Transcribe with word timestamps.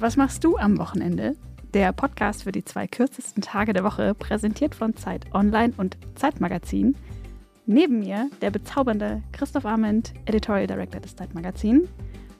Und 0.00 0.06
was 0.06 0.16
machst 0.16 0.44
du 0.44 0.56
am 0.56 0.78
Wochenende? 0.78 1.36
Der 1.74 1.92
Podcast 1.92 2.44
für 2.44 2.52
die 2.52 2.64
zwei 2.64 2.86
kürzesten 2.86 3.42
Tage 3.42 3.74
der 3.74 3.84
Woche, 3.84 4.14
präsentiert 4.14 4.74
von 4.74 4.96
Zeit 4.96 5.26
Online 5.34 5.74
und 5.76 5.98
Zeitmagazin. 6.14 6.96
Neben 7.66 7.98
mir 7.98 8.30
der 8.40 8.50
bezaubernde 8.50 9.22
Christoph 9.32 9.66
Arment, 9.66 10.14
Editorial 10.24 10.66
Director 10.66 11.02
des 11.02 11.16
Zeitmagazin, 11.16 11.86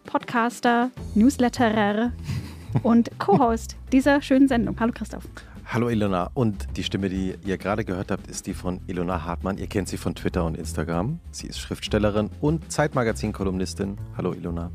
Podcaster, 0.06 0.90
Newsletterer 1.14 2.12
und 2.82 3.10
Co-Host 3.18 3.76
dieser 3.92 4.22
schönen 4.22 4.48
Sendung. 4.48 4.80
Hallo 4.80 4.92
Christoph. 4.94 5.28
Hallo 5.66 5.90
Ilona 5.90 6.30
und 6.32 6.66
die 6.78 6.82
Stimme, 6.82 7.10
die 7.10 7.34
ihr 7.44 7.58
gerade 7.58 7.84
gehört 7.84 8.10
habt, 8.10 8.26
ist 8.28 8.46
die 8.46 8.54
von 8.54 8.80
Ilona 8.86 9.26
Hartmann. 9.26 9.58
Ihr 9.58 9.66
kennt 9.66 9.88
sie 9.88 9.98
von 9.98 10.14
Twitter 10.14 10.46
und 10.46 10.56
Instagram. 10.56 11.20
Sie 11.30 11.46
ist 11.46 11.58
Schriftstellerin 11.58 12.30
und 12.40 12.72
Zeitmagazin-Kolumnistin. 12.72 13.98
Hallo 14.16 14.32
Ilona. 14.32 14.70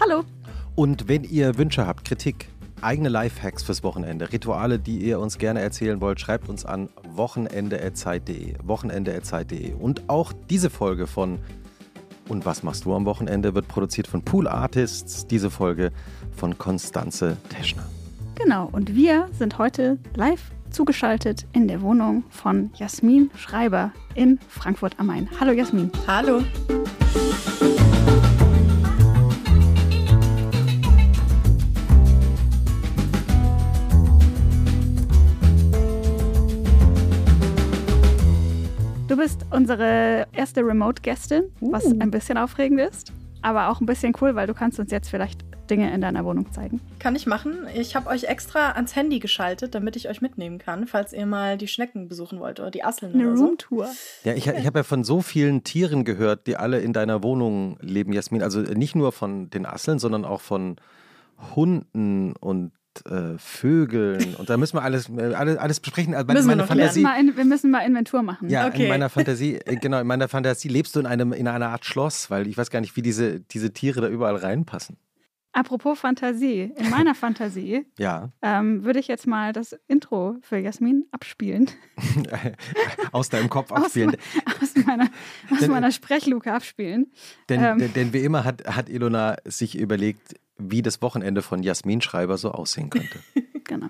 Hallo. 0.00 0.24
Und 0.74 1.08
wenn 1.08 1.22
ihr 1.24 1.56
Wünsche 1.56 1.86
habt, 1.86 2.04
Kritik, 2.04 2.48
eigene 2.80 3.08
Lifehacks 3.08 3.62
fürs 3.62 3.82
Wochenende, 3.84 4.32
Rituale, 4.32 4.78
die 4.78 4.98
ihr 4.98 5.20
uns 5.20 5.38
gerne 5.38 5.60
erzählen 5.60 6.00
wollt, 6.00 6.20
schreibt 6.20 6.48
uns 6.48 6.64
an 6.64 6.88
wochenende.zeit.de. 7.08 8.56
Wochenende.zeit.de. 8.62 9.74
Und 9.74 10.08
auch 10.08 10.32
diese 10.50 10.70
Folge 10.70 11.06
von 11.06 11.38
Und 12.28 12.44
was 12.44 12.62
machst 12.62 12.86
du 12.86 12.94
am 12.94 13.04
Wochenende 13.04 13.54
wird 13.54 13.68
produziert 13.68 14.06
von 14.06 14.22
Pool 14.22 14.48
Artists. 14.48 15.26
Diese 15.26 15.50
Folge 15.50 15.92
von 16.32 16.58
Konstanze 16.58 17.36
Teschner. 17.50 17.84
Genau, 18.34 18.68
und 18.72 18.96
wir 18.96 19.28
sind 19.38 19.58
heute 19.58 19.98
live 20.16 20.50
zugeschaltet 20.70 21.46
in 21.52 21.68
der 21.68 21.82
Wohnung 21.82 22.24
von 22.30 22.70
Jasmin 22.74 23.30
Schreiber 23.36 23.92
in 24.14 24.40
Frankfurt 24.48 24.98
am 24.98 25.06
Main. 25.06 25.28
Hallo 25.38 25.52
Jasmin. 25.52 25.92
Hallo. 26.08 26.42
Du 39.14 39.20
bist 39.20 39.46
unsere 39.52 40.26
erste 40.32 40.62
Remote-Gästin, 40.62 41.44
was 41.60 41.84
Uh. 41.84 41.96
ein 42.00 42.10
bisschen 42.10 42.36
aufregend 42.36 42.80
ist, 42.80 43.12
aber 43.42 43.68
auch 43.68 43.80
ein 43.80 43.86
bisschen 43.86 44.12
cool, 44.20 44.34
weil 44.34 44.48
du 44.48 44.54
kannst 44.54 44.80
uns 44.80 44.90
jetzt 44.90 45.08
vielleicht 45.08 45.44
Dinge 45.70 45.94
in 45.94 46.00
deiner 46.00 46.24
Wohnung 46.24 46.50
zeigen. 46.50 46.80
Kann 46.98 47.14
ich 47.14 47.24
machen. 47.24 47.58
Ich 47.76 47.94
habe 47.94 48.10
euch 48.10 48.24
extra 48.24 48.72
ans 48.72 48.96
Handy 48.96 49.20
geschaltet, 49.20 49.76
damit 49.76 49.94
ich 49.94 50.08
euch 50.08 50.20
mitnehmen 50.20 50.58
kann, 50.58 50.88
falls 50.88 51.12
ihr 51.12 51.26
mal 51.26 51.56
die 51.56 51.68
Schnecken 51.68 52.08
besuchen 52.08 52.40
wollt 52.40 52.58
oder 52.58 52.72
die 52.72 52.82
Asseln 52.82 53.14
Eine 53.14 53.28
oder 53.28 53.36
so. 53.36 53.44
Roomtour. 53.44 53.88
Ja, 54.24 54.34
ich, 54.34 54.48
ich 54.48 54.66
habe 54.66 54.80
ja 54.80 54.82
von 54.82 55.04
so 55.04 55.22
vielen 55.22 55.62
Tieren 55.62 56.02
gehört, 56.02 56.48
die 56.48 56.56
alle 56.56 56.80
in 56.80 56.92
deiner 56.92 57.22
Wohnung 57.22 57.78
leben, 57.82 58.12
Jasmin. 58.12 58.42
Also 58.42 58.62
nicht 58.62 58.96
nur 58.96 59.12
von 59.12 59.48
den 59.48 59.64
Asseln, 59.64 60.00
sondern 60.00 60.24
auch 60.24 60.40
von 60.40 60.74
Hunden 61.54 62.34
und 62.34 62.72
äh, 63.06 63.38
Vögeln. 63.38 64.34
Und 64.36 64.50
da 64.50 64.56
müssen 64.56 64.76
wir 64.76 64.82
alles, 64.82 65.08
äh, 65.08 65.34
alles, 65.34 65.56
alles 65.58 65.80
besprechen. 65.80 66.14
Also 66.14 66.26
Müssen 66.32 66.44
wir 66.48 66.56
meine 66.56 66.62
Wir 66.62 66.66
Fantasie. 66.66 67.00
mal 67.02 67.18
in, 67.20 67.36
wir 67.36 67.44
müssen 67.44 67.70
mal 67.70 67.80
Inventur 67.80 68.22
machen. 68.22 68.48
Ja, 68.48 68.66
Okay. 68.66 68.84
in 68.84 68.88
meiner 68.88 69.08
Fantasie, 69.10 69.56
äh, 69.64 69.76
genau, 69.76 70.00
in 70.00 70.06
meiner 70.06 70.28
Fantasie 70.28 70.68
lebst 70.68 70.94
du 70.96 71.00
in 71.00 71.06
einem 71.06 71.32
in 71.32 71.48
einer 71.48 71.68
Art 71.70 71.84
Schloss, 71.84 72.30
weil 72.30 72.46
ich 72.46 72.56
weiß 72.56 72.70
gar 72.70 72.80
nicht, 72.80 72.96
wie 72.96 73.02
diese, 73.02 73.40
diese 73.40 73.72
Tiere 73.72 74.00
da 74.00 74.08
überall 74.08 74.36
reinpassen. 74.36 74.96
Apropos 75.56 76.00
Fantasie, 76.00 76.72
in 76.76 76.90
meiner 76.90 77.14
Fantasie 77.14 77.86
Ja, 77.98 78.30
ähm, 78.42 78.82
würde 78.84 78.98
ich 78.98 79.06
jetzt 79.06 79.28
mal 79.28 79.52
das 79.52 79.76
Intro 79.86 80.36
für 80.40 80.56
Jasmin 80.58 81.04
abspielen. 81.12 81.70
aus 83.12 83.28
deinem 83.28 83.48
Kopf 83.48 83.70
Aus, 83.70 83.84
abspielen. 83.84 84.10
me- 84.10 84.18
aus, 84.60 84.84
meiner, 84.84 85.04
aus 85.50 85.58
Denn- 85.60 85.70
meiner 85.70 85.90
Sprechluke 85.92 86.52
abspielen. 86.52 87.12
Denn, 87.48 87.62
ähm. 87.62 87.78
denn, 87.78 87.92
denn 87.92 88.12
wie 88.12 88.18
immer 88.24 88.44
hat, 88.44 88.66
hat 88.66 88.88
Ilona 88.88 89.36
sich 89.44 89.78
überlegt, 89.78 90.34
wie 90.58 90.82
das 90.82 91.02
Wochenende 91.02 91.42
von 91.42 91.62
Jasmin 91.62 92.00
Schreiber 92.00 92.36
so 92.38 92.50
aussehen 92.52 92.90
könnte. 92.90 93.18
Genau. 93.66 93.86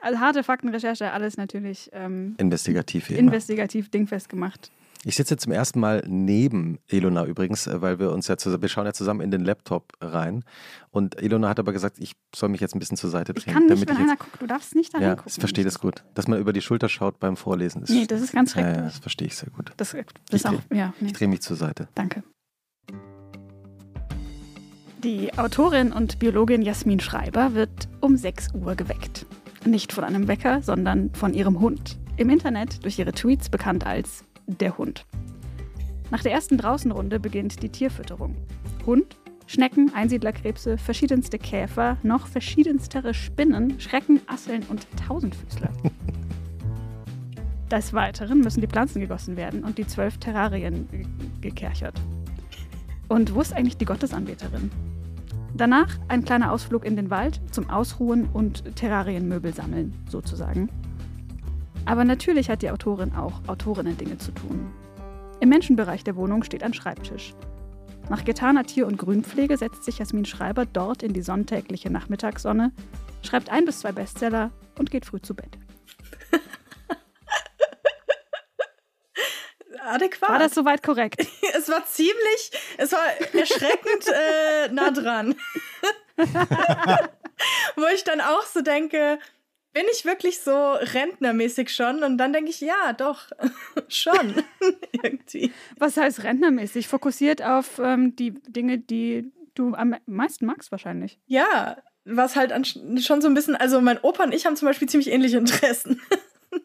Also 0.00 0.20
harte 0.20 0.44
Faktenrecherche, 0.44 1.10
alles 1.10 1.36
natürlich 1.36 1.90
ähm, 1.92 2.36
Investigativ 2.38 3.10
investigativ 3.10 3.88
dingfest 3.90 4.28
gemacht. 4.28 4.70
Ich 5.06 5.16
sitze 5.16 5.36
zum 5.36 5.50
ersten 5.52 5.80
Mal 5.80 6.04
neben 6.06 6.78
Ilona 6.86 7.26
übrigens, 7.26 7.66
äh, 7.66 7.82
weil 7.82 7.98
wir 7.98 8.12
uns 8.12 8.28
ja 8.28 8.36
zusammen, 8.36 8.62
wir 8.62 8.68
schauen 8.68 8.86
ja 8.86 8.92
zusammen 8.92 9.20
in 9.20 9.30
den 9.32 9.40
Laptop 9.44 9.92
rein. 10.00 10.44
Und 10.90 11.20
Ilona 11.20 11.48
hat 11.48 11.58
aber 11.58 11.72
gesagt, 11.72 11.98
ich 11.98 12.12
soll 12.34 12.50
mich 12.50 12.60
jetzt 12.60 12.76
ein 12.76 12.78
bisschen 12.78 12.96
zur 12.96 13.10
Seite 13.10 13.32
Ich 13.36 13.42
drehen. 13.44 13.54
kann 13.54 13.62
nicht, 13.66 13.72
damit 13.72 13.88
wenn 13.88 13.96
ich 13.96 14.02
einer 14.02 14.16
guckt, 14.16 14.40
du 14.40 14.46
darfst 14.46 14.74
nicht 14.76 14.94
da 14.94 15.00
ja, 15.00 15.08
reingucken. 15.08 15.32
ich 15.34 15.40
verstehe 15.40 15.64
das 15.64 15.80
gut. 15.80 16.04
Dass 16.14 16.28
man 16.28 16.38
über 16.38 16.52
die 16.52 16.62
Schulter 16.62 16.88
schaut 16.88 17.18
beim 17.18 17.36
Vorlesen. 17.36 17.82
Ist, 17.82 17.90
Nee, 17.90 18.06
das 18.06 18.20
ist 18.22 18.32
ganz 18.32 18.54
ja, 18.54 18.60
ja, 18.60 18.66
schrecklich. 18.68 18.92
das 18.92 18.98
verstehe 19.00 19.26
ich 19.26 19.36
sehr 19.36 19.50
gut. 19.50 19.72
Das, 19.76 19.90
das 20.30 20.40
Ich 20.40 20.46
auch, 20.46 20.52
dreh- 20.70 20.76
ja, 20.78 20.94
nee, 21.00 21.08
Ich 21.08 21.12
drehe 21.14 21.26
mich 21.28 21.42
zur 21.42 21.56
Seite. 21.56 21.88
danke. 21.96 22.22
Die 25.04 25.36
Autorin 25.36 25.92
und 25.92 26.18
Biologin 26.18 26.62
Jasmin 26.62 26.98
Schreiber 26.98 27.52
wird 27.52 27.88
um 28.00 28.16
6 28.16 28.54
Uhr 28.54 28.74
geweckt. 28.74 29.26
Nicht 29.66 29.92
von 29.92 30.02
einem 30.02 30.28
Wecker, 30.28 30.62
sondern 30.62 31.12
von 31.12 31.34
ihrem 31.34 31.60
Hund. 31.60 31.98
Im 32.16 32.30
Internet 32.30 32.82
durch 32.84 32.98
ihre 32.98 33.12
Tweets 33.12 33.50
bekannt 33.50 33.86
als 33.86 34.24
der 34.46 34.78
Hund. 34.78 35.04
Nach 36.10 36.22
der 36.22 36.32
ersten 36.32 36.56
Draußenrunde 36.56 37.20
beginnt 37.20 37.62
die 37.62 37.68
Tierfütterung. 37.68 38.34
Hund, 38.86 39.16
Schnecken, 39.46 39.92
Einsiedlerkrebse, 39.94 40.78
verschiedenste 40.78 41.38
Käfer, 41.38 41.98
noch 42.02 42.26
verschiedenstere 42.26 43.12
Spinnen, 43.12 43.78
Schrecken, 43.80 44.22
Asseln 44.26 44.62
und 44.70 44.86
Tausendfüßler. 45.06 45.68
Des 47.70 47.92
Weiteren 47.92 48.40
müssen 48.40 48.62
die 48.62 48.68
Pflanzen 48.68 49.00
gegossen 49.00 49.36
werden 49.36 49.64
und 49.64 49.76
die 49.76 49.86
zwölf 49.86 50.16
Terrarien 50.16 50.88
ge- 50.90 51.04
gekerchert. 51.42 52.00
Und 53.08 53.34
wo 53.34 53.42
ist 53.42 53.52
eigentlich 53.52 53.76
die 53.76 53.84
Gottesanbeterin? 53.84 54.70
Danach 55.56 55.98
ein 56.08 56.24
kleiner 56.24 56.50
Ausflug 56.50 56.84
in 56.84 56.96
den 56.96 57.10
Wald 57.10 57.40
zum 57.52 57.70
Ausruhen 57.70 58.28
und 58.32 58.76
Terrarienmöbel 58.76 59.54
sammeln, 59.54 59.94
sozusagen. 60.08 60.68
Aber 61.84 62.04
natürlich 62.04 62.50
hat 62.50 62.62
die 62.62 62.70
Autorin 62.70 63.12
auch 63.14 63.40
Autorinnen-Dinge 63.46 64.18
zu 64.18 64.32
tun. 64.32 64.66
Im 65.38 65.50
Menschenbereich 65.50 66.02
der 66.02 66.16
Wohnung 66.16 66.42
steht 66.42 66.64
ein 66.64 66.74
Schreibtisch. 66.74 67.34
Nach 68.10 68.24
getaner 68.24 68.64
Tier- 68.64 68.86
und 68.86 68.98
Grünpflege 68.98 69.56
setzt 69.56 69.84
sich 69.84 69.98
Jasmin 69.98 70.24
Schreiber 70.24 70.66
dort 70.66 71.02
in 71.02 71.12
die 71.12 71.22
sonntägliche 71.22 71.90
Nachmittagssonne, 71.90 72.72
schreibt 73.22 73.50
ein 73.50 73.64
bis 73.64 73.80
zwei 73.80 73.92
Bestseller 73.92 74.50
und 74.78 74.90
geht 74.90 75.06
früh 75.06 75.20
zu 75.20 75.34
Bett. 75.34 75.56
Adäquat. 79.84 80.28
War 80.28 80.38
das 80.38 80.54
soweit 80.54 80.82
korrekt? 80.82 81.20
es 81.54 81.68
war 81.68 81.84
ziemlich, 81.86 82.50
es 82.78 82.92
war 82.92 83.04
erschreckend 83.32 84.06
äh, 84.08 84.68
nah 84.72 84.90
dran. 84.90 85.34
Wo 87.76 87.86
ich 87.92 88.04
dann 88.04 88.20
auch 88.20 88.44
so 88.46 88.60
denke, 88.60 89.18
bin 89.74 89.84
ich 89.92 90.04
wirklich 90.04 90.40
so 90.40 90.72
rentnermäßig 90.72 91.74
schon? 91.74 92.02
Und 92.02 92.16
dann 92.16 92.32
denke 92.32 92.50
ich, 92.50 92.60
ja, 92.60 92.92
doch, 92.96 93.28
schon. 93.88 94.42
Irgendwie. 94.92 95.52
Was 95.78 95.96
heißt 95.96 96.22
rentnermäßig? 96.22 96.88
Fokussiert 96.88 97.42
auf 97.42 97.78
ähm, 97.78 98.16
die 98.16 98.30
Dinge, 98.30 98.78
die 98.78 99.32
du 99.54 99.74
am 99.74 99.96
meisten 100.06 100.46
magst 100.46 100.70
wahrscheinlich. 100.70 101.18
Ja, 101.26 101.76
was 102.04 102.36
halt 102.36 102.52
an, 102.52 102.64
schon 102.64 103.20
so 103.20 103.28
ein 103.28 103.34
bisschen, 103.34 103.56
also 103.56 103.80
mein 103.80 103.98
Opa 104.00 104.24
und 104.24 104.34
ich 104.34 104.46
haben 104.46 104.56
zum 104.56 104.66
Beispiel 104.66 104.88
ziemlich 104.88 105.10
ähnliche 105.10 105.38
Interessen. 105.38 106.00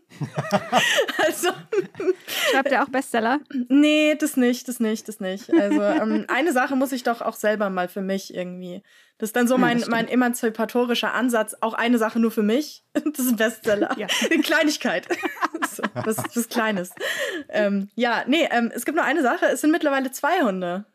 also, 1.25 1.49
Schreibt 2.51 2.71
er 2.71 2.83
auch 2.83 2.89
Bestseller? 2.89 3.39
nee, 3.69 4.15
das 4.19 4.37
nicht, 4.37 4.67
das 4.67 4.79
nicht, 4.79 5.07
das 5.07 5.19
nicht. 5.19 5.53
Also, 5.53 5.81
ähm, 5.81 6.25
eine 6.27 6.51
Sache 6.51 6.75
muss 6.75 6.91
ich 6.91 7.03
doch 7.03 7.21
auch 7.21 7.35
selber 7.35 7.69
mal 7.69 7.87
für 7.87 8.01
mich 8.01 8.33
irgendwie. 8.33 8.81
Das 9.17 9.29
ist 9.29 9.35
dann 9.35 9.47
so 9.47 9.55
Ja, 9.55 9.61
mein, 9.61 9.77
das 9.77 9.83
stimmt. 9.87 9.95
mein 9.97 10.07
emanzipatorischer 10.07 11.13
Ansatz. 11.13 11.55
Auch 11.61 11.73
eine 11.73 11.97
Sache 11.97 12.19
nur 12.19 12.31
für 12.31 12.43
mich. 12.43 12.83
Das 12.93 13.19
ist 13.25 13.31
ein 13.31 13.35
Bestseller. 13.37 13.95
Ja. 13.97 14.07
Eine 14.29 14.41
Kleinigkeit. 14.43 15.07
so, 15.69 15.83
was, 15.93 16.17
was 16.35 16.49
Kleines. 16.49 16.91
Ähm, 17.49 17.89
ja, 17.95 18.23
nee, 18.27 18.47
ähm, 18.51 18.71
es 18.73 18.85
gibt 18.85 18.95
nur 18.95 19.05
eine 19.05 19.21
Sache. 19.21 19.45
Es 19.47 19.61
sind 19.61 19.71
mittlerweile 19.71 20.11
zwei 20.11 20.41
Hunde. 20.41 20.85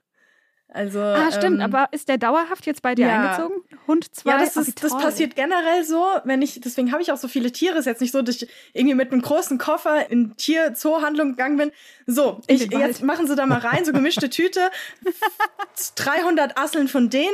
Also, 0.68 1.00
Ah, 1.00 1.30
stimmt. 1.30 1.60
ähm, 1.60 1.60
aber 1.60 1.88
ist 1.92 2.08
der 2.08 2.18
dauerhaft 2.18 2.66
jetzt 2.66 2.82
bei 2.82 2.94
dir 2.94 3.06
ja. 3.06 3.20
eingezogen? 3.32 3.62
Hund 3.86 4.14
2? 4.14 4.30
Ja, 4.30 4.38
das, 4.38 4.56
ist, 4.56 4.82
das 4.82 4.92
passiert 4.92 5.36
generell 5.36 5.84
so, 5.84 6.04
wenn 6.24 6.42
ich, 6.42 6.60
deswegen 6.60 6.92
habe 6.92 7.02
ich 7.02 7.12
auch 7.12 7.16
so 7.16 7.28
viele 7.28 7.52
Tiere. 7.52 7.78
Ist 7.78 7.86
jetzt 7.86 8.00
nicht 8.00 8.12
so, 8.12 8.22
dass 8.22 8.36
ich 8.36 8.48
irgendwie 8.72 8.94
mit 8.94 9.12
einem 9.12 9.22
großen 9.22 9.58
Koffer 9.58 10.10
in 10.10 10.36
Tier-Zoo-Handlung 10.36 11.30
gegangen 11.30 11.56
bin. 11.56 11.72
So, 12.06 12.40
In 12.46 12.56
ich, 12.56 12.70
jetzt 12.70 13.02
machen 13.02 13.26
Sie 13.26 13.36
da 13.36 13.46
mal 13.46 13.58
rein, 13.58 13.84
so 13.84 13.92
gemischte 13.92 14.30
Tüte. 14.30 14.70
300 15.96 16.56
Asseln 16.56 16.88
von 16.88 17.10
denen, 17.10 17.30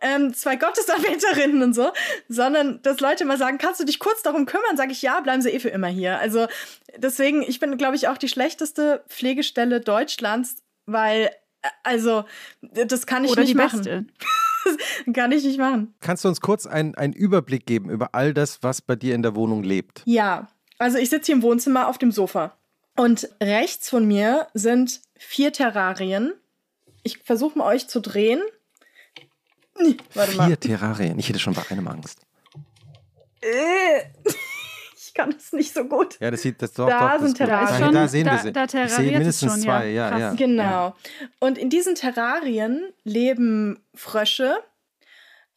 ähm, 0.00 0.34
zwei 0.34 0.56
Gottesanbeterinnen 0.56 1.62
und 1.62 1.74
so. 1.74 1.90
Sondern, 2.28 2.80
dass 2.82 3.00
Leute 3.00 3.24
mal 3.24 3.38
sagen, 3.38 3.58
kannst 3.58 3.80
du 3.80 3.84
dich 3.84 3.98
kurz 3.98 4.22
darum 4.22 4.46
kümmern? 4.46 4.76
Sage 4.76 4.92
ich, 4.92 5.02
ja, 5.02 5.20
bleiben 5.20 5.42
Sie 5.42 5.50
eh 5.50 5.60
für 5.60 5.70
immer 5.70 5.88
hier. 5.88 6.18
Also, 6.18 6.46
deswegen, 6.96 7.42
ich 7.42 7.60
bin, 7.60 7.76
glaube 7.76 7.96
ich, 7.96 8.08
auch 8.08 8.18
die 8.18 8.28
schlechteste 8.28 9.04
Pflegestelle 9.08 9.80
Deutschlands, 9.80 10.56
weil, 10.86 11.30
äh, 11.62 11.68
also, 11.82 12.24
das 12.62 13.06
kann 13.06 13.24
ich 13.24 13.32
Oder 13.32 13.40
nicht 13.42 13.50
die 13.50 13.56
machen. 13.56 13.78
beste. 13.78 14.06
Kann 15.12 15.32
ich 15.32 15.44
nicht 15.44 15.58
machen. 15.58 15.94
Kannst 16.00 16.24
du 16.24 16.28
uns 16.28 16.40
kurz 16.40 16.66
einen, 16.66 16.94
einen 16.94 17.12
Überblick 17.12 17.66
geben 17.66 17.90
über 17.90 18.14
all 18.14 18.34
das, 18.34 18.62
was 18.62 18.82
bei 18.82 18.96
dir 18.96 19.14
in 19.14 19.22
der 19.22 19.34
Wohnung 19.34 19.62
lebt? 19.62 20.02
Ja, 20.04 20.48
also 20.78 20.98
ich 20.98 21.10
sitze 21.10 21.26
hier 21.26 21.36
im 21.36 21.42
Wohnzimmer 21.42 21.88
auf 21.88 21.98
dem 21.98 22.12
Sofa. 22.12 22.56
Und 22.96 23.28
rechts 23.40 23.88
von 23.88 24.06
mir 24.06 24.48
sind 24.54 25.00
vier 25.16 25.52
Terrarien. 25.52 26.32
Ich 27.02 27.18
versuche 27.18 27.58
mal 27.58 27.66
euch 27.66 27.88
zu 27.88 28.00
drehen. 28.00 28.42
Warte 30.14 30.36
mal. 30.36 30.48
Vier 30.48 30.58
Terrarien. 30.58 31.18
Ich 31.18 31.28
hätte 31.28 31.38
schon 31.38 31.54
bei 31.54 31.62
einem 31.70 31.86
Angst. 31.86 32.20
Äh, 33.40 34.02
kann 35.18 35.32
das 35.32 35.52
nicht 35.52 35.74
so 35.74 35.84
gut. 35.84 36.18
Ja, 36.20 36.30
das 36.30 36.42
sieht 36.42 36.62
das 36.62 36.72
doch. 36.72 36.88
Da 36.88 37.00
doch, 37.00 37.12
das 37.14 37.22
sind. 37.22 37.36
Terrarien. 37.36 37.68
Da, 37.78 37.84
Schon, 37.84 37.94
da 37.94 38.08
sehen 38.08 38.24
da- 38.26 38.32
wir 38.32 38.38
sie. 38.38 38.52
da 38.52 38.64
ich 38.64 38.90
sehe 38.92 39.12
mindestens 39.18 39.52
schon, 39.52 39.60
zwei. 39.60 39.90
Ja, 39.90 40.18
ja. 40.18 40.32
Genau. 40.34 40.94
Und 41.40 41.58
in 41.58 41.68
diesen 41.70 41.94
Terrarien 41.94 42.84
leben 43.04 43.84
Frösche, 43.94 44.56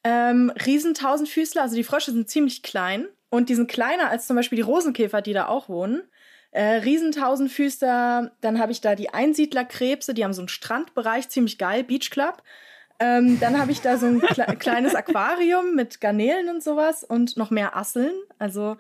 ähm, 0.03 0.51
Riesentausendfüßler, 0.65 1.61
also 1.61 1.75
die 1.75 1.83
Frösche 1.83 2.11
sind 2.11 2.29
ziemlich 2.29 2.63
klein 2.63 3.07
und 3.29 3.49
die 3.49 3.55
sind 3.55 3.69
kleiner 3.69 4.09
als 4.09 4.27
zum 4.27 4.35
Beispiel 4.35 4.55
die 4.57 4.61
Rosenkäfer, 4.63 5.21
die 5.21 5.33
da 5.33 5.47
auch 5.47 5.69
wohnen. 5.69 6.01
Äh, 6.51 6.81
Riesentausendfüßler, 6.83 8.31
dann 8.41 8.59
habe 8.59 8.71
ich 8.71 8.81
da 8.81 8.95
die 8.95 9.13
Einsiedlerkrebse, 9.13 10.13
die 10.13 10.23
haben 10.23 10.33
so 10.33 10.41
einen 10.41 10.49
Strandbereich, 10.49 11.29
ziemlich 11.29 11.57
geil, 11.57 11.83
Beach 11.83 12.09
Club. 12.09 12.41
Ähm, 12.99 13.39
dann 13.39 13.57
habe 13.59 13.71
ich 13.71 13.81
da 13.81 13.97
so 13.97 14.05
ein 14.05 14.21
kle 14.21 14.45
kleines 14.59 14.93
Aquarium 14.95 15.75
mit 15.75 16.01
Garnelen 16.01 16.49
und 16.49 16.61
sowas 16.61 17.03
und 17.03 17.35
noch 17.37 17.49
mehr 17.49 17.75
Asseln. 17.75 18.13
Also 18.37 18.77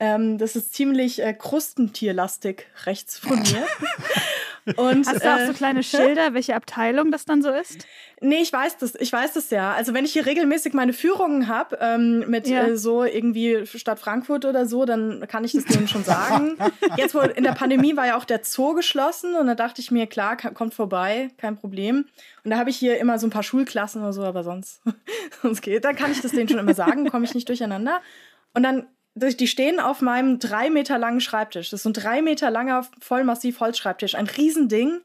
ähm, 0.00 0.38
das 0.38 0.56
ist 0.56 0.74
ziemlich 0.74 1.22
äh, 1.22 1.32
krustentierlastig 1.34 2.66
rechts 2.86 3.18
von 3.18 3.38
mir. 3.38 3.66
Und, 4.76 5.06
Hast 5.06 5.24
du 5.24 5.34
auch 5.34 5.38
äh, 5.38 5.46
so 5.46 5.52
kleine 5.54 5.82
Schilder, 5.82 6.34
welche 6.34 6.54
Abteilung 6.54 7.10
das 7.10 7.24
dann 7.24 7.42
so 7.42 7.50
ist? 7.50 7.86
Nee, 8.20 8.42
ich 8.42 8.52
weiß 8.52 8.76
das, 8.76 8.94
ich 8.94 9.12
weiß 9.12 9.32
das 9.32 9.50
ja. 9.50 9.72
Also 9.72 9.94
wenn 9.94 10.04
ich 10.04 10.12
hier 10.12 10.26
regelmäßig 10.26 10.74
meine 10.74 10.92
Führungen 10.92 11.48
habe, 11.48 11.78
ähm, 11.80 12.24
mit 12.28 12.46
Ja. 12.46 12.64
äh, 12.64 12.76
so 12.76 13.04
irgendwie 13.04 13.66
Stadt 13.66 13.98
Frankfurt 13.98 14.44
oder 14.44 14.66
so, 14.66 14.84
dann 14.84 15.26
kann 15.28 15.44
ich 15.44 15.52
das 15.52 15.64
denen 15.64 15.88
schon 15.88 16.04
sagen. 16.04 16.56
Jetzt 16.96 17.14
wo 17.14 17.20
in 17.20 17.42
der 17.42 17.52
Pandemie 17.52 17.96
war 17.96 18.06
ja 18.06 18.16
auch 18.18 18.24
der 18.26 18.40
Zoo 18.44 18.74
geschlossen 18.74 19.34
und 19.34 19.46
da 19.46 19.54
dachte 19.54 19.80
ich 19.80 19.90
mir, 19.90 20.06
klar, 20.06 20.36
kommt 20.36 20.74
vorbei, 20.74 21.30
kein 21.38 21.56
Problem. 21.56 22.04
Und 22.44 22.50
da 22.50 22.58
habe 22.58 22.70
ich 22.70 22.76
hier 22.76 22.98
immer 22.98 23.18
so 23.18 23.26
ein 23.26 23.30
paar 23.30 23.42
Schulklassen 23.42 24.02
oder 24.02 24.12
so, 24.12 24.22
aber 24.24 24.44
sonst, 24.44 24.82
sonst 25.42 25.62
geht. 25.62 25.84
Dann 25.84 25.96
kann 25.96 26.12
ich 26.12 26.20
das 26.20 26.32
denen 26.32 26.48
schon 26.48 26.58
immer 26.58 26.74
sagen, 26.74 27.08
komme 27.10 27.24
ich 27.24 27.34
nicht 27.34 27.48
durcheinander. 27.48 28.02
Und 28.52 28.62
dann, 28.62 28.86
die 29.14 29.46
stehen 29.48 29.80
auf 29.80 30.00
meinem 30.02 30.38
drei 30.38 30.70
Meter 30.70 30.98
langen 30.98 31.20
Schreibtisch. 31.20 31.70
Das 31.70 31.78
ist 31.78 31.82
so 31.84 31.90
ein 31.90 31.94
drei 31.94 32.22
Meter 32.22 32.50
langer, 32.50 32.86
vollmassiv 33.00 33.60
Holzschreibtisch. 33.60 34.14
Ein 34.14 34.26
Riesending. 34.26 35.00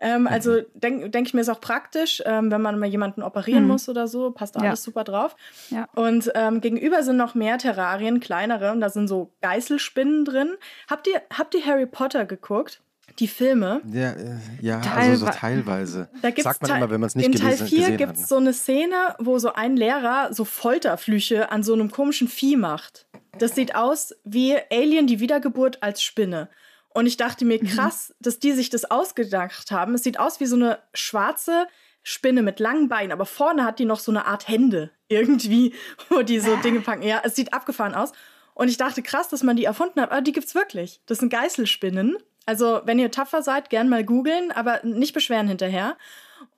Ähm, 0.00 0.26
also 0.26 0.62
denke 0.74 1.10
denk 1.10 1.28
ich 1.28 1.34
mir, 1.34 1.42
ist 1.42 1.48
auch 1.48 1.60
praktisch, 1.60 2.22
ähm, 2.26 2.50
wenn 2.50 2.60
man 2.60 2.76
mal 2.78 2.86
jemanden 2.88 3.22
operieren 3.22 3.62
Mhm. 3.64 3.68
muss 3.70 3.88
oder 3.88 4.08
so, 4.08 4.32
passt 4.32 4.56
alles 4.56 4.66
Ja. 4.66 4.76
super 4.76 5.04
drauf. 5.04 5.36
Ja. 5.70 5.86
Und 5.94 6.32
ähm, 6.34 6.60
gegenüber 6.60 7.04
sind 7.04 7.16
noch 7.18 7.34
mehr 7.36 7.56
Terrarien, 7.58 8.18
kleinere, 8.18 8.72
und 8.72 8.80
da 8.80 8.88
sind 8.90 9.06
so 9.06 9.30
Geißelspinnen 9.42 10.24
drin. 10.24 10.54
Habt 10.90 11.06
ihr, 11.06 11.22
habt 11.36 11.54
ihr 11.54 11.64
Harry 11.64 11.86
Potter 11.86 12.24
geguckt? 12.24 12.80
Die 13.18 13.28
Filme? 13.28 13.80
Ja, 13.92 14.12
äh, 14.12 14.38
ja 14.60 14.80
also 14.80 15.26
so 15.26 15.32
teilweise. 15.32 16.08
Da 16.22 16.30
gibt's 16.30 16.44
Sagt 16.44 16.62
man 16.62 16.70
Teil- 16.70 16.78
immer, 16.78 16.90
wenn 16.90 17.00
man 17.00 17.08
es 17.08 17.14
nicht 17.14 17.26
in 17.26 17.32
Teil 17.32 17.56
gelesen, 17.56 17.68
4 17.68 17.78
gesehen 17.78 17.96
gibt 17.98 18.16
es 18.16 18.28
so 18.28 18.36
eine 18.36 18.52
Szene, 18.52 19.14
wo 19.18 19.38
so 19.38 19.52
ein 19.52 19.76
Lehrer 19.76 20.32
so 20.32 20.44
Folterflüche 20.44 21.50
an 21.50 21.62
so 21.62 21.72
einem 21.72 21.90
komischen 21.90 22.28
Vieh 22.28 22.56
macht. 22.56 23.06
Das 23.38 23.54
sieht 23.54 23.74
aus 23.74 24.14
wie 24.24 24.56
Alien, 24.70 25.06
die 25.06 25.20
Wiedergeburt 25.20 25.82
als 25.82 26.02
Spinne. 26.02 26.48
Und 26.94 27.06
ich 27.06 27.16
dachte 27.16 27.44
mir, 27.44 27.58
krass, 27.58 28.14
dass 28.20 28.38
die 28.38 28.52
sich 28.52 28.68
das 28.68 28.90
ausgedacht 28.90 29.70
haben. 29.70 29.94
Es 29.94 30.02
sieht 30.02 30.18
aus 30.20 30.40
wie 30.40 30.46
so 30.46 30.56
eine 30.56 30.78
schwarze 30.92 31.66
Spinne 32.02 32.42
mit 32.42 32.60
langen 32.60 32.88
Beinen, 32.88 33.12
aber 33.12 33.24
vorne 33.24 33.64
hat 33.64 33.78
die 33.78 33.84
noch 33.84 34.00
so 34.00 34.12
eine 34.12 34.26
Art 34.26 34.48
Hände 34.48 34.90
irgendwie, 35.08 35.74
wo 36.10 36.22
die 36.22 36.40
so 36.40 36.56
Dinge 36.56 36.80
packen. 36.80 37.02
Ja, 37.02 37.22
es 37.24 37.34
sieht 37.34 37.54
abgefahren 37.54 37.94
aus. 37.94 38.12
Und 38.54 38.68
ich 38.68 38.76
dachte, 38.76 39.02
krass, 39.02 39.28
dass 39.28 39.42
man 39.42 39.56
die 39.56 39.64
erfunden 39.64 40.00
hat. 40.00 40.10
Aber 40.10 40.20
die 40.20 40.32
gibt's 40.32 40.54
wirklich. 40.54 41.00
Das 41.06 41.18
sind 41.18 41.30
Geißelspinnen. 41.30 42.18
Also, 42.46 42.80
wenn 42.84 42.98
ihr 42.98 43.10
tapfer 43.10 43.42
seid, 43.42 43.70
gern 43.70 43.88
mal 43.88 44.04
googeln, 44.04 44.50
aber 44.50 44.80
nicht 44.84 45.14
beschweren 45.14 45.48
hinterher. 45.48 45.96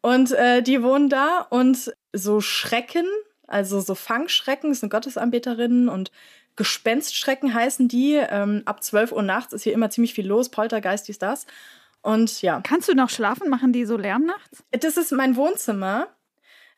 Und 0.01 0.33
äh, 0.33 0.63
die 0.63 0.83
wohnen 0.83 1.09
da 1.09 1.47
und 1.51 1.95
so 2.13 2.41
Schrecken, 2.41 3.07
also 3.47 3.81
so 3.81 3.95
Fangschrecken, 3.95 4.73
sind 4.75 4.91
Gottesanbeterinnen 4.91 5.89
und 5.89 6.11
Gespenstschrecken 6.57 7.53
heißen 7.53 7.89
die. 7.89 8.15
Ähm, 8.15 8.63
ab 8.65 8.83
12 8.83 9.13
Uhr 9.13 9.23
nachts 9.23 9.53
ist 9.53 9.65
hier 9.65 9.73
immer 9.73 9.91
ziemlich 9.91 10.15
viel 10.15 10.27
los, 10.27 10.49
Poltergeist, 10.49 11.09
dies, 11.09 11.19
das. 11.19 11.47
Und 12.03 12.43
ja, 12.43 12.61
Kannst 12.63 12.89
du 12.89 12.95
noch 12.95 13.11
schlafen? 13.11 13.49
Machen 13.49 13.73
die 13.73 13.85
so 13.85 13.97
Lärm 13.97 14.25
nachts? 14.25 14.63
das 14.71 14.97
ist 14.97 15.13
mein 15.13 15.37
Wohnzimmer. 15.37 16.09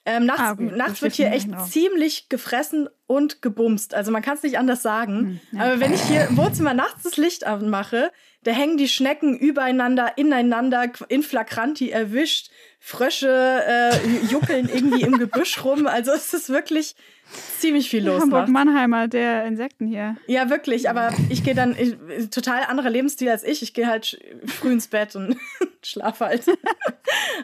Ähm, 0.05 0.25
nachts 0.25 0.41
Ah, 0.41 0.55
nachts 0.58 1.03
wird 1.03 1.14
hier 1.14 1.32
echt 1.32 1.47
genau. 1.47 1.64
ziemlich 1.64 2.29
gefressen 2.29 2.88
und 3.08 3.43
gebumst. 3.43 3.93
Also 3.93 4.12
man 4.12 4.23
kann 4.23 4.37
es 4.37 4.44
nicht 4.44 4.56
anders 4.56 4.81
sagen. 4.82 5.41
Hm, 5.50 5.58
ja. 5.58 5.64
Aber 5.64 5.81
wenn 5.81 5.93
ich 5.93 6.03
hier 6.03 6.29
im 6.29 6.37
Wohnzimmer 6.37 6.75
nachts 6.75 7.03
das 7.03 7.17
Licht 7.17 7.44
anmache, 7.44 8.12
da 8.46 8.52
hängen 8.52 8.76
die 8.76 8.87
Schnecken 8.87 9.37
übereinander, 9.37 10.16
ineinander, 10.16 10.93
in 11.08 11.25
flagranti 11.25 11.90
erwischt. 11.90 12.50
Frösche 12.78 13.28
äh, 13.28 13.96
juckeln 14.31 14.69
irgendwie 14.72 15.02
im 15.02 15.19
Gebüsch 15.19 15.64
rum. 15.64 15.88
Also 15.88 16.12
es 16.12 16.32
ist 16.32 16.48
wirklich 16.48 16.94
ziemlich 17.58 17.90
viel 17.90 18.06
los. 18.06 18.20
Hamburg 18.22 18.43
nachts. 18.43 18.52
Mannheimer, 18.52 19.08
der 19.08 19.46
Insekten 19.46 19.88
hier. 19.88 20.16
Ja, 20.28 20.48
wirklich, 20.48 20.88
aber 20.88 21.12
ich 21.28 21.43
gehe 21.43 21.56
dann, 21.56 21.75
ich, 21.76 21.96
total 22.31 22.62
anderer 22.66 22.88
Lebensstil 22.88 23.28
als 23.31 23.43
ich. 23.43 23.62
Ich 23.62 23.75
gehe 23.75 23.88
halt 23.88 24.16
früh 24.46 24.70
ins 24.70 24.87
Bett 24.87 25.16
und 25.16 25.37
schlafe 25.82 26.26
halt. 26.26 26.44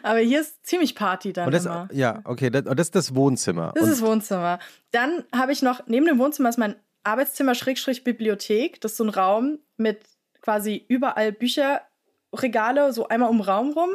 aber 0.03 0.19
hier 0.19 0.39
ist 0.39 0.65
ziemlich 0.65 0.95
Party 0.95 1.33
dann 1.33 1.47
Und 1.47 1.51
das, 1.51 1.65
immer. 1.65 1.89
ja, 1.91 2.21
okay, 2.23 2.49
das, 2.49 2.61
und 2.65 2.79
das 2.79 2.87
ist 2.87 2.95
das 2.95 3.13
Wohnzimmer. 3.13 3.73
Das 3.75 3.83
und 3.83 3.89
ist 3.91 4.01
Wohnzimmer. 4.01 4.59
Dann 4.91 5.25
habe 5.35 5.51
ich 5.51 5.61
noch, 5.61 5.85
neben 5.87 6.05
dem 6.05 6.17
Wohnzimmer 6.17 6.47
ist 6.47 6.57
mein 6.57 6.75
Arbeitszimmer 7.03 7.55
Schrägstrich 7.55 8.05
Bibliothek. 8.05 8.79
Das 8.79 8.91
ist 8.91 8.97
so 8.99 9.03
ein 9.03 9.09
Raum 9.09 9.59
mit 9.75 9.99
quasi 10.43 10.85
überall 10.87 11.31
Bücherregale, 11.31 12.93
so 12.93 13.07
einmal 13.07 13.29
um 13.29 13.41
Raum 13.41 13.71
rum. 13.71 13.89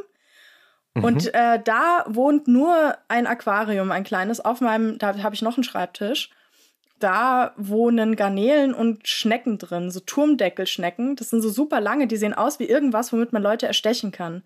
Mhm. 0.94 1.04
Und 1.04 1.34
äh, 1.34 1.62
da 1.62 2.04
wohnt 2.08 2.48
nur 2.48 2.96
ein 3.06 3.26
Aquarium, 3.26 3.92
ein 3.92 4.04
kleines. 4.04 4.40
Auf 4.44 4.60
meinem, 4.60 4.98
da 4.98 5.22
habe 5.22 5.34
ich 5.34 5.42
noch 5.42 5.56
einen 5.56 5.64
Schreibtisch. 5.64 6.30
Da 6.98 7.52
wohnen 7.56 8.16
Garnelen 8.16 8.74
und 8.74 9.06
Schnecken 9.06 9.58
drin, 9.58 9.92
so 9.92 10.00
Turmdeckelschnecken. 10.00 11.14
Das 11.14 11.30
sind 11.30 11.42
so 11.42 11.48
super 11.48 11.80
lange, 11.80 12.08
die 12.08 12.16
sehen 12.16 12.34
aus 12.34 12.58
wie 12.58 12.64
irgendwas, 12.64 13.12
womit 13.12 13.32
man 13.32 13.42
Leute 13.42 13.68
erstechen 13.68 14.10
kann. 14.10 14.42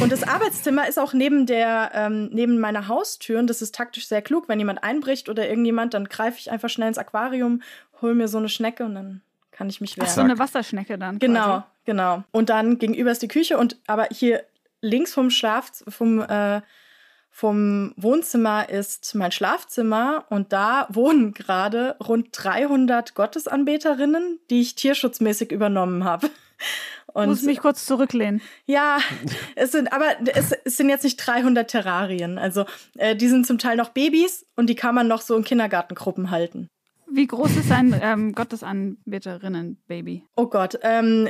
Und 0.00 0.12
das 0.12 0.22
Arbeitszimmer 0.22 0.86
ist 0.86 0.98
auch 0.98 1.12
neben 1.12 1.46
der, 1.46 1.90
ähm, 1.94 2.28
neben 2.30 2.60
meiner 2.60 2.88
Haustür 2.88 3.40
und 3.40 3.48
das 3.48 3.62
ist 3.62 3.74
taktisch 3.74 4.06
sehr 4.06 4.22
klug. 4.22 4.48
Wenn 4.48 4.58
jemand 4.58 4.84
einbricht 4.84 5.28
oder 5.28 5.48
irgendjemand, 5.48 5.94
dann 5.94 6.08
greife 6.08 6.38
ich 6.38 6.50
einfach 6.50 6.68
schnell 6.68 6.88
ins 6.88 6.98
Aquarium, 6.98 7.62
hol 8.00 8.14
mir 8.14 8.28
so 8.28 8.38
eine 8.38 8.50
Schnecke 8.50 8.84
und 8.84 8.94
dann 8.94 9.22
kann 9.52 9.68
ich 9.68 9.80
mich 9.80 9.92
Ach, 9.94 10.02
wehren. 10.02 10.14
so 10.14 10.20
eine 10.22 10.38
Wasserschnecke 10.38 10.98
dann. 10.98 11.18
Genau, 11.20 11.44
Quasi. 11.44 11.64
genau. 11.84 12.24
Und 12.32 12.48
dann 12.48 12.78
gegenüber 12.78 13.12
ist 13.12 13.22
die 13.22 13.28
Küche 13.28 13.56
und 13.58 13.76
aber 13.86 14.08
hier 14.10 14.42
links 14.80 15.14
vom 15.14 15.30
Schlaf 15.30 15.70
vom 15.88 16.20
äh, 16.20 16.60
vom 17.34 17.94
Wohnzimmer 17.96 18.68
ist 18.68 19.14
mein 19.14 19.32
Schlafzimmer 19.32 20.26
und 20.28 20.52
da 20.52 20.86
wohnen 20.92 21.32
gerade 21.32 21.96
rund 22.06 22.28
300 22.32 23.14
Gottesanbeterinnen, 23.14 24.38
die 24.50 24.60
ich 24.60 24.74
tierschutzmäßig 24.74 25.50
übernommen 25.50 26.04
habe. 26.04 26.26
Ich 26.26 27.14
muss 27.14 27.40
Und 27.40 27.46
mich 27.46 27.58
kurz 27.60 27.86
zurücklehnen. 27.86 28.42
ja, 28.66 28.98
es 29.56 29.72
sind 29.72 29.92
aber 29.92 30.08
es, 30.34 30.52
es 30.64 30.76
sind 30.76 30.88
jetzt 30.90 31.04
nicht 31.04 31.16
300 31.16 31.70
Terrarien. 31.70 32.38
Also 32.38 32.66
äh, 32.98 33.16
die 33.16 33.28
sind 33.28 33.46
zum 33.46 33.58
Teil 33.58 33.76
noch 33.76 33.90
Babys 33.90 34.44
und 34.56 34.68
die 34.68 34.74
kann 34.76 34.94
man 34.94 35.08
noch 35.08 35.22
so 35.22 35.34
in 35.36 35.44
Kindergartengruppen 35.44 36.30
halten. 36.30 36.68
Wie 37.14 37.26
groß 37.26 37.56
ist 37.56 37.70
ein 37.70 37.98
ähm, 38.02 38.32
Gottesanbeterinnen-Baby? 38.32 40.24
Oh 40.36 40.46
Gott, 40.46 40.78
ähm, 40.82 41.28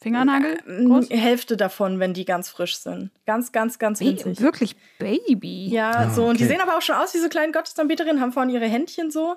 Fingernagel? 0.00 0.58
m, 0.66 0.88
Groß? 0.88 1.10
Hälfte 1.10 1.56
davon, 1.56 2.00
wenn 2.00 2.14
die 2.14 2.24
ganz 2.24 2.48
frisch 2.48 2.76
sind. 2.78 3.10
Ganz, 3.26 3.52
ganz, 3.52 3.78
ganz 3.78 4.00
winzig. 4.00 4.40
Wirklich 4.40 4.76
Baby? 4.98 5.68
Ja, 5.68 5.90
Ah, 5.90 6.10
so. 6.10 6.24
Und 6.26 6.40
die 6.40 6.46
sehen 6.46 6.60
aber 6.60 6.76
auch 6.76 6.82
schon 6.82 6.96
aus 6.96 7.14
wie 7.14 7.18
so 7.18 7.28
kleine 7.28 7.52
Gottesanbeterinnen, 7.52 8.20
haben 8.20 8.32
vorne 8.32 8.52
ihre 8.52 8.66
Händchen 8.66 9.10
so 9.10 9.36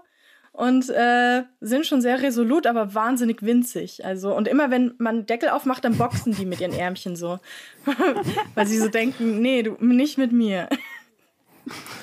und 0.52 0.90
äh, 0.90 1.44
sind 1.62 1.86
schon 1.86 2.02
sehr 2.02 2.22
resolut, 2.22 2.66
aber 2.68 2.94
wahnsinnig 2.96 3.42
winzig. 3.42 4.06
Also, 4.06 4.36
und 4.36 4.48
immer 4.48 4.72
wenn 4.72 4.94
man 5.00 5.26
Deckel 5.26 5.50
aufmacht, 5.50 5.84
dann 5.84 5.98
boxen 5.98 6.34
die 6.34 6.46
mit 6.46 6.62
ihren 6.62 6.74
Ärmchen 6.74 7.16
so. 7.16 7.40
Weil 8.56 8.68
sie 8.68 8.78
so 8.78 8.88
denken, 8.88 9.42
nee, 9.42 9.64
du 9.64 9.76
nicht 9.84 10.18
mit 10.18 10.32
mir. 10.32 10.70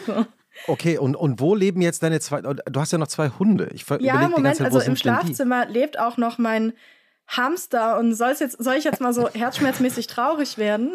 okay, 0.66 0.98
und, 0.98 1.16
und 1.16 1.40
wo 1.40 1.54
leben 1.54 1.82
jetzt 1.82 2.02
deine 2.02 2.20
zwei? 2.20 2.40
Du 2.42 2.80
hast 2.80 2.92
ja 2.92 2.98
noch 2.98 3.08
zwei 3.08 3.30
Hunde. 3.30 3.68
Ich 3.72 3.88
Ja, 3.88 4.24
die 4.24 4.30
Moment, 4.30 4.56
Zeit, 4.56 4.72
wo 4.72 4.76
also 4.76 4.88
im? 4.88 4.96
Schlafzimmer 4.96 5.66
lebt 5.66 5.98
auch 5.98 6.16
noch 6.16 6.38
mein 6.38 6.72
Hamster 7.28 7.98
und 7.98 8.14
soll's 8.14 8.40
jetzt, 8.40 8.62
soll 8.62 8.74
ich 8.74 8.84
jetzt 8.84 9.00
mal 9.00 9.12
so 9.12 9.28
herzschmerzmäßig 9.28 10.06
traurig 10.06 10.58
werden? 10.58 10.92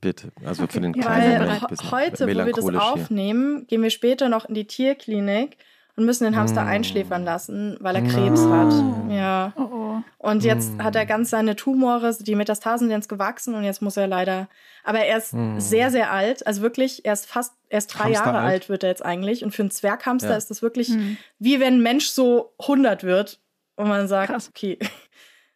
Bitte, 0.00 0.32
also 0.44 0.66
für 0.66 0.80
den 0.80 0.92
kleinen 0.92 1.40
Weil 1.40 1.60
Moment 1.60 1.92
heute, 1.92 2.24
wo 2.24 2.44
wir 2.46 2.52
das 2.52 2.82
aufnehmen, 2.82 3.66
gehen 3.68 3.82
wir 3.82 3.90
später 3.90 4.28
noch 4.28 4.44
in 4.44 4.54
die 4.54 4.66
Tierklinik 4.66 5.56
und 5.96 6.04
müssen 6.06 6.24
den 6.24 6.36
Hamster 6.36 6.64
Mm. 6.64 6.68
einschläfern 6.68 7.24
lassen, 7.24 7.76
weil 7.80 7.96
er 7.96 8.02
Krebs 8.02 8.40
hat. 8.46 8.72
Ja. 9.10 9.52
Oh, 9.56 9.62
oh. 9.70 10.02
Und 10.18 10.42
jetzt 10.44 10.74
Mm. 10.78 10.82
hat 10.82 10.96
er 10.96 11.04
ganz 11.06 11.30
seine 11.30 11.54
Tumore, 11.56 12.16
die 12.20 12.34
Metastasen 12.34 12.88
sind 12.88 12.96
jetzt 12.96 13.08
gewachsen 13.08 13.54
und 13.54 13.64
jetzt 13.64 13.82
muss 13.82 13.96
er 13.96 14.06
leider. 14.06 14.48
Aber 14.84 15.00
er 15.00 15.18
ist 15.18 15.34
Mm. 15.34 15.58
sehr, 15.58 15.90
sehr 15.90 16.10
alt. 16.10 16.46
Also 16.46 16.62
wirklich, 16.62 17.04
er 17.04 17.12
ist 17.12 17.26
fast, 17.26 17.52
er 17.68 17.78
ist 17.78 17.88
drei 17.88 18.04
Hamster 18.04 18.24
Jahre 18.24 18.38
alt? 18.38 18.52
alt, 18.52 18.68
wird 18.70 18.82
er 18.84 18.88
jetzt 18.90 19.04
eigentlich. 19.04 19.44
Und 19.44 19.50
für 19.54 19.62
einen 19.62 19.70
Zwerghamster 19.70 20.30
Ja. 20.30 20.36
ist 20.36 20.50
das 20.50 20.62
wirklich 20.62 20.88
Hm. 20.88 21.16
wie 21.38 21.60
wenn 21.60 21.74
ein 21.74 21.82
Mensch 21.82 22.06
so 22.08 22.54
100 22.66 23.04
wird 23.04 23.40
und 23.76 23.88
man 23.88 24.08
sagt, 24.08 24.30
Krass. 24.32 24.48
okay. 24.48 24.78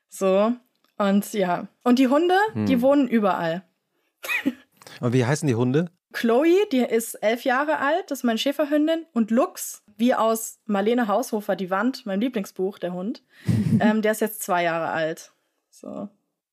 So. 0.08 0.52
Und 0.98 1.32
ja. 1.34 1.66
Und 1.82 1.98
die 1.98 2.08
Hunde, 2.08 2.34
die 2.54 2.74
Hm. 2.74 2.82
wohnen 2.82 3.08
überall. 3.08 3.62
Und 5.00 5.12
wie 5.12 5.24
heißen 5.26 5.46
die 5.46 5.54
Hunde? 5.54 5.90
Chloe, 6.12 6.66
die 6.72 6.78
ist 6.78 7.14
elf 7.16 7.44
Jahre 7.44 7.78
alt, 7.78 8.10
das 8.10 8.20
ist 8.20 8.24
meine 8.24 8.38
Schäferhündin. 8.38 9.04
Und 9.12 9.30
Lux, 9.30 9.82
wie 9.96 10.14
aus 10.14 10.58
Marlene 10.66 11.08
Haushofer, 11.08 11.56
Die 11.56 11.70
Wand, 11.70 12.06
mein 12.06 12.20
Lieblingsbuch, 12.20 12.78
der 12.78 12.92
Hund, 12.92 13.22
ähm, 13.80 14.02
der 14.02 14.12
ist 14.12 14.20
jetzt 14.20 14.42
zwei 14.42 14.62
Jahre 14.62 14.88
alt. 14.88 15.32
So. 15.70 16.08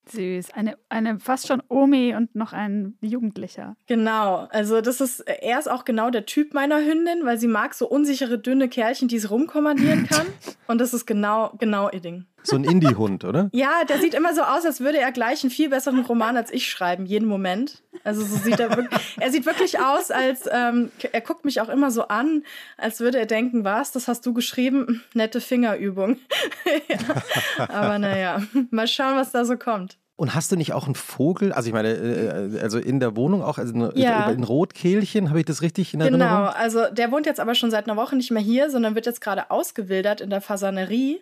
Süß. 0.06 0.52
Eine, 0.52 0.78
eine 0.90 1.20
fast 1.20 1.48
schon 1.48 1.64
Omi 1.70 2.14
und 2.16 2.36
noch 2.36 2.52
ein 2.52 2.98
Jugendlicher. 3.02 3.78
Genau. 3.88 4.48
Also, 4.52 4.82
das 4.82 5.00
ist, 5.00 5.22
er 5.22 5.60
ist 5.60 5.70
auch 5.70 5.86
genau 5.86 6.10
der 6.10 6.26
Typ 6.26 6.54
meiner 6.54 6.84
Hündin, 6.84 7.24
weil 7.24 7.38
sie 7.38 7.48
mag 7.48 7.74
so 7.74 7.88
unsichere, 7.88 8.38
dünne 8.38 8.68
Kerlchen, 8.68 9.08
die 9.08 9.16
es 9.16 9.32
rumkommandieren 9.32 10.06
kann. 10.10 10.28
und 10.68 10.82
das 10.82 10.94
ist 10.94 11.06
genau, 11.06 11.54
genau 11.58 11.90
ihr 11.90 12.02
Ding. 12.02 12.26
So 12.44 12.56
ein 12.56 12.64
Indie-Hund, 12.64 13.24
oder? 13.24 13.50
Ja, 13.54 13.84
der 13.88 14.00
sieht 14.00 14.14
immer 14.14 14.34
so 14.34 14.42
aus, 14.42 14.66
als 14.66 14.80
würde 14.80 15.00
er 15.00 15.12
gleich 15.12 15.44
einen 15.44 15.52
viel 15.52 15.70
besseren 15.70 16.02
Roman 16.02 16.38
als 16.38 16.52
ich 16.52 16.70
schreiben, 16.70 17.06
jeden 17.06 17.28
Moment. 17.28 17.82
Also 18.04 18.24
so 18.26 18.36
sieht 18.36 18.60
er 18.60 18.76
wirklich, 18.76 19.18
er 19.20 19.32
sieht 19.32 19.46
wirklich 19.46 19.80
aus, 19.80 20.12
als 20.12 20.48
ähm, 20.52 20.92
er 21.12 21.22
guckt 21.22 21.46
mich 21.46 21.62
auch 21.62 21.70
immer 21.70 21.92
so 21.92 22.08
an, 22.08 22.44
als 22.78 23.00
würde 23.00 23.20
er 23.20 23.26
denken, 23.26 23.64
was, 23.64 23.92
das 23.92 24.08
hast 24.08 24.26
du 24.26 24.34
geschrieben? 24.34 25.04
Nette 25.14 25.42
Fingerübung. 25.42 26.18
ja. 26.90 27.68
Aber 27.70 28.00
naja, 28.00 28.42
mal 28.72 28.88
schauen, 28.88 29.16
was 29.16 29.32
da 29.32 29.46
so 29.46 29.58
kommt. 29.58 29.98
Und 30.16 30.36
hast 30.36 30.52
du 30.52 30.56
nicht 30.56 30.74
auch 30.74 30.86
einen 30.86 30.96
Vogel? 30.96 31.52
Also 31.52 31.68
ich 31.68 31.74
meine, 31.74 31.90
äh, 31.90 32.60
also 32.62 32.78
in 32.78 33.00
der 33.00 33.16
Wohnung 33.16 33.42
auch, 33.42 33.58
also 33.58 33.92
ja. 33.96 34.28
ein 34.28 34.44
Rotkehlchen, 34.44 35.30
habe 35.30 35.40
ich 35.40 35.46
das 35.46 35.62
richtig 35.62 35.94
in 35.94 36.02
Erinnerung? 36.02 36.28
Genau, 36.28 36.46
also 36.46 36.86
der 36.92 37.12
wohnt 37.12 37.26
jetzt 37.26 37.40
aber 37.40 37.56
schon 37.56 37.72
seit 37.72 37.88
einer 37.88 37.98
Woche 37.98 38.16
nicht 38.16 38.30
mehr 38.30 38.42
hier, 38.42 38.70
sondern 38.70 38.94
wird 38.96 39.08
jetzt 39.08 39.22
gerade 39.22 39.50
ausgewildert 39.50 40.22
in 40.22 40.30
der 40.30 40.42
Fasanerie. 40.42 41.22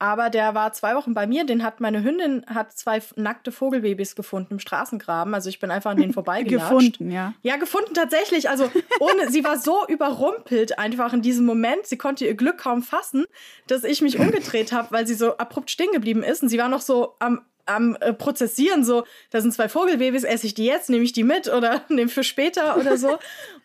Aber 0.00 0.30
der 0.30 0.54
war 0.54 0.72
zwei 0.72 0.94
Wochen 0.94 1.12
bei 1.12 1.26
mir. 1.26 1.44
Den 1.44 1.62
hat 1.62 1.78
meine 1.80 2.02
Hündin 2.02 2.44
hat 2.46 2.72
zwei 2.72 3.02
nackte 3.16 3.52
Vogelbabys 3.52 4.16
gefunden 4.16 4.54
im 4.54 4.58
Straßengraben. 4.58 5.34
Also 5.34 5.50
ich 5.50 5.60
bin 5.60 5.70
einfach 5.70 5.90
an 5.90 5.98
denen 5.98 6.12
vorbeigelatscht. 6.14 6.70
gefunden, 6.70 7.10
ja. 7.10 7.34
Ja, 7.42 7.58
gefunden 7.58 7.92
tatsächlich. 7.92 8.48
Also 8.48 8.70
ohne, 8.98 9.30
sie 9.30 9.44
war 9.44 9.58
so 9.58 9.86
überrumpelt 9.88 10.78
einfach 10.78 11.12
in 11.12 11.20
diesem 11.20 11.44
Moment. 11.44 11.86
Sie 11.86 11.98
konnte 11.98 12.24
ihr 12.24 12.34
Glück 12.34 12.56
kaum 12.56 12.82
fassen, 12.82 13.26
dass 13.66 13.84
ich 13.84 14.00
mich 14.00 14.18
umgedreht 14.18 14.72
habe, 14.72 14.90
weil 14.90 15.06
sie 15.06 15.14
so 15.14 15.36
abrupt 15.36 15.70
stehen 15.70 15.92
geblieben 15.92 16.22
ist. 16.22 16.42
Und 16.42 16.48
sie 16.48 16.58
war 16.58 16.68
noch 16.68 16.80
so 16.80 17.16
am 17.18 17.42
am 17.74 17.96
äh, 18.00 18.12
Prozessieren, 18.12 18.84
so, 18.84 19.04
da 19.30 19.40
sind 19.40 19.52
zwei 19.52 19.68
Vogelbabys, 19.68 20.24
esse 20.24 20.46
ich 20.46 20.54
die 20.54 20.66
jetzt, 20.66 20.90
nehme 20.90 21.04
ich 21.04 21.12
die 21.12 21.24
mit 21.24 21.48
oder 21.48 21.82
nehme 21.88 22.08
für 22.10 22.24
später 22.24 22.76
oder 22.76 22.96
so. 22.96 23.18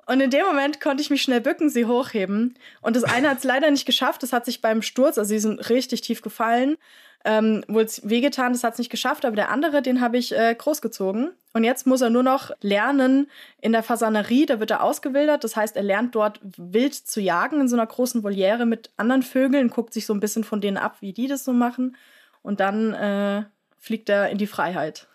Und 0.05 0.21
in 0.21 0.29
dem 0.29 0.45
Moment 0.45 0.79
konnte 0.79 1.01
ich 1.01 1.09
mich 1.09 1.21
schnell 1.21 1.41
bücken, 1.41 1.69
sie 1.69 1.85
hochheben. 1.85 2.55
Und 2.81 2.95
das 2.95 3.03
eine 3.03 3.29
hat 3.29 3.39
es 3.39 3.43
leider 3.43 3.71
nicht 3.71 3.85
geschafft, 3.85 4.23
das 4.23 4.33
hat 4.33 4.45
sich 4.45 4.61
beim 4.61 4.81
Sturz, 4.81 5.17
also 5.17 5.29
sie 5.29 5.39
sind 5.39 5.69
richtig 5.69 6.01
tief 6.01 6.21
gefallen, 6.21 6.77
ähm, 7.25 7.63
wohl 7.67 7.87
wehgetan, 8.03 8.53
das 8.53 8.63
hat 8.63 8.73
es 8.73 8.79
nicht 8.79 8.91
geschafft, 8.91 9.25
aber 9.25 9.35
der 9.35 9.49
andere, 9.49 9.81
den 9.81 9.99
habe 9.99 10.17
ich 10.17 10.31
äh, 10.31 10.53
großgezogen. 10.53 11.31
Und 11.53 11.63
jetzt 11.63 11.87
muss 11.87 12.01
er 12.01 12.11
nur 12.11 12.21
noch 12.21 12.51
lernen 12.61 13.27
in 13.61 13.71
der 13.71 13.81
Fasanerie, 13.81 14.45
da 14.45 14.59
wird 14.59 14.69
er 14.69 14.83
ausgewildert. 14.83 15.43
Das 15.43 15.55
heißt, 15.55 15.75
er 15.75 15.83
lernt 15.83 16.13
dort 16.13 16.39
wild 16.43 16.93
zu 16.93 17.19
jagen 17.19 17.61
in 17.61 17.67
so 17.67 17.75
einer 17.75 17.87
großen 17.87 18.23
Voliere 18.23 18.67
mit 18.67 18.91
anderen 18.97 19.23
Vögeln, 19.23 19.69
guckt 19.69 19.93
sich 19.93 20.05
so 20.05 20.13
ein 20.13 20.19
bisschen 20.19 20.43
von 20.43 20.61
denen 20.61 20.77
ab, 20.77 20.97
wie 20.99 21.13
die 21.13 21.27
das 21.27 21.43
so 21.43 21.51
machen. 21.51 21.95
Und 22.43 22.59
dann 22.59 22.93
äh, 22.93 23.43
fliegt 23.85 24.09
er 24.09 24.29
in 24.29 24.39
die 24.39 24.47
Freiheit. 24.47 25.07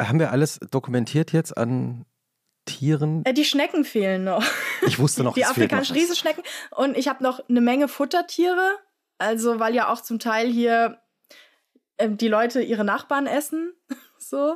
Haben 0.00 0.18
wir 0.18 0.32
alles 0.32 0.58
dokumentiert 0.70 1.32
jetzt 1.32 1.56
an 1.56 2.06
Tieren? 2.64 3.22
Äh, 3.26 3.34
die 3.34 3.44
Schnecken 3.44 3.84
fehlen 3.84 4.24
noch. 4.24 4.44
Ich 4.86 4.98
wusste 4.98 5.22
noch, 5.22 5.34
die 5.34 5.44
afrikanischen 5.44 5.94
Riesenschnecken. 5.94 6.42
Und 6.70 6.96
ich 6.96 7.08
habe 7.08 7.22
noch 7.22 7.46
eine 7.48 7.60
Menge 7.60 7.86
Futtertiere. 7.86 8.78
Also, 9.18 9.60
weil 9.60 9.74
ja 9.74 9.92
auch 9.92 10.00
zum 10.00 10.18
Teil 10.18 10.48
hier 10.48 10.98
äh, 11.98 12.08
die 12.08 12.28
Leute 12.28 12.62
ihre 12.62 12.84
Nachbarn 12.84 13.26
essen. 13.26 13.74
so. 14.18 14.54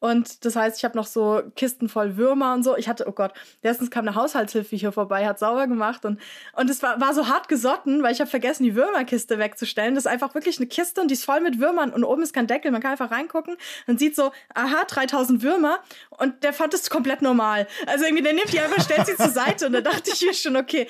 Und 0.00 0.44
das 0.44 0.54
heißt, 0.54 0.78
ich 0.78 0.84
habe 0.84 0.96
noch 0.96 1.06
so 1.06 1.42
Kisten 1.56 1.88
voll 1.88 2.16
Würmer 2.16 2.54
und 2.54 2.62
so. 2.62 2.76
Ich 2.76 2.88
hatte, 2.88 3.06
oh 3.08 3.12
Gott, 3.12 3.32
letztens 3.62 3.90
kam 3.90 4.06
eine 4.06 4.14
Haushaltshilfe 4.14 4.76
hier 4.76 4.92
vorbei, 4.92 5.26
hat 5.26 5.38
sauber 5.38 5.66
gemacht 5.66 6.04
und, 6.04 6.20
und 6.54 6.70
es 6.70 6.82
war, 6.82 7.00
war 7.00 7.14
so 7.14 7.28
hart 7.28 7.48
gesotten, 7.48 8.02
weil 8.02 8.12
ich 8.12 8.20
habe 8.20 8.30
vergessen, 8.30 8.62
die 8.62 8.76
Würmerkiste 8.76 9.38
wegzustellen. 9.38 9.94
Das 9.94 10.04
ist 10.04 10.10
einfach 10.10 10.34
wirklich 10.34 10.58
eine 10.58 10.68
Kiste 10.68 11.00
und 11.00 11.08
die 11.08 11.14
ist 11.14 11.24
voll 11.24 11.40
mit 11.40 11.58
Würmern 11.58 11.92
und 11.92 12.04
oben 12.04 12.22
ist 12.22 12.32
kein 12.32 12.46
Deckel. 12.46 12.70
Man 12.70 12.80
kann 12.80 12.92
einfach 12.92 13.10
reingucken 13.10 13.56
und 13.86 13.98
sieht 13.98 14.14
so, 14.14 14.30
aha, 14.54 14.84
3000 14.86 15.42
Würmer 15.42 15.80
und 16.10 16.44
der 16.44 16.52
fand 16.52 16.74
es 16.74 16.90
komplett 16.90 17.20
normal. 17.20 17.66
Also 17.86 18.04
irgendwie, 18.04 18.22
der 18.22 18.34
nimmt 18.34 18.52
die 18.52 18.60
einfach, 18.60 18.82
stellt 18.82 19.06
sie 19.06 19.16
zur 19.16 19.30
Seite 19.30 19.66
und 19.66 19.72
da 19.72 19.80
dachte 19.80 20.10
ich 20.12 20.22
mir 20.22 20.34
schon, 20.34 20.56
okay, 20.56 20.86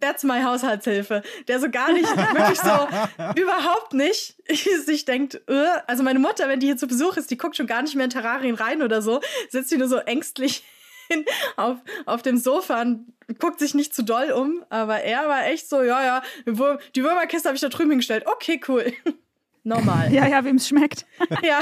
that's 0.00 0.22
my 0.22 0.42
Haushaltshilfe. 0.42 1.22
Der 1.48 1.60
so 1.60 1.70
gar 1.70 1.92
nicht, 1.92 2.08
wirklich 2.08 2.60
so, 2.60 3.40
überhaupt 3.40 3.94
nicht 3.94 4.36
sich 4.84 5.04
denkt, 5.04 5.40
äh, 5.48 5.66
also 5.86 6.02
meine 6.02 6.18
Mutter, 6.18 6.48
wenn 6.48 6.60
die 6.60 6.66
hier 6.66 6.76
zu 6.76 6.86
Besuch 6.86 7.16
ist, 7.16 7.30
die 7.30 7.38
guckt 7.38 7.56
schon 7.56 7.66
gar 7.66 7.82
nicht 7.82 7.94
mehr 7.94 8.04
in 8.04 8.10
Terrarien 8.10 8.49
rein 8.54 8.82
oder 8.82 9.02
so, 9.02 9.20
sitzt 9.48 9.70
sie 9.70 9.78
nur 9.78 9.88
so 9.88 9.96
ängstlich 9.96 10.64
auf, 11.56 11.78
auf 12.06 12.22
dem 12.22 12.36
Sofa 12.36 12.80
und 12.82 13.12
guckt 13.38 13.58
sich 13.58 13.74
nicht 13.74 13.94
zu 13.94 14.02
doll 14.02 14.32
um. 14.32 14.64
Aber 14.70 15.00
er 15.00 15.28
war 15.28 15.46
echt 15.46 15.68
so, 15.68 15.82
ja, 15.82 16.02
ja, 16.04 16.22
die 16.46 17.02
Würmerkiste 17.02 17.48
habe 17.48 17.56
ich 17.56 17.62
da 17.62 17.68
drüben 17.68 17.90
hingestellt. 17.90 18.24
Okay, 18.26 18.60
cool. 18.68 18.92
Normal. 19.62 20.12
Ja, 20.12 20.26
ja, 20.26 20.44
wem 20.44 20.56
es 20.56 20.68
schmeckt. 20.68 21.06
ja. 21.42 21.60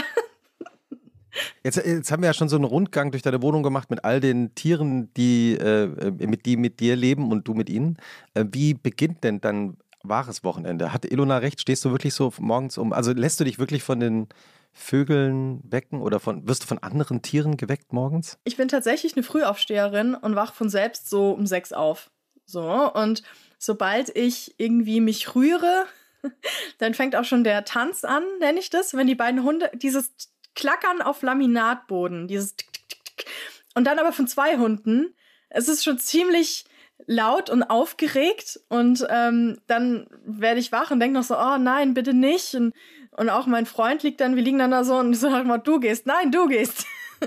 Jetzt, 1.63 1.77
jetzt, 1.77 2.11
haben 2.11 2.23
wir 2.23 2.29
ja 2.29 2.35
schon 2.35 2.49
so 2.49 2.57
einen 2.57 2.65
Rundgang 2.65 3.11
durch 3.11 3.23
deine 3.23 3.43
Wohnung 3.43 3.63
gemacht 3.63 3.91
mit 3.91 4.05
all 4.05 4.21
den 4.21 4.55
Tieren, 4.55 5.13
die, 5.15 5.55
äh, 5.55 5.87
mit, 6.11 6.47
die 6.47 6.57
mit 6.57 6.81
dir 6.81 6.97
leben 6.97 7.31
und 7.31 7.47
du 7.47 7.55
mit 7.55 7.71
ihnen. 7.71 7.99
Äh, 8.35 8.45
wie 8.51 8.75
beginnt 8.75 9.23
denn 9.25 9.41
dann 9.41 9.77
wahres 10.09 10.45
Wochenende? 10.45 10.93
Hat 10.93 11.05
Ilona 11.05 11.39
recht? 11.39 11.61
Stehst 11.61 11.85
du 11.85 11.91
wirklich 11.91 12.15
so 12.15 12.33
morgens 12.39 12.79
um? 12.79 12.93
Also 12.93 13.13
lässt 13.13 13.41
du 13.41 13.45
dich 13.45 13.59
wirklich 13.59 13.83
von 13.83 14.01
den 14.01 14.29
Vögeln 14.73 15.61
wecken 15.65 16.01
oder 16.01 16.21
von, 16.21 16.47
wirst 16.49 16.63
du 16.63 16.67
von 16.67 16.79
anderen 16.79 17.23
Tieren 17.23 17.57
geweckt 17.57 17.93
morgens? 17.93 18.39
Ich 18.45 18.57
bin 18.57 18.69
tatsächlich 18.69 19.15
eine 19.17 19.23
Frühaufsteherin 19.23 20.15
und 20.15 20.37
wach 20.37 20.55
von 20.55 20.69
selbst 20.69 21.11
so 21.11 21.33
um 21.33 21.47
sechs 21.47 21.73
auf. 21.73 22.11
So, 22.47 22.93
und 22.95 23.23
sobald 23.59 24.15
ich 24.17 24.55
irgendwie 24.59 25.01
mich 25.01 25.35
rühre, 25.35 25.87
dann 26.79 26.95
fängt 26.95 27.17
auch 27.17 27.25
schon 27.25 27.45
der 27.45 27.65
Tanz 27.65 28.05
an, 28.05 28.25
nenne 28.39 28.59
ich 28.61 28.71
das, 28.71 28.95
wenn 28.95 29.07
die 29.07 29.15
beiden 29.15 29.43
Hunde, 29.43 29.71
dieses 29.75 30.13
Klackern 30.55 31.03
auf 31.03 31.23
Laminatboden, 31.23 32.29
dieses 32.29 32.57
Tick, 32.57 32.73
Tick, 32.73 33.05
Tick, 33.05 33.27
und 33.75 33.85
dann 33.85 33.99
aber 33.99 34.13
von 34.13 34.27
zwei 34.27 34.57
Hunden. 34.57 35.15
Es 35.51 35.69
ist 35.69 35.85
schon 35.85 35.99
ziemlich 35.99 36.65
laut 37.07 37.49
und 37.51 37.63
aufgeregt 37.63 38.61
und 38.69 39.07
ähm, 39.09 39.59
dann 39.67 40.07
werde 40.25 40.61
ich 40.61 40.73
wach 40.73 40.91
und 40.91 41.01
denke 41.01 41.19
noch 41.19 41.25
so, 41.25 41.39
oh 41.39 41.57
nein, 41.59 41.95
bitte 41.95 42.13
nicht. 42.13 42.55
Und, 42.55 42.75
und 43.13 43.31
auch 43.31 43.47
mein 43.47 43.67
Freund 43.67 44.03
liegt 44.03 44.21
dann, 44.21 44.37
wir 44.37 44.43
liegen 44.43 44.59
dann 44.59 44.71
da 44.71 44.85
so 44.85 44.97
und 44.97 45.15
so 45.15 45.31
mal, 45.31 45.59
du 45.59 45.81
gehst, 45.81 46.07
nein, 46.07 46.31
du 46.31 46.49
gehst. 46.49 46.87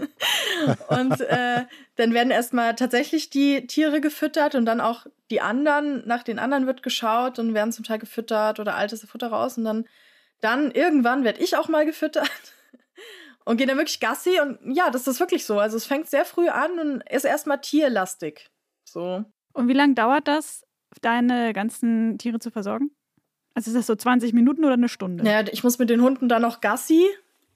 und 0.87 1.19
äh, 1.21 1.65
dann 1.95 2.13
werden 2.13 2.31
erstmal 2.31 2.75
tatsächlich 2.75 3.29
die 3.29 3.67
Tiere 3.67 4.01
gefüttert 4.01 4.55
und 4.55 4.65
dann 4.65 4.81
auch 4.81 5.05
die 5.29 5.41
anderen, 5.41 6.07
nach 6.07 6.23
den 6.23 6.39
anderen 6.39 6.65
wird 6.65 6.83
geschaut 6.83 7.39
und 7.39 7.53
werden 7.53 7.71
zum 7.71 7.83
Teil 7.83 7.99
gefüttert 7.99 8.59
oder 8.59 8.75
altes 8.75 9.03
Futter 9.05 9.27
raus 9.27 9.57
und 9.57 9.65
dann, 9.65 9.85
dann 10.39 10.71
irgendwann 10.71 11.23
werde 11.23 11.41
ich 11.41 11.57
auch 11.57 11.67
mal 11.67 11.85
gefüttert 11.85 12.29
und 13.45 13.57
gehe 13.57 13.67
dann 13.67 13.77
wirklich 13.77 13.99
Gassi 13.99 14.39
und 14.39 14.59
ja, 14.75 14.91
das 14.91 15.07
ist 15.07 15.19
wirklich 15.19 15.45
so. 15.45 15.59
Also 15.59 15.77
es 15.77 15.85
fängt 15.85 16.09
sehr 16.09 16.25
früh 16.25 16.49
an 16.49 16.79
und 16.79 17.09
ist 17.09 17.25
erstmal 17.25 17.59
tierlastig. 17.59 18.49
So. 18.85 19.25
Und 19.53 19.67
wie 19.67 19.73
lange 19.73 19.93
dauert 19.93 20.27
das, 20.27 20.65
deine 21.01 21.53
ganzen 21.53 22.17
Tiere 22.17 22.39
zu 22.39 22.51
versorgen? 22.51 22.91
Also 23.53 23.71
ist 23.71 23.77
das 23.77 23.87
so 23.87 23.95
20 23.95 24.33
Minuten 24.33 24.63
oder 24.63 24.73
eine 24.73 24.89
Stunde? 24.89 25.29
Ja, 25.29 25.41
ich 25.41 25.63
muss 25.63 25.77
mit 25.77 25.89
den 25.89 26.01
Hunden 26.01 26.29
dann 26.29 26.41
noch 26.41 26.61
Gassi. 26.61 27.05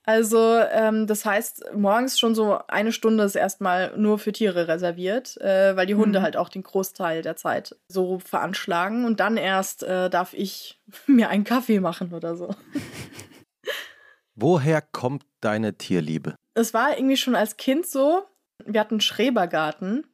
Also 0.03 0.59
ähm, 0.71 1.07
das 1.07 1.25
heißt, 1.25 1.73
morgens 1.73 2.19
schon 2.19 2.35
so 2.35 2.59
eine 2.67 2.91
Stunde 2.91 3.23
ist 3.23 3.35
erstmal 3.35 3.97
nur 3.97 4.19
für 4.19 4.31
Tiere 4.31 4.67
reserviert, 4.67 5.35
äh, 5.41 5.75
weil 5.75 5.87
die 5.87 5.95
Hunde 5.95 6.19
mhm. 6.19 6.23
halt 6.23 6.37
auch 6.37 6.49
den 6.49 6.61
Großteil 6.61 7.23
der 7.23 7.35
Zeit 7.37 7.75
so 7.87 8.19
veranschlagen. 8.19 9.05
Und 9.05 9.19
dann 9.19 9.35
erst 9.35 9.81
äh, 9.83 10.09
darf 10.09 10.33
ich 10.33 10.79
mir 11.07 11.29
einen 11.29 11.43
Kaffee 11.43 11.79
machen 11.79 12.13
oder 12.13 12.35
so. 12.35 12.53
Woher 14.35 14.81
kommt 14.81 15.25
deine 15.41 15.77
Tierliebe? 15.77 16.35
Es 16.53 16.73
war 16.73 16.97
irgendwie 16.97 17.17
schon 17.17 17.35
als 17.35 17.57
Kind 17.57 17.87
so. 17.87 18.23
Wir 18.63 18.81
hatten 18.81 18.95
einen 18.95 19.01
Schrebergarten 19.01 20.05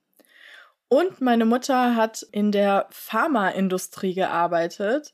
und 0.92 1.22
meine 1.22 1.46
Mutter 1.46 1.96
hat 1.96 2.22
in 2.34 2.52
der 2.52 2.88
Pharmaindustrie 2.90 4.14
gearbeitet. 4.14 5.14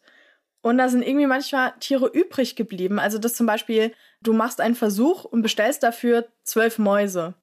Und 0.62 0.80
da 0.80 0.90
sind 0.90 1.04
irgendwie 1.04 1.28
manchmal 1.28 1.74
Tiere 1.80 2.08
übrig 2.08 2.56
geblieben. 2.56 2.98
Also, 2.98 3.20
dass 3.20 3.36
zum 3.36 3.46
Beispiel, 3.46 3.94
du 4.20 4.34
machst 4.34 4.60
einen 4.60 4.74
Versuch 4.74 5.24
und 5.24 5.44
bestellst 5.44 5.84
dafür 5.84 6.26
zwölf 6.42 6.80
Mäuse. 6.80 7.36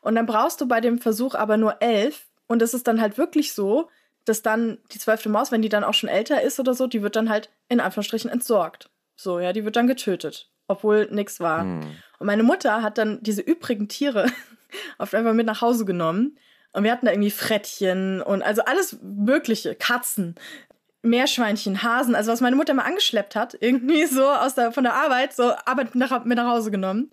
Und 0.00 0.14
dann 0.14 0.26
brauchst 0.26 0.60
du 0.60 0.68
bei 0.68 0.80
dem 0.80 0.98
Versuch 0.98 1.34
aber 1.34 1.56
nur 1.56 1.82
elf. 1.82 2.28
Und 2.46 2.62
es 2.62 2.74
ist 2.74 2.86
dann 2.86 3.00
halt 3.00 3.18
wirklich 3.18 3.54
so, 3.54 3.88
dass 4.24 4.42
dann 4.42 4.78
die 4.92 5.00
zwölfte 5.00 5.28
Maus, 5.28 5.50
wenn 5.50 5.62
die 5.62 5.68
dann 5.68 5.82
auch 5.82 5.94
schon 5.94 6.08
älter 6.08 6.42
ist 6.42 6.60
oder 6.60 6.74
so, 6.74 6.86
die 6.86 7.02
wird 7.02 7.16
dann 7.16 7.28
halt 7.28 7.50
in 7.68 7.80
Anführungsstrichen 7.80 8.30
entsorgt. 8.30 8.88
So, 9.16 9.40
ja, 9.40 9.52
die 9.52 9.64
wird 9.64 9.74
dann 9.74 9.88
getötet, 9.88 10.48
obwohl 10.68 11.08
nichts 11.10 11.40
war. 11.40 11.62
Hm. 11.62 11.80
Und 12.20 12.26
meine 12.28 12.44
Mutter 12.44 12.82
hat 12.82 12.98
dann 12.98 13.20
diese 13.20 13.42
übrigen 13.42 13.88
Tiere 13.88 14.26
oft 14.98 15.12
einfach 15.12 15.34
mit 15.34 15.46
nach 15.46 15.60
Hause 15.60 15.84
genommen 15.84 16.38
und 16.72 16.84
wir 16.84 16.92
hatten 16.92 17.06
da 17.06 17.12
irgendwie 17.12 17.30
Frettchen 17.30 18.22
und 18.22 18.42
also 18.42 18.62
alles 18.62 18.98
Mögliche, 19.02 19.74
Katzen, 19.74 20.36
Meerschweinchen, 21.02 21.82
Hasen, 21.82 22.14
also 22.14 22.30
was 22.30 22.40
meine 22.40 22.56
Mutter 22.56 22.74
mal 22.74 22.84
angeschleppt 22.84 23.34
hat, 23.36 23.56
irgendwie 23.58 24.06
so 24.06 24.28
aus 24.28 24.54
der, 24.54 24.72
von 24.72 24.84
der 24.84 24.94
Arbeit, 24.94 25.32
so 25.32 25.52
Arbeit 25.64 25.94
nach, 25.94 26.24
mit 26.24 26.36
nach 26.36 26.50
Hause 26.50 26.70
genommen. 26.70 27.10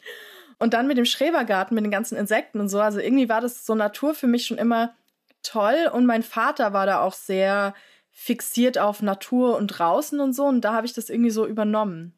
Und 0.59 0.73
dann 0.73 0.87
mit 0.87 0.97
dem 0.97 1.05
Schrebergarten, 1.05 1.75
mit 1.75 1.83
den 1.83 1.91
ganzen 1.91 2.17
Insekten 2.17 2.59
und 2.59 2.69
so. 2.69 2.79
Also 2.79 2.99
irgendwie 2.99 3.29
war 3.29 3.41
das 3.41 3.65
so 3.65 3.75
Natur 3.75 4.15
für 4.15 4.25
mich 4.25 4.47
schon 4.47 4.57
immer 4.57 4.95
toll. 5.43 5.89
Und 5.93 6.07
mein 6.07 6.23
Vater 6.23 6.73
war 6.73 6.87
da 6.87 7.01
auch 7.01 7.13
sehr 7.13 7.75
fixiert 8.11 8.79
auf 8.79 9.03
Natur 9.03 9.55
und 9.55 9.67
draußen 9.67 10.19
und 10.19 10.33
so. 10.33 10.45
Und 10.45 10.61
da 10.61 10.73
habe 10.73 10.87
ich 10.87 10.93
das 10.93 11.09
irgendwie 11.09 11.29
so 11.29 11.45
übernommen. 11.45 12.16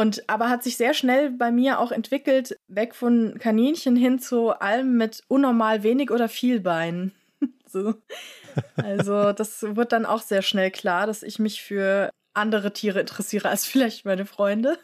Und 0.00 0.26
aber 0.30 0.48
hat 0.48 0.62
sich 0.62 0.78
sehr 0.78 0.94
schnell 0.94 1.30
bei 1.30 1.52
mir 1.52 1.78
auch 1.78 1.92
entwickelt, 1.92 2.56
weg 2.68 2.94
von 2.94 3.36
Kaninchen 3.38 3.96
hin 3.96 4.18
zu 4.18 4.48
allem 4.48 4.96
mit 4.96 5.22
unnormal 5.28 5.82
wenig 5.82 6.10
oder 6.10 6.30
viel 6.30 6.58
Bein. 6.58 7.12
so. 7.66 7.92
Also, 8.76 9.32
das 9.32 9.62
wird 9.62 9.92
dann 9.92 10.06
auch 10.06 10.22
sehr 10.22 10.40
schnell 10.40 10.70
klar, 10.70 11.06
dass 11.06 11.22
ich 11.22 11.38
mich 11.38 11.60
für 11.60 12.08
andere 12.32 12.72
Tiere 12.72 12.98
interessiere 12.98 13.50
als 13.50 13.66
vielleicht 13.66 14.06
meine 14.06 14.24
Freunde. 14.24 14.78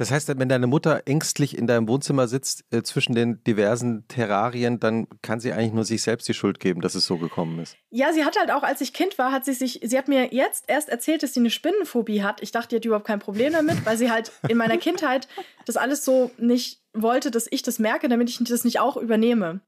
Das 0.00 0.10
heißt, 0.10 0.28
wenn 0.38 0.48
deine 0.48 0.66
Mutter 0.66 1.02
ängstlich 1.04 1.58
in 1.58 1.66
deinem 1.66 1.86
Wohnzimmer 1.86 2.26
sitzt 2.26 2.64
äh, 2.70 2.82
zwischen 2.82 3.14
den 3.14 3.44
diversen 3.44 4.08
Terrarien, 4.08 4.80
dann 4.80 5.06
kann 5.20 5.40
sie 5.40 5.52
eigentlich 5.52 5.74
nur 5.74 5.84
sich 5.84 6.00
selbst 6.00 6.26
die 6.26 6.32
Schuld 6.32 6.58
geben, 6.58 6.80
dass 6.80 6.94
es 6.94 7.04
so 7.04 7.18
gekommen 7.18 7.58
ist. 7.58 7.76
Ja, 7.90 8.10
sie 8.14 8.24
hat 8.24 8.38
halt 8.38 8.50
auch, 8.50 8.62
als 8.62 8.80
ich 8.80 8.94
Kind 8.94 9.18
war, 9.18 9.30
hat 9.30 9.44
sie 9.44 9.52
sich, 9.52 9.80
sie 9.82 9.98
hat 9.98 10.08
mir 10.08 10.32
jetzt 10.32 10.64
erst 10.68 10.88
erzählt, 10.88 11.22
dass 11.22 11.34
sie 11.34 11.40
eine 11.40 11.50
Spinnenphobie 11.50 12.22
hat. 12.22 12.42
Ich 12.42 12.50
dachte, 12.50 12.68
die 12.68 12.76
hat 12.76 12.84
überhaupt 12.86 13.06
kein 13.06 13.18
Problem 13.18 13.52
damit, 13.52 13.84
weil 13.84 13.98
sie 13.98 14.10
halt 14.10 14.32
in 14.48 14.56
meiner 14.56 14.78
Kindheit 14.78 15.28
das 15.66 15.76
alles 15.76 16.02
so 16.02 16.30
nicht 16.38 16.80
wollte, 16.94 17.30
dass 17.30 17.46
ich 17.50 17.62
das 17.62 17.78
merke, 17.78 18.08
damit 18.08 18.30
ich 18.30 18.38
das 18.42 18.64
nicht 18.64 18.80
auch 18.80 18.96
übernehme. 18.96 19.60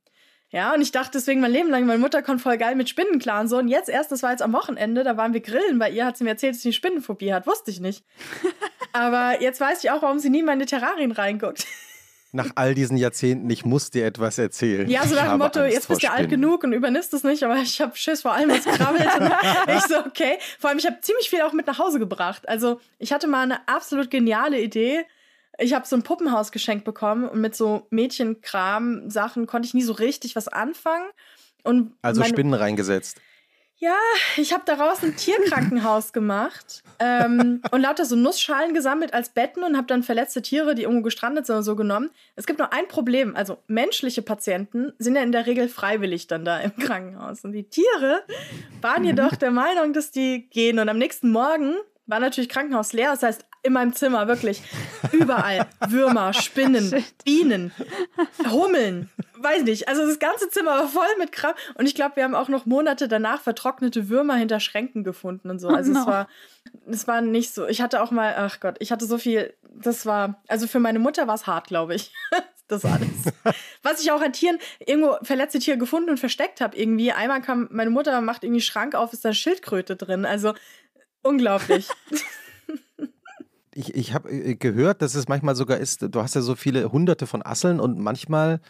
Ja, 0.53 0.75
und 0.75 0.83
ich 0.83 0.93
dachte 0.93 1.13
deswegen 1.15 1.41
mein 1.41 1.51
Leben 1.51 1.71
lang, 1.71 1.87
meine 1.87 1.99
Mutter 1.99 2.23
kommt 2.23 2.43
voll 2.43 2.59
geil 2.59 2.77
mit 2.77 2.91
Spinnen 2.91 3.19
klar 3.19 3.41
und 3.41 3.49
so. 3.49 3.57
Und 3.57 3.69
jetzt 3.69 3.89
erst, 3.89 4.13
das 4.13 4.23
war 4.23 4.33
jetzt 4.33 4.43
am 4.43 4.53
Wochenende, 4.53 5.03
da 5.03 5.17
waren 5.17 5.33
wir 5.33 5.41
grillen 5.41 5.79
bei 5.79 5.91
ihr, 5.91 6.05
hat 6.05 6.19
sie 6.19 6.25
mir 6.25 6.31
erzählt, 6.31 6.55
dass 6.55 6.61
sie 6.61 6.69
eine 6.69 6.75
Spinnenphobie 6.75 7.33
hat. 7.33 7.47
Wusste 7.47 7.71
ich 7.71 7.81
nicht. 7.81 8.05
Aber 8.93 9.41
jetzt 9.41 9.61
weiß 9.63 9.83
ich 9.83 9.91
auch, 9.91 10.03
warum 10.03 10.19
sie 10.19 10.29
nie 10.29 10.41
in 10.41 10.45
meine 10.45 10.67
Terrarien 10.67 11.13
reinguckt. 11.13 11.67
Nach 12.33 12.51
all 12.55 12.75
diesen 12.75 12.99
Jahrzehnten, 12.99 13.49
ich 13.49 13.65
muss 13.65 13.91
dir 13.91 14.05
etwas 14.05 14.37
erzählen. 14.37 14.89
Ja, 14.89 15.07
so 15.07 15.15
nach 15.15 15.31
dem 15.31 15.39
Motto, 15.39 15.61
Angst 15.61 15.75
jetzt 15.75 15.89
bist 15.89 16.03
du 16.03 16.11
alt 16.11 16.29
genug 16.29 16.65
und 16.65 16.75
übernimmst 16.75 17.15
es 17.15 17.25
nicht, 17.25 17.43
aber 17.43 17.57
ich 17.57 17.81
habe 17.81 17.97
Schiss 17.97 18.23
vor 18.23 18.33
allem, 18.33 18.51
was 18.51 18.65
krabbelt. 18.65 19.09
ich 19.69 19.83
so, 19.83 19.99
okay. 20.01 20.39
Vor 20.59 20.69
allem, 20.69 20.79
ich 20.79 20.87
habe 20.87 20.99
ziemlich 21.01 21.31
viel 21.31 21.41
auch 21.43 21.53
mit 21.53 21.67
nach 21.67 21.79
Hause 21.79 21.99
gebracht. 21.99 22.47
Also, 22.47 22.79
ich 22.99 23.13
hatte 23.13 23.27
mal 23.27 23.43
eine 23.43 23.67
absolut 23.69 24.11
geniale 24.11 24.61
Idee. 24.61 25.05
Ich 25.63 25.73
habe 25.75 25.87
so 25.87 25.97
ein 25.97 26.03
Puppenhaus 26.03 26.53
geschenkt 26.53 26.85
bekommen 26.85 27.29
und 27.29 27.41
mit 27.41 27.55
so 27.55 27.87
Mädchenkram-Sachen 27.91 29.47
konnte 29.47 29.67
ich 29.67 29.75
nie 29.75 29.83
so 29.83 29.93
richtig 29.93 30.37
was 30.37 30.49
anfangen. 30.49 31.07
Und 31.65 31.93
Also 32.03 32.21
meine- 32.21 32.33
Spinnen 32.33 32.55
reingesetzt. 32.55 33.21
ja, 33.77 33.95
ich 34.37 34.53
habe 34.53 34.63
daraus 34.67 35.03
ein 35.03 35.17
Tierkrankenhaus 35.17 36.13
gemacht 36.13 36.83
ähm, 36.99 37.63
und 37.71 37.81
lauter 37.81 38.05
so 38.05 38.17
Nussschalen 38.17 38.75
gesammelt 38.75 39.15
als 39.15 39.29
Betten 39.31 39.63
und 39.63 39.77
habe 39.77 39.87
dann 39.87 40.03
verletzte 40.03 40.43
Tiere, 40.43 40.75
die 40.75 40.83
irgendwo 40.83 41.03
gestrandet 41.03 41.47
sind 41.47 41.63
so 41.63 41.77
genommen. 41.77 42.11
Es 42.37 42.47
gibt 42.47 42.59
nur 42.59 42.73
ein 42.73 42.87
Problem. 42.89 43.37
Also 43.37 43.59
menschliche 43.69 44.23
Patienten 44.23 44.93
sind 44.99 45.15
ja 45.17 45.23
in 45.23 45.33
der 45.33 45.47
Regel 45.47 45.69
freiwillig 45.69 46.27
dann 46.27 46.45
da 46.45 46.59
im 46.61 46.77
Krankenhaus. 46.77 47.45
Und 47.45 47.53
die 47.53 47.65
Tiere 47.65 48.23
waren 48.81 49.05
jedoch 49.05 49.37
der 49.37 49.51
Meinung, 49.53 49.93
dass 49.93 50.11
die 50.11 50.49
gehen. 50.51 50.79
Und 50.81 50.89
am 50.89 50.99
nächsten 50.99 51.31
Morgen 51.31 51.75
war 52.13 52.21
natürlich 52.21 52.51
Krankenhaus 52.51 52.93
leer. 52.93 53.11
Das 53.11 53.23
heißt, 53.23 53.47
in 53.63 53.73
meinem 53.73 53.95
Zimmer 53.95 54.29
wirklich 54.29 54.61
überall 55.13 55.67
Würmer, 55.89 56.33
Spinnen. 56.35 57.03
Bienen, 57.25 57.73
Hummeln, 58.51 59.09
weiß 59.39 59.63
nicht. 59.63 59.89
Also 59.89 60.07
das 60.07 60.19
ganze 60.19 60.51
Zimmer 60.51 60.73
war 60.73 60.89
voll 60.89 61.09
mit 61.19 61.33
Kram. 61.33 61.55
Und 61.77 61.87
ich 61.87 61.95
glaube, 61.95 62.17
wir 62.17 62.25
haben 62.25 62.35
auch 62.35 62.51
noch 62.51 62.67
Monate 62.67 63.09
danach 63.09 63.41
vertrocknete 63.41 64.11
Würmer 64.11 64.35
hinter 64.35 64.61
Schränken 64.61 65.05
gefunden 65.05 65.49
und 65.49 65.59
so. 65.59 65.69
Oh 65.69 65.75
Also 65.75 65.93
es 65.93 65.99
no. 66.01 66.07
war, 66.07 66.29
es 66.87 67.09
war 67.09 67.23
nicht 67.23 67.55
so. 67.55 67.67
Ich 67.67 67.81
hatte 67.81 68.03
auch 68.03 68.11
mal, 68.11 68.35
ach 68.37 68.61
Gott, 68.61 68.77
ich 68.81 68.93
hatte 68.93 69.07
so 69.07 69.17
viel. 69.17 69.55
Das 69.63 70.05
war, 70.05 70.43
also 70.49 70.67
für 70.67 70.81
meine 70.81 70.99
Mutter 70.99 71.27
war 71.27 71.35
es 71.35 71.47
hart, 71.47 71.67
glaube 71.69 71.95
ich. 71.95 72.13
Das 72.69 72.87
alles. 72.87 73.11
Was 73.83 74.01
ich 74.01 74.13
auch 74.13 74.23
an 74.23 74.33
Tieren, 74.33 74.59
irgendwo 74.79 75.17
verletzte 75.23 75.59
Tiere 75.59 75.77
gefunden 75.77 76.09
und 76.09 76.19
versteckt 76.19 76.63
habe 76.63 76.75
irgendwie. 76.75 77.13
Einmal 77.13 77.43
kam 77.43 77.69
meine 77.71 77.91
Mutter, 77.91 78.19
macht 78.23 78.45
irgendwie 78.45 78.63
Schrank 78.63 78.95
auf, 78.95 79.13
ist 79.13 79.27
da 79.27 79.35
Schildkröte 79.35 79.95
drin. 79.95 80.25
Also 80.25 80.55
unglaublich. 81.23 81.89
Ich, 83.75 83.95
ich 83.95 84.13
habe 84.13 84.31
äh, 84.31 84.55
gehört, 84.55 85.01
dass 85.01 85.15
es 85.15 85.29
manchmal 85.29 85.57
sogar 85.57 85.79
ist, 85.79 86.03
du 86.03 86.21
hast 86.21 86.35
ja 86.35 86.43
so 86.43 86.55
viele 86.55 86.93
hunderte 86.93 87.27
von 87.27 87.43
Asseln 87.43 87.81
und 87.81 87.99
manchmal 87.99 88.61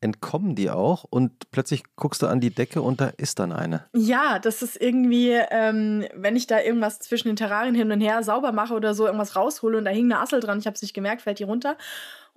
entkommen 0.00 0.54
die 0.54 0.70
auch 0.70 1.04
und 1.04 1.50
plötzlich 1.50 1.82
guckst 1.96 2.22
du 2.22 2.28
an 2.28 2.40
die 2.40 2.50
Decke 2.50 2.82
und 2.82 3.00
da 3.00 3.08
ist 3.16 3.40
dann 3.40 3.52
eine. 3.52 3.84
Ja, 3.94 4.38
das 4.38 4.62
ist 4.62 4.80
irgendwie, 4.80 5.32
ähm, 5.50 6.06
wenn 6.14 6.36
ich 6.36 6.46
da 6.46 6.60
irgendwas 6.60 7.00
zwischen 7.00 7.28
den 7.28 7.36
Terrarien 7.36 7.74
hin 7.74 7.90
und 7.90 8.00
her 8.00 8.22
sauber 8.22 8.52
mache 8.52 8.74
oder 8.74 8.94
so, 8.94 9.06
irgendwas 9.06 9.34
raushole 9.34 9.78
und 9.78 9.84
da 9.84 9.90
hing 9.90 10.04
eine 10.04 10.20
Assel 10.20 10.40
dran, 10.40 10.58
ich 10.58 10.66
habe 10.66 10.74
es 10.74 10.82
nicht 10.82 10.94
gemerkt, 10.94 11.22
fällt 11.22 11.40
die 11.40 11.44
runter. 11.44 11.76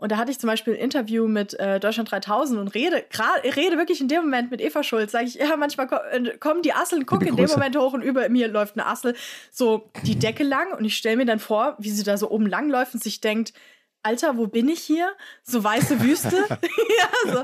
Und 0.01 0.11
da 0.11 0.17
hatte 0.17 0.31
ich 0.31 0.39
zum 0.39 0.47
Beispiel 0.47 0.73
ein 0.73 0.79
Interview 0.79 1.27
mit 1.27 1.53
äh, 1.59 1.79
Deutschland 1.79 2.09
3000 2.09 2.59
und 2.59 2.69
rede, 2.69 3.05
grad, 3.11 3.43
rede 3.43 3.77
wirklich 3.77 4.01
in 4.01 4.07
dem 4.07 4.23
Moment 4.23 4.49
mit 4.49 4.59
Eva 4.59 4.81
Schulz. 4.81 5.11
Sage 5.11 5.25
ich, 5.25 5.35
ja, 5.35 5.55
manchmal 5.57 5.85
ko 5.85 5.95
äh, 5.95 6.37
kommen 6.39 6.63
die 6.63 6.73
Asseln, 6.73 7.05
guck 7.05 7.21
Liebe 7.21 7.39
in 7.39 7.47
dem. 7.47 7.51
Moment 7.51 7.77
hoch 7.77 7.93
und 7.93 8.01
über 8.01 8.27
mir 8.27 8.47
läuft 8.47 8.79
eine 8.79 8.87
Assel 8.87 9.15
so 9.51 9.91
die 10.01 10.17
Decke 10.17 10.43
lang 10.43 10.73
und 10.75 10.85
ich 10.85 10.97
stelle 10.97 11.17
mir 11.17 11.25
dann 11.25 11.37
vor, 11.37 11.75
wie 11.77 11.91
sie 11.91 12.03
da 12.03 12.17
so 12.17 12.31
oben 12.31 12.47
lang 12.47 12.71
läuft 12.71 12.95
und 12.95 13.03
sich 13.03 13.21
denkt, 13.21 13.53
Alter, 14.01 14.37
wo 14.37 14.47
bin 14.47 14.69
ich 14.69 14.79
hier? 14.79 15.11
So 15.43 15.63
weiße 15.63 16.01
Wüste? 16.01 16.35
ja, 16.49 17.33
so. 17.33 17.43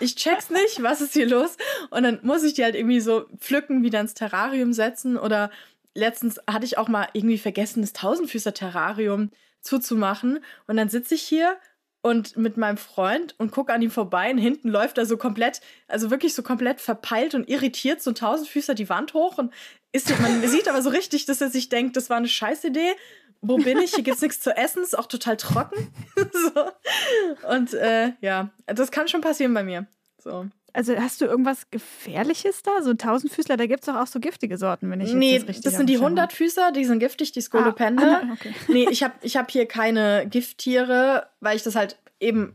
Ich 0.00 0.16
check's 0.16 0.50
nicht, 0.50 0.82
was 0.82 1.00
ist 1.00 1.12
hier 1.12 1.28
los? 1.28 1.56
Und 1.90 2.02
dann 2.02 2.18
muss 2.24 2.42
ich 2.42 2.54
die 2.54 2.64
halt 2.64 2.74
irgendwie 2.74 3.00
so 3.00 3.26
pflücken, 3.38 3.84
wieder 3.84 4.00
ins 4.00 4.14
Terrarium 4.14 4.72
setzen. 4.72 5.16
Oder 5.16 5.52
letztens 5.94 6.40
hatte 6.50 6.64
ich 6.64 6.78
auch 6.78 6.88
mal 6.88 7.06
irgendwie 7.12 7.38
vergessen, 7.38 7.82
das 7.82 7.92
Tausendfüßer-Terrarium 7.92 9.30
zuzumachen. 9.60 10.40
Und 10.66 10.76
dann 10.76 10.88
sitze 10.88 11.14
ich 11.14 11.22
hier 11.22 11.56
und 12.02 12.36
mit 12.36 12.56
meinem 12.56 12.76
Freund 12.76 13.34
und 13.38 13.52
gucke 13.52 13.72
an 13.72 13.80
ihm 13.80 13.90
vorbei 13.90 14.30
und 14.30 14.38
hinten 14.38 14.68
läuft 14.68 14.98
er 14.98 15.06
so 15.06 15.16
komplett, 15.16 15.60
also 15.86 16.10
wirklich 16.10 16.34
so 16.34 16.42
komplett 16.42 16.80
verpeilt 16.80 17.34
und 17.34 17.48
irritiert 17.48 18.02
so 18.02 18.10
ein 18.10 18.16
Tausendfüßer 18.16 18.74
die 18.74 18.88
Wand 18.88 19.14
hoch 19.14 19.38
und 19.38 19.52
ist, 19.92 20.10
man 20.20 20.42
sieht 20.48 20.68
aber 20.68 20.82
so 20.82 20.90
richtig, 20.90 21.26
dass 21.26 21.40
er 21.40 21.48
sich 21.48 21.68
denkt, 21.68 21.96
das 21.96 22.10
war 22.10 22.16
eine 22.16 22.28
Scheißidee. 22.28 22.94
Wo 23.40 23.56
bin 23.56 23.78
ich? 23.78 23.94
Hier 23.94 24.04
gibt's 24.04 24.22
nichts 24.22 24.40
zu 24.40 24.56
essen, 24.56 24.84
ist 24.84 24.96
auch 24.96 25.06
total 25.06 25.36
trocken. 25.36 25.92
so. 26.32 27.48
Und 27.48 27.74
äh, 27.74 28.12
ja, 28.20 28.50
das 28.66 28.92
kann 28.92 29.08
schon 29.08 29.20
passieren 29.20 29.54
bei 29.54 29.64
mir. 29.64 29.86
So. 30.18 30.46
Also 30.74 30.96
hast 30.96 31.20
du 31.20 31.26
irgendwas 31.26 31.70
Gefährliches 31.70 32.62
da? 32.62 32.82
So 32.82 32.90
ein 32.90 32.98
Tausendfüßler, 32.98 33.56
da 33.56 33.66
gibt 33.66 33.80
es 33.80 33.86
doch 33.86 33.96
auch 33.96 34.06
so 34.06 34.20
giftige 34.20 34.56
Sorten, 34.56 34.90
wenn 34.90 35.00
ich 35.00 35.08
jetzt 35.08 35.18
nee, 35.18 35.38
das 35.38 35.48
richtig 35.48 35.64
das 35.64 35.76
sind 35.76 35.88
die. 35.88 35.98
Hundertfüßer, 35.98 36.72
die 36.72 36.84
sind 36.84 36.98
giftig, 36.98 37.32
die 37.32 37.42
Skolopende. 37.42 38.04
Ah, 38.04 38.22
ah, 38.24 38.32
okay. 38.32 38.54
nee, 38.68 38.86
ich 38.90 39.02
habe 39.02 39.14
ich 39.20 39.36
hab 39.36 39.50
hier 39.50 39.66
keine 39.66 40.26
Gifttiere, 40.28 41.26
weil 41.40 41.56
ich 41.56 41.62
das 41.62 41.76
halt 41.76 41.98
eben 42.20 42.54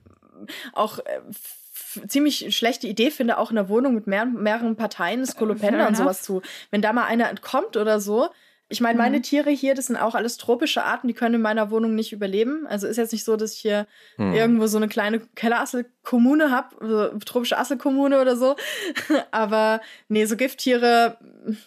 auch 0.73 0.99
äh, 0.99 1.21
ziemlich 2.07 2.55
schlechte 2.55 2.87
Idee 2.87 3.11
finde, 3.11 3.37
auch 3.37 3.51
in 3.51 3.55
der 3.55 3.69
Wohnung 3.69 3.95
mit 3.95 4.07
mehr, 4.07 4.25
mehreren 4.25 4.75
Parteien 4.75 5.25
Skolopende 5.25 5.79
fair 5.79 5.87
und 5.87 5.95
sowas 5.95 6.21
zu. 6.21 6.41
Wenn 6.71 6.81
da 6.81 6.93
mal 6.93 7.05
einer 7.05 7.29
entkommt 7.29 7.77
oder 7.77 7.99
so. 7.99 8.29
Ich 8.69 8.81
meine, 8.81 8.97
meine 8.97 9.17
Mhm. 9.19 9.23
Tiere 9.23 9.49
hier, 9.49 9.75
das 9.75 9.85
sind 9.87 9.95
auch 9.95 10.13
alles 10.13 10.35
tropische 10.37 10.83
Arten, 10.83 11.07
die 11.07 11.13
können 11.13 11.35
in 11.35 11.41
meiner 11.41 11.71
Wohnung 11.71 11.95
nicht 11.95 12.11
überleben. 12.11 12.67
Also 12.67 12.85
ist 12.87 12.97
jetzt 12.97 13.13
nicht 13.13 13.23
so, 13.23 13.37
dass 13.37 13.53
ich 13.53 13.59
hier 13.59 13.87
Hm. 14.17 14.33
irgendwo 14.33 14.67
so 14.67 14.75
eine 14.77 14.87
kleine 14.89 15.21
Kellerasselkommune 15.35 16.51
habe, 16.51 16.75
so 17.13 17.19
tropische 17.19 17.57
Asselkommune 17.57 18.19
oder 18.21 18.35
so. 18.35 18.55
Aber 19.31 19.81
nee, 20.09 20.25
so 20.25 20.35
Gifttiere 20.35 21.17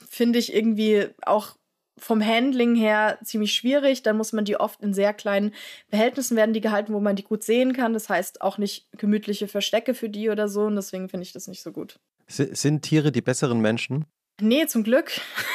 finde 0.08 0.38
ich 0.38 0.54
irgendwie 0.54 1.08
auch 1.22 1.56
vom 1.98 2.24
Handling 2.24 2.74
her 2.76 3.18
ziemlich 3.24 3.52
schwierig. 3.52 4.02
Dann 4.02 4.16
muss 4.16 4.32
man 4.32 4.44
die 4.44 4.56
oft 4.58 4.80
in 4.82 4.94
sehr 4.94 5.12
kleinen 5.12 5.52
Behältnissen 5.90 6.36
werden 6.36 6.54
die 6.54 6.60
gehalten, 6.62 6.92
wo 6.94 7.00
man 7.00 7.16
die 7.16 7.24
gut 7.24 7.42
sehen 7.42 7.72
kann. 7.74 7.92
Das 7.92 8.08
heißt 8.08 8.40
auch 8.40 8.56
nicht 8.58 8.86
gemütliche 8.96 9.48
Verstecke 9.48 9.92
für 9.94 10.08
die 10.08 10.30
oder 10.30 10.48
so. 10.48 10.62
Und 10.62 10.76
deswegen 10.76 11.08
finde 11.08 11.24
ich 11.24 11.32
das 11.32 11.46
nicht 11.46 11.62
so 11.62 11.72
gut. 11.72 11.98
Si- 12.26 12.54
Sind 12.54 12.82
Tiere 12.82 13.12
die 13.12 13.20
besseren 13.22 13.60
Menschen? 13.60 14.06
Nee, 14.40 14.66
zum 14.66 14.84
Glück. 14.84 15.12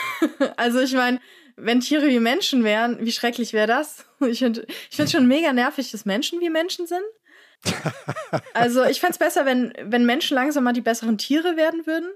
also 0.58 0.80
ich 0.80 0.93
meine, 0.93 1.19
wenn 1.56 1.80
Tiere 1.80 2.08
wie 2.08 2.19
Menschen 2.19 2.63
wären, 2.63 3.00
wie 3.00 3.12
schrecklich 3.12 3.54
wäre 3.54 3.67
das? 3.67 4.06
Ich 4.26 4.39
finde 4.39 4.65
ich 4.89 4.95
find 4.95 5.12
schon 5.12 5.28
mega 5.28 5.52
nervig, 5.52 5.91
dass 5.91 6.06
Menschen 6.06 6.39
wie 6.39 6.50
Menschen 6.50 6.88
sind. 6.88 7.04
Also 8.54 8.84
ich 8.84 9.00
fände 9.00 9.13
es 9.13 9.17
besser, 9.17 9.45
wenn, 9.45 9.74
wenn 9.82 10.06
Menschen 10.06 10.36
langsam 10.36 10.63
mal 10.63 10.74
die 10.74 10.82
besseren 10.82 11.17
Tiere 11.17 11.58
werden 11.58 11.86
würden. 11.86 12.10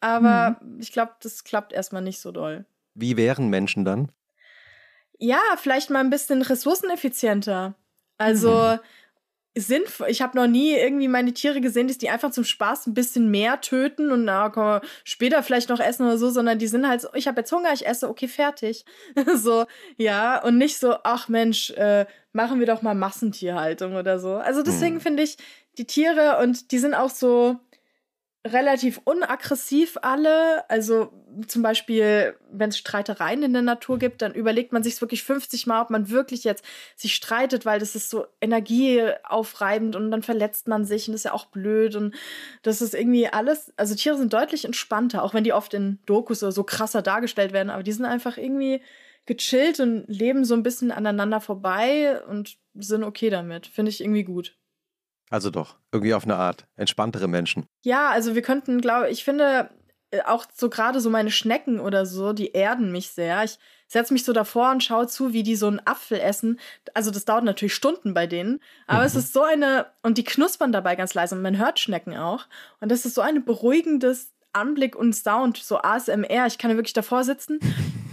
Aber 0.00 0.60
ich 0.78 0.92
glaube, 0.92 1.12
das 1.20 1.42
klappt 1.44 1.72
erstmal 1.72 2.02
nicht 2.02 2.20
so 2.20 2.30
doll. 2.32 2.64
Wie 2.94 3.16
wären 3.16 3.48
Menschen 3.48 3.84
dann? 3.84 4.12
Ja, 5.18 5.40
vielleicht 5.56 5.90
mal 5.90 6.00
ein 6.00 6.10
bisschen 6.10 6.42
ressourceneffizienter. 6.42 7.74
Also 8.18 8.78
sinnvoll. 9.58 10.08
Ich 10.08 10.22
habe 10.22 10.36
noch 10.36 10.46
nie 10.46 10.72
irgendwie 10.74 11.08
meine 11.08 11.32
Tiere 11.32 11.60
gesehen, 11.60 11.88
dass 11.88 11.98
die 11.98 12.10
einfach 12.10 12.30
zum 12.30 12.44
Spaß 12.44 12.86
ein 12.86 12.94
bisschen 12.94 13.30
mehr 13.30 13.60
töten 13.60 14.10
und 14.12 14.24
na, 14.24 14.52
man 14.54 14.80
später 15.04 15.42
vielleicht 15.42 15.68
noch 15.68 15.80
essen 15.80 16.04
oder 16.04 16.18
so, 16.18 16.30
sondern 16.30 16.58
die 16.58 16.66
sind 16.66 16.88
halt 16.88 17.00
so, 17.00 17.08
ich 17.14 17.28
habe 17.28 17.40
jetzt 17.40 17.52
Hunger, 17.52 17.72
ich 17.72 17.86
esse, 17.86 18.08
okay, 18.08 18.28
fertig. 18.28 18.84
so, 19.34 19.66
ja, 19.96 20.42
und 20.42 20.58
nicht 20.58 20.78
so, 20.78 20.96
ach 21.04 21.28
Mensch, 21.28 21.70
äh, 21.70 22.06
machen 22.32 22.60
wir 22.60 22.66
doch 22.66 22.82
mal 22.82 22.94
Massentierhaltung 22.94 23.96
oder 23.96 24.18
so. 24.18 24.34
Also 24.34 24.62
deswegen 24.62 24.96
Hm. 24.96 25.00
finde 25.00 25.22
ich 25.22 25.36
die 25.76 25.86
Tiere 25.86 26.38
und 26.42 26.72
die 26.72 26.78
sind 26.78 26.94
auch 26.94 27.10
so 27.10 27.56
relativ 28.52 29.00
unaggressiv 29.04 29.96
alle. 30.02 30.68
Also 30.68 31.12
zum 31.46 31.62
Beispiel, 31.62 32.36
wenn 32.50 32.70
es 32.70 32.78
Streitereien 32.78 33.42
in 33.42 33.52
der 33.52 33.62
Natur 33.62 33.98
gibt, 33.98 34.22
dann 34.22 34.34
überlegt 34.34 34.72
man 34.72 34.82
sich 34.82 35.00
wirklich 35.00 35.22
50 35.22 35.66
Mal, 35.66 35.82
ob 35.82 35.90
man 35.90 36.10
wirklich 36.10 36.44
jetzt 36.44 36.64
sich 36.96 37.14
streitet, 37.14 37.64
weil 37.66 37.78
das 37.80 37.94
ist 37.94 38.10
so 38.10 38.26
energieaufreibend 38.40 39.96
und 39.96 40.10
dann 40.10 40.22
verletzt 40.22 40.68
man 40.68 40.84
sich 40.84 41.08
und 41.08 41.12
das 41.12 41.20
ist 41.20 41.24
ja 41.24 41.32
auch 41.32 41.46
blöd 41.46 41.94
und 41.96 42.14
das 42.62 42.82
ist 42.82 42.94
irgendwie 42.94 43.28
alles. 43.28 43.72
Also 43.76 43.94
Tiere 43.94 44.16
sind 44.16 44.32
deutlich 44.32 44.64
entspannter, 44.64 45.22
auch 45.22 45.34
wenn 45.34 45.44
die 45.44 45.52
oft 45.52 45.74
in 45.74 45.98
Dokus 46.06 46.42
oder 46.42 46.52
so 46.52 46.64
krasser 46.64 47.02
dargestellt 47.02 47.52
werden, 47.52 47.70
aber 47.70 47.82
die 47.82 47.92
sind 47.92 48.04
einfach 48.04 48.36
irgendwie 48.36 48.82
gechillt 49.26 49.78
und 49.80 50.06
leben 50.08 50.44
so 50.44 50.54
ein 50.54 50.62
bisschen 50.62 50.90
aneinander 50.90 51.40
vorbei 51.40 52.22
und 52.26 52.56
sind 52.74 53.04
okay 53.04 53.30
damit. 53.30 53.66
Finde 53.66 53.90
ich 53.90 54.00
irgendwie 54.00 54.24
gut. 54.24 54.56
Also 55.30 55.50
doch, 55.50 55.76
irgendwie 55.92 56.14
auf 56.14 56.24
eine 56.24 56.36
Art. 56.36 56.66
Entspanntere 56.76 57.28
Menschen. 57.28 57.66
Ja, 57.84 58.10
also 58.10 58.34
wir 58.34 58.42
könnten, 58.42 58.80
glaube 58.80 59.10
ich, 59.10 59.24
finde 59.24 59.70
äh, 60.10 60.22
auch 60.22 60.46
so 60.54 60.70
gerade 60.70 61.00
so 61.00 61.10
meine 61.10 61.30
Schnecken 61.30 61.80
oder 61.80 62.06
so, 62.06 62.32
die 62.32 62.52
erden 62.52 62.92
mich 62.92 63.10
sehr. 63.10 63.44
Ich 63.44 63.58
setze 63.86 64.12
mich 64.12 64.24
so 64.24 64.32
davor 64.32 64.70
und 64.70 64.82
schaue 64.82 65.06
zu, 65.06 65.32
wie 65.32 65.42
die 65.42 65.56
so 65.56 65.66
einen 65.66 65.80
Apfel 65.84 66.18
essen. 66.20 66.58
Also 66.94 67.10
das 67.10 67.24
dauert 67.24 67.44
natürlich 67.44 67.74
Stunden 67.74 68.14
bei 68.14 68.26
denen, 68.26 68.60
aber 68.86 69.00
mhm. 69.00 69.06
es 69.06 69.14
ist 69.14 69.32
so 69.32 69.42
eine 69.42 69.86
und 70.02 70.18
die 70.18 70.24
knuspern 70.24 70.72
dabei 70.72 70.96
ganz 70.96 71.14
leise 71.14 71.34
und 71.34 71.42
man 71.42 71.58
hört 71.58 71.78
Schnecken 71.78 72.16
auch 72.16 72.46
und 72.80 72.90
das 72.90 73.04
ist 73.04 73.14
so 73.14 73.20
ein 73.20 73.44
beruhigendes 73.44 74.32
Anblick 74.52 74.96
und 74.96 75.14
Sound, 75.14 75.58
so 75.58 75.78
ASMR. 75.78 76.46
Ich 76.46 76.58
kann 76.58 76.70
ja 76.70 76.76
wirklich 76.76 76.94
davor 76.94 77.22
sitzen. 77.24 77.60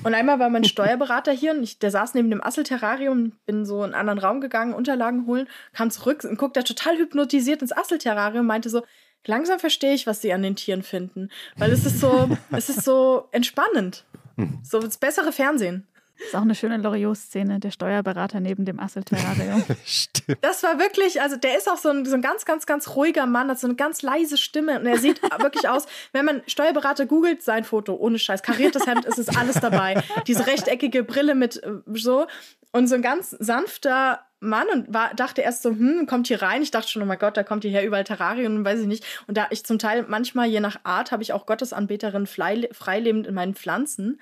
Und 0.06 0.14
einmal 0.14 0.38
war 0.38 0.52
mein 0.52 0.64
Steuerberater 0.64 1.32
hier 1.32 1.50
und 1.50 1.64
ich, 1.64 1.80
der 1.80 1.90
saß 1.90 2.14
neben 2.14 2.30
dem 2.30 2.44
Asselterrarium, 2.44 3.32
bin 3.48 3.66
so 3.66 3.78
in 3.78 3.86
einen 3.86 3.96
anderen 3.96 4.20
Raum 4.20 4.40
gegangen, 4.40 4.76
Unterlagen 4.76 5.26
holen, 5.26 5.48
kam 5.74 5.90
zurück 5.90 6.24
und 6.24 6.38
guckte 6.38 6.64
total 6.64 6.96
hypnotisiert 7.00 7.64
ins 7.64 7.76
Asselterrarium, 7.76 8.46
meinte 8.46 8.70
so, 8.70 8.84
langsam 9.26 9.58
verstehe 9.58 9.96
ich, 9.96 10.06
was 10.06 10.22
sie 10.22 10.32
an 10.32 10.44
den 10.44 10.56
Tieren 10.56 10.84
finden. 10.84 11.30
Weil 11.58 11.72
es 11.72 11.88
ist 11.88 12.00
so, 12.00 12.30
es 12.52 12.70
ist 12.70 12.84
so 12.84 13.30
entspannend. 13.32 14.06
Hm. 14.36 14.60
So 14.62 14.80
das 14.80 15.00
bessere 15.00 15.32
Fernsehen. 15.32 15.88
Das 16.18 16.28
ist 16.28 16.36
auch 16.36 16.42
eine 16.42 16.56
schöne 16.56 16.78
Loriot-Szene, 16.78 17.60
der 17.60 17.72
Steuerberater 17.72 18.40
neben 18.40 18.66
dem 18.66 18.80
Asselterrarium. 18.80 19.64
Stimmt. 19.86 20.38
Das 20.42 20.64
war 20.64 20.80
wirklich, 20.80 21.22
also 21.22 21.36
der 21.36 21.58
ist 21.58 21.70
auch 21.70 21.78
so 21.78 21.90
ein, 21.90 22.06
so 22.06 22.16
ein 22.16 22.22
ganz, 22.22 22.46
ganz, 22.46 22.66
ganz 22.66 22.96
ruhiger 22.96 23.26
Mann, 23.26 23.50
hat 23.50 23.60
so 23.60 23.68
eine 23.68 23.76
ganz 23.76 24.02
leise 24.02 24.38
Stimme 24.38 24.80
und 24.80 24.86
er 24.86 24.98
sieht 24.98 25.22
wirklich 25.40 25.68
aus, 25.68 25.86
wenn 26.14 26.26
man 26.26 26.42
Steuerberater 26.48 27.06
googelt, 27.06 27.42
sein 27.42 27.64
Foto, 27.64 27.96
ohne 27.96 28.18
Scheiß, 28.18 28.44
kariertes 28.44 28.88
Hemd, 28.88 29.06
ist 29.06 29.20
es 29.20 29.36
alles 29.36 29.60
dabei. 29.60 30.02
Diese 30.28 30.48
rechteckige 30.48 31.04
Brille 31.04 31.36
mit 31.36 31.62
äh, 31.64 31.72
so 31.94 32.28
und 32.72 32.88
so 32.88 32.96
ein 32.96 33.02
ganz 33.02 33.32
sanfter 33.32 34.22
Mann 34.40 34.68
und 34.72 34.94
war, 34.94 35.14
dachte 35.16 35.42
erst 35.42 35.64
so, 35.64 35.70
hm, 35.70 36.06
kommt 36.08 36.28
hier 36.28 36.42
rein. 36.42 36.62
Ich 36.62 36.72
dachte 36.72 36.90
schon, 36.90 37.02
oh 37.02 37.06
mein 37.06 37.20
Gott, 37.20 37.38
da 37.38 37.44
kommt 37.44 37.64
hierher 37.64 37.86
überall 37.86 38.04
Terrarien 38.04 38.58
und 38.58 38.66
weiß 38.66 38.80
ich 38.80 38.88
nicht. 38.88 39.06
Und 39.28 39.38
da 39.38 39.48
ich 39.50 39.66
zum 39.66 39.80
Teil 39.80 40.06
manchmal, 40.08 40.48
je 40.48 40.60
nach 40.60 40.80
Art, 40.84 41.12
habe 41.12 41.24
ich 41.24 41.34
auch 41.34 41.46
Gottesanbeterin 41.46 42.28
freilebend 42.28 43.28
in 43.28 43.34
meinen 43.34 43.56
Pflanzen 43.56 44.20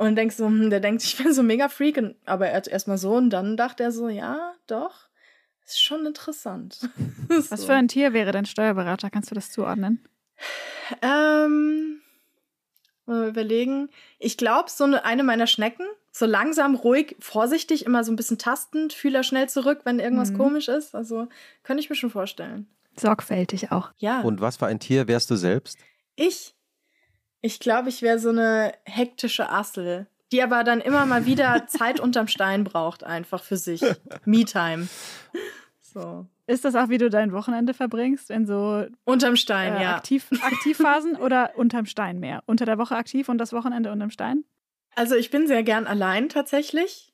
und 0.00 0.16
denkst 0.16 0.36
so, 0.36 0.46
hm, 0.46 0.70
der 0.70 0.80
denkt, 0.80 1.02
ich 1.04 1.16
bin 1.18 1.32
so 1.32 1.42
mega 1.42 1.68
Freak, 1.68 1.98
und, 1.98 2.16
aber 2.24 2.48
er 2.48 2.56
hat 2.56 2.68
erstmal 2.68 2.98
so 2.98 3.14
und 3.14 3.30
dann 3.30 3.56
dachte 3.56 3.82
er 3.82 3.92
so, 3.92 4.08
ja, 4.08 4.54
doch, 4.66 5.08
ist 5.64 5.82
schon 5.82 6.06
interessant. 6.06 6.74
so. 7.28 7.50
Was 7.50 7.64
für 7.64 7.74
ein 7.74 7.88
Tier 7.88 8.12
wäre 8.12 8.32
dein 8.32 8.46
Steuerberater? 8.46 9.10
Kannst 9.10 9.30
du 9.30 9.34
das 9.34 9.52
zuordnen? 9.52 10.08
Ähm, 11.02 12.00
mal 13.04 13.28
überlegen. 13.28 13.90
Ich 14.18 14.38
glaube, 14.38 14.70
so 14.70 14.84
eine, 14.84 15.04
eine 15.04 15.22
meiner 15.22 15.46
Schnecken, 15.46 15.86
so 16.12 16.24
langsam, 16.24 16.76
ruhig, 16.76 17.14
vorsichtig, 17.20 17.84
immer 17.84 18.02
so 18.02 18.10
ein 18.10 18.16
bisschen 18.16 18.38
tastend, 18.38 18.94
Fühler 18.94 19.22
schnell 19.22 19.50
zurück, 19.50 19.82
wenn 19.84 20.00
irgendwas 20.00 20.30
mhm. 20.30 20.38
komisch 20.38 20.68
ist. 20.68 20.94
Also 20.94 21.28
könnte 21.62 21.82
ich 21.82 21.90
mir 21.90 21.96
schon 21.96 22.10
vorstellen. 22.10 22.68
Sorgfältig 22.98 23.70
auch. 23.70 23.90
Ja. 23.98 24.22
Und 24.22 24.40
was 24.40 24.56
für 24.56 24.66
ein 24.66 24.80
Tier 24.80 25.08
wärst 25.08 25.30
du 25.30 25.36
selbst? 25.36 25.78
Ich 26.16 26.54
ich 27.40 27.60
glaube, 27.60 27.88
ich 27.88 28.02
wäre 28.02 28.18
so 28.18 28.30
eine 28.30 28.72
hektische 28.84 29.50
Assel, 29.50 30.06
die 30.32 30.42
aber 30.42 30.64
dann 30.64 30.80
immer 30.80 31.06
mal 31.06 31.26
wieder 31.26 31.66
Zeit 31.68 32.00
unterm 32.00 32.28
Stein 32.28 32.64
braucht, 32.64 33.04
einfach 33.04 33.42
für 33.42 33.56
sich. 33.56 33.82
Me-Time. 34.24 34.88
So. 35.80 36.26
Ist 36.46 36.64
das 36.64 36.74
auch, 36.74 36.88
wie 36.88 36.98
du 36.98 37.10
dein 37.10 37.32
Wochenende 37.32 37.74
verbringst? 37.74 38.30
In 38.30 38.46
so 38.46 38.84
unterm 39.04 39.36
Stein, 39.36 39.76
äh, 39.76 39.82
ja. 39.82 39.96
Aktiv, 39.96 40.26
Aktivphasen 40.42 41.16
oder 41.20 41.52
unterm 41.56 41.86
Stein 41.86 42.18
mehr? 42.18 42.42
Unter 42.46 42.66
der 42.66 42.78
Woche 42.78 42.96
aktiv 42.96 43.28
und 43.28 43.38
das 43.38 43.52
Wochenende 43.52 43.92
unterm 43.92 44.10
Stein? 44.10 44.44
Also 44.96 45.14
ich 45.14 45.30
bin 45.30 45.46
sehr 45.46 45.62
gern 45.62 45.86
allein 45.86 46.28
tatsächlich 46.28 47.09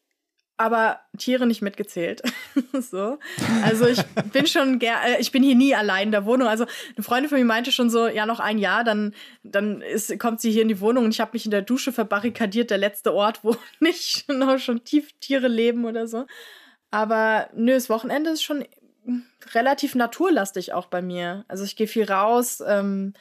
aber 0.56 1.00
Tiere 1.18 1.46
nicht 1.46 1.62
mitgezählt. 1.62 2.22
so. 2.72 3.18
Also 3.62 3.86
ich 3.86 4.02
bin 4.32 4.46
schon 4.46 4.78
ger 4.78 4.96
äh, 5.04 5.20
ich 5.20 5.32
bin 5.32 5.42
hier 5.42 5.54
nie 5.54 5.74
allein 5.74 6.08
in 6.08 6.12
der 6.12 6.24
Wohnung. 6.24 6.48
Also 6.48 6.64
eine 6.96 7.04
Freundin 7.04 7.28
von 7.28 7.38
mir 7.38 7.44
meinte 7.44 7.72
schon 7.72 7.90
so, 7.90 8.06
ja, 8.06 8.26
noch 8.26 8.40
ein 8.40 8.58
Jahr, 8.58 8.84
dann, 8.84 9.14
dann 9.42 9.82
ist, 9.82 10.18
kommt 10.18 10.40
sie 10.40 10.50
hier 10.50 10.62
in 10.62 10.68
die 10.68 10.80
Wohnung 10.80 11.04
und 11.04 11.10
ich 11.10 11.20
habe 11.20 11.32
mich 11.34 11.44
in 11.44 11.50
der 11.50 11.62
Dusche 11.62 11.92
verbarrikadiert, 11.92 12.70
der 12.70 12.78
letzte 12.78 13.14
Ort, 13.14 13.40
wo 13.42 13.56
nicht 13.80 14.28
noch 14.28 14.58
schon 14.58 14.84
Tieftiere 14.84 15.48
leben 15.48 15.84
oder 15.84 16.06
so. 16.06 16.26
Aber 16.90 17.48
nö, 17.54 17.72
das 17.72 17.90
Wochenende 17.90 18.30
ist 18.30 18.42
schon 18.42 18.64
relativ 19.54 19.94
naturlastig 19.94 20.72
auch 20.72 20.86
bei 20.86 21.02
mir. 21.02 21.44
Also 21.48 21.64
ich 21.64 21.76
gehe 21.76 21.86
viel 21.86 22.10
raus, 22.10 22.62
ähm, 22.66 23.14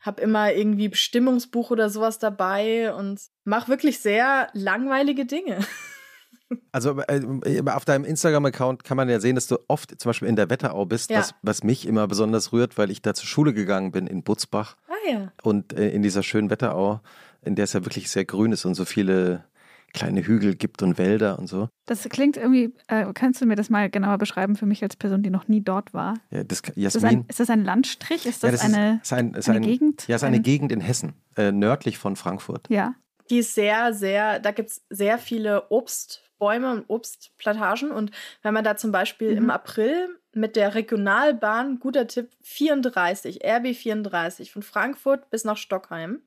habe 0.00 0.20
immer 0.20 0.52
irgendwie 0.52 0.88
Bestimmungsbuch 0.88 1.70
oder 1.70 1.88
sowas 1.88 2.18
dabei 2.18 2.92
und 2.92 3.20
mache 3.44 3.68
wirklich 3.68 4.00
sehr 4.00 4.48
langweilige 4.52 5.24
Dinge. 5.24 5.60
Also 6.72 6.98
äh, 7.00 7.62
auf 7.66 7.84
deinem 7.84 8.04
Instagram-Account 8.04 8.84
kann 8.84 8.96
man 8.96 9.08
ja 9.08 9.20
sehen, 9.20 9.34
dass 9.34 9.46
du 9.46 9.58
oft 9.68 10.00
zum 10.00 10.08
Beispiel 10.10 10.28
in 10.28 10.36
der 10.36 10.50
Wetterau 10.50 10.86
bist, 10.86 11.10
ja. 11.10 11.18
was, 11.18 11.34
was, 11.42 11.62
mich 11.62 11.86
immer 11.86 12.06
besonders 12.06 12.52
rührt, 12.52 12.78
weil 12.78 12.90
ich 12.90 13.02
da 13.02 13.14
zur 13.14 13.26
Schule 13.26 13.52
gegangen 13.52 13.92
bin 13.92 14.06
in 14.06 14.22
Butzbach. 14.22 14.76
Ah 14.88 15.10
ja. 15.10 15.32
Und 15.42 15.72
äh, 15.72 15.90
in 15.90 16.02
dieser 16.02 16.22
schönen 16.22 16.50
Wetterau, 16.50 17.00
in 17.42 17.54
der 17.54 17.64
es 17.64 17.72
ja 17.72 17.84
wirklich 17.84 18.10
sehr 18.10 18.24
grün 18.24 18.52
ist 18.52 18.64
und 18.64 18.74
so 18.74 18.84
viele 18.84 19.44
kleine 19.92 20.26
Hügel 20.26 20.54
gibt 20.54 20.82
und 20.82 20.98
Wälder 20.98 21.38
und 21.38 21.48
so. 21.48 21.68
Das 21.86 22.08
klingt 22.08 22.36
irgendwie, 22.36 22.72
äh, 22.88 23.12
kannst 23.12 23.40
du 23.40 23.46
mir 23.46 23.56
das 23.56 23.70
mal 23.70 23.90
genauer 23.90 24.18
beschreiben 24.18 24.56
für 24.56 24.66
mich 24.66 24.82
als 24.82 24.96
Person, 24.96 25.22
die 25.22 25.30
noch 25.30 25.48
nie 25.48 25.60
dort 25.60 25.92
war? 25.92 26.14
Ja, 26.30 26.44
das, 26.44 26.62
Jasmin, 26.74 26.86
ist, 26.86 26.94
das 26.94 27.04
ein, 27.04 27.24
ist 27.28 27.40
das 27.40 27.50
ein 27.50 27.64
Landstrich? 27.64 28.26
Ist 28.26 28.42
das, 28.42 28.50
ja, 28.50 28.52
das 28.52 28.64
eine, 28.64 29.00
ist, 29.02 29.12
ein, 29.12 29.34
ist 29.34 29.48
eine 29.48 29.58
ein, 29.58 29.62
Gegend? 29.62 30.08
Ja, 30.08 30.16
es 30.16 30.22
ist 30.22 30.26
eine 30.26 30.40
Gegend 30.40 30.72
in 30.72 30.80
Hessen, 30.80 31.12
äh, 31.36 31.52
nördlich 31.52 31.98
von 31.98 32.16
Frankfurt. 32.16 32.68
Ja. 32.68 32.94
Die 33.30 33.38
ist 33.38 33.54
sehr, 33.54 33.92
sehr, 33.92 34.40
da 34.40 34.50
gibt 34.50 34.70
es 34.70 34.82
sehr 34.90 35.18
viele 35.18 35.68
Obst- 35.70 36.20
Bäume 36.42 36.72
und 36.72 36.86
Obstplantagen. 36.88 37.92
Und 37.92 38.10
wenn 38.42 38.52
man 38.52 38.64
da 38.64 38.76
zum 38.76 38.90
Beispiel 38.90 39.30
mhm. 39.30 39.36
im 39.36 39.50
April 39.50 40.08
mit 40.32 40.56
der 40.56 40.74
Regionalbahn, 40.74 41.78
guter 41.78 42.08
Tipp, 42.08 42.30
34, 42.42 43.44
RB 43.44 43.76
34 43.76 44.50
von 44.50 44.64
Frankfurt 44.64 45.30
bis 45.30 45.44
nach 45.44 45.56
Stockheim, 45.56 46.20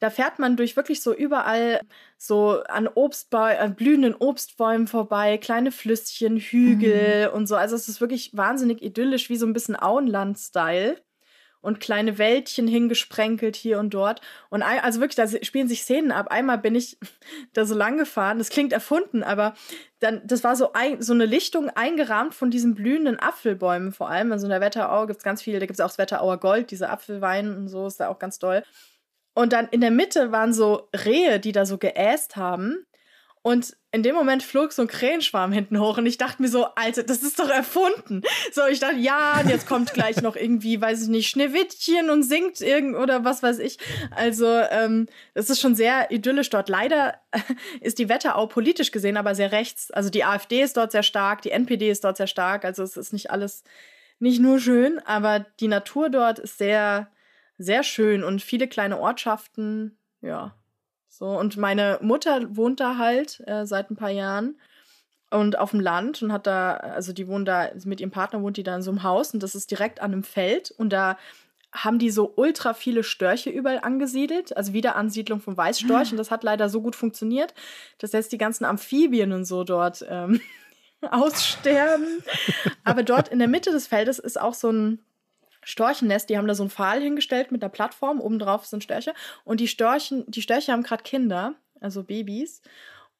da 0.00 0.10
fährt 0.10 0.40
man 0.40 0.56
durch 0.56 0.74
wirklich 0.74 1.00
so 1.00 1.14
überall 1.14 1.80
so 2.18 2.60
an 2.64 2.88
Obstbäumen, 2.88 3.58
an 3.58 3.76
blühenden 3.76 4.16
Obstbäumen 4.16 4.88
vorbei, 4.88 5.38
kleine 5.38 5.70
Flüsschen, 5.70 6.38
Hügel 6.38 7.28
mhm. 7.28 7.34
und 7.34 7.46
so. 7.46 7.54
Also 7.54 7.76
es 7.76 7.86
ist 7.86 8.00
wirklich 8.00 8.36
wahnsinnig 8.36 8.82
idyllisch, 8.82 9.30
wie 9.30 9.36
so 9.36 9.46
ein 9.46 9.52
bisschen 9.52 9.80
Auenland-Style 9.80 10.96
und 11.60 11.80
kleine 11.80 12.18
Wäldchen 12.18 12.66
hingesprenkelt 12.66 13.56
hier 13.56 13.78
und 13.78 13.92
dort. 13.92 14.20
Und 14.48 14.62
also 14.62 15.00
wirklich, 15.00 15.16
da 15.16 15.28
spielen 15.44 15.68
sich 15.68 15.82
Szenen 15.82 16.12
ab. 16.12 16.28
Einmal 16.30 16.58
bin 16.58 16.74
ich 16.74 16.98
da 17.52 17.64
so 17.64 17.74
lang 17.74 17.98
gefahren, 17.98 18.38
das 18.38 18.50
klingt 18.50 18.72
erfunden, 18.72 19.22
aber 19.22 19.54
dann, 19.98 20.22
das 20.26 20.42
war 20.44 20.56
so, 20.56 20.72
ein, 20.72 21.02
so 21.02 21.12
eine 21.12 21.26
Lichtung 21.26 21.68
eingerahmt 21.68 22.34
von 22.34 22.50
diesen 22.50 22.74
blühenden 22.74 23.20
Apfelbäumen 23.20 23.92
vor 23.92 24.08
allem. 24.08 24.32
Also 24.32 24.46
in 24.46 24.50
der 24.50 24.60
Wetterau 24.60 25.06
gibt 25.06 25.18
es 25.18 25.24
ganz 25.24 25.42
viele, 25.42 25.58
da 25.58 25.66
gibt 25.66 25.78
es 25.78 25.84
auch 25.84 25.90
das 25.90 25.98
Wetterauer 25.98 26.38
Gold, 26.38 26.70
diese 26.70 26.88
Apfelwein 26.88 27.54
und 27.56 27.68
so, 27.68 27.86
ist 27.86 28.00
da 28.00 28.08
auch 28.08 28.18
ganz 28.18 28.38
toll. 28.38 28.62
Und 29.34 29.52
dann 29.52 29.68
in 29.68 29.80
der 29.80 29.90
Mitte 29.90 30.32
waren 30.32 30.52
so 30.52 30.88
Rehe, 31.04 31.40
die 31.40 31.52
da 31.52 31.66
so 31.66 31.78
geäst 31.78 32.36
haben. 32.36 32.86
Und 33.42 33.76
in 33.92 34.04
dem 34.04 34.14
Moment 34.14 34.44
flog 34.44 34.72
so 34.72 34.82
ein 34.82 34.88
Krähenschwarm 34.88 35.50
hinten 35.50 35.80
hoch 35.80 35.98
und 35.98 36.06
ich 36.06 36.16
dachte 36.16 36.40
mir 36.40 36.48
so, 36.48 36.66
Alter, 36.76 37.02
das 37.02 37.22
ist 37.22 37.40
doch 37.40 37.48
erfunden. 37.48 38.22
So, 38.52 38.64
ich 38.66 38.78
dachte, 38.78 38.96
ja, 38.96 39.42
jetzt 39.48 39.66
kommt 39.66 39.92
gleich 39.92 40.22
noch 40.22 40.36
irgendwie, 40.36 40.80
weiß 40.80 41.02
ich 41.02 41.08
nicht, 41.08 41.28
Schneewittchen 41.28 42.08
und 42.08 42.22
singt 42.22 42.60
irgend 42.60 42.96
oder 42.96 43.24
was 43.24 43.42
weiß 43.42 43.58
ich. 43.58 43.78
Also, 44.12 44.46
ähm, 44.46 45.08
das 45.34 45.50
ist 45.50 45.60
schon 45.60 45.74
sehr 45.74 46.10
idyllisch 46.12 46.50
dort. 46.50 46.68
Leider 46.68 47.20
ist 47.80 47.98
die 47.98 48.08
Wetterau 48.08 48.46
politisch 48.46 48.92
gesehen 48.92 49.16
aber 49.16 49.34
sehr 49.34 49.50
rechts. 49.50 49.90
Also 49.90 50.08
die 50.08 50.24
AfD 50.24 50.62
ist 50.62 50.76
dort 50.76 50.92
sehr 50.92 51.02
stark, 51.02 51.42
die 51.42 51.50
NPD 51.50 51.90
ist 51.90 52.04
dort 52.04 52.16
sehr 52.16 52.28
stark. 52.28 52.64
Also 52.64 52.84
es 52.84 52.96
ist 52.96 53.12
nicht 53.12 53.32
alles, 53.32 53.64
nicht 54.20 54.40
nur 54.40 54.60
schön, 54.60 55.00
aber 55.04 55.40
die 55.58 55.68
Natur 55.68 56.10
dort 56.10 56.38
ist 56.38 56.58
sehr, 56.58 57.10
sehr 57.58 57.82
schön 57.82 58.22
und 58.22 58.40
viele 58.40 58.68
kleine 58.68 59.00
Ortschaften, 59.00 59.98
ja, 60.20 60.54
so, 61.10 61.26
und 61.26 61.56
meine 61.56 61.98
Mutter 62.00 62.56
wohnt 62.56 62.80
da 62.80 62.96
halt 62.96 63.42
äh, 63.46 63.66
seit 63.66 63.90
ein 63.90 63.96
paar 63.96 64.10
Jahren 64.10 64.56
und 65.30 65.58
auf 65.58 65.72
dem 65.72 65.80
Land 65.80 66.22
und 66.22 66.32
hat 66.32 66.46
da, 66.46 66.74
also 66.74 67.12
die 67.12 67.26
wohnt 67.26 67.48
da, 67.48 67.70
mit 67.84 68.00
ihrem 68.00 68.12
Partner 68.12 68.42
wohnt 68.42 68.56
die 68.56 68.62
da 68.62 68.76
in 68.76 68.82
so 68.82 68.92
einem 68.92 69.02
Haus 69.02 69.34
und 69.34 69.42
das 69.42 69.54
ist 69.54 69.70
direkt 69.70 70.00
an 70.00 70.12
einem 70.12 70.22
Feld 70.22 70.70
und 70.70 70.90
da 70.92 71.18
haben 71.72 71.98
die 71.98 72.10
so 72.10 72.32
ultra 72.36 72.74
viele 72.74 73.02
Störche 73.02 73.50
überall 73.50 73.80
angesiedelt, 73.80 74.56
also 74.56 74.72
Wiederansiedlung 74.72 75.40
von 75.40 75.56
Weißstorch 75.56 76.08
ah. 76.08 76.10
und 76.12 76.16
das 76.16 76.30
hat 76.30 76.44
leider 76.44 76.68
so 76.68 76.80
gut 76.80 76.96
funktioniert, 76.96 77.54
dass 77.98 78.12
jetzt 78.12 78.32
die 78.32 78.38
ganzen 78.38 78.64
Amphibien 78.64 79.32
und 79.32 79.44
so 79.44 79.64
dort 79.64 80.04
ähm, 80.08 80.40
aussterben. 81.10 82.22
Aber 82.84 83.02
dort 83.02 83.28
in 83.28 83.38
der 83.40 83.48
Mitte 83.48 83.72
des 83.72 83.86
Feldes 83.88 84.18
ist 84.18 84.40
auch 84.40 84.54
so 84.54 84.70
ein 84.70 84.98
Storchennest. 85.62 86.30
Die 86.30 86.38
haben 86.38 86.46
da 86.46 86.54
so 86.54 86.62
einen 86.62 86.70
Pfahl 86.70 87.00
hingestellt 87.00 87.52
mit 87.52 87.62
einer 87.62 87.70
Plattform. 87.70 88.20
Obendrauf 88.20 88.66
sind 88.66 88.84
Störche. 88.84 89.14
Und 89.44 89.60
die 89.60 89.68
Störchen, 89.68 90.24
die 90.28 90.42
Störche 90.42 90.72
haben 90.72 90.82
gerade 90.82 91.02
Kinder, 91.02 91.54
also 91.80 92.02
Babys. 92.02 92.62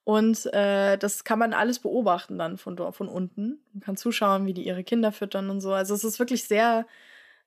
Und 0.04 0.46
äh, 0.54 0.96
das 0.96 1.24
kann 1.24 1.38
man 1.38 1.52
alles 1.52 1.78
beobachten 1.78 2.38
dann 2.38 2.56
von 2.56 2.76
dort, 2.76 2.96
von 2.96 3.08
unten. 3.08 3.60
Man 3.72 3.80
kann 3.80 3.96
zuschauen, 3.96 4.46
wie 4.46 4.54
die 4.54 4.66
ihre 4.66 4.82
Kinder 4.82 5.12
füttern 5.12 5.50
und 5.50 5.60
so. 5.60 5.72
Also 5.72 5.94
es 5.94 6.04
ist 6.04 6.18
wirklich 6.18 6.44
sehr, 6.44 6.86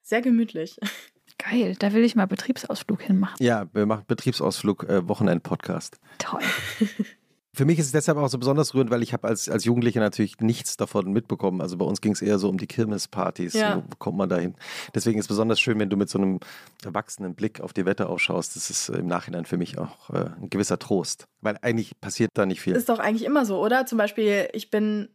sehr 0.02 0.22
gemütlich. 0.22 0.80
Geil, 1.40 1.76
da 1.78 1.94
will 1.94 2.04
ich 2.04 2.16
mal 2.16 2.28
Betriebsausflug 2.28 3.02
hinmachen. 3.02 3.36
Ja, 3.40 3.68
wir 3.74 3.86
machen 3.86 4.06
Betriebsausflug, 4.08 4.84
äh, 4.84 5.08
Wochenend-Podcast. 5.08 6.00
Toll. 6.20 6.42
Für 7.56 7.66
mich 7.66 7.78
ist 7.78 7.88
es 7.88 7.92
deshalb 7.92 8.18
auch 8.18 8.28
so 8.30 8.40
besonders 8.40 8.74
rührend, 8.74 8.90
weil 8.90 9.04
ich 9.04 9.14
habe 9.14 9.28
als, 9.28 9.48
als 9.48 9.64
Jugendlicher 9.64 10.00
natürlich 10.00 10.40
nichts 10.40 10.76
davon 10.76 11.12
mitbekommen. 11.12 11.62
Also 11.62 11.78
bei 11.78 11.86
uns 11.86 12.02
ging 12.02 12.14
es 12.14 12.22
eher 12.24 12.40
so 12.40 12.50
um 12.50 12.58
die 12.58 12.66
Kirmespartys. 12.66 13.54
Ja. 13.54 13.84
Wo 13.88 13.96
kommt 14.00 14.18
man 14.18 14.28
dahin? 14.28 14.56
Deswegen 14.96 15.20
ist 15.20 15.26
es 15.26 15.28
besonders 15.28 15.60
schön, 15.60 15.78
wenn 15.78 15.90
du 15.90 15.96
mit 15.96 16.10
so 16.10 16.18
einem 16.18 16.40
erwachsenen 16.84 17.36
Blick 17.36 17.62
auf 17.62 17.72
die 17.72 17.86
Wette 17.86 18.10
aufschaust. 18.10 18.56
Das 18.56 18.72
ist 18.72 18.90
äh, 18.90 18.98
im 18.98 19.06
Nachhinein 19.06 19.46
für 19.46 19.58
mich 19.58 19.78
auch 19.78 20.10
äh, 20.10 20.32
ein 20.42 20.50
gewisser 20.50 20.80
Trost. 20.80 21.28
Weil 21.42 21.60
eigentlich 21.62 22.00
passiert 22.02 22.32
da 22.34 22.48
nicht 22.48 22.60
viel. 22.60 22.76
Ist 22.76 22.90
doch 22.90 22.98
eigentlich 22.98 23.26
immer 23.26 23.46
so, 23.46 23.64
oder? 23.64 23.86
Zum 23.86 24.00
Beispiel, 24.00 24.50
ich 24.54 24.72
bin, 24.72 25.10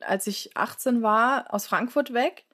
als 0.00 0.26
ich 0.26 0.56
18 0.56 1.00
war, 1.00 1.54
aus 1.54 1.66
Frankfurt 1.66 2.12
weg 2.12 2.44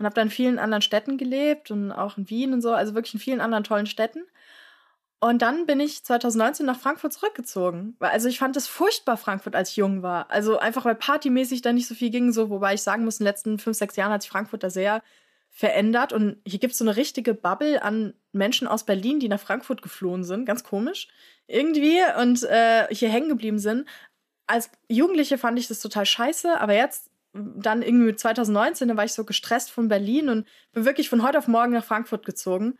und 0.00 0.04
habe 0.04 0.16
dann 0.16 0.26
in 0.26 0.32
vielen 0.32 0.58
anderen 0.58 0.82
Städten 0.82 1.16
gelebt 1.16 1.70
und 1.70 1.92
auch 1.92 2.18
in 2.18 2.28
Wien 2.28 2.52
und 2.54 2.60
so, 2.60 2.72
also 2.72 2.94
wirklich 2.94 3.14
in 3.14 3.20
vielen 3.20 3.40
anderen 3.40 3.62
tollen 3.62 3.86
Städten. 3.86 4.24
Und 5.22 5.42
dann 5.42 5.66
bin 5.66 5.80
ich 5.80 6.02
2019 6.02 6.64
nach 6.64 6.80
Frankfurt 6.80 7.12
zurückgezogen. 7.12 7.94
Also 8.00 8.26
ich 8.28 8.38
fand 8.38 8.56
es 8.56 8.66
furchtbar, 8.66 9.18
Frankfurt, 9.18 9.54
als 9.54 9.70
ich 9.70 9.76
jung 9.76 10.02
war. 10.02 10.30
Also 10.30 10.58
einfach, 10.58 10.86
weil 10.86 10.94
partymäßig 10.94 11.60
da 11.60 11.74
nicht 11.74 11.86
so 11.86 11.94
viel 11.94 12.08
ging, 12.08 12.32
so, 12.32 12.48
wobei 12.48 12.72
ich 12.72 12.80
sagen 12.80 13.04
muss, 13.04 13.20
in 13.20 13.24
den 13.24 13.30
letzten 13.30 13.58
fünf, 13.58 13.76
sechs 13.76 13.96
Jahren 13.96 14.12
hat 14.12 14.22
sich 14.22 14.30
Frankfurt 14.30 14.62
da 14.62 14.70
sehr 14.70 15.02
verändert. 15.50 16.14
Und 16.14 16.38
hier 16.46 16.58
gibt 16.58 16.72
es 16.72 16.78
so 16.78 16.84
eine 16.84 16.96
richtige 16.96 17.34
Bubble 17.34 17.82
an 17.82 18.14
Menschen 18.32 18.66
aus 18.66 18.84
Berlin, 18.84 19.20
die 19.20 19.28
nach 19.28 19.40
Frankfurt 19.40 19.82
geflohen 19.82 20.24
sind. 20.24 20.46
Ganz 20.46 20.64
komisch. 20.64 21.08
Irgendwie. 21.46 21.98
Und 22.18 22.42
äh, 22.44 22.86
hier 22.90 23.10
hängen 23.10 23.28
geblieben 23.28 23.58
sind. 23.58 23.86
Als 24.46 24.70
Jugendliche 24.88 25.36
fand 25.36 25.58
ich 25.58 25.68
das 25.68 25.80
total 25.80 26.06
scheiße, 26.06 26.58
aber 26.58 26.74
jetzt, 26.74 27.10
dann 27.32 27.82
irgendwie 27.82 28.06
mit 28.06 28.18
2019, 28.18 28.88
da 28.88 28.96
war 28.96 29.04
ich 29.04 29.12
so 29.12 29.24
gestresst 29.24 29.70
von 29.70 29.86
Berlin 29.86 30.28
und 30.30 30.48
bin 30.72 30.84
wirklich 30.84 31.08
von 31.08 31.22
heute 31.22 31.38
auf 31.38 31.46
morgen 31.46 31.72
nach 31.72 31.84
Frankfurt 31.84 32.26
gezogen 32.26 32.78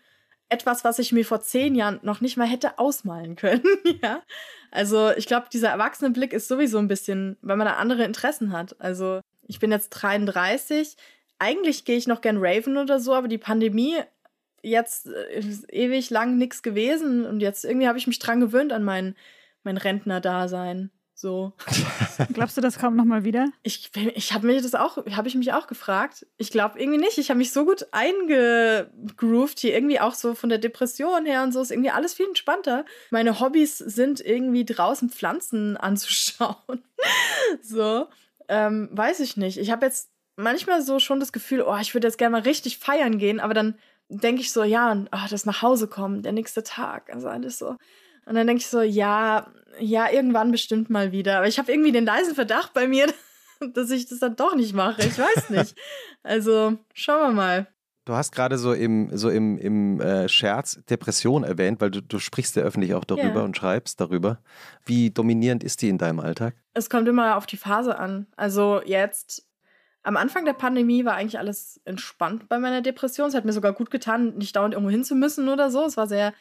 etwas, 0.50 0.84
was 0.84 0.98
ich 0.98 1.12
mir 1.12 1.24
vor 1.24 1.40
zehn 1.40 1.74
Jahren 1.74 2.00
noch 2.02 2.20
nicht 2.20 2.36
mal 2.36 2.46
hätte 2.46 2.78
ausmalen 2.78 3.36
können. 3.36 3.62
ja. 4.02 4.22
Also 4.70 5.10
ich 5.16 5.26
glaube, 5.26 5.46
dieser 5.52 5.68
Erwachsenenblick 5.68 6.32
ist 6.32 6.48
sowieso 6.48 6.78
ein 6.78 6.88
bisschen, 6.88 7.36
weil 7.40 7.56
man 7.56 7.66
da 7.66 7.74
andere 7.74 8.04
Interessen 8.04 8.52
hat. 8.52 8.78
Also 8.80 9.20
ich 9.46 9.58
bin 9.58 9.70
jetzt 9.70 9.90
33. 9.90 10.96
Eigentlich 11.38 11.84
gehe 11.84 11.96
ich 11.96 12.06
noch 12.06 12.20
gern 12.20 12.38
Raven 12.38 12.76
oder 12.76 13.00
so, 13.00 13.14
aber 13.14 13.28
die 13.28 13.38
Pandemie 13.38 13.96
jetzt 14.62 15.06
äh, 15.06 15.38
ist 15.38 15.72
ewig 15.72 16.10
lang 16.10 16.36
nichts 16.36 16.62
gewesen 16.62 17.24
und 17.24 17.40
jetzt 17.40 17.64
irgendwie 17.64 17.88
habe 17.88 17.98
ich 17.98 18.06
mich 18.06 18.18
dran 18.18 18.40
gewöhnt 18.40 18.72
an 18.72 18.82
mein, 18.82 19.16
mein 19.62 19.76
Rentner-Dasein. 19.76 20.90
So. 21.20 21.52
Glaubst 22.32 22.56
du, 22.56 22.62
das 22.62 22.78
kommt 22.78 22.96
nochmal 22.96 23.24
wieder? 23.24 23.48
Ich, 23.62 23.92
bin- 23.92 24.10
ich 24.14 24.32
habe 24.32 24.46
mich 24.46 24.62
das 24.62 24.74
auch, 24.74 24.96
habe 25.14 25.28
ich 25.28 25.34
mich 25.34 25.52
auch 25.52 25.66
gefragt. 25.66 26.26
Ich 26.38 26.50
glaube 26.50 26.80
irgendwie 26.80 26.98
nicht. 26.98 27.18
Ich 27.18 27.28
habe 27.28 27.36
mich 27.36 27.52
so 27.52 27.66
gut 27.66 27.86
eingegroovt 27.92 29.58
hier 29.58 29.74
irgendwie 29.74 30.00
auch 30.00 30.14
so 30.14 30.34
von 30.34 30.48
der 30.48 30.56
Depression 30.58 31.26
her 31.26 31.42
und 31.42 31.52
so 31.52 31.60
ist 31.60 31.70
irgendwie 31.72 31.90
alles 31.90 32.14
viel 32.14 32.26
entspannter. 32.26 32.86
Meine 33.10 33.38
Hobbys 33.38 33.76
sind 33.76 34.20
irgendwie 34.20 34.64
draußen 34.64 35.10
Pflanzen 35.10 35.76
anzuschauen. 35.76 36.82
so, 37.62 38.06
ähm, 38.48 38.88
weiß 38.92 39.20
ich 39.20 39.36
nicht. 39.36 39.58
Ich 39.58 39.70
habe 39.70 39.84
jetzt 39.84 40.08
manchmal 40.36 40.80
so 40.80 41.00
schon 41.00 41.20
das 41.20 41.32
Gefühl, 41.32 41.60
oh, 41.62 41.76
ich 41.82 41.92
würde 41.92 42.06
jetzt 42.06 42.16
gerne 42.16 42.32
mal 42.32 42.42
richtig 42.42 42.78
feiern 42.78 43.18
gehen, 43.18 43.40
aber 43.40 43.52
dann 43.52 43.78
denke 44.08 44.40
ich 44.40 44.52
so, 44.52 44.62
ja, 44.64 44.90
und, 44.90 45.10
oh, 45.12 45.26
das 45.28 45.44
nach 45.44 45.60
Hause 45.60 45.86
kommen, 45.86 46.22
der 46.22 46.32
nächste 46.32 46.62
Tag, 46.62 47.12
also 47.12 47.28
alles 47.28 47.58
so. 47.58 47.76
Und 48.26 48.34
dann 48.34 48.46
denke 48.46 48.60
ich 48.60 48.68
so, 48.68 48.80
ja, 48.80 49.46
ja, 49.78 50.10
irgendwann 50.10 50.50
bestimmt 50.50 50.90
mal 50.90 51.12
wieder. 51.12 51.38
Aber 51.38 51.48
ich 51.48 51.58
habe 51.58 51.72
irgendwie 51.72 51.92
den 51.92 52.04
leisen 52.04 52.34
Verdacht 52.34 52.74
bei 52.74 52.86
mir, 52.86 53.06
dass 53.74 53.90
ich 53.90 54.08
das 54.08 54.18
dann 54.18 54.36
doch 54.36 54.54
nicht 54.54 54.74
mache. 54.74 55.02
Ich 55.02 55.18
weiß 55.18 55.50
nicht. 55.50 55.74
Also, 56.22 56.76
schauen 56.94 57.28
wir 57.28 57.32
mal. 57.32 57.66
Du 58.06 58.14
hast 58.14 58.32
gerade 58.32 58.58
so 58.58 58.72
im, 58.72 59.16
so 59.16 59.28
im, 59.30 59.58
im 59.58 60.00
äh, 60.00 60.28
Scherz 60.28 60.80
Depression 60.88 61.44
erwähnt, 61.44 61.80
weil 61.80 61.90
du, 61.90 62.02
du 62.02 62.18
sprichst 62.18 62.56
ja 62.56 62.62
öffentlich 62.62 62.94
auch 62.94 63.04
darüber 63.04 63.40
Ja. 63.40 63.42
und 63.44 63.56
schreibst 63.56 64.00
darüber. 64.00 64.38
Wie 64.84 65.10
dominierend 65.10 65.62
ist 65.62 65.82
die 65.82 65.88
in 65.88 65.98
deinem 65.98 66.18
Alltag? 66.18 66.54
Es 66.74 66.90
kommt 66.90 67.06
immer 67.08 67.36
auf 67.36 67.46
die 67.46 67.56
Phase 67.58 67.98
an. 67.98 68.26
Also 68.36 68.80
jetzt, 68.84 69.46
am 70.02 70.16
Anfang 70.16 70.44
der 70.44 70.54
Pandemie 70.54 71.04
war 71.04 71.14
eigentlich 71.14 71.38
alles 71.38 71.80
entspannt 71.84 72.48
bei 72.48 72.58
meiner 72.58 72.80
Depression. 72.80 73.28
Es 73.28 73.34
hat 73.34 73.44
mir 73.44 73.52
sogar 73.52 73.74
gut 73.74 73.90
getan, 73.90 74.34
nicht 74.38 74.56
dauernd 74.56 74.74
irgendwo 74.74 74.90
hin 74.90 75.04
zu 75.04 75.14
müssen 75.14 75.48
oder 75.48 75.70
so. 75.70 75.84
Es 75.84 75.96
war 75.96 76.06
sehr, 76.08 76.32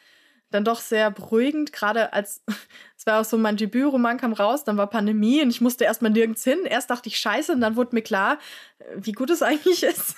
dann 0.50 0.64
doch 0.64 0.80
sehr 0.80 1.10
beruhigend, 1.10 1.72
gerade 1.72 2.12
als, 2.12 2.42
es 2.96 3.06
war 3.06 3.20
auch 3.20 3.24
so, 3.24 3.38
mein 3.38 3.56
Debütroman 3.56 4.18
kam 4.18 4.32
raus, 4.32 4.64
dann 4.64 4.76
war 4.76 4.88
Pandemie 4.88 5.42
und 5.42 5.50
ich 5.50 5.60
musste 5.60 5.84
erstmal 5.84 6.10
nirgends 6.10 6.44
hin. 6.44 6.60
Erst 6.64 6.90
dachte 6.90 7.08
ich 7.08 7.18
scheiße 7.18 7.52
und 7.52 7.60
dann 7.60 7.76
wurde 7.76 7.94
mir 7.94 8.02
klar, 8.02 8.38
wie 8.96 9.12
gut 9.12 9.30
es 9.30 9.42
eigentlich 9.42 9.82
ist. 9.82 10.16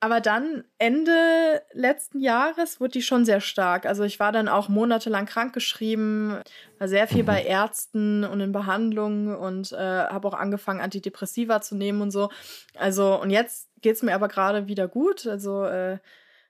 Aber 0.00 0.20
dann 0.20 0.64
Ende 0.78 1.60
letzten 1.72 2.20
Jahres 2.20 2.78
wurde 2.80 2.92
die 2.92 3.02
schon 3.02 3.24
sehr 3.24 3.40
stark. 3.40 3.84
Also 3.84 4.04
ich 4.04 4.20
war 4.20 4.30
dann 4.30 4.46
auch 4.46 4.68
monatelang 4.68 5.26
krankgeschrieben, 5.26 6.38
war 6.78 6.86
sehr 6.86 7.08
viel 7.08 7.24
bei 7.24 7.42
Ärzten 7.42 8.22
und 8.22 8.40
in 8.40 8.52
Behandlung 8.52 9.36
und 9.36 9.72
äh, 9.72 9.76
habe 9.76 10.28
auch 10.28 10.34
angefangen, 10.34 10.80
Antidepressiva 10.80 11.60
zu 11.62 11.74
nehmen 11.74 12.00
und 12.00 12.12
so. 12.12 12.30
Also 12.76 13.20
und 13.20 13.30
jetzt 13.30 13.70
geht's 13.80 14.02
mir 14.02 14.14
aber 14.14 14.28
gerade 14.28 14.68
wieder 14.68 14.86
gut. 14.86 15.26
Also 15.26 15.64
äh, 15.64 15.98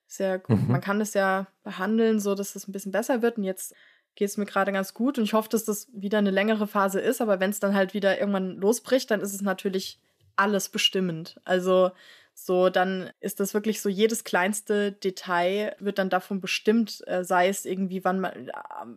ist 0.09 0.19
ja, 0.21 0.39
Mhm. 0.49 0.67
man 0.69 0.81
kann 0.81 0.99
das 0.99 1.15
ja 1.15 1.47
behandeln, 1.63 2.19
so 2.21 2.35
dass 2.35 2.57
es 2.57 2.67
ein 2.67 2.73
bisschen 2.73 2.93
besser 2.93 3.23
wird. 3.23 3.39
Und 3.39 3.45
jetzt 3.45 3.75
geht's 4.15 4.37
mir 4.37 4.47
gerade 4.47 4.73
ganz 4.73 4.95
gut. 4.95 5.19
Und 5.19 5.25
ich 5.25 5.35
hoffe, 5.35 5.49
dass 5.49 5.65
das 5.65 5.89
wieder 5.93 6.19
eine 6.19 6.31
längere 6.31 6.67
Phase 6.67 7.01
ist. 7.01 7.21
Aber 7.21 7.41
wenn 7.41 7.51
es 7.51 7.61
dann 7.61 7.75
halt 7.75 7.95
wieder 7.95 8.19
irgendwann 8.19 8.57
losbricht, 8.57 9.11
dann 9.11 9.21
ist 9.21 9.35
es 9.35 9.43
natürlich 9.43 10.01
alles 10.37 10.69
bestimmend. 10.71 11.41
Also 11.45 11.91
so, 12.33 12.71
dann 12.71 13.11
ist 13.19 13.41
das 13.41 13.53
wirklich 13.53 13.81
so, 13.81 13.89
jedes 13.89 14.23
kleinste 14.23 14.93
Detail 14.93 15.75
wird 15.81 15.99
dann 15.99 16.09
davon 16.09 16.41
bestimmt, 16.41 17.03
äh, 17.09 17.25
sei 17.25 17.49
es 17.49 17.65
irgendwie, 17.65 18.05
wann 18.05 18.21
man, 18.21 18.33
äh, 18.49 18.53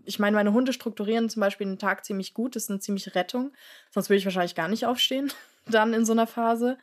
ich 0.06 0.20
meine, 0.20 0.36
meine 0.36 0.54
Hunde 0.54 0.74
strukturieren 0.74 1.28
zum 1.28 1.40
Beispiel 1.40 1.66
den 1.66 1.80
Tag 1.80 2.06
ziemlich 2.06 2.36
gut, 2.36 2.56
das 2.56 2.64
ist 2.64 2.70
eine 2.70 2.80
ziemliche 2.80 3.16
Rettung, 3.16 3.52
sonst 3.90 4.10
würde 4.10 4.20
ich 4.20 4.26
wahrscheinlich 4.26 4.54
gar 4.54 4.68
nicht 4.68 4.86
aufstehen, 4.86 5.34
dann 5.66 5.96
in 5.96 6.06
so 6.06 6.12
einer 6.12 6.28
Phase. 6.28 6.78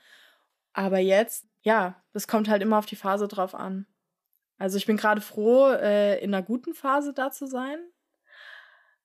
Aber 0.73 0.99
jetzt, 0.99 1.47
ja, 1.63 1.95
das 2.13 2.27
kommt 2.27 2.49
halt 2.49 2.61
immer 2.61 2.79
auf 2.79 2.87
die 2.87 2.97
Phase 2.97 3.29
drauf 3.29 3.55
an. 3.55 3.87
Also 4.59 4.77
ich 4.77 4.87
bin 4.87 4.97
gerade 4.97 5.21
froh, 5.21 5.71
äh, 5.71 6.23
in 6.23 6.35
einer 6.35 6.45
guten 6.45 6.75
Phase 6.75 7.13
da 7.13 7.31
zu 7.31 7.47
sein. 7.47 7.79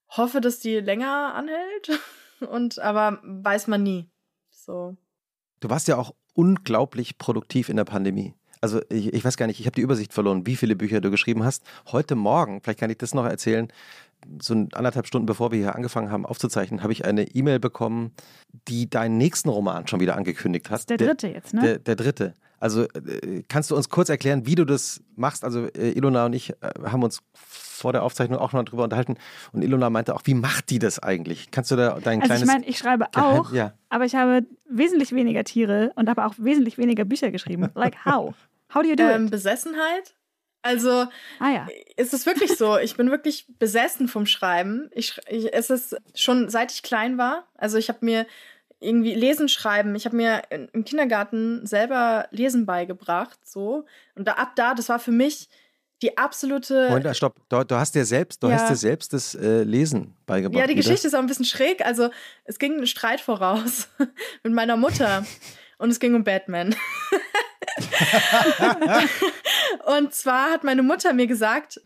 Hoffe, 0.09 0.41
dass 0.41 0.59
die 0.59 0.79
länger 0.79 1.33
anhält. 1.35 1.99
Und 2.49 2.79
aber 2.79 3.19
weiß 3.23 3.67
man 3.67 3.83
nie. 3.83 4.09
So. 4.49 4.97
Du 5.59 5.69
warst 5.69 5.87
ja 5.87 5.97
auch 5.97 6.13
unglaublich 6.33 7.17
produktiv 7.17 7.69
in 7.69 7.77
der 7.77 7.85
Pandemie. 7.85 8.33
Also 8.59 8.81
ich, 8.89 9.13
ich 9.13 9.23
weiß 9.23 9.37
gar 9.37 9.47
nicht, 9.47 9.59
ich 9.59 9.65
habe 9.65 9.75
die 9.75 9.81
Übersicht 9.81 10.13
verloren, 10.13 10.45
wie 10.45 10.55
viele 10.55 10.75
Bücher 10.75 11.01
du 11.01 11.11
geschrieben 11.11 11.43
hast. 11.43 11.63
Heute 11.91 12.15
Morgen, 12.15 12.61
vielleicht 12.61 12.79
kann 12.79 12.89
ich 12.89 12.97
das 12.97 13.13
noch 13.13 13.25
erzählen, 13.25 13.71
so 14.41 14.53
anderthalb 14.53 15.05
Stunden 15.05 15.25
bevor 15.25 15.51
wir 15.51 15.59
hier 15.59 15.75
angefangen 15.75 16.11
haben 16.11 16.25
aufzuzeichnen, 16.25 16.81
habe 16.81 16.93
ich 16.93 17.03
eine 17.03 17.23
E-Mail 17.23 17.59
bekommen, 17.59 18.13
die 18.69 18.89
deinen 18.89 19.17
nächsten 19.17 19.49
Roman 19.49 19.87
schon 19.87 19.99
wieder 19.99 20.15
angekündigt 20.15 20.67
hat. 20.67 20.75
Das 20.75 20.81
ist 20.81 20.89
der 20.89 20.97
dritte 20.97 21.27
jetzt, 21.27 21.53
ne? 21.53 21.61
Der, 21.61 21.79
der 21.79 21.95
dritte. 21.95 22.35
Also 22.63 22.83
äh, 22.83 23.43
kannst 23.49 23.71
du 23.71 23.75
uns 23.75 23.89
kurz 23.89 24.07
erklären, 24.07 24.45
wie 24.45 24.55
du 24.55 24.63
das 24.63 25.01
machst? 25.17 25.43
Also 25.43 25.65
äh, 25.67 25.91
Ilona 25.91 26.25
und 26.27 26.31
ich 26.31 26.51
äh, 26.51 26.55
haben 26.85 27.03
uns 27.03 27.19
vor 27.33 27.91
der 27.91 28.03
Aufzeichnung 28.03 28.39
auch 28.39 28.53
noch 28.53 28.63
drüber 28.63 28.85
unterhalten 28.85 29.15
und 29.51 29.63
Ilona 29.63 29.89
meinte 29.89 30.15
auch, 30.15 30.21
wie 30.23 30.33
macht 30.33 30.69
die 30.69 30.79
das 30.79 30.97
eigentlich? 30.99 31.51
Kannst 31.51 31.71
du 31.71 31.75
da 31.75 31.99
dein 32.01 32.21
also 32.21 32.27
kleines... 32.27 32.41
ich 32.41 32.47
meine, 32.47 32.65
ich 32.65 32.77
schreibe 32.77 33.05
Geheim- 33.11 33.39
auch, 33.41 33.51
ja. 33.51 33.73
aber 33.89 34.05
ich 34.05 34.15
habe 34.15 34.45
wesentlich 34.69 35.11
weniger 35.11 35.43
Tiere 35.43 35.91
und 35.95 36.07
habe 36.09 36.25
auch 36.25 36.35
wesentlich 36.37 36.77
weniger 36.77 37.03
Bücher 37.03 37.31
geschrieben. 37.31 37.69
Like 37.75 38.05
how? 38.05 38.33
How 38.73 38.81
do 38.81 38.87
you 38.87 38.95
do 38.95 39.03
Ähm, 39.03 39.25
it? 39.25 39.31
Besessenheit. 39.31 40.15
Also 40.61 41.07
Ah 41.39 41.49
ja. 41.51 41.67
ist 41.97 42.13
es 42.13 42.25
wirklich 42.25 42.55
so. 42.57 42.77
Ich 42.77 42.95
bin 42.95 43.11
wirklich 43.11 43.45
besessen 43.59 44.07
vom 44.07 44.25
Schreiben. 44.25 44.89
Ich, 44.93 45.19
ich, 45.27 45.53
es 45.53 45.69
ist 45.69 45.97
schon 46.15 46.47
seit 46.47 46.71
ich 46.71 46.81
klein 46.81 47.17
war. 47.17 47.43
Also 47.57 47.77
ich 47.77 47.89
habe 47.89 47.99
mir 48.05 48.25
irgendwie 48.83 49.13
Lesen, 49.13 49.49
Schreiben. 49.49 49.95
Ich 49.95 50.05
habe 50.05 50.15
mir 50.15 50.41
im 50.49 50.85
Kindergarten 50.85 51.65
selber 51.65 52.27
Lesen 52.31 52.65
beigebracht. 52.65 53.39
So 53.43 53.85
und 54.15 54.27
da, 54.27 54.33
ab 54.33 54.55
da, 54.55 54.73
das 54.73 54.89
war 54.89 54.99
für 54.99 55.11
mich 55.11 55.49
die 56.01 56.17
absolute. 56.17 56.89
Moment, 56.89 57.15
stopp. 57.15 57.37
Du, 57.49 57.63
du 57.63 57.75
hast 57.75 57.95
dir 57.95 58.05
selbst, 58.05 58.43
du 58.43 58.49
Ja. 58.49 58.55
hast 58.55 58.69
dir 58.69 58.75
selbst 58.75 59.13
das 59.13 59.35
äh, 59.35 59.63
Lesen 59.63 60.15
beigebracht. 60.25 60.59
Ja, 60.59 60.67
die 60.67 60.73
wieder? 60.73 60.83
Geschichte 60.83 61.07
ist 61.07 61.13
auch 61.13 61.19
ein 61.19 61.27
bisschen 61.27 61.45
schräg. 61.45 61.85
Also, 61.85 62.09
es 62.43 62.59
ging 62.59 62.79
ein 62.79 62.87
Streit 62.87 63.21
voraus 63.21 63.87
mit 64.43 64.53
meiner 64.53 64.75
Mutter 64.75 65.25
und 65.77 65.89
es 65.89 65.99
ging 65.99 66.13
um 66.13 66.23
Batman. 66.23 66.75
und 69.85 70.13
zwar 70.13 70.51
hat 70.51 70.63
meine 70.63 70.83
Mutter 70.83 71.13
mir 71.13 71.27
gesagt, 71.27 71.81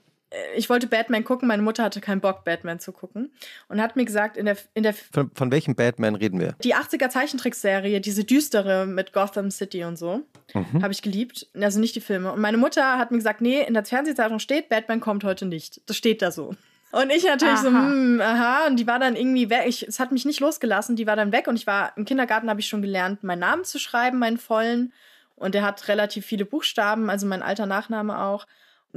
ich 0.55 0.69
wollte 0.69 0.87
Batman 0.87 1.23
gucken, 1.23 1.47
meine 1.47 1.61
Mutter 1.61 1.83
hatte 1.83 2.01
keinen 2.01 2.21
Bock, 2.21 2.43
Batman 2.43 2.79
zu 2.79 2.91
gucken. 2.91 3.31
Und 3.67 3.81
hat 3.81 3.95
mir 3.95 4.05
gesagt, 4.05 4.37
in 4.37 4.45
der. 4.45 4.57
In 4.73 4.83
der 4.83 4.93
von, 4.93 5.31
von 5.33 5.51
welchem 5.51 5.75
Batman 5.75 6.15
reden 6.15 6.39
wir? 6.39 6.55
Die 6.63 6.75
80er 6.75 7.09
Zeichentrickserie, 7.09 8.01
diese 8.01 8.23
düstere 8.23 8.85
mit 8.85 9.13
Gotham 9.13 9.51
City 9.51 9.83
und 9.83 9.97
so, 9.97 10.23
mhm. 10.53 10.81
habe 10.81 10.93
ich 10.93 11.01
geliebt. 11.01 11.47
Also 11.59 11.79
nicht 11.79 11.95
die 11.95 12.01
Filme. 12.01 12.31
Und 12.31 12.41
meine 12.41 12.57
Mutter 12.57 12.97
hat 12.97 13.11
mir 13.11 13.17
gesagt, 13.17 13.41
nee, 13.41 13.61
in 13.61 13.73
der 13.73 13.85
Fernsehzeitung 13.85 14.39
steht, 14.39 14.69
Batman 14.69 14.99
kommt 14.99 15.23
heute 15.23 15.45
nicht. 15.45 15.81
Das 15.87 15.97
steht 15.97 16.21
da 16.21 16.31
so. 16.31 16.55
Und 16.91 17.11
ich 17.11 17.23
natürlich 17.25 17.55
aha. 17.55 17.63
so, 17.63 17.67
hm, 17.67 18.21
aha, 18.21 18.67
und 18.67 18.77
die 18.77 18.87
war 18.87 18.97
dann 18.97 19.15
irgendwie 19.15 19.49
weg. 19.49 19.65
Ich, 19.67 19.87
es 19.87 19.99
hat 19.99 20.11
mich 20.11 20.25
nicht 20.25 20.39
losgelassen, 20.39 20.95
die 20.95 21.05
war 21.05 21.15
dann 21.15 21.31
weg 21.31 21.47
und 21.47 21.55
ich 21.55 21.67
war 21.67 21.91
im 21.97 22.05
Kindergarten, 22.05 22.49
habe 22.49 22.61
ich 22.61 22.67
schon 22.67 22.81
gelernt, 22.81 23.23
meinen 23.23 23.39
Namen 23.39 23.65
zu 23.65 23.77
schreiben, 23.77 24.19
meinen 24.19 24.37
vollen. 24.37 24.93
Und 25.35 25.53
der 25.53 25.63
hat 25.63 25.87
relativ 25.87 26.25
viele 26.25 26.45
Buchstaben, 26.45 27.09
also 27.09 27.27
mein 27.27 27.43
alter 27.43 27.65
Nachname 27.65 28.19
auch. 28.19 28.47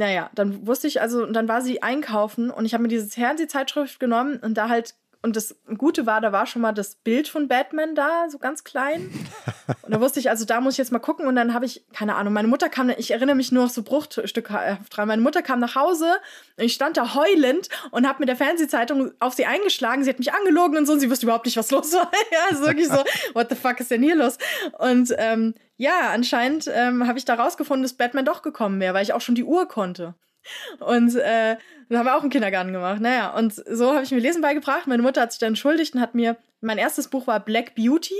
Naja, 0.00 0.30
dann 0.34 0.66
wusste 0.66 0.86
ich, 0.86 1.02
also, 1.02 1.22
und 1.22 1.34
dann 1.34 1.46
war 1.46 1.60
sie 1.60 1.82
einkaufen 1.82 2.50
und 2.50 2.64
ich 2.64 2.72
habe 2.72 2.80
mir 2.80 2.88
diese 2.88 3.06
Fernsehzeitschrift 3.06 4.00
genommen 4.00 4.38
und 4.42 4.54
da 4.54 4.70
halt 4.70 4.94
und 5.22 5.36
das 5.36 5.54
Gute 5.76 6.06
war, 6.06 6.22
da 6.22 6.32
war 6.32 6.46
schon 6.46 6.62
mal 6.62 6.72
das 6.72 6.94
Bild 6.94 7.28
von 7.28 7.48
Batman 7.48 7.94
da, 7.94 8.30
so 8.30 8.38
ganz 8.38 8.64
klein. 8.64 9.10
Und 9.82 9.94
da 9.94 10.00
wusste 10.00 10.18
ich, 10.18 10.30
also 10.30 10.46
da 10.46 10.62
muss 10.62 10.74
ich 10.74 10.78
jetzt 10.78 10.92
mal 10.92 10.98
gucken. 10.98 11.26
Und 11.26 11.36
dann 11.36 11.52
habe 11.52 11.66
ich, 11.66 11.84
keine 11.92 12.16
Ahnung, 12.16 12.32
meine 12.32 12.48
Mutter 12.48 12.70
kam, 12.70 12.88
ich 12.88 13.10
erinnere 13.10 13.36
mich 13.36 13.52
nur 13.52 13.64
noch 13.64 13.70
so 13.70 13.82
Bruchstücke 13.82 14.78
dran. 14.88 15.08
Meine 15.08 15.20
Mutter 15.20 15.42
kam 15.42 15.60
nach 15.60 15.74
Hause 15.74 16.06
und 16.56 16.64
ich 16.64 16.72
stand 16.72 16.96
da 16.96 17.14
heulend 17.14 17.68
und 17.90 18.08
habe 18.08 18.20
mit 18.20 18.30
der 18.30 18.36
Fernsehzeitung 18.36 19.12
auf 19.20 19.34
sie 19.34 19.44
eingeschlagen. 19.44 20.02
Sie 20.02 20.10
hat 20.10 20.18
mich 20.18 20.32
angelogen 20.32 20.78
und 20.78 20.86
so 20.86 20.94
und 20.94 21.00
sie 21.00 21.10
wusste 21.10 21.26
überhaupt 21.26 21.44
nicht, 21.44 21.58
was 21.58 21.70
los 21.70 21.92
war. 21.92 22.10
ja, 22.32 22.38
also 22.48 22.64
wirklich 22.64 22.88
so, 22.88 23.04
what 23.34 23.50
the 23.50 23.56
fuck 23.56 23.78
ist 23.78 23.90
denn 23.90 24.02
hier 24.02 24.16
los? 24.16 24.38
Und 24.78 25.14
ähm, 25.18 25.54
ja, 25.80 26.10
anscheinend 26.10 26.70
ähm, 26.70 27.06
habe 27.06 27.18
ich 27.18 27.24
da 27.24 27.36
rausgefunden, 27.36 27.82
dass 27.82 27.94
Batman 27.94 28.26
doch 28.26 28.42
gekommen 28.42 28.80
wäre, 28.80 28.92
weil 28.92 29.02
ich 29.02 29.14
auch 29.14 29.22
schon 29.22 29.34
die 29.34 29.44
Uhr 29.44 29.66
konnte. 29.66 30.14
Und 30.78 31.16
äh, 31.16 31.56
das 31.88 31.98
haben 31.98 32.04
wir 32.04 32.16
auch 32.18 32.22
im 32.22 32.28
Kindergarten 32.28 32.74
gemacht. 32.74 33.00
Naja, 33.00 33.34
und 33.34 33.54
so 33.54 33.94
habe 33.94 34.02
ich 34.02 34.10
mir 34.10 34.18
Lesen 34.18 34.42
beigebracht. 34.42 34.86
Meine 34.86 35.02
Mutter 35.02 35.22
hat 35.22 35.32
sich 35.32 35.38
dann 35.38 35.48
entschuldigt 35.48 35.94
und 35.94 36.02
hat 36.02 36.14
mir, 36.14 36.36
mein 36.60 36.76
erstes 36.76 37.08
Buch 37.08 37.26
war 37.26 37.40
Black 37.40 37.74
Beauty, 37.76 38.14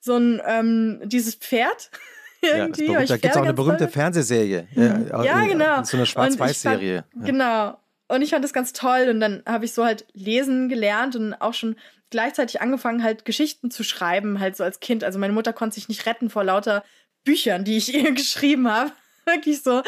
so 0.00 0.18
ein, 0.18 0.42
ähm, 0.46 1.00
dieses 1.02 1.34
Pferd. 1.34 1.90
irgendwie. 2.42 2.92
Ja, 2.92 3.02
da 3.02 3.16
gibt 3.16 3.24
es 3.24 3.36
auch 3.38 3.42
eine 3.42 3.54
berühmte 3.54 3.84
toll. 3.84 3.92
Fernsehserie. 3.92 4.68
Ja, 4.74 5.24
ja 5.24 5.46
genau. 5.46 5.82
So 5.84 5.96
eine 5.96 6.04
Schwarz-Weiß-Serie. 6.04 7.04
Ja. 7.16 7.24
Genau. 7.24 7.78
Und 8.08 8.20
ich 8.20 8.30
fand 8.30 8.44
das 8.44 8.52
ganz 8.52 8.74
toll. 8.74 9.08
Und 9.08 9.20
dann 9.20 9.42
habe 9.46 9.64
ich 9.64 9.72
so 9.72 9.86
halt 9.86 10.06
lesen 10.12 10.68
gelernt 10.68 11.16
und 11.16 11.32
auch 11.34 11.54
schon 11.54 11.76
gleichzeitig 12.10 12.60
angefangen, 12.60 13.02
halt 13.02 13.24
Geschichten 13.24 13.70
zu 13.70 13.84
schreiben, 13.84 14.40
halt 14.40 14.56
so 14.56 14.64
als 14.64 14.80
Kind. 14.80 15.04
Also 15.04 15.18
meine 15.18 15.32
Mutter 15.32 15.52
konnte 15.52 15.74
sich 15.74 15.88
nicht 15.88 16.06
retten 16.06 16.30
vor 16.30 16.44
lauter 16.44 16.84
Büchern, 17.24 17.64
die 17.64 17.76
ich 17.76 17.92
ihr 17.94 18.12
geschrieben 18.12 18.68
habe 18.68 18.92
wirklich 19.28 19.62
so, 19.62 19.82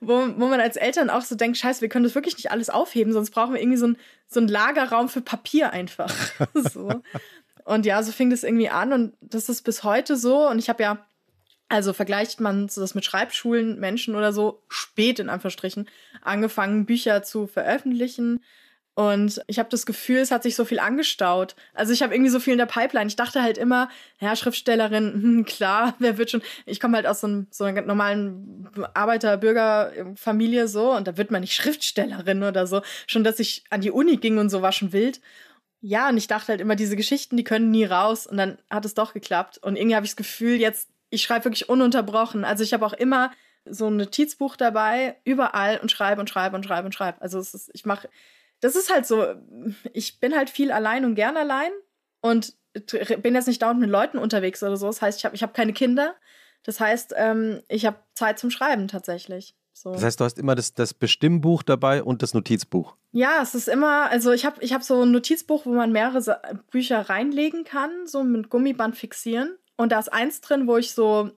wo, 0.00 0.14
wo 0.36 0.46
man 0.46 0.60
als 0.60 0.76
Eltern 0.76 1.10
auch 1.10 1.22
so 1.22 1.34
denkt, 1.34 1.58
scheiße, 1.58 1.80
wir 1.80 1.88
können 1.88 2.04
das 2.04 2.14
wirklich 2.14 2.36
nicht 2.36 2.50
alles 2.50 2.70
aufheben, 2.70 3.12
sonst 3.12 3.30
brauchen 3.30 3.54
wir 3.54 3.60
irgendwie 3.60 3.78
so 3.78 3.88
ein, 3.88 3.96
so 4.26 4.40
ein 4.40 4.48
Lagerraum 4.48 5.08
für 5.08 5.20
Papier 5.20 5.70
einfach. 5.72 6.12
so. 6.54 7.02
Und 7.64 7.86
ja, 7.86 8.02
so 8.02 8.12
fing 8.12 8.30
das 8.30 8.44
irgendwie 8.44 8.68
an 8.68 8.92
und 8.92 9.14
das 9.20 9.48
ist 9.48 9.62
bis 9.62 9.84
heute 9.84 10.16
so. 10.16 10.48
Und 10.48 10.58
ich 10.58 10.68
habe 10.68 10.82
ja, 10.82 11.06
also 11.68 11.92
vergleicht 11.92 12.40
man 12.40 12.68
das 12.68 12.94
mit 12.94 13.04
Schreibschulen, 13.04 13.78
Menschen 13.78 14.14
oder 14.14 14.32
so, 14.32 14.62
spät 14.68 15.18
in 15.18 15.28
Anführungsstrichen, 15.28 15.88
angefangen, 16.22 16.86
Bücher 16.86 17.22
zu 17.22 17.46
veröffentlichen. 17.46 18.42
Und 18.96 19.42
ich 19.46 19.58
habe 19.58 19.68
das 19.68 19.84
Gefühl, 19.84 20.20
es 20.20 20.30
hat 20.30 20.42
sich 20.42 20.56
so 20.56 20.64
viel 20.64 20.78
angestaut. 20.78 21.54
Also 21.74 21.92
ich 21.92 22.02
habe 22.02 22.14
irgendwie 22.14 22.30
so 22.30 22.40
viel 22.40 22.54
in 22.54 22.58
der 22.58 22.64
Pipeline. 22.64 23.08
Ich 23.08 23.16
dachte 23.16 23.42
halt 23.42 23.58
immer, 23.58 23.90
ja, 24.20 24.34
Schriftstellerin, 24.34 25.12
hm, 25.22 25.44
klar, 25.44 25.94
wer 25.98 26.16
wird 26.16 26.30
schon. 26.30 26.40
Ich 26.64 26.80
komme 26.80 26.96
halt 26.96 27.06
aus 27.06 27.20
so, 27.20 27.26
einem, 27.26 27.46
so 27.50 27.64
einer 27.64 27.82
normalen 27.82 28.66
Arbeiter-Bürger-Familie 28.94 30.66
so 30.66 30.96
und 30.96 31.06
da 31.06 31.18
wird 31.18 31.30
man 31.30 31.42
nicht 31.42 31.52
Schriftstellerin 31.52 32.42
oder 32.42 32.66
so. 32.66 32.80
Schon, 33.06 33.22
dass 33.22 33.38
ich 33.38 33.64
an 33.68 33.82
die 33.82 33.90
Uni 33.90 34.16
ging 34.16 34.38
und 34.38 34.48
so 34.48 34.62
war 34.62 34.72
schon 34.72 34.94
wild. 34.94 35.20
Ja, 35.82 36.08
und 36.08 36.16
ich 36.16 36.26
dachte 36.26 36.48
halt 36.48 36.62
immer, 36.62 36.74
diese 36.74 36.96
Geschichten, 36.96 37.36
die 37.36 37.44
können 37.44 37.70
nie 37.70 37.84
raus. 37.84 38.26
Und 38.26 38.38
dann 38.38 38.56
hat 38.70 38.86
es 38.86 38.94
doch 38.94 39.12
geklappt. 39.12 39.58
Und 39.58 39.76
irgendwie 39.76 39.94
habe 39.94 40.06
ich 40.06 40.12
das 40.12 40.16
Gefühl, 40.16 40.56
jetzt, 40.56 40.88
ich 41.10 41.22
schreibe 41.22 41.44
wirklich 41.44 41.68
ununterbrochen. 41.68 42.46
Also 42.46 42.64
ich 42.64 42.72
habe 42.72 42.86
auch 42.86 42.94
immer 42.94 43.30
so 43.66 43.88
ein 43.88 43.98
Notizbuch 43.98 44.56
dabei, 44.56 45.16
überall 45.24 45.80
und 45.80 45.90
schreibe 45.90 46.22
und 46.22 46.30
schreibe 46.30 46.56
und 46.56 46.64
schreibe 46.64 46.86
und 46.86 46.94
schreibe. 46.94 47.20
Also 47.20 47.38
ist, 47.38 47.70
ich 47.74 47.84
mache 47.84 48.08
das 48.60 48.76
ist 48.76 48.92
halt 48.92 49.06
so, 49.06 49.24
ich 49.92 50.20
bin 50.20 50.34
halt 50.34 50.50
viel 50.50 50.72
allein 50.72 51.04
und 51.04 51.14
gern 51.14 51.36
allein 51.36 51.70
und 52.20 52.54
bin 53.22 53.34
jetzt 53.34 53.48
nicht 53.48 53.62
dauernd 53.62 53.80
mit 53.80 53.90
Leuten 53.90 54.18
unterwegs 54.18 54.62
oder 54.62 54.76
so. 54.76 54.86
Das 54.86 55.00
heißt, 55.00 55.18
ich 55.18 55.24
habe 55.24 55.34
ich 55.34 55.42
hab 55.42 55.54
keine 55.54 55.72
Kinder. 55.72 56.14
Das 56.62 56.80
heißt, 56.80 57.14
ähm, 57.16 57.62
ich 57.68 57.86
habe 57.86 57.98
Zeit 58.14 58.38
zum 58.38 58.50
Schreiben 58.50 58.88
tatsächlich. 58.88 59.54
So. 59.72 59.92
Das 59.92 60.02
heißt, 60.02 60.20
du 60.20 60.24
hast 60.24 60.38
immer 60.38 60.54
das, 60.54 60.72
das 60.72 60.94
Bestimmbuch 60.94 61.62
dabei 61.62 62.02
und 62.02 62.22
das 62.22 62.32
Notizbuch. 62.34 62.96
Ja, 63.12 63.40
es 63.42 63.54
ist 63.54 63.68
immer, 63.68 64.10
also 64.10 64.32
ich 64.32 64.46
habe 64.46 64.62
ich 64.62 64.72
hab 64.72 64.82
so 64.82 65.02
ein 65.02 65.10
Notizbuch, 65.10 65.66
wo 65.66 65.70
man 65.70 65.92
mehrere 65.92 66.40
Bücher 66.70 67.08
reinlegen 67.08 67.64
kann, 67.64 68.06
so 68.06 68.24
mit 68.24 68.48
Gummiband 68.48 68.96
fixieren. 68.96 69.56
Und 69.76 69.92
da 69.92 69.98
ist 69.98 70.12
eins 70.12 70.40
drin, 70.40 70.66
wo 70.66 70.78
ich 70.78 70.92
so 70.92 71.30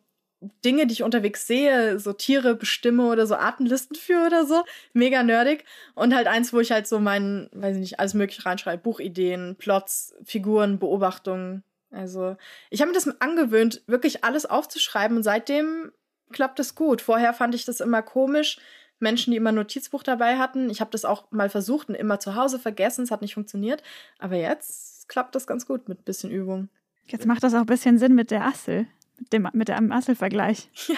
Dinge, 0.64 0.88
die 0.88 0.94
ich 0.94 1.04
unterwegs 1.04 1.48
sehe, 1.48 2.00
so 2.00 2.14
Tiere 2.14 2.56
bestimme 2.56 3.08
oder 3.08 3.28
so 3.28 3.36
Artenlisten 3.36 3.96
für 3.96 4.26
oder 4.26 4.46
so. 4.46 4.64
Mega 4.94 5.22
nerdig. 5.24 5.66
Und 5.96 6.16
halt 6.16 6.28
eins, 6.28 6.54
wo 6.54 6.60
ich 6.60 6.72
halt 6.72 6.88
so 6.88 7.00
meinen, 7.00 7.50
weiß 7.54 7.76
ich 7.76 7.82
nicht, 7.82 8.00
alles 8.00 8.14
mögliche 8.14 8.46
reinschreibe. 8.46 8.82
Buchideen, 8.82 9.56
Plots, 9.58 10.16
Figuren, 10.24 10.80
Beobachtungen. 10.80 11.64
Also, 11.92 12.38
ich 12.70 12.82
habe 12.82 12.92
mir 12.92 12.96
das 12.96 13.22
angewöhnt, 13.22 13.82
wirklich 13.88 14.24
alles 14.24 14.46
aufzuschreiben 14.46 15.18
und 15.18 15.24
seitdem 15.24 15.92
klappt 16.32 16.60
es 16.60 16.76
gut. 16.76 17.02
Vorher 17.02 17.34
fand 17.34 17.56
ich 17.56 17.66
das 17.66 17.82
immer 17.82 18.02
komisch. 18.02 18.60
Menschen, 19.00 19.32
die 19.32 19.38
immer 19.38 19.52
ein 19.52 19.56
Notizbuch 19.56 20.04
dabei 20.04 20.38
hatten. 20.38 20.70
Ich 20.70 20.82
habe 20.82 20.92
das 20.92 21.06
auch 21.06 21.32
mal 21.32 21.50
versucht 21.50 21.90
und 21.90 21.96
immer 21.96 22.20
zu 22.20 22.36
Hause 22.36 22.60
vergessen. 22.60 23.04
Es 23.04 23.12
hat 23.12 23.22
nicht 23.22 23.34
funktioniert. 23.34 23.82
Aber 24.20 24.36
jetzt 24.36 25.10
klappt 25.10 25.36
das 25.36 25.48
ganz 25.48 25.66
gut 25.66 25.90
mit 25.90 26.02
ein 26.02 26.04
bisschen 26.04 26.30
Übung. 26.30 26.70
Jetzt 27.08 27.26
macht 27.26 27.44
das 27.44 27.56
auch 27.56 27.62
ein 27.62 27.66
bisschen 27.66 27.98
Sinn 27.98 28.14
mit 28.14 28.30
der 28.30 28.46
Assel 28.46 28.88
mit 29.20 29.34
dem, 29.34 29.48
mit 29.54 29.68
dem 29.68 29.92
Asselvergleich. 29.92 30.70
Ja. 30.88 30.96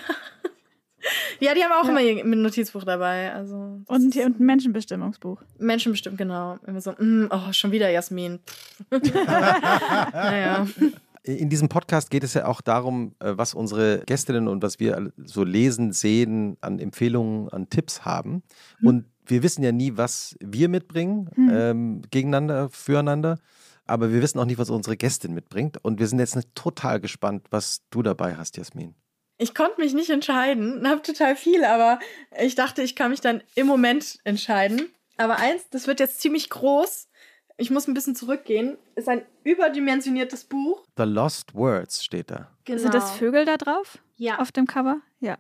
Ja, 1.40 1.54
die 1.54 1.64
haben 1.64 1.72
auch 1.72 1.86
ja. 1.86 2.20
immer 2.20 2.24
ein 2.24 2.42
Notizbuch 2.42 2.84
dabei. 2.84 3.34
Also, 3.34 3.56
und, 3.56 4.16
und 4.16 4.18
ein 4.18 4.36
Menschenbestimmungsbuch. 4.38 5.42
Menschenbestimmt, 5.58 6.18
genau. 6.18 6.60
Immer 6.66 6.82
so, 6.82 6.92
mm, 6.92 7.28
oh, 7.30 7.52
schon 7.52 7.72
wieder 7.72 7.90
Jasmin. 7.90 8.40
naja. 10.14 10.68
In 11.24 11.50
diesem 11.50 11.70
Podcast 11.70 12.10
geht 12.10 12.24
es 12.24 12.34
ja 12.34 12.46
auch 12.46 12.62
darum, 12.62 13.14
äh, 13.20 13.34
was 13.36 13.54
unsere 13.54 14.04
Gästinnen 14.06 14.48
und 14.48 14.64
was 14.64 14.80
wir 14.80 15.12
so 15.18 15.44
lesen, 15.44 15.92
sehen, 15.92 16.58
an 16.62 16.80
Empfehlungen, 16.80 17.50
an 17.50 17.70
Tipps 17.70 18.06
haben. 18.06 18.44
Hm. 18.80 18.88
Und 18.88 19.06
wir 19.26 19.44
wissen 19.44 19.64
ja 19.64 19.72
nie, 19.72 19.98
was 19.98 20.36
wir 20.40 20.68
mitbringen, 20.68 21.30
hm. 21.36 21.50
ähm, 21.52 22.02
gegeneinander, 22.10 22.70
füreinander 22.70 23.40
aber 23.86 24.12
wir 24.12 24.22
wissen 24.22 24.40
auch 24.40 24.46
nicht, 24.46 24.58
was 24.58 24.70
unsere 24.70 24.98
Gästin 24.98 25.34
mitbringt. 25.34 25.84
Und 25.84 26.00
wir 26.00 26.08
sind 26.08 26.20
jetzt 26.20 26.38
total 26.56 27.00
gespannt, 27.00 27.48
was 27.50 27.82
du 27.90 28.02
dabei 28.02 28.36
hast, 28.36 28.58
Jasmin. 28.58 28.96
Ich 29.38 29.56
konnte 29.56 29.82
mich 29.82 29.94
nicht 29.94 30.10
entscheiden, 30.12 30.88
habe 30.88 31.02
total 31.02 31.36
viel, 31.36 31.66
aber 31.66 32.00
ich 32.40 32.56
dachte, 32.56 32.84
ich 32.84 32.96
kann 32.96 33.10
mich 33.10 33.22
dann 33.22 33.42
im 33.56 33.66
Moment 33.66 34.20
entscheiden. 34.24 34.90
Aber 35.18 35.38
eins, 35.38 35.68
das 35.70 35.88
wird 35.88 36.00
jetzt 36.00 36.22
ziemlich 36.22 36.50
groß. 36.50 37.08
Ich 37.58 37.70
muss 37.70 37.88
ein 37.88 37.94
bisschen 37.94 38.16
zurückgehen. 38.16 38.78
Ist 38.96 39.10
ein 39.10 39.26
überdimensioniertes 39.44 40.46
Buch. 40.46 40.86
The 40.98 41.04
Lost 41.04 41.54
Words 41.54 42.04
steht 42.04 42.32
da. 42.32 42.56
Genau. 42.66 42.80
Sind 42.80 42.94
das 42.94 43.12
Vögel 43.12 43.46
da 43.46 43.58
drauf? 43.58 44.00
Ja. 44.16 44.40
Auf 44.40 44.52
dem 44.52 44.68
Cover? 44.68 45.02
Ja. 45.20 45.38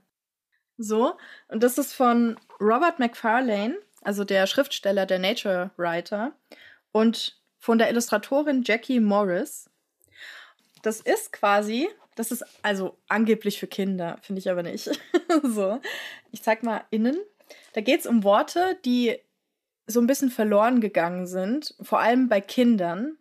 So, 0.77 1.13
und 1.47 1.61
das 1.61 1.77
ist 1.77 1.93
von 1.93 2.39
Robert 2.59 2.97
McFarlane, 2.97 3.75
also 4.01 4.23
der 4.23 4.47
Schriftsteller, 4.47 5.05
der 5.05 5.19
Nature 5.19 5.71
Writer. 5.77 6.33
Und 6.91 7.40
von 7.61 7.77
der 7.77 7.89
Illustratorin 7.89 8.63
Jackie 8.65 8.99
Morris. 8.99 9.69
Das 10.81 10.99
ist 10.99 11.31
quasi, 11.31 11.87
das 12.15 12.31
ist 12.31 12.43
also 12.63 12.97
angeblich 13.07 13.59
für 13.59 13.67
Kinder, 13.67 14.17
finde 14.23 14.39
ich 14.39 14.49
aber 14.49 14.63
nicht. 14.63 14.89
so, 15.43 15.79
ich 16.31 16.41
zeig 16.41 16.63
mal 16.63 16.83
innen. 16.89 17.17
Da 17.73 17.81
geht 17.81 17.99
es 18.01 18.07
um 18.07 18.23
Worte, 18.23 18.77
die 18.83 19.15
so 19.85 20.01
ein 20.01 20.07
bisschen 20.07 20.31
verloren 20.31 20.81
gegangen 20.81 21.27
sind, 21.27 21.75
vor 21.81 21.99
allem 21.99 22.29
bei 22.29 22.41
Kindern. 22.41 23.17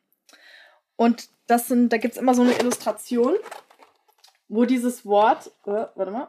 Und 0.97 1.29
das 1.47 1.69
sind, 1.69 1.93
da 1.93 1.99
gibt 1.99 2.15
es 2.15 2.21
immer 2.21 2.35
so 2.35 2.43
eine 2.43 2.59
Illustration, 2.59 3.35
wo 4.49 4.65
dieses 4.65 5.05
Wort, 5.05 5.49
äh, 5.67 5.87
warte 5.95 6.11
mal, 6.11 6.29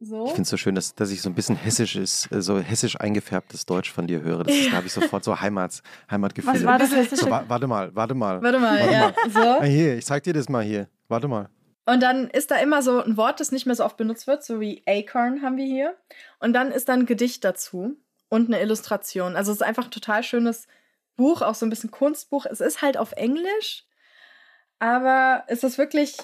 so. 0.00 0.26
Ich 0.26 0.30
finde 0.30 0.42
es 0.42 0.50
so 0.50 0.56
schön, 0.56 0.74
dass, 0.74 0.94
dass 0.94 1.10
ich 1.10 1.22
so 1.22 1.30
ein 1.30 1.34
bisschen 1.34 1.56
hessisches, 1.56 2.30
äh, 2.30 2.42
so 2.42 2.58
hessisch 2.58 3.00
eingefärbtes 3.00 3.66
Deutsch 3.66 3.92
von 3.92 4.06
dir 4.06 4.20
höre. 4.22 4.44
Das, 4.44 4.54
ja. 4.54 4.70
Da 4.70 4.76
habe 4.76 4.86
ich 4.86 4.92
sofort 4.94 5.24
so 5.24 5.40
Heimat, 5.40 5.82
Heimatgefühl. 6.10 6.54
Was 6.54 6.64
war 6.64 6.78
das 6.78 6.92
hessische? 6.94 7.24
So, 7.24 7.30
wa 7.30 7.44
warte 7.48 7.66
mal, 7.66 7.94
warte 7.94 8.14
mal. 8.14 8.42
Warte 8.42 8.58
mal, 8.58 8.78
warte 8.80 8.92
ja. 8.92 9.00
Mal. 9.00 9.30
So. 9.30 9.40
Ah, 9.40 9.64
hier, 9.64 9.96
ich 9.96 10.06
zeig 10.06 10.22
dir 10.22 10.32
das 10.32 10.48
mal 10.48 10.62
hier. 10.62 10.88
Warte 11.08 11.28
mal. 11.28 11.48
Und 11.86 12.02
dann 12.02 12.28
ist 12.28 12.50
da 12.50 12.56
immer 12.56 12.82
so 12.82 13.02
ein 13.02 13.16
Wort, 13.16 13.38
das 13.40 13.52
nicht 13.52 13.64
mehr 13.64 13.76
so 13.76 13.84
oft 13.84 13.96
benutzt 13.96 14.26
wird, 14.26 14.44
so 14.44 14.60
wie 14.60 14.82
Acorn 14.86 15.42
haben 15.42 15.56
wir 15.56 15.66
hier. 15.66 15.96
Und 16.40 16.52
dann 16.52 16.72
ist 16.72 16.88
da 16.88 16.94
ein 16.94 17.06
Gedicht 17.06 17.44
dazu 17.44 17.96
und 18.28 18.48
eine 18.48 18.60
Illustration. 18.60 19.36
Also 19.36 19.52
es 19.52 19.58
ist 19.58 19.62
einfach 19.62 19.84
ein 19.84 19.92
total 19.92 20.24
schönes 20.24 20.66
Buch, 21.16 21.42
auch 21.42 21.54
so 21.54 21.64
ein 21.64 21.70
bisschen 21.70 21.92
Kunstbuch. 21.92 22.44
Es 22.44 22.60
ist 22.60 22.82
halt 22.82 22.96
auf 22.96 23.12
Englisch, 23.12 23.84
aber 24.80 25.44
es 25.46 25.62
ist 25.62 25.78
wirklich 25.78 26.16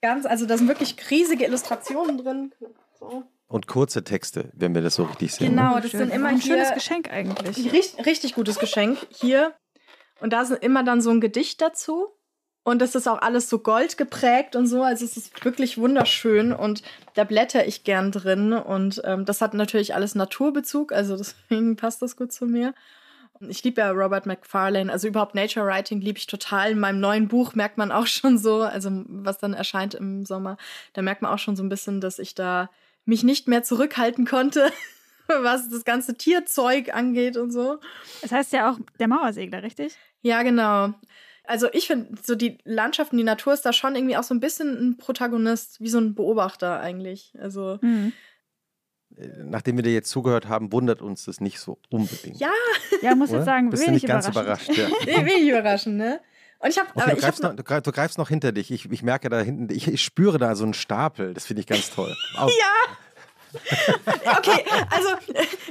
ganz, 0.00 0.24
also 0.24 0.46
da 0.46 0.56
sind 0.56 0.68
wirklich 0.68 1.10
riesige 1.10 1.44
Illustrationen 1.44 2.18
drin. 2.18 2.54
So. 2.98 3.24
Und 3.46 3.66
kurze 3.66 4.04
Texte, 4.04 4.50
wenn 4.54 4.74
wir 4.74 4.82
das 4.82 4.96
so 4.96 5.04
richtig 5.04 5.32
sehen. 5.34 5.50
Genau, 5.50 5.76
Ne? 5.76 5.80
das 5.80 5.90
Schön. 5.90 6.00
sind 6.00 6.12
immer 6.12 6.28
ein 6.28 6.38
hier 6.40 6.54
schönes 6.56 6.74
Geschenk 6.74 7.10
eigentlich. 7.10 7.72
richtig, 7.72 8.04
richtig 8.06 8.34
gutes 8.34 8.58
Geschenk 8.58 8.98
hier. 9.10 9.54
Und 10.20 10.32
da 10.32 10.42
ist 10.42 10.50
immer 10.50 10.84
dann 10.84 11.00
so 11.00 11.10
ein 11.10 11.20
Gedicht 11.20 11.60
dazu. 11.62 12.08
Und 12.64 12.80
das 12.82 12.94
ist 12.94 13.08
auch 13.08 13.22
alles 13.22 13.48
so 13.48 13.60
gold 13.60 13.96
geprägt 13.96 14.54
und 14.54 14.66
so. 14.66 14.82
Also 14.82 15.06
es 15.06 15.16
ist 15.16 15.42
wirklich 15.44 15.78
wunderschön 15.78 16.52
und 16.52 16.82
da 17.14 17.24
blätter 17.24 17.66
ich 17.66 17.84
gern 17.84 18.12
drin. 18.12 18.52
Und 18.52 19.00
ähm, 19.04 19.24
das 19.24 19.40
hat 19.40 19.54
natürlich 19.54 19.94
alles 19.94 20.14
Naturbezug, 20.14 20.92
also 20.92 21.16
deswegen 21.16 21.76
passt 21.76 22.02
das 22.02 22.16
gut 22.16 22.32
zu 22.32 22.44
mir. 22.44 22.74
Ich 23.48 23.62
liebe 23.64 23.80
ja 23.80 23.90
Robert 23.92 24.26
McFarlane, 24.26 24.92
also 24.92 25.06
überhaupt 25.08 25.34
Nature 25.36 25.64
Writing 25.64 26.00
liebe 26.02 26.18
ich 26.18 26.26
total. 26.26 26.72
In 26.72 26.80
meinem 26.80 27.00
neuen 27.00 27.28
Buch 27.28 27.54
merkt 27.54 27.78
man 27.78 27.92
auch 27.92 28.06
schon 28.08 28.36
so, 28.36 28.60
also 28.62 28.90
was 29.06 29.38
dann 29.38 29.54
erscheint 29.54 29.94
im 29.94 30.26
Sommer, 30.26 30.58
da 30.92 31.00
merkt 31.00 31.22
man 31.22 31.32
auch 31.32 31.38
schon 31.38 31.56
so 31.56 31.62
ein 31.62 31.68
bisschen, 31.70 32.00
dass 32.02 32.18
ich 32.18 32.34
da 32.34 32.68
mich 33.08 33.24
nicht 33.24 33.48
mehr 33.48 33.62
zurückhalten 33.62 34.26
konnte, 34.26 34.70
was 35.26 35.68
das 35.70 35.84
ganze 35.84 36.14
Tierzeug 36.16 36.94
angeht 36.94 37.36
und 37.36 37.50
so. 37.50 37.78
Es 38.22 38.32
heißt 38.32 38.52
ja 38.52 38.70
auch 38.70 38.78
der 39.00 39.08
Mauersegler, 39.08 39.62
richtig? 39.62 39.96
Ja, 40.22 40.42
genau. 40.42 40.92
Also 41.44 41.68
ich 41.72 41.86
finde, 41.86 42.14
so 42.22 42.34
die 42.34 42.58
Landschaften, 42.64 43.16
die 43.16 43.24
Natur 43.24 43.54
ist 43.54 43.64
da 43.64 43.72
schon 43.72 43.96
irgendwie 43.96 44.16
auch 44.18 44.22
so 44.22 44.34
ein 44.34 44.40
bisschen 44.40 44.76
ein 44.90 44.96
Protagonist, 44.98 45.80
wie 45.80 45.88
so 45.88 45.98
ein 45.98 46.14
Beobachter 46.14 46.80
eigentlich. 46.80 47.32
Also 47.40 47.78
Mhm. 47.80 48.12
Äh, 49.16 49.28
Nachdem 49.44 49.76
wir 49.76 49.82
dir 49.82 49.94
jetzt 49.94 50.10
zugehört 50.10 50.48
haben, 50.48 50.70
wundert 50.72 51.00
uns 51.00 51.24
das 51.24 51.40
nicht 51.40 51.58
so 51.60 51.78
unbedingt. 51.88 52.38
ja, 52.38 52.50
Ja, 53.00 53.14
muss 53.14 53.30
Oder? 53.30 53.38
jetzt 53.38 53.46
sagen, 53.46 53.70
Bist 53.70 53.84
du 53.84 53.86
wenig 53.88 54.02
nicht 54.02 54.10
ganz 54.10 54.28
überraschend. 54.28 54.76
überrascht? 54.76 55.06
Ja. 55.06 55.24
wenig 55.24 55.48
überraschend, 55.48 55.96
ne? 55.96 56.20
Und 56.60 56.70
ich 56.70 56.78
habe, 56.78 56.88
Okay, 56.90 57.00
aber 57.02 57.10
du, 57.12 57.18
ich 57.18 57.24
hab 57.24 57.30
greifst 57.30 57.42
noch, 57.42 57.54
du, 57.56 57.62
greif- 57.62 57.82
du 57.82 57.92
greifst 57.92 58.18
noch 58.18 58.28
hinter 58.28 58.52
dich. 58.52 58.70
Ich, 58.70 58.90
ich 58.90 59.02
merke 59.02 59.28
da 59.28 59.40
hinten, 59.40 59.72
ich, 59.72 59.86
ich 59.88 60.02
spüre 60.02 60.38
da 60.38 60.54
so 60.56 60.64
einen 60.64 60.74
Stapel. 60.74 61.32
Das 61.34 61.46
finde 61.46 61.60
ich 61.60 61.66
ganz 61.66 61.90
toll. 61.90 62.14
Au. 62.36 62.48
okay, 64.36 64.64
also 64.90 65.08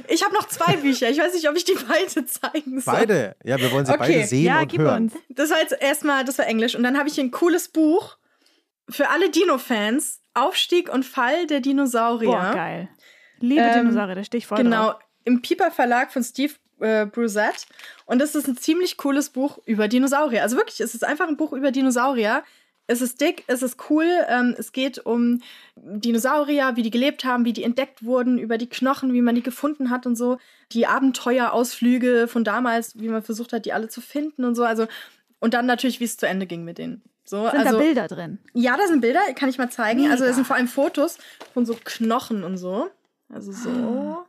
ich 0.08 0.24
habe 0.24 0.34
noch 0.34 0.48
zwei 0.48 0.76
Bücher. 0.76 1.08
Ich 1.10 1.18
weiß 1.18 1.32
nicht, 1.34 1.48
ob 1.48 1.56
ich 1.56 1.64
die 1.64 1.76
beide 1.88 2.26
zeigen 2.26 2.80
soll. 2.80 2.94
Beide. 2.94 3.36
Ja, 3.44 3.58
wir 3.58 3.70
wollen 3.70 3.86
sie 3.86 3.92
Okay. 3.92 4.00
beide 4.00 4.26
sehen 4.26 4.44
Ja, 4.44 4.60
und 4.60 4.68
gib 4.68 4.80
hören. 4.80 5.04
uns. 5.04 5.14
Das 5.28 5.50
war 5.50 5.58
jetzt 5.60 5.76
erstmal, 5.80 6.24
das 6.24 6.38
war 6.38 6.46
Englisch. 6.46 6.74
Und 6.74 6.82
dann 6.82 6.98
habe 6.98 7.08
ich 7.08 7.14
hier 7.14 7.24
ein 7.24 7.30
cooles 7.30 7.68
Buch 7.68 8.16
für 8.88 9.08
alle 9.10 9.30
Dino-Fans. 9.30 10.20
Aufstieg 10.34 10.88
und 10.92 11.04
Fall 11.04 11.46
der 11.48 11.60
Dinosaurier. 11.60 12.30
Boah, 12.30 12.52
geil. 12.54 12.88
Liebe 13.40 13.60
Ähm, 13.62 13.86
Dinosaurier, 13.88 14.14
da 14.14 14.22
stehe 14.24 14.38
ich 14.38 14.46
voll 14.46 14.58
Genau, 14.58 14.90
drauf. 14.92 15.00
im 15.24 15.42
Piper 15.42 15.70
Verlag 15.72 16.12
von 16.12 16.22
Steve 16.22 16.54
äh, 16.80 17.06
Bruzette. 17.06 17.66
Und 18.06 18.18
das 18.20 18.34
ist 18.34 18.48
ein 18.48 18.56
ziemlich 18.56 18.96
cooles 18.96 19.30
Buch 19.30 19.58
über 19.66 19.88
Dinosaurier. 19.88 20.42
Also 20.42 20.56
wirklich, 20.56 20.80
es 20.80 20.94
ist 20.94 21.04
einfach 21.04 21.28
ein 21.28 21.36
Buch 21.36 21.52
über 21.52 21.70
Dinosaurier. 21.70 22.42
Es 22.86 23.02
ist 23.02 23.20
dick, 23.20 23.44
es 23.48 23.62
ist 23.62 23.90
cool. 23.90 24.06
Ähm, 24.28 24.54
es 24.56 24.72
geht 24.72 25.04
um 25.04 25.42
Dinosaurier, 25.76 26.76
wie 26.76 26.82
die 26.82 26.90
gelebt 26.90 27.24
haben, 27.24 27.44
wie 27.44 27.52
die 27.52 27.62
entdeckt 27.62 28.02
wurden, 28.02 28.38
über 28.38 28.56
die 28.56 28.68
Knochen, 28.68 29.12
wie 29.12 29.20
man 29.20 29.34
die 29.34 29.42
gefunden 29.42 29.90
hat 29.90 30.06
und 30.06 30.16
so. 30.16 30.38
Die 30.72 30.86
Abenteuerausflüge 30.86 32.28
von 32.28 32.44
damals, 32.44 32.98
wie 32.98 33.08
man 33.08 33.22
versucht 33.22 33.52
hat, 33.52 33.66
die 33.66 33.74
alle 33.74 33.88
zu 33.88 34.00
finden 34.00 34.44
und 34.44 34.54
so. 34.54 34.64
Also, 34.64 34.86
und 35.38 35.54
dann 35.54 35.66
natürlich, 35.66 36.00
wie 36.00 36.04
es 36.04 36.16
zu 36.16 36.26
Ende 36.26 36.46
ging 36.46 36.64
mit 36.64 36.78
denen. 36.78 37.02
So, 37.24 37.44
Sind 37.50 37.60
also, 37.60 37.72
da 37.72 37.78
Bilder 37.78 38.08
drin? 38.08 38.38
ja, 38.54 38.74
da 38.78 38.86
sind 38.86 39.02
Bilder, 39.02 39.20
kann 39.34 39.50
ich 39.50 39.58
mal 39.58 39.70
zeigen. 39.70 40.10
Also, 40.10 40.24
Mega. 40.24 40.26
da 40.28 40.32
sind 40.32 40.46
vor 40.46 40.56
allem 40.56 40.68
Fotos 40.68 41.18
von 41.52 41.66
so 41.66 41.76
Knochen 41.84 42.42
und 42.42 42.56
so. 42.56 42.88
Also 43.28 43.52
so. 43.52 44.24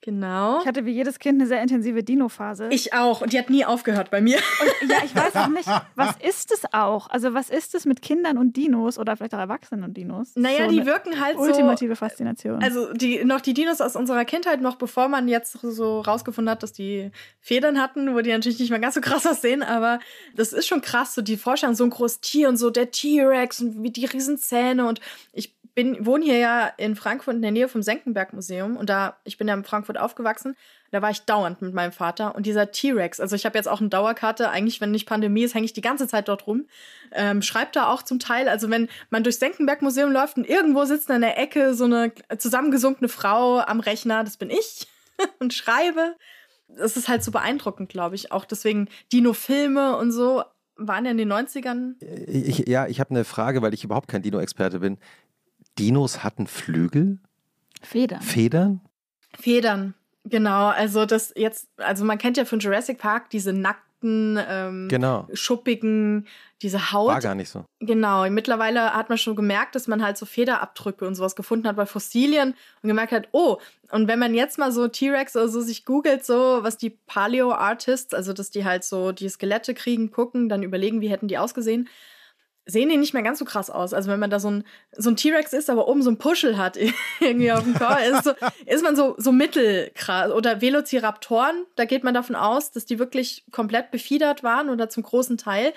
Genau. 0.00 0.60
Ich 0.60 0.66
hatte 0.66 0.84
wie 0.86 0.92
jedes 0.92 1.18
Kind 1.18 1.40
eine 1.40 1.48
sehr 1.48 1.60
intensive 1.60 2.04
Dino-Phase. 2.04 2.68
Ich 2.70 2.92
auch. 2.92 3.20
Und 3.20 3.32
die 3.32 3.38
hat 3.38 3.50
nie 3.50 3.64
aufgehört 3.64 4.10
bei 4.10 4.20
mir. 4.20 4.38
Und, 4.82 4.90
ja, 4.90 4.98
ich 5.04 5.14
weiß 5.14 5.34
auch 5.36 5.48
nicht, 5.48 5.68
was 5.96 6.14
ist 6.22 6.52
es 6.52 6.62
auch? 6.72 7.10
Also, 7.10 7.34
was 7.34 7.50
ist 7.50 7.74
es 7.74 7.84
mit 7.84 8.00
Kindern 8.00 8.38
und 8.38 8.56
Dinos 8.56 8.98
oder 8.98 9.16
vielleicht 9.16 9.34
auch 9.34 9.40
Erwachsenen 9.40 9.82
und 9.82 9.96
Dinos? 9.96 10.32
Naja, 10.36 10.66
So 10.66 10.70
die 10.70 10.86
wirken 10.86 11.20
halt 11.20 11.36
so. 11.36 11.42
Ultimative 11.42 11.96
Faszination. 11.96 12.62
Also 12.62 12.92
die, 12.92 13.24
noch 13.24 13.40
die 13.40 13.54
Dinos 13.54 13.80
aus 13.80 13.96
unserer 13.96 14.24
Kindheit, 14.24 14.60
noch 14.60 14.76
bevor 14.76 15.08
man 15.08 15.26
jetzt 15.26 15.58
so 15.60 16.00
rausgefunden 16.00 16.50
hat, 16.50 16.62
dass 16.62 16.72
die 16.72 17.10
Federn 17.40 17.80
hatten, 17.80 18.14
wo 18.14 18.20
die 18.20 18.30
natürlich 18.30 18.60
nicht 18.60 18.70
mehr 18.70 18.78
ganz 18.78 18.94
so 18.94 19.00
krass 19.00 19.26
aussehen, 19.26 19.62
aber 19.62 19.98
das 20.34 20.52
ist 20.52 20.66
schon 20.68 20.80
krass, 20.80 21.14
so 21.14 21.22
die 21.22 21.36
Vorstellung, 21.36 21.74
so 21.74 21.84
ein 21.84 21.90
großes 21.90 22.20
Tier 22.20 22.48
und 22.48 22.56
so 22.56 22.70
der 22.70 22.90
T-Rex 22.92 23.60
und 23.60 23.82
wie 23.82 23.90
die 23.90 24.04
Riesenzähne 24.04 24.86
und 24.86 25.00
ich 25.32 25.57
bin, 25.78 26.04
wohne 26.04 26.24
hier 26.24 26.38
ja 26.38 26.66
in 26.76 26.96
Frankfurt 26.96 27.36
in 27.36 27.42
der 27.42 27.52
Nähe 27.52 27.68
vom 27.68 27.82
Senckenberg-Museum 27.82 28.76
und 28.76 28.90
da, 28.90 29.16
ich 29.22 29.38
bin 29.38 29.46
ja 29.46 29.54
in 29.54 29.62
Frankfurt 29.62 29.96
aufgewachsen, 29.96 30.56
da 30.90 31.02
war 31.02 31.10
ich 31.10 31.20
dauernd 31.20 31.62
mit 31.62 31.72
meinem 31.72 31.92
Vater 31.92 32.34
und 32.34 32.46
dieser 32.46 32.72
T-Rex, 32.72 33.20
also 33.20 33.36
ich 33.36 33.46
habe 33.46 33.56
jetzt 33.56 33.68
auch 33.68 33.78
eine 33.78 33.88
Dauerkarte, 33.88 34.50
eigentlich, 34.50 34.80
wenn 34.80 34.90
nicht 34.90 35.06
Pandemie 35.06 35.44
ist, 35.44 35.54
hänge 35.54 35.66
ich 35.66 35.72
die 35.72 35.80
ganze 35.80 36.08
Zeit 36.08 36.26
dort 36.26 36.48
rum, 36.48 36.66
ähm, 37.12 37.42
schreibt 37.42 37.76
da 37.76 37.92
auch 37.92 38.02
zum 38.02 38.18
Teil, 38.18 38.48
also 38.48 38.70
wenn 38.70 38.88
man 39.10 39.22
durchs 39.22 39.38
Senckenberg-Museum 39.38 40.10
läuft 40.10 40.36
und 40.36 40.48
irgendwo 40.48 40.84
sitzt 40.84 41.10
in 41.10 41.20
der 41.20 41.38
Ecke 41.38 41.74
so 41.74 41.84
eine 41.84 42.10
zusammengesunkene 42.36 43.08
Frau 43.08 43.60
am 43.60 43.78
Rechner, 43.78 44.24
das 44.24 44.36
bin 44.36 44.50
ich, 44.50 44.88
und 45.38 45.54
schreibe. 45.54 46.16
Das 46.66 46.96
ist 46.96 47.06
halt 47.06 47.22
so 47.22 47.30
beeindruckend, 47.30 47.88
glaube 47.88 48.16
ich. 48.16 48.32
Auch 48.32 48.44
deswegen 48.44 48.88
Dino-Filme 49.12 49.96
und 49.96 50.10
so 50.10 50.42
waren 50.76 51.04
ja 51.04 51.10
in 51.10 51.18
den 51.18 51.32
90ern. 51.32 51.94
Ich, 52.26 52.68
ja, 52.68 52.86
ich 52.86 53.00
habe 53.00 53.10
eine 53.10 53.24
Frage, 53.24 53.62
weil 53.62 53.74
ich 53.74 53.84
überhaupt 53.84 54.08
kein 54.08 54.22
Dino-Experte 54.22 54.80
bin. 54.80 54.98
Dinos 55.78 56.22
hatten 56.24 56.46
Flügel, 56.46 57.18
Federn. 57.82 58.20
Federn? 58.22 58.80
Federn, 59.38 59.94
genau. 60.24 60.66
Also 60.68 61.06
das 61.06 61.32
jetzt, 61.36 61.68
also 61.76 62.04
man 62.04 62.18
kennt 62.18 62.36
ja 62.36 62.44
von 62.44 62.58
Jurassic 62.58 62.98
Park 62.98 63.30
diese 63.30 63.52
nackten, 63.52 64.38
ähm, 64.48 64.88
Genau. 64.88 65.26
schuppigen, 65.32 66.26
diese 66.62 66.92
Haut. 66.92 67.08
War 67.08 67.20
gar 67.20 67.34
nicht 67.36 67.48
so. 67.50 67.64
Genau, 67.80 68.28
mittlerweile 68.30 68.94
hat 68.94 69.08
man 69.08 69.18
schon 69.18 69.36
gemerkt, 69.36 69.74
dass 69.76 69.86
man 69.86 70.02
halt 70.02 70.16
so 70.16 70.26
Federabdrücke 70.26 71.06
und 71.06 71.14
sowas 71.14 71.36
gefunden 71.36 71.68
hat 71.68 71.76
bei 71.76 71.86
Fossilien 71.86 72.54
und 72.82 72.88
gemerkt 72.88 73.12
hat, 73.12 73.28
oh, 73.32 73.58
und 73.90 74.08
wenn 74.08 74.18
man 74.18 74.34
jetzt 74.34 74.58
mal 74.58 74.72
so 74.72 74.88
T-Rex 74.88 75.34
oder 75.36 75.48
so 75.48 75.60
sich 75.60 75.84
googelt, 75.84 76.24
so 76.24 76.58
was 76.62 76.76
die 76.76 76.90
Paleo-Artists, 76.90 78.12
also 78.14 78.32
dass 78.32 78.50
die 78.50 78.64
halt 78.64 78.84
so 78.84 79.12
die 79.12 79.28
Skelette 79.28 79.74
kriegen, 79.74 80.10
gucken, 80.10 80.48
dann 80.48 80.62
überlegen, 80.62 81.00
wie 81.00 81.08
hätten 81.10 81.28
die 81.28 81.38
ausgesehen, 81.38 81.88
sehen 82.70 82.90
die 82.90 82.98
nicht 82.98 83.14
mehr 83.14 83.22
ganz 83.22 83.38
so 83.38 83.44
krass 83.44 83.70
aus. 83.70 83.94
Also 83.94 84.10
wenn 84.10 84.20
man 84.20 84.30
da 84.30 84.38
so 84.38 84.50
ein, 84.50 84.64
so 84.96 85.10
ein 85.10 85.16
T-Rex 85.16 85.54
ist, 85.54 85.70
aber 85.70 85.88
oben 85.88 86.02
so 86.02 86.10
ein 86.10 86.18
Puschel 86.18 86.58
hat 86.58 86.78
irgendwie 87.20 87.50
auf 87.50 87.64
dem 87.64 87.74
Körper, 87.74 88.04
ist, 88.04 88.24
so, 88.24 88.32
ist 88.66 88.82
man 88.82 88.94
so, 88.94 89.14
so 89.16 89.32
mittelkrass. 89.32 90.30
Oder 90.30 90.60
Velociraptoren, 90.60 91.66
da 91.76 91.86
geht 91.86 92.04
man 92.04 92.14
davon 92.14 92.36
aus, 92.36 92.70
dass 92.70 92.84
die 92.84 92.98
wirklich 92.98 93.44
komplett 93.50 93.90
befiedert 93.90 94.42
waren 94.42 94.68
oder 94.68 94.90
zum 94.90 95.02
großen 95.02 95.38
Teil. 95.38 95.72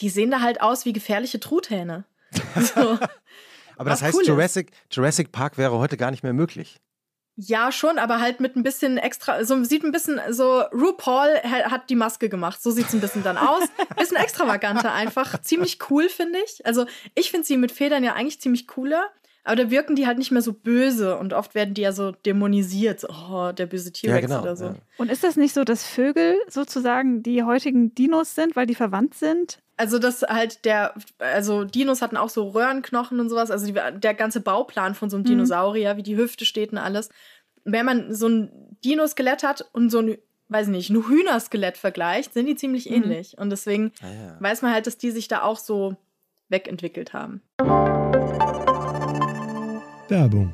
Die 0.00 0.10
sehen 0.10 0.30
da 0.30 0.40
halt 0.40 0.60
aus 0.60 0.84
wie 0.84 0.92
gefährliche 0.92 1.40
Truthähne. 1.40 2.04
So. 2.74 2.98
Aber 3.76 3.90
das 3.90 4.02
heißt, 4.02 4.16
cool. 4.16 4.24
Jurassic, 4.24 4.70
Jurassic 4.90 5.32
Park 5.32 5.58
wäre 5.58 5.78
heute 5.78 5.96
gar 5.96 6.10
nicht 6.12 6.22
mehr 6.22 6.32
möglich. 6.32 6.80
Ja, 7.36 7.72
schon, 7.72 7.98
aber 7.98 8.20
halt 8.20 8.38
mit 8.40 8.54
ein 8.54 8.62
bisschen 8.62 8.96
extra, 8.96 9.44
so 9.44 9.62
sieht 9.64 9.82
ein 9.82 9.90
bisschen, 9.90 10.20
so 10.30 10.60
RuPaul 10.72 11.28
ha- 11.42 11.70
hat 11.70 11.90
die 11.90 11.96
Maske 11.96 12.28
gemacht, 12.28 12.62
so 12.62 12.70
sieht's 12.70 12.94
ein 12.94 13.00
bisschen 13.00 13.24
dann 13.24 13.36
aus. 13.36 13.64
Bisschen 13.98 14.16
extravaganter 14.18 14.92
einfach, 14.92 15.40
ziemlich 15.42 15.78
cool, 15.90 16.08
finde 16.08 16.38
ich. 16.44 16.64
Also 16.64 16.86
ich 17.14 17.30
finde 17.30 17.46
sie 17.46 17.56
mit 17.56 17.72
Federn 17.72 18.04
ja 18.04 18.12
eigentlich 18.14 18.40
ziemlich 18.40 18.68
cooler, 18.68 19.08
aber 19.42 19.56
da 19.56 19.70
wirken 19.70 19.96
die 19.96 20.06
halt 20.06 20.18
nicht 20.18 20.30
mehr 20.30 20.42
so 20.42 20.52
böse 20.52 21.16
und 21.18 21.32
oft 21.32 21.54
werden 21.54 21.74
die 21.74 21.82
ja 21.82 21.92
so 21.92 22.12
dämonisiert, 22.12 23.00
so, 23.00 23.08
oh, 23.08 23.50
der 23.52 23.66
böse 23.66 23.92
T-Rex 23.92 24.14
ja, 24.14 24.26
genau. 24.26 24.42
oder 24.42 24.56
so. 24.56 24.64
Ja. 24.66 24.74
Und 24.98 25.10
ist 25.10 25.24
das 25.24 25.36
nicht 25.36 25.54
so, 25.54 25.64
dass 25.64 25.84
Vögel 25.84 26.36
sozusagen 26.48 27.22
die 27.22 27.42
heutigen 27.42 27.94
Dinos 27.94 28.34
sind, 28.34 28.54
weil 28.56 28.66
die 28.66 28.74
verwandt 28.74 29.14
sind? 29.14 29.58
Also 29.76 29.98
das 29.98 30.22
halt 30.22 30.64
der, 30.64 30.94
also 31.18 31.64
Dinos 31.64 32.00
hatten 32.00 32.16
auch 32.16 32.28
so 32.28 32.48
Röhrenknochen 32.50 33.18
und 33.18 33.28
sowas, 33.28 33.50
also 33.50 33.66
die, 33.66 33.72
der 33.72 34.14
ganze 34.14 34.40
Bauplan 34.40 34.94
von 34.94 35.10
so 35.10 35.16
einem 35.16 35.24
Mhm. 35.24 35.28
Dinosaurier, 35.30 35.96
wie 35.96 36.02
die 36.04 36.16
Hüfte 36.16 36.44
steht 36.44 36.70
und 36.72 36.78
alles. 36.78 37.08
Wenn 37.64 37.84
man 37.86 38.14
so 38.14 38.28
ein 38.28 38.50
Dino-Skelett 38.84 39.42
hat 39.42 39.68
und 39.72 39.90
so 39.90 39.98
ein, 40.00 40.18
weiß 40.48 40.68
nicht, 40.68 40.90
ein 40.90 41.08
Hühnerskelett 41.08 41.76
vergleicht, 41.76 42.34
sind 42.34 42.46
die 42.46 42.54
ziemlich 42.54 42.88
Mhm. 42.88 42.96
ähnlich. 42.96 43.36
Und 43.38 43.50
deswegen 43.50 43.90
Ah, 44.00 44.06
ja. 44.06 44.36
weiß 44.38 44.62
man 44.62 44.72
halt, 44.72 44.86
dass 44.86 44.96
die 44.98 45.10
sich 45.10 45.26
da 45.26 45.42
auch 45.42 45.58
so 45.58 45.96
wegentwickelt 46.50 47.12
haben. 47.12 47.40
Werbung. 50.08 50.52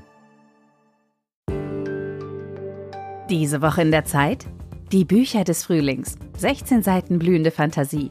Diese 3.29 3.61
Woche 3.63 3.83
in 3.83 3.91
der 3.91 4.05
Zeit? 4.05 4.47
Die 4.93 5.05
Bücher 5.05 5.45
des 5.45 5.65
Frühlings. 5.65 6.17
16 6.39 6.83
Seiten 6.83 7.19
blühende 7.19 7.51
Fantasie. 7.51 8.11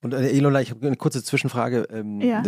Und 0.00 0.14
äh, 0.14 0.28
Elola, 0.30 0.60
ich 0.60 0.70
habe 0.70 0.86
eine 0.86 0.96
kurze 0.96 1.22
Zwischenfrage. 1.24 1.88
Ähm, 1.90 2.20
Ja. 2.20 2.42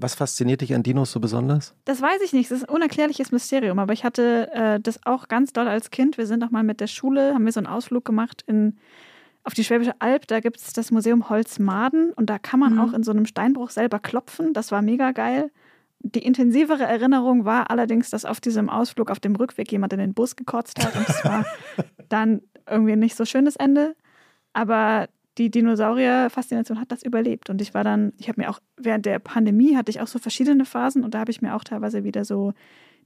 Was 0.00 0.14
fasziniert 0.14 0.60
dich 0.60 0.74
an 0.74 0.82
Dinos 0.82 1.10
so 1.12 1.18
besonders? 1.20 1.74
Das 1.84 2.00
weiß 2.00 2.20
ich 2.24 2.32
nicht. 2.32 2.50
Das 2.50 2.58
ist 2.58 2.68
ein 2.68 2.74
unerklärliches 2.74 3.32
Mysterium. 3.32 3.78
Aber 3.80 3.92
ich 3.92 4.04
hatte 4.04 4.48
äh, 4.52 4.80
das 4.80 5.00
auch 5.04 5.26
ganz 5.28 5.52
doll 5.52 5.66
als 5.68 5.90
Kind. 5.90 6.18
Wir 6.18 6.26
sind 6.26 6.44
auch 6.44 6.50
mal 6.50 6.62
mit 6.62 6.80
der 6.80 6.86
Schule, 6.86 7.34
haben 7.34 7.44
wir 7.44 7.52
so 7.52 7.60
einen 7.60 7.66
Ausflug 7.66 8.04
gemacht 8.04 8.42
in 8.46 8.76
auf 9.46 9.52
die 9.52 9.62
Schwäbische 9.62 9.92
Alb, 9.98 10.26
da 10.26 10.40
gibt 10.40 10.56
es 10.58 10.72
das 10.72 10.90
Museum 10.90 11.28
Holzmaden 11.28 12.12
und 12.14 12.30
da 12.30 12.38
kann 12.38 12.58
man 12.60 12.76
Mhm. 12.76 12.80
auch 12.80 12.92
in 12.94 13.02
so 13.02 13.10
einem 13.10 13.26
Steinbruch 13.26 13.68
selber 13.68 13.98
klopfen. 13.98 14.54
Das 14.54 14.72
war 14.72 14.80
mega 14.80 15.10
geil. 15.12 15.50
Die 15.98 16.20
intensivere 16.24 16.84
Erinnerung 16.84 17.44
war 17.44 17.70
allerdings, 17.70 18.08
dass 18.08 18.24
auf 18.24 18.40
diesem 18.40 18.70
Ausflug 18.70 19.10
auf 19.10 19.20
dem 19.20 19.36
Rückweg 19.36 19.70
jemand 19.70 19.92
in 19.92 19.98
den 19.98 20.14
Bus 20.14 20.36
gekotzt 20.36 20.82
hat 20.82 20.96
und 20.96 21.06
es 21.06 21.22
war 21.26 21.44
dann 22.08 22.40
irgendwie 22.70 22.92
ein 22.92 22.98
nicht 23.00 23.16
so 23.16 23.26
schönes 23.26 23.56
Ende. 23.56 23.94
Aber 24.54 25.08
die 25.38 25.50
Dinosaurier-Faszination 25.50 26.80
hat 26.80 26.92
das 26.92 27.02
überlebt. 27.02 27.50
Und 27.50 27.60
ich 27.60 27.74
war 27.74 27.84
dann, 27.84 28.12
ich 28.18 28.28
habe 28.28 28.40
mir 28.40 28.50
auch 28.50 28.60
während 28.76 29.06
der 29.06 29.18
Pandemie 29.18 29.76
hatte 29.76 29.90
ich 29.90 30.00
auch 30.00 30.06
so 30.06 30.18
verschiedene 30.18 30.64
Phasen 30.64 31.04
und 31.04 31.14
da 31.14 31.20
habe 31.20 31.30
ich 31.30 31.42
mir 31.42 31.54
auch 31.54 31.64
teilweise 31.64 32.04
wieder 32.04 32.24
so 32.24 32.52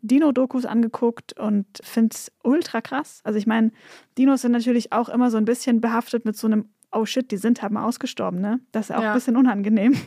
Dino-Dokus 0.03 0.65
angeguckt 0.65 1.39
und 1.39 1.67
finde 1.83 2.15
es 2.15 2.31
ultra 2.43 2.81
krass. 2.81 3.21
Also 3.25 3.39
ich 3.39 3.47
meine, 3.47 3.73
Dinos 4.17 4.43
sind 4.43 4.53
natürlich 4.53 4.93
auch 4.93 5.09
immer 5.09 5.31
so 5.31 5.37
ein 5.39 5.45
bisschen 5.45 5.81
behaftet 5.81 6.25
mit 6.25 6.37
so 6.37 6.47
einem, 6.47 6.67
oh 6.93 7.05
shit, 7.05 7.31
die 7.31 7.37
sind 7.37 7.63
halt 7.63 7.73
mal 7.73 7.85
ausgestorben, 7.85 8.41
ne? 8.41 8.61
Das 8.73 8.91
ist 8.91 8.97
auch 8.97 9.03
Ja. 9.03 9.09
ein 9.11 9.15
bisschen 9.15 9.37
unangenehm. 9.37 9.95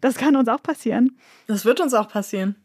Das 0.00 0.16
kann 0.16 0.34
uns 0.34 0.48
auch 0.48 0.60
passieren. 0.60 1.16
Das 1.46 1.64
wird 1.64 1.80
uns 1.80 1.94
auch 1.94 2.08
passieren. 2.08 2.56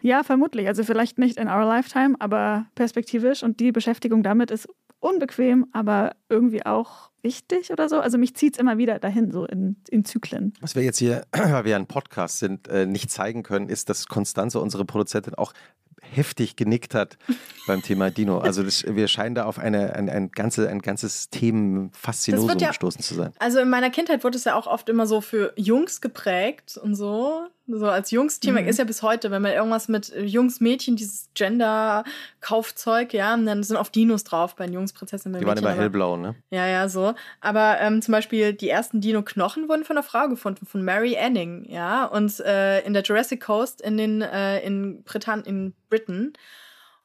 Ja, 0.00 0.22
vermutlich. 0.22 0.68
Also 0.68 0.84
vielleicht 0.84 1.18
nicht 1.18 1.36
in 1.36 1.48
our 1.48 1.64
lifetime, 1.64 2.14
aber 2.20 2.66
perspektivisch. 2.76 3.42
Und 3.42 3.58
die 3.58 3.72
Beschäftigung 3.72 4.22
damit 4.22 4.52
ist 4.52 4.68
unbequem, 5.02 5.66
aber 5.72 6.14
irgendwie 6.28 6.64
auch 6.64 7.10
wichtig 7.22 7.70
oder 7.72 7.88
so. 7.88 8.00
Also 8.00 8.18
mich 8.18 8.34
zieht 8.34 8.54
es 8.54 8.60
immer 8.60 8.78
wieder 8.78 8.98
dahin, 8.98 9.30
so 9.30 9.44
in, 9.44 9.76
in 9.90 10.04
Zyklen. 10.04 10.54
Was 10.60 10.74
wir 10.74 10.82
jetzt 10.82 10.98
hier, 10.98 11.24
weil 11.32 11.64
wir 11.64 11.76
ein 11.76 11.86
Podcast 11.86 12.38
sind, 12.38 12.68
äh, 12.68 12.86
nicht 12.86 13.10
zeigen 13.10 13.42
können, 13.42 13.68
ist, 13.68 13.88
dass 13.88 14.06
Konstanze, 14.06 14.60
unsere 14.60 14.84
Produzentin, 14.84 15.34
auch 15.34 15.52
heftig 16.00 16.56
genickt 16.56 16.94
hat 16.94 17.16
beim 17.66 17.82
Thema 17.82 18.10
Dino. 18.10 18.38
Also 18.38 18.62
das, 18.62 18.84
wir 18.84 19.08
scheinen 19.08 19.34
da 19.34 19.44
auf 19.44 19.58
eine, 19.58 19.94
ein, 19.94 20.08
ein, 20.08 20.30
ganze, 20.30 20.68
ein 20.68 20.80
ganzes 20.80 21.30
Themen-Faszinosum 21.30 22.58
ja- 22.58 22.68
gestoßen 22.68 23.02
zu 23.02 23.14
sein. 23.14 23.32
Also 23.38 23.60
in 23.60 23.70
meiner 23.70 23.90
Kindheit 23.90 24.24
wurde 24.24 24.36
es 24.36 24.44
ja 24.44 24.54
auch 24.54 24.66
oft 24.66 24.88
immer 24.88 25.06
so 25.06 25.20
für 25.20 25.52
Jungs 25.56 26.00
geprägt 26.00 26.76
und 26.76 26.94
so. 26.94 27.46
So 27.68 27.86
als 27.86 28.10
Jungs-Team 28.10 28.54
Mhm. 28.54 28.66
ist 28.68 28.78
ja 28.78 28.84
bis 28.84 29.02
heute, 29.02 29.30
wenn 29.30 29.40
man 29.40 29.52
irgendwas 29.52 29.88
mit 29.88 30.12
äh, 30.12 30.24
Jungs, 30.24 30.60
Mädchen, 30.60 30.96
dieses 30.96 31.30
Gender-Kaufzeug, 31.34 33.14
ja, 33.14 33.34
und 33.34 33.46
dann 33.46 33.62
sind 33.62 33.76
oft 33.76 33.94
Dinos 33.94 34.24
drauf 34.24 34.56
bei 34.56 34.66
den 34.66 34.74
Jungs, 34.74 34.92
Prinzessinnen, 34.92 35.40
Die 35.40 35.46
waren 35.46 35.54
Mädchen, 35.54 35.70
immer 35.70 35.80
hellblau, 35.80 36.16
ne? 36.16 36.34
Ja, 36.50 36.66
ja, 36.66 36.88
so. 36.88 37.14
Aber 37.40 37.80
ähm, 37.80 38.02
zum 38.02 38.12
Beispiel 38.12 38.52
die 38.52 38.68
ersten 38.68 39.00
Dino-Knochen 39.00 39.68
wurden 39.68 39.84
von 39.84 39.96
einer 39.96 40.04
Frau 40.04 40.28
gefunden, 40.28 40.66
von 40.66 40.82
Mary 40.84 41.16
Anning, 41.16 41.64
ja. 41.68 42.04
Und 42.06 42.40
äh, 42.40 42.80
in 42.80 42.94
der 42.94 43.02
Jurassic 43.02 43.40
Coast 43.40 43.80
in 43.80 43.96
den 43.96 44.22
äh, 44.22 44.60
in 44.60 45.02
Britann 45.04 45.42
in 45.42 45.72
Britain. 45.88 46.32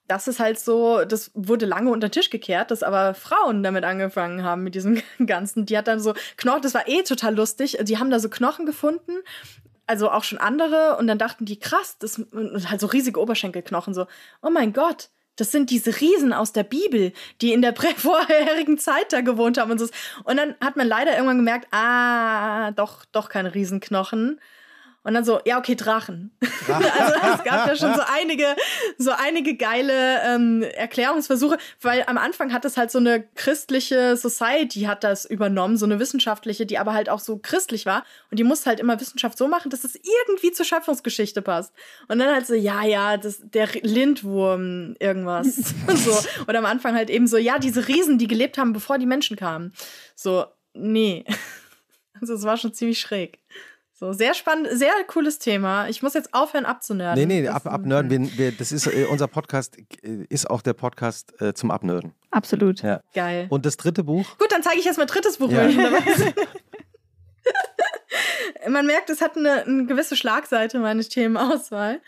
Das 0.09 0.29
ist 0.29 0.39
halt 0.39 0.57
so, 0.57 1.03
das 1.03 1.31
wurde 1.33 1.65
lange 1.65 1.91
unter 1.91 2.07
den 2.07 2.13
Tisch 2.13 2.29
gekehrt, 2.29 2.71
dass 2.71 2.81
aber 2.81 3.13
Frauen 3.13 3.61
damit 3.61 3.83
angefangen 3.83 4.41
haben 4.41 4.63
mit 4.63 4.73
diesem 4.73 5.01
Ganzen. 5.25 5.65
Die 5.65 5.77
hat 5.77 5.87
dann 5.89 5.99
so 5.99 6.13
Knochen, 6.37 6.61
das 6.61 6.73
war 6.73 6.87
eh 6.87 7.03
total 7.03 7.35
lustig. 7.35 7.77
Die 7.81 7.97
haben 7.97 8.09
da 8.09 8.17
so 8.19 8.29
Knochen 8.29 8.65
gefunden, 8.65 9.11
also 9.87 10.11
auch 10.11 10.23
schon 10.23 10.37
andere, 10.37 10.97
und 10.97 11.07
dann 11.07 11.17
dachten 11.17 11.45
die, 11.45 11.59
krass, 11.59 11.97
das 11.99 12.19
und 12.19 12.69
halt 12.69 12.81
so 12.81 12.87
riesige 12.87 13.19
Oberschenkelknochen, 13.19 13.93
so, 13.93 14.05
oh 14.41 14.49
mein 14.49 14.73
Gott, 14.73 15.09
das 15.37 15.51
sind 15.51 15.69
diese 15.69 16.01
Riesen 16.01 16.33
aus 16.33 16.51
der 16.51 16.63
Bibel, 16.63 17.13
die 17.41 17.53
in 17.53 17.61
der 17.61 17.73
vorherigen 17.95 18.77
Zeit 18.77 19.13
da 19.13 19.21
gewohnt 19.21 19.57
haben 19.57 19.71
und 19.71 19.79
so. 19.79 19.87
Und 20.25 20.37
dann 20.37 20.55
hat 20.61 20.75
man 20.75 20.87
leider 20.87 21.13
irgendwann 21.13 21.37
gemerkt, 21.37 21.67
ah, 21.71 22.71
doch, 22.71 23.05
doch 23.05 23.29
keine 23.29 23.55
Riesenknochen. 23.55 24.39
Und 25.07 25.13
dann 25.13 25.23
so, 25.23 25.39
ja, 25.45 25.57
okay, 25.57 25.75
Drachen. 25.75 26.31
also 26.41 27.13
es 27.33 27.43
gab 27.45 27.65
ja 27.65 27.77
schon 27.77 27.95
so 27.95 28.01
einige, 28.13 28.57
so 28.97 29.11
einige 29.11 29.55
geile 29.55 30.21
ähm, 30.25 30.63
Erklärungsversuche, 30.63 31.57
weil 31.81 32.03
am 32.07 32.17
Anfang 32.17 32.51
hat 32.51 32.65
es 32.65 32.75
halt 32.75 32.91
so 32.91 32.99
eine 32.99 33.23
christliche 33.35 34.17
Society 34.17 34.81
hat 34.81 35.05
das 35.05 35.23
übernommen, 35.23 35.77
so 35.77 35.85
eine 35.85 35.99
wissenschaftliche, 35.99 36.65
die 36.65 36.77
aber 36.77 36.93
halt 36.93 37.07
auch 37.07 37.21
so 37.21 37.37
christlich 37.37 37.85
war. 37.85 38.03
Und 38.31 38.37
die 38.37 38.43
musste 38.43 38.65
halt 38.65 38.81
immer 38.81 38.99
Wissenschaft 38.99 39.37
so 39.37 39.47
machen, 39.47 39.69
dass 39.69 39.85
es 39.85 39.95
irgendwie 39.95 40.51
zur 40.51 40.65
Schöpfungsgeschichte 40.65 41.41
passt. 41.41 41.73
Und 42.09 42.19
dann 42.19 42.33
halt 42.33 42.45
so, 42.45 42.53
ja, 42.53 42.83
ja, 42.83 43.15
das, 43.15 43.39
der 43.41 43.69
Lindwurm, 43.83 44.97
irgendwas. 44.99 45.55
so. 45.87 46.19
Und 46.47 46.53
am 46.53 46.65
Anfang 46.65 46.95
halt 46.95 47.09
eben 47.09 47.27
so, 47.27 47.37
ja, 47.37 47.59
diese 47.59 47.87
Riesen, 47.87 48.17
die 48.17 48.27
gelebt 48.27 48.57
haben, 48.57 48.73
bevor 48.73 48.97
die 48.97 49.05
Menschen 49.05 49.37
kamen. 49.37 49.71
So, 50.15 50.47
nee. 50.73 51.23
Also 52.19 52.33
es 52.33 52.43
war 52.43 52.57
schon 52.57 52.73
ziemlich 52.73 52.99
schräg. 52.99 53.39
So, 53.99 54.13
sehr 54.13 54.35
spannend, 54.35 54.67
sehr 54.73 54.93
cooles 55.07 55.39
Thema. 55.39 55.89
Ich 55.89 56.03
muss 56.03 56.13
jetzt 56.13 56.31
aufhören 56.31 56.65
abzunörden. 56.65 57.27
Nee, 57.27 57.41
nee, 57.41 57.47
ab, 57.47 57.65
abnörden. 57.65 58.11
Wir, 58.11 58.37
wir, 58.37 58.51
das 58.51 58.71
ist, 58.71 58.85
äh, 58.85 59.07
unser 59.09 59.27
Podcast 59.27 59.75
äh, 60.03 60.23
ist 60.29 60.47
auch 60.47 60.61
der 60.61 60.73
Podcast 60.73 61.33
äh, 61.41 61.55
zum 61.55 61.71
Abnörden. 61.71 62.13
Absolut. 62.29 62.83
Ja. 62.83 63.01
Geil. 63.15 63.47
Und 63.49 63.65
das 63.65 63.75
dritte 63.75 64.03
Buch? 64.03 64.37
Gut, 64.37 64.51
dann 64.51 64.61
zeige 64.61 64.77
ich 64.77 64.85
jetzt 64.85 64.97
mein 64.97 65.07
drittes 65.07 65.37
Buch. 65.37 65.49
Ja. 65.49 65.67
Man 68.69 68.85
merkt, 68.85 69.09
es 69.09 69.19
hat 69.19 69.35
eine, 69.35 69.63
eine 69.63 69.87
gewisse 69.87 70.15
Schlagseite, 70.15 70.77
meine 70.77 71.03
Themenauswahl. 71.03 71.99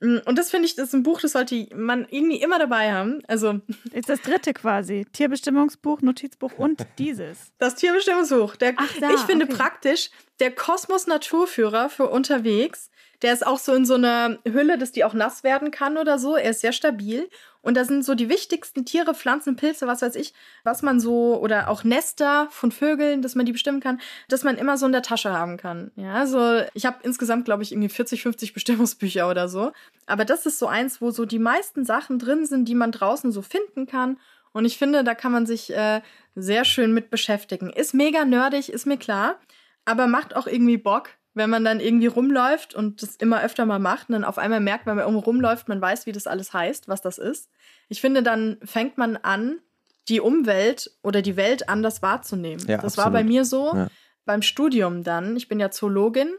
Und 0.00 0.38
das 0.38 0.50
finde 0.50 0.66
ich, 0.66 0.74
das 0.74 0.88
ist 0.88 0.94
ein 0.94 1.02
Buch, 1.02 1.20
das 1.20 1.32
sollte 1.32 1.68
man 1.74 2.06
irgendwie 2.10 2.40
immer 2.42 2.58
dabei 2.58 2.92
haben. 2.92 3.22
Also 3.28 3.60
Ist 3.92 4.08
das 4.08 4.20
dritte 4.20 4.52
quasi. 4.52 5.06
Tierbestimmungsbuch, 5.12 6.02
Notizbuch 6.02 6.52
und 6.58 6.86
dieses. 6.98 7.52
das 7.58 7.76
Tierbestimmungsbuch. 7.76 8.56
Der, 8.56 8.74
Ach, 8.76 8.92
da, 9.00 9.10
ich 9.10 9.20
finde 9.20 9.46
okay. 9.46 9.54
praktisch 9.54 10.10
der 10.40 10.54
Kosmos 10.54 11.06
Naturführer 11.06 11.88
für 11.88 12.08
unterwegs. 12.08 12.90
Der 13.22 13.32
ist 13.32 13.46
auch 13.46 13.58
so 13.58 13.72
in 13.74 13.84
so 13.84 13.94
einer 13.94 14.38
Hülle, 14.44 14.78
dass 14.78 14.92
die 14.92 15.04
auch 15.04 15.14
nass 15.14 15.44
werden 15.44 15.70
kann 15.70 15.96
oder 15.96 16.18
so. 16.18 16.36
Er 16.36 16.50
ist 16.50 16.60
sehr 16.60 16.72
stabil. 16.72 17.28
Und 17.62 17.76
da 17.76 17.84
sind 17.84 18.04
so 18.04 18.14
die 18.14 18.28
wichtigsten 18.28 18.84
Tiere, 18.84 19.12
Pflanzen, 19.12 19.56
Pilze, 19.56 19.88
was 19.88 20.00
weiß 20.00 20.14
ich, 20.14 20.34
was 20.62 20.82
man 20.82 21.00
so, 21.00 21.40
oder 21.40 21.68
auch 21.68 21.82
Nester 21.82 22.46
von 22.50 22.70
Vögeln, 22.70 23.22
dass 23.22 23.34
man 23.34 23.44
die 23.44 23.50
bestimmen 23.50 23.80
kann, 23.80 24.00
dass 24.28 24.44
man 24.44 24.56
immer 24.56 24.78
so 24.78 24.86
in 24.86 24.92
der 24.92 25.02
Tasche 25.02 25.32
haben 25.32 25.56
kann. 25.56 25.90
Ja, 25.96 26.14
also 26.14 26.62
ich 26.74 26.86
habe 26.86 26.98
insgesamt, 27.02 27.44
glaube 27.44 27.64
ich, 27.64 27.72
irgendwie 27.72 27.88
40, 27.88 28.22
50 28.22 28.52
Bestimmungsbücher 28.52 29.28
oder 29.28 29.48
so. 29.48 29.72
Aber 30.06 30.24
das 30.24 30.46
ist 30.46 30.60
so 30.60 30.68
eins, 30.68 31.00
wo 31.00 31.10
so 31.10 31.24
die 31.24 31.40
meisten 31.40 31.84
Sachen 31.84 32.20
drin 32.20 32.46
sind, 32.46 32.68
die 32.68 32.76
man 32.76 32.92
draußen 32.92 33.32
so 33.32 33.42
finden 33.42 33.86
kann. 33.86 34.18
Und 34.52 34.64
ich 34.64 34.78
finde, 34.78 35.02
da 35.02 35.14
kann 35.14 35.32
man 35.32 35.44
sich 35.44 35.74
äh, 35.74 36.02
sehr 36.36 36.64
schön 36.64 36.94
mit 36.94 37.10
beschäftigen. 37.10 37.70
Ist 37.70 37.94
mega 37.94 38.24
nerdig, 38.24 38.72
ist 38.72 38.86
mir 38.86 38.96
klar, 38.96 39.40
aber 39.84 40.06
macht 40.06 40.36
auch 40.36 40.46
irgendwie 40.46 40.78
Bock, 40.78 41.10
wenn 41.36 41.50
man 41.50 41.64
dann 41.64 41.80
irgendwie 41.80 42.06
rumläuft 42.06 42.74
und 42.74 43.02
das 43.02 43.16
immer 43.16 43.42
öfter 43.42 43.66
mal 43.66 43.78
macht 43.78 44.08
und 44.08 44.14
dann 44.14 44.24
auf 44.24 44.38
einmal 44.38 44.60
merkt, 44.60 44.86
wenn 44.86 44.96
man 44.96 45.04
irgendwo 45.04 45.24
rumläuft, 45.24 45.68
man 45.68 45.80
weiß, 45.80 46.06
wie 46.06 46.12
das 46.12 46.26
alles 46.26 46.54
heißt, 46.54 46.88
was 46.88 47.02
das 47.02 47.18
ist. 47.18 47.50
Ich 47.88 48.00
finde, 48.00 48.22
dann 48.22 48.56
fängt 48.64 48.96
man 48.96 49.16
an, 49.18 49.60
die 50.08 50.20
Umwelt 50.20 50.90
oder 51.02 51.20
die 51.20 51.36
Welt 51.36 51.68
anders 51.68 52.00
wahrzunehmen. 52.00 52.64
Ja, 52.66 52.78
das 52.78 52.96
war 52.96 53.06
absolut. 53.06 53.12
bei 53.12 53.24
mir 53.24 53.44
so. 53.44 53.74
Ja. 53.74 53.88
Beim 54.24 54.40
Studium 54.40 55.04
dann, 55.04 55.36
ich 55.36 55.46
bin 55.46 55.60
ja 55.60 55.70
Zoologin 55.70 56.30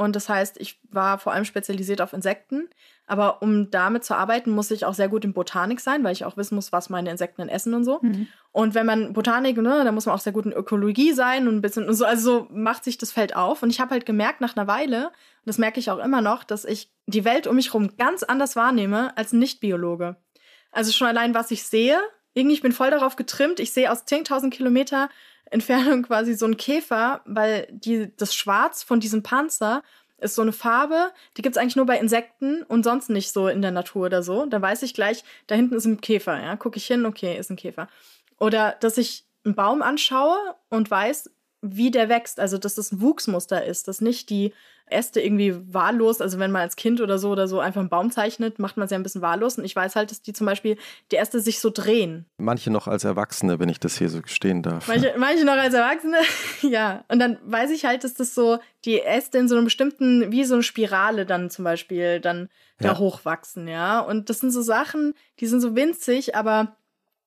und 0.00 0.16
das 0.16 0.30
heißt, 0.30 0.58
ich 0.58 0.80
war 0.90 1.18
vor 1.18 1.34
allem 1.34 1.44
spezialisiert 1.44 2.00
auf 2.00 2.14
Insekten. 2.14 2.70
Aber 3.06 3.42
um 3.42 3.70
damit 3.70 4.02
zu 4.02 4.14
arbeiten, 4.16 4.50
muss 4.50 4.70
ich 4.70 4.86
auch 4.86 4.94
sehr 4.94 5.10
gut 5.10 5.26
in 5.26 5.34
Botanik 5.34 5.78
sein, 5.78 6.02
weil 6.04 6.14
ich 6.14 6.24
auch 6.24 6.38
wissen 6.38 6.54
muss, 6.54 6.72
was 6.72 6.88
meine 6.88 7.10
Insekten 7.10 7.42
denn 7.42 7.50
essen 7.50 7.74
und 7.74 7.84
so. 7.84 7.98
Mhm. 8.00 8.26
Und 8.50 8.74
wenn 8.74 8.86
man 8.86 9.12
Botanik, 9.12 9.58
ne, 9.58 9.84
da 9.84 9.92
muss 9.92 10.06
man 10.06 10.14
auch 10.14 10.20
sehr 10.20 10.32
gut 10.32 10.46
in 10.46 10.54
Ökologie 10.54 11.12
sein 11.12 11.46
und 11.46 11.56
ein 11.56 11.60
bisschen 11.60 11.86
und 11.86 11.96
so, 11.96 12.06
also 12.06 12.22
so 12.22 12.46
macht 12.50 12.82
sich 12.82 12.96
das 12.96 13.12
Feld 13.12 13.36
auf. 13.36 13.62
Und 13.62 13.68
ich 13.68 13.78
habe 13.78 13.90
halt 13.90 14.06
gemerkt 14.06 14.40
nach 14.40 14.56
einer 14.56 14.66
Weile, 14.66 15.08
und 15.08 15.12
das 15.44 15.58
merke 15.58 15.78
ich 15.78 15.90
auch 15.90 15.98
immer 15.98 16.22
noch, 16.22 16.44
dass 16.44 16.64
ich 16.64 16.90
die 17.06 17.26
Welt 17.26 17.46
um 17.46 17.56
mich 17.56 17.66
herum 17.66 17.94
ganz 17.98 18.22
anders 18.22 18.56
wahrnehme 18.56 19.14
als 19.18 19.34
ein 19.34 19.38
Nicht-Biologe. 19.38 20.16
Also 20.72 20.92
schon 20.92 21.08
allein, 21.08 21.34
was 21.34 21.50
ich 21.50 21.64
sehe, 21.64 22.00
irgendwie, 22.40 22.56
ich 22.56 22.62
bin 22.62 22.72
voll 22.72 22.90
darauf 22.90 23.16
getrimmt, 23.16 23.60
ich 23.60 23.72
sehe 23.72 23.90
aus 23.90 24.06
10.000 24.06 24.50
Kilometer 24.50 25.08
Entfernung 25.50 26.02
quasi 26.02 26.34
so 26.34 26.46
einen 26.46 26.56
Käfer, 26.56 27.22
weil 27.24 27.68
die, 27.70 28.14
das 28.16 28.34
Schwarz 28.34 28.82
von 28.82 29.00
diesem 29.00 29.22
Panzer 29.22 29.82
ist 30.18 30.34
so 30.34 30.42
eine 30.42 30.52
Farbe, 30.52 31.12
die 31.36 31.42
gibt's 31.42 31.58
eigentlich 31.58 31.76
nur 31.76 31.86
bei 31.86 31.98
Insekten 31.98 32.62
und 32.62 32.84
sonst 32.84 33.08
nicht 33.10 33.32
so 33.32 33.48
in 33.48 33.62
der 33.62 33.70
Natur 33.70 34.06
oder 34.06 34.22
so. 34.22 34.46
Da 34.46 34.60
weiß 34.60 34.82
ich 34.82 34.94
gleich, 34.94 35.24
da 35.46 35.54
hinten 35.54 35.74
ist 35.74 35.86
ein 35.86 36.00
Käfer, 36.00 36.40
ja. 36.40 36.56
Gucke 36.56 36.76
ich 36.76 36.86
hin, 36.86 37.06
okay, 37.06 37.38
ist 37.38 37.50
ein 37.50 37.56
Käfer. 37.56 37.88
Oder 38.38 38.76
dass 38.80 38.98
ich 38.98 39.24
einen 39.44 39.54
Baum 39.54 39.82
anschaue 39.82 40.36
und 40.68 40.90
weiß, 40.90 41.30
wie 41.62 41.90
der 41.90 42.08
wächst, 42.08 42.40
also 42.40 42.58
dass 42.58 42.74
das 42.74 42.92
ein 42.92 43.00
Wuchsmuster 43.00 43.64
ist, 43.64 43.88
dass 43.88 44.00
nicht 44.00 44.30
die 44.30 44.52
Äste 44.92 45.20
irgendwie 45.20 45.54
wahllos, 45.72 46.20
also 46.20 46.40
wenn 46.40 46.50
man 46.50 46.62
als 46.62 46.74
Kind 46.74 47.00
oder 47.00 47.18
so 47.18 47.30
oder 47.30 47.46
so 47.46 47.60
einfach 47.60 47.80
einen 47.80 47.88
Baum 47.90 48.10
zeichnet, 48.10 48.58
macht 48.58 48.76
man 48.76 48.86
es 48.86 48.90
ja 48.90 48.98
ein 48.98 49.04
bisschen 49.04 49.22
wahllos. 49.22 49.56
Und 49.56 49.64
ich 49.64 49.76
weiß 49.76 49.94
halt, 49.94 50.10
dass 50.10 50.20
die 50.20 50.32
zum 50.32 50.46
Beispiel, 50.46 50.76
die 51.12 51.16
Äste 51.16 51.38
sich 51.40 51.60
so 51.60 51.70
drehen. 51.70 52.26
Manche 52.38 52.72
noch 52.72 52.88
als 52.88 53.04
Erwachsene, 53.04 53.60
wenn 53.60 53.68
ich 53.68 53.78
das 53.78 53.96
hier 53.98 54.08
so 54.08 54.20
gestehen 54.20 54.62
darf. 54.62 54.88
Manche, 54.88 55.14
manche 55.18 55.44
noch 55.44 55.52
als 55.52 55.74
Erwachsene, 55.74 56.16
ja. 56.62 57.04
Und 57.06 57.20
dann 57.20 57.38
weiß 57.44 57.70
ich 57.70 57.84
halt, 57.84 58.02
dass 58.02 58.14
das 58.14 58.34
so, 58.34 58.58
die 58.84 59.00
Äste 59.00 59.38
in 59.38 59.46
so 59.48 59.54
einem 59.54 59.64
bestimmten, 59.64 60.32
wie 60.32 60.44
so 60.44 60.54
eine 60.54 60.62
Spirale 60.64 61.24
dann 61.24 61.50
zum 61.50 61.64
Beispiel, 61.64 62.18
dann 62.18 62.48
Ja. 62.80 62.94
da 62.94 62.98
hochwachsen, 62.98 63.68
ja. 63.68 64.00
Und 64.00 64.28
das 64.28 64.40
sind 64.40 64.50
so 64.50 64.62
Sachen, 64.62 65.14
die 65.38 65.46
sind 65.46 65.60
so 65.60 65.76
winzig, 65.76 66.34
aber 66.34 66.74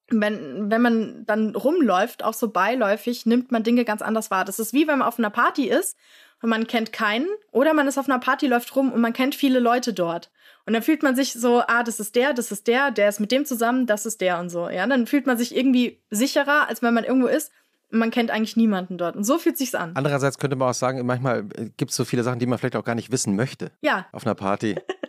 wenn, 0.09 0.69
wenn 0.69 0.81
man 0.81 1.25
dann 1.25 1.55
rumläuft, 1.55 2.23
auch 2.23 2.33
so 2.33 2.49
beiläufig, 2.49 3.25
nimmt 3.25 3.51
man 3.51 3.63
Dinge 3.63 3.85
ganz 3.85 4.01
anders 4.01 4.31
wahr. 4.31 4.45
Das 4.45 4.59
ist 4.59 4.73
wie 4.73 4.87
wenn 4.87 4.99
man 4.99 5.07
auf 5.07 5.17
einer 5.17 5.29
Party 5.29 5.67
ist 5.69 5.97
und 6.41 6.49
man 6.49 6.67
kennt 6.67 6.93
keinen 6.93 7.27
oder 7.51 7.73
man 7.73 7.87
ist 7.87 7.97
auf 7.97 8.09
einer 8.09 8.19
Party, 8.19 8.47
läuft 8.47 8.75
rum 8.75 8.91
und 8.91 9.01
man 9.01 9.13
kennt 9.13 9.35
viele 9.35 9.59
Leute 9.59 9.93
dort. 9.93 10.29
Und 10.65 10.73
dann 10.73 10.83
fühlt 10.83 11.03
man 11.03 11.15
sich 11.15 11.33
so, 11.33 11.61
ah, 11.67 11.83
das 11.83 11.99
ist 11.99 12.15
der, 12.15 12.33
das 12.33 12.51
ist 12.51 12.67
der, 12.67 12.91
der 12.91 13.09
ist 13.09 13.19
mit 13.19 13.31
dem 13.31 13.45
zusammen, 13.45 13.85
das 13.85 14.05
ist 14.05 14.21
der 14.21 14.39
und 14.39 14.49
so. 14.49 14.69
Ja, 14.69 14.85
dann 14.87 15.07
fühlt 15.07 15.25
man 15.25 15.37
sich 15.37 15.55
irgendwie 15.55 16.01
sicherer, 16.09 16.69
als 16.69 16.81
wenn 16.81 16.93
man 16.93 17.03
irgendwo 17.03 17.27
ist, 17.27 17.51
man 17.89 18.11
kennt 18.11 18.31
eigentlich 18.31 18.57
niemanden 18.57 18.97
dort. 18.97 19.15
Und 19.15 19.23
so 19.23 19.37
fühlt 19.37 19.57
sich's 19.57 19.75
an. 19.75 19.91
Andererseits 19.93 20.37
könnte 20.37 20.55
man 20.55 20.69
auch 20.69 20.73
sagen, 20.73 21.05
manchmal 21.05 21.43
gibt 21.77 21.91
es 21.91 21.97
so 21.97 22.05
viele 22.05 22.23
Sachen, 22.23 22.39
die 22.39 22.45
man 22.45 22.57
vielleicht 22.57 22.75
auch 22.75 22.83
gar 22.83 22.95
nicht 22.95 23.11
wissen 23.11 23.35
möchte 23.35 23.71
Ja, 23.81 24.07
auf 24.11 24.25
einer 24.25 24.35
Party. 24.35 24.75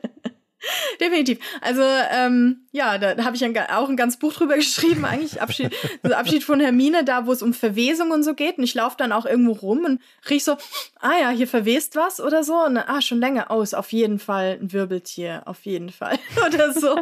definitiv. 1.01 1.39
Also, 1.61 1.83
ähm, 1.83 2.67
ja, 2.73 2.99
da, 2.99 3.15
da 3.15 3.25
habe 3.25 3.37
ich 3.37 3.45
ein, 3.45 3.57
auch 3.71 3.89
ein 3.89 3.97
ganz 3.97 4.19
Buch 4.19 4.33
drüber 4.33 4.55
geschrieben, 4.57 5.05
eigentlich 5.05 5.41
Abschied, 5.41 5.75
so 6.03 6.13
Abschied 6.13 6.45
von 6.45 6.61
Hermine, 6.61 7.05
da 7.05 7.27
wo 7.27 7.33
es 7.33 7.43
um 7.43 7.55
Verwesung 7.55 8.11
und 8.11 8.23
so 8.23 8.35
geht. 8.35 8.59
Und 8.59 8.65
ich 8.65 8.75
laufe 8.75 8.97
dann 8.99 9.13
auch 9.13 9.27
irgendwo 9.27 9.53
rum 9.53 9.85
und 9.85 10.01
riech 10.29 10.45
so, 10.45 10.57
ah 11.01 11.19
ja, 11.21 11.31
hier 11.31 11.49
verwest 11.49 11.97
was 11.97 12.21
oder 12.21 12.45
so. 12.45 12.55
Und 12.65 12.77
dann, 12.77 12.85
ah, 12.87 13.01
schon 13.01 13.21
länger 13.21 13.51
aus, 13.51 13.75
auf 13.75 13.93
jeden 13.93 14.19
Fall 14.19 14.59
ein 14.61 14.73
Wirbeltier, 14.73 15.43
auf 15.47 15.65
jeden 15.65 15.91
Fall. 15.91 16.19
oder 16.47 16.73
so. 16.73 16.97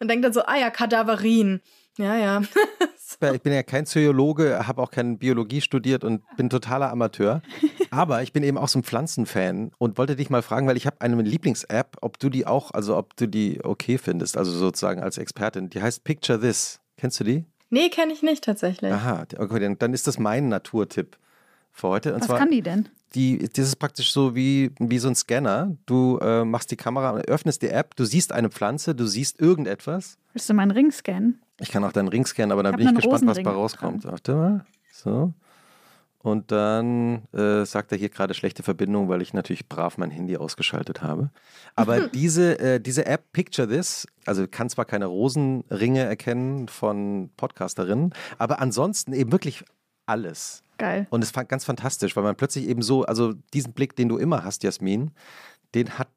Und 0.00 0.08
denke 0.08 0.22
dann 0.22 0.32
so, 0.32 0.42
ah 0.42 0.56
ja, 0.56 0.70
Kadaverin. 0.70 1.60
Ja, 1.98 2.16
ja. 2.16 2.42
Ich 3.34 3.42
bin 3.42 3.52
ja 3.52 3.62
kein 3.62 3.86
Zoologe, 3.86 4.66
habe 4.66 4.80
auch 4.80 4.90
keine 4.90 5.16
Biologie 5.16 5.60
studiert 5.60 6.04
und 6.04 6.22
bin 6.36 6.48
totaler 6.48 6.90
Amateur. 6.90 7.42
Aber 7.90 8.22
ich 8.22 8.32
bin 8.32 8.42
eben 8.42 8.56
auch 8.56 8.68
so 8.68 8.78
ein 8.78 8.82
Pflanzenfan 8.82 9.72
und 9.78 9.98
wollte 9.98 10.16
dich 10.16 10.30
mal 10.30 10.42
fragen, 10.42 10.66
weil 10.68 10.76
ich 10.76 10.86
habe 10.86 11.00
eine 11.00 11.20
Lieblings-App, 11.20 11.98
ob 12.00 12.18
du 12.18 12.30
die 12.30 12.46
auch, 12.46 12.70
also 12.70 12.96
ob 12.96 13.16
du 13.16 13.26
die 13.26 13.62
okay 13.64 13.98
findest, 13.98 14.36
also 14.36 14.52
sozusagen 14.52 15.02
als 15.02 15.18
Expertin. 15.18 15.70
Die 15.70 15.82
heißt 15.82 16.04
Picture 16.04 16.40
This. 16.40 16.80
Kennst 16.96 17.20
du 17.20 17.24
die? 17.24 17.44
Nee, 17.68 17.88
kenne 17.88 18.12
ich 18.12 18.22
nicht 18.22 18.44
tatsächlich. 18.44 18.92
Aha, 18.92 19.26
okay, 19.38 19.58
dann, 19.60 19.78
dann 19.78 19.92
ist 19.92 20.06
das 20.06 20.18
mein 20.18 20.48
Naturtipp 20.48 21.18
für 21.72 21.88
heute. 21.88 22.14
Und 22.14 22.20
Was 22.20 22.26
zwar, 22.26 22.38
kann 22.38 22.50
die 22.50 22.62
denn? 22.62 22.88
die, 23.14 23.38
das 23.38 23.66
ist 23.66 23.76
praktisch 23.76 24.12
so 24.12 24.34
wie, 24.34 24.70
wie 24.78 24.98
so 24.98 25.08
ein 25.08 25.14
Scanner. 25.14 25.76
Du 25.86 26.18
äh, 26.18 26.44
machst 26.44 26.70
die 26.70 26.76
Kamera, 26.76 27.16
öffnest 27.20 27.62
die 27.62 27.68
App, 27.68 27.96
du 27.96 28.04
siehst 28.04 28.32
eine 28.32 28.50
Pflanze, 28.50 28.94
du 28.94 29.06
siehst 29.06 29.40
irgendetwas. 29.40 30.16
Willst 30.32 30.48
du 30.48 30.54
meinen 30.54 30.70
Ring 30.70 30.90
scannen? 30.92 31.40
Ich 31.60 31.70
kann 31.70 31.84
auch 31.84 31.92
deinen 31.92 32.08
Ring 32.08 32.26
scannen, 32.26 32.52
aber 32.52 32.62
dann 32.62 32.74
Ich 32.74 32.78
bin 32.78 32.88
ich 32.88 32.94
gespannt, 32.94 33.26
was 33.26 33.38
Rosenring 33.38 33.44
bei 33.44 33.50
auch 33.52 33.56
rauskommt. 33.56 34.04
Warte 34.04 34.34
mal. 34.34 34.64
So. 34.92 35.32
Und 36.22 36.52
dann 36.52 37.22
äh, 37.32 37.64
sagt 37.64 37.92
er 37.92 37.98
hier 37.98 38.10
gerade 38.10 38.34
schlechte 38.34 38.62
Verbindung, 38.62 39.08
weil 39.08 39.22
ich 39.22 39.32
natürlich 39.32 39.68
brav 39.68 39.96
mein 39.96 40.10
Handy 40.10 40.36
ausgeschaltet 40.36 41.02
habe. 41.02 41.30
Aber 41.76 42.00
diese, 42.08 42.58
äh, 42.58 42.80
diese 42.80 43.06
App 43.06 43.32
Picture 43.32 43.66
This, 43.66 44.06
also 44.26 44.46
kann 44.46 44.68
zwar 44.68 44.84
keine 44.84 45.06
Rosenringe 45.06 46.00
erkennen 46.00 46.68
von 46.68 47.30
Podcasterinnen, 47.36 48.12
aber 48.36 48.60
ansonsten 48.60 49.14
eben 49.14 49.32
wirklich 49.32 49.64
alles. 50.04 50.62
Geil. 50.76 51.06
Und 51.10 51.22
es 51.22 51.34
war 51.34 51.44
ganz 51.44 51.64
fantastisch, 51.64 52.16
weil 52.16 52.22
man 52.22 52.36
plötzlich 52.36 52.68
eben 52.68 52.82
so, 52.82 53.04
also 53.04 53.32
diesen 53.54 53.72
Blick, 53.72 53.96
den 53.96 54.08
du 54.08 54.18
immer 54.18 54.44
hast, 54.44 54.62
Jasmin, 54.62 55.12
den 55.74 55.98
hat 55.98 56.08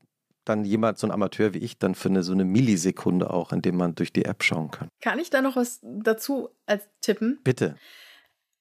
dann 0.46 0.66
jemand, 0.66 0.98
so 0.98 1.08
ein 1.08 1.12
Amateur 1.12 1.54
wie 1.54 1.60
ich, 1.60 1.78
dann 1.78 1.96
für 1.96 2.10
eine 2.10 2.24
so 2.24 2.34
eine 2.34 2.46
Millisekunde 2.46 3.30
auch, 3.30 3.52
in 3.52 3.62
dem 3.62 3.78
man 3.78 3.96
durch 3.96 4.12
die 4.14 4.26
App 4.26 4.44
schauen 4.44 4.72
kann. 4.72 4.88
Kann 5.02 5.20
ich 5.20 5.30
da 5.30 5.42
noch 5.42 5.56
was 5.56 5.80
dazu 5.84 6.50
als 6.66 6.88
tippen? 7.02 7.40
Bitte. 7.44 7.76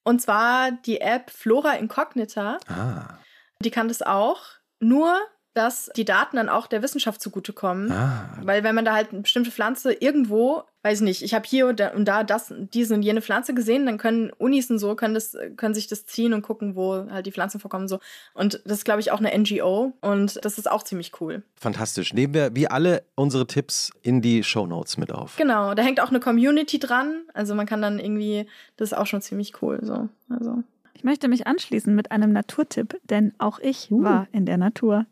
Und 0.04 0.20
zwar 0.20 0.72
die 0.72 1.00
App 1.00 1.30
Flora 1.30 1.74
Incognita. 1.74 2.58
Ah, 2.68 3.18
Die 3.60 3.70
kann 3.70 3.88
das 3.88 4.02
auch, 4.02 4.42
nur 4.80 5.16
dass 5.54 5.90
die 5.96 6.04
Daten 6.04 6.36
dann 6.36 6.48
auch 6.48 6.66
der 6.66 6.82
Wissenschaft 6.82 7.20
zugutekommen. 7.20 7.92
ah. 7.92 8.38
Weil 8.42 8.64
wenn 8.64 8.74
man 8.74 8.84
da 8.84 8.94
halt 8.94 9.12
eine 9.12 9.20
bestimmte 9.20 9.50
Pflanze 9.50 9.92
irgendwo, 9.92 10.62
weiß 10.82 11.02
nicht, 11.02 11.22
ich 11.22 11.34
habe 11.34 11.46
hier 11.46 11.68
und 11.68 11.78
da, 11.78 11.88
und 11.88 12.06
da 12.06 12.24
das, 12.24 12.52
diese 12.72 12.94
und 12.94 13.02
jene 13.02 13.22
Pflanze 13.22 13.54
gesehen, 13.54 13.86
dann 13.86 13.98
können 13.98 14.30
Unis 14.38 14.70
und 14.70 14.78
so, 14.78 14.94
können, 14.94 15.14
das, 15.14 15.36
können 15.56 15.74
sich 15.74 15.86
das 15.86 16.06
ziehen 16.06 16.32
und 16.32 16.42
gucken, 16.42 16.74
wo 16.74 17.06
halt 17.10 17.26
die 17.26 17.32
Pflanzen 17.32 17.60
vorkommen 17.60 17.84
und 17.84 17.88
so. 17.88 18.00
Und 18.34 18.62
das 18.64 18.78
ist, 18.78 18.84
glaube 18.84 19.00
ich, 19.00 19.12
auch 19.12 19.20
eine 19.20 19.36
NGO 19.36 19.92
und 20.00 20.44
das 20.44 20.58
ist 20.58 20.70
auch 20.70 20.82
ziemlich 20.82 21.20
cool. 21.20 21.42
Fantastisch. 21.56 22.14
Nehmen 22.14 22.34
wir 22.34 22.56
wie 22.56 22.68
alle 22.68 23.04
unsere 23.14 23.46
Tipps 23.46 23.90
in 24.02 24.22
die 24.22 24.42
Shownotes 24.42 24.96
mit 24.96 25.12
auf. 25.12 25.36
Genau, 25.36 25.74
da 25.74 25.82
hängt 25.82 26.00
auch 26.00 26.08
eine 26.08 26.20
Community 26.20 26.78
dran. 26.78 27.22
Also 27.34 27.54
man 27.54 27.66
kann 27.66 27.82
dann 27.82 27.98
irgendwie, 27.98 28.46
das 28.76 28.92
ist 28.92 28.98
auch 28.98 29.06
schon 29.06 29.20
ziemlich 29.20 29.60
cool. 29.62 29.78
So. 29.82 30.08
Also. 30.30 30.62
Ich 30.94 31.04
möchte 31.04 31.28
mich 31.28 31.46
anschließen 31.46 31.94
mit 31.94 32.10
einem 32.10 32.32
Naturtipp, 32.32 32.98
denn 33.04 33.34
auch 33.38 33.58
ich 33.58 33.88
war 33.90 34.28
in 34.32 34.46
der 34.46 34.56
Natur. 34.56 35.06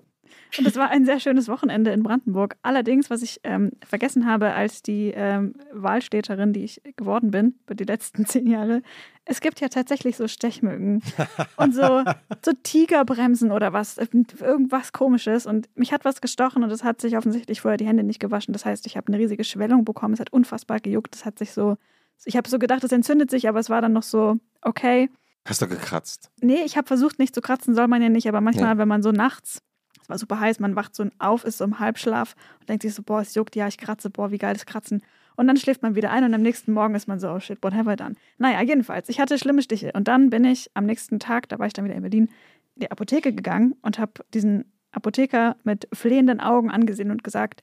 Und 0.59 0.67
es 0.67 0.77
war 0.77 0.91
ein 0.91 1.05
sehr 1.05 1.21
schönes 1.21 1.49
Wochenende 1.49 1.91
in 1.93 2.03
Brandenburg. 2.03 2.57
Allerdings, 2.63 3.11
was 3.11 3.23
ich 3.23 3.41
ähm, 3.45 3.73
vergessen 3.87 4.27
habe 4.27 4.53
als 4.53 4.83
die 4.83 5.13
ähm, 5.15 5.55
Wahlstädterin, 5.73 6.53
die 6.53 6.65
ich 6.65 6.83
geworden 6.97 7.31
bin, 7.31 7.55
für 7.67 7.75
die 7.75 7.85
letzten 7.85 8.27
zehn 8.27 8.47
Jahre, 8.47 8.83
es 9.25 9.41
gibt 9.41 9.61
ja 9.61 9.69
tatsächlich 9.69 10.17
so 10.17 10.27
Stechmücken 10.29 11.03
und 11.57 11.75
so, 11.75 12.03
so 12.45 12.53
Tigerbremsen 12.63 13.53
oder 13.53 13.73
was, 13.73 13.99
irgendwas 13.99 14.93
komisches. 14.93 15.47
Und 15.47 15.69
mich 15.77 15.93
hat 15.93 16.05
was 16.05 16.21
gestochen 16.21 16.63
und 16.65 16.71
es 16.71 16.83
hat 16.85 17.01
sich 17.01 17.17
offensichtlich 17.17 17.61
vorher 17.61 17.77
die 17.79 17.87
Hände 17.87 18.03
nicht 18.03 18.21
gewaschen. 18.21 18.53
Das 18.53 18.65
heißt, 18.65 18.87
ich 18.87 18.97
habe 18.97 19.09
eine 19.09 19.19
riesige 19.19 19.45
Schwellung 19.45 19.85
bekommen. 19.85 20.15
Es 20.15 20.21
hat 20.21 20.33
unfassbar 20.33 20.81
gejuckt. 20.81 21.15
Es 21.15 21.25
hat 21.25 21.39
sich 21.39 21.53
so, 21.53 21.77
ich 22.25 22.37
habe 22.37 22.49
so 22.49 22.59
gedacht, 22.59 22.83
es 22.85 22.93
entzündet 22.93 23.31
sich, 23.31 23.49
aber 23.49 23.61
es 23.61 23.71
war 23.71 23.81
dann 23.81 23.93
noch 23.93 24.03
so, 24.03 24.37
okay, 24.63 25.11
Hast 25.49 25.63
du 25.63 25.67
gekratzt? 25.69 26.31
Nee, 26.43 26.63
ich 26.67 26.77
habe 26.77 26.87
versucht, 26.87 27.19
nicht 27.19 27.35
zu 27.35 27.41
kratzen, 27.41 27.75
soll 27.75 27.89
man 27.89 28.03
ja 28.03 28.11
nicht, 28.11 28.29
aber 28.29 28.43
manchmal, 28.43 28.75
Ja. 28.75 28.79
wenn 28.79 28.89
man 28.89 29.03
so 29.03 29.11
nachts, 29.11 29.63
war 30.11 30.19
super 30.19 30.41
heiß, 30.41 30.61
man 30.61 30.77
wacht 30.77 30.95
so 30.95 31.07
auf, 31.19 31.45
ist 31.45 31.59
so 31.59 31.65
im 31.65 31.79
Halbschlaf 31.79 32.35
und 32.61 32.69
denkt 32.69 32.83
sich 32.83 32.95
so, 32.95 33.03
boah, 33.03 33.21
es 33.21 33.35
juckt, 33.35 33.57
ja, 33.57 33.67
ich 33.69 33.79
kratze, 33.79 34.11
boah, 34.11 34.31
wie 34.31 34.39
geil 34.39 34.55
das 34.55 34.67
Kratzen. 34.67 35.03
Und 35.37 35.47
dann 35.47 35.57
schläft 35.57 35.83
man 35.83 35.95
wieder 35.95 36.11
ein 36.11 36.25
und 36.25 36.35
am 36.35 36.43
nächsten 36.43 36.73
Morgen 36.73 36.95
ist 36.95 37.09
man 37.09 37.19
so, 37.19 37.31
oh 37.31 37.41
shit, 37.41 37.59
what 37.63 37.73
have 37.73 37.91
I 37.91 37.97
done? 37.97 38.15
Naja, 38.37 38.61
jedenfalls, 38.63 39.09
ich 39.09 39.21
hatte 39.21 39.39
schlimme 39.39 39.63
Stiche. 39.63 39.93
Und 39.95 40.07
dann 40.07 40.29
bin 40.29 40.45
ich 40.45 40.71
am 40.75 40.85
nächsten 40.85 41.19
Tag, 41.19 41.49
da 41.49 41.59
war 41.59 41.67
ich 41.67 41.73
dann 41.73 41.87
wieder 41.87 41.95
in 41.95 42.03
Berlin, 42.03 42.29
in 42.75 42.81
die 42.83 42.91
Apotheke 42.91 43.33
gegangen 43.33 43.75
und 43.81 43.99
habe 43.99 44.13
diesen 44.35 44.71
Apotheker 44.93 45.57
mit 45.65 45.89
flehenden 45.95 46.41
Augen 46.41 46.71
angesehen 46.71 47.11
und 47.11 47.25
gesagt, 47.25 47.63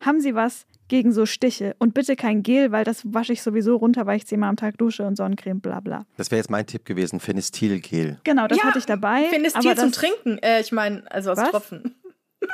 haben 0.00 0.20
Sie 0.20 0.34
was 0.34 0.66
gegen 0.88 1.12
so 1.12 1.26
Stiche? 1.26 1.74
Und 1.78 1.94
bitte 1.94 2.16
kein 2.16 2.42
Gel, 2.42 2.72
weil 2.72 2.84
das 2.84 3.02
wasche 3.12 3.32
ich 3.32 3.42
sowieso 3.42 3.76
runter, 3.76 4.06
weil 4.06 4.16
ich 4.16 4.26
zehnmal 4.26 4.48
am 4.48 4.56
Tag 4.56 4.78
dusche 4.78 5.04
und 5.04 5.16
Sonnencreme, 5.16 5.60
bla 5.60 5.80
bla. 5.80 6.06
Das 6.16 6.30
wäre 6.30 6.38
jetzt 6.38 6.50
mein 6.50 6.66
Tipp 6.66 6.84
gewesen, 6.84 7.20
Phenestilgel. 7.20 8.18
Genau, 8.24 8.46
das 8.46 8.58
Ja, 8.58 8.64
hatte 8.64 8.78
ich 8.78 8.86
dabei. 8.86 9.24
Phenestil 9.28 9.70
aber 9.70 9.80
zum 9.80 9.92
Trinken. 9.92 10.38
Äh, 10.38 10.60
ich 10.60 10.72
meine, 10.72 11.10
also 11.10 11.30
als 11.30 11.40
Was? 11.40 11.50
Tropfen. 11.50 11.94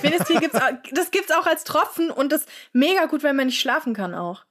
Phenestil 0.00 0.40
gibt's 0.40 0.60
auch, 0.60 0.70
das 0.92 1.10
gibt's 1.10 1.30
auch 1.32 1.46
als 1.46 1.64
Tropfen 1.64 2.10
und 2.10 2.32
das 2.32 2.46
mega 2.72 3.06
gut, 3.06 3.22
wenn 3.22 3.36
man 3.36 3.46
nicht 3.46 3.60
schlafen 3.60 3.94
kann 3.94 4.14
auch. 4.14 4.44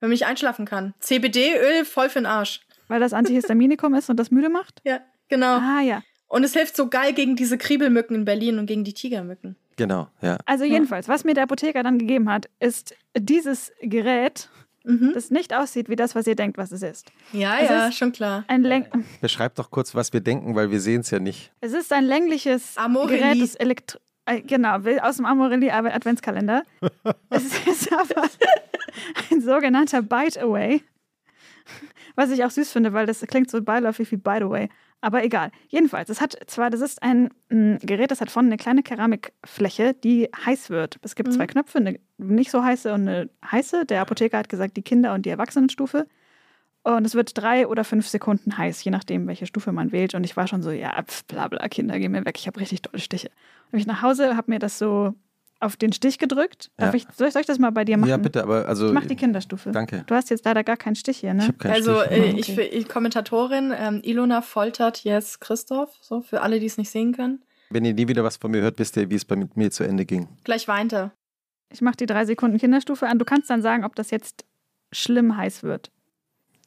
Wenn 0.00 0.08
man 0.08 0.14
nicht 0.14 0.26
einschlafen 0.26 0.64
kann. 0.64 0.94
CBD-Öl 1.00 1.84
voll 1.84 2.08
für 2.08 2.20
den 2.20 2.26
Arsch. 2.26 2.60
Weil 2.88 3.00
das 3.00 3.12
Antihistaminikum 3.12 3.94
ist 3.94 4.08
und 4.08 4.16
das 4.18 4.30
müde 4.30 4.48
macht? 4.48 4.80
Ja, 4.84 5.00
genau. 5.28 5.58
Ah 5.58 5.80
ja. 5.82 6.02
Und 6.28 6.44
es 6.44 6.52
hilft 6.52 6.76
so 6.76 6.88
geil 6.88 7.12
gegen 7.14 7.36
diese 7.36 7.58
Kriebelmücken 7.58 8.14
in 8.14 8.24
Berlin 8.24 8.58
und 8.58 8.66
gegen 8.66 8.84
die 8.84 8.94
Tigermücken. 8.94 9.56
Genau, 9.78 10.08
ja. 10.20 10.36
Also 10.44 10.64
jedenfalls, 10.64 11.08
was 11.08 11.24
mir 11.24 11.32
der 11.32 11.44
Apotheker 11.44 11.82
dann 11.82 11.98
gegeben 11.98 12.30
hat, 12.30 12.50
ist 12.60 12.94
dieses 13.16 13.72
Gerät, 13.80 14.50
Mhm. 14.84 15.12
das 15.14 15.30
nicht 15.30 15.54
aussieht 15.54 15.88
wie 15.88 15.96
das, 15.96 16.14
was 16.14 16.26
ihr 16.26 16.34
denkt, 16.36 16.56
was 16.58 16.72
es 16.72 16.82
ist. 16.82 17.10
Ja, 17.32 17.58
Es 17.58 17.68
ja, 17.68 17.86
ist- 17.88 17.96
schon 17.98 18.12
klar. 18.12 18.44
Ein 18.48 18.62
Läng 18.62 18.86
Beschreib 19.20 19.54
doch 19.56 19.70
kurz, 19.70 19.94
was 19.94 20.12
wir 20.12 20.20
denken, 20.20 20.54
weil 20.54 20.70
wir 20.70 20.80
sehen 20.80 21.00
es 21.02 21.10
ja 21.10 21.18
nicht. 21.18 21.52
es 21.60 21.72
ist 21.72 21.92
ein 21.92 22.04
längliches 22.04 22.76
Amorelie. 22.76 23.18
Gerät, 23.18 23.42
das 23.42 23.54
Elektro 23.56 23.98
äh, 24.26 24.40
genau, 24.42 24.78
aus 25.02 25.16
dem 25.16 25.26
Amorelie 25.26 25.72
Ad- 25.72 25.90
Adventskalender. 25.90 26.62
es 27.30 27.66
ist 27.66 27.92
aber 27.92 28.22
ein 29.30 29.40
sogenannter 29.42 30.02
Bite-Away. 30.02 30.82
Was 32.18 32.32
ich 32.32 32.44
auch 32.44 32.50
süß 32.50 32.72
finde, 32.72 32.92
weil 32.94 33.06
das 33.06 33.20
klingt 33.20 33.48
so 33.48 33.62
beiläufig 33.62 34.10
wie 34.10 34.16
Bite-Away. 34.16 34.70
Aber 35.00 35.22
egal. 35.22 35.52
Jedenfalls, 35.68 36.08
es 36.08 36.20
hat 36.20 36.36
zwar, 36.48 36.68
das 36.68 36.80
ist 36.80 37.00
ein 37.00 37.30
mm, 37.48 37.76
Gerät, 37.82 38.10
das 38.10 38.20
hat 38.20 38.28
vorne 38.28 38.48
eine 38.48 38.56
kleine 38.56 38.82
Keramikfläche, 38.82 39.94
die 39.94 40.28
heiß 40.44 40.68
wird. 40.70 40.98
Es 41.02 41.14
gibt 41.14 41.32
zwei 41.32 41.46
Knöpfe, 41.46 41.78
eine 41.78 42.00
nicht 42.16 42.50
so 42.50 42.64
heiße 42.64 42.92
und 42.92 43.02
eine 43.02 43.30
heiße. 43.48 43.86
Der 43.86 44.00
Apotheker 44.00 44.36
hat 44.36 44.48
gesagt, 44.48 44.76
die 44.76 44.82
Kinder- 44.82 45.14
und 45.14 45.26
die 45.26 45.30
Erwachsenenstufe. 45.30 46.08
Und 46.82 47.06
es 47.06 47.14
wird 47.14 47.38
drei 47.38 47.68
oder 47.68 47.84
fünf 47.84 48.08
Sekunden 48.08 48.58
heiß, 48.58 48.82
je 48.82 48.90
nachdem, 48.90 49.28
welche 49.28 49.46
Stufe 49.46 49.70
man 49.70 49.92
wählt. 49.92 50.16
Und 50.16 50.24
ich 50.24 50.36
war 50.36 50.48
schon 50.48 50.60
so, 50.60 50.72
ja, 50.72 51.00
pf, 51.00 51.22
bla 51.26 51.46
bla, 51.46 51.68
Kinder, 51.68 52.00
geh 52.00 52.08
mir 52.08 52.24
weg, 52.24 52.36
ich 52.36 52.48
habe 52.48 52.58
richtig 52.58 52.82
tolle 52.82 52.98
Stiche. 52.98 53.30
Bin 53.70 53.78
ich 53.78 53.86
nach 53.86 54.02
Hause, 54.02 54.36
habe 54.36 54.50
mir 54.50 54.58
das 54.58 54.76
so 54.76 55.14
auf 55.60 55.76
den 55.76 55.92
Stich 55.92 56.18
gedrückt. 56.18 56.70
Darf 56.76 56.94
Ja. 56.94 56.98
ich, 56.98 57.06
soll, 57.16 57.26
ich, 57.28 57.32
soll 57.32 57.40
ich 57.40 57.46
das 57.46 57.58
mal 57.58 57.70
bei 57.70 57.84
dir 57.84 57.96
machen? 57.98 58.10
Ja, 58.10 58.16
bitte, 58.16 58.42
aber 58.42 58.66
also. 58.68 58.86
Ich 58.88 58.92
mach 58.92 59.06
die 59.06 59.16
Kinderstufe. 59.16 59.72
Danke. 59.72 60.04
Du 60.06 60.14
hast 60.14 60.30
jetzt 60.30 60.44
leider 60.44 60.62
gar 60.64 60.76
keinen 60.76 60.94
Stich 60.94 61.18
hier, 61.18 61.30
Ich 61.30 61.36
ne? 61.36 61.42
habe 61.48 61.54
keinen 61.58 61.72
Also 61.72 62.00
Stich. 62.02 62.12
äh, 62.12 62.32
Mhm. 62.32 62.38
ich, 62.38 62.58
ich 62.58 62.88
Kommentatorin 62.88 63.72
ähm, 63.76 64.00
Ilona 64.04 64.40
foltert 64.42 65.02
jetzt 65.04 65.40
Christoph, 65.40 65.90
so 66.00 66.20
für 66.20 66.42
alle, 66.42 66.60
die 66.60 66.66
es 66.66 66.76
nicht 66.78 66.90
sehen 66.90 67.12
können. 67.12 67.42
Wenn 67.70 67.84
ihr 67.84 67.92
nie 67.94 68.08
wieder 68.08 68.24
was 68.24 68.36
von 68.36 68.50
mir 68.50 68.62
hört, 68.62 68.78
wisst 68.78 68.96
ihr, 68.96 69.10
wie 69.10 69.14
es 69.16 69.24
bei 69.24 69.36
mir 69.54 69.70
zu 69.70 69.84
Ende 69.84 70.06
ging. 70.06 70.28
Gleich 70.44 70.68
weint 70.68 70.92
er. 70.92 71.12
Ich 71.70 71.82
mache 71.82 71.96
die 71.96 72.06
drei 72.06 72.24
Sekunden 72.24 72.56
Kinderstufe 72.58 73.06
an. 73.06 73.18
Du 73.18 73.24
kannst 73.26 73.50
dann 73.50 73.60
sagen, 73.60 73.84
ob 73.84 73.94
das 73.94 74.10
jetzt 74.10 74.44
schlimm 74.92 75.36
heiß 75.36 75.62
wird. 75.64 75.90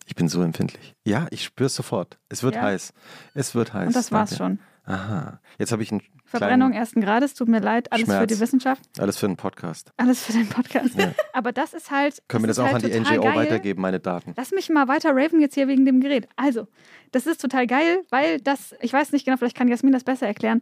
Ich 0.05 0.15
bin 0.15 0.27
so 0.27 0.41
empfindlich. 0.43 0.93
Ja, 1.05 1.27
ich 1.31 1.43
spüre 1.43 1.67
es 1.67 1.75
sofort. 1.75 2.19
Es 2.29 2.43
wird 2.43 2.55
Ja? 2.55 2.63
heiß. 2.63 2.93
Es 3.33 3.55
wird 3.55 3.73
heiß. 3.73 3.87
Und 3.87 3.95
das 3.95 4.11
war's 4.11 4.31
Danke. 4.37 4.59
schon. 4.85 4.93
Aha. 4.93 5.39
Jetzt 5.57 5.71
habe 5.71 5.81
ich 5.83 5.91
einen 5.91 6.01
Verbrennung 6.31 6.73
ersten 6.73 7.01
Grades, 7.01 7.33
tut 7.33 7.47
mir 7.47 7.59
leid, 7.59 7.91
alles 7.91 8.05
für 8.05 8.11
Schmerz. 8.11 8.33
die 8.33 8.39
Wissenschaft, 8.39 8.81
alles 8.99 9.17
für 9.17 9.25
einen 9.25 9.37
Podcast. 9.37 9.91
alles 9.97 10.23
für 10.23 10.33
den 10.33 10.47
Podcast. 10.47 10.97
Ja. 10.97 11.13
Aber 11.33 11.51
das 11.51 11.73
ist 11.73 11.91
halt. 11.91 12.21
Können 12.27 12.43
wir 12.43 12.47
das 12.47 12.59
auch 12.59 12.71
halt 12.71 12.83
an 12.83 12.91
die 12.91 12.99
NGO 12.99 13.21
geil. 13.21 13.35
weitergeben, 13.35 13.81
meine 13.81 13.99
Daten? 13.99 14.33
Lass 14.37 14.51
mich 14.51 14.69
mal 14.69 14.87
weiter 14.87 15.11
raven 15.13 15.41
jetzt 15.41 15.55
hier 15.55 15.67
wegen 15.67 15.85
dem 15.85 15.99
Gerät. 15.99 16.27
Also, 16.35 16.67
das 17.11 17.27
ist 17.27 17.41
total 17.41 17.67
geil, 17.67 18.03
weil 18.09 18.39
das, 18.39 18.75
ich 18.81 18.93
weiß 18.93 19.11
nicht 19.11 19.25
genau, 19.25 19.37
vielleicht 19.37 19.57
kann 19.57 19.67
Jasmin 19.67 19.93
das 19.93 20.03
besser 20.03 20.27
erklären. 20.27 20.61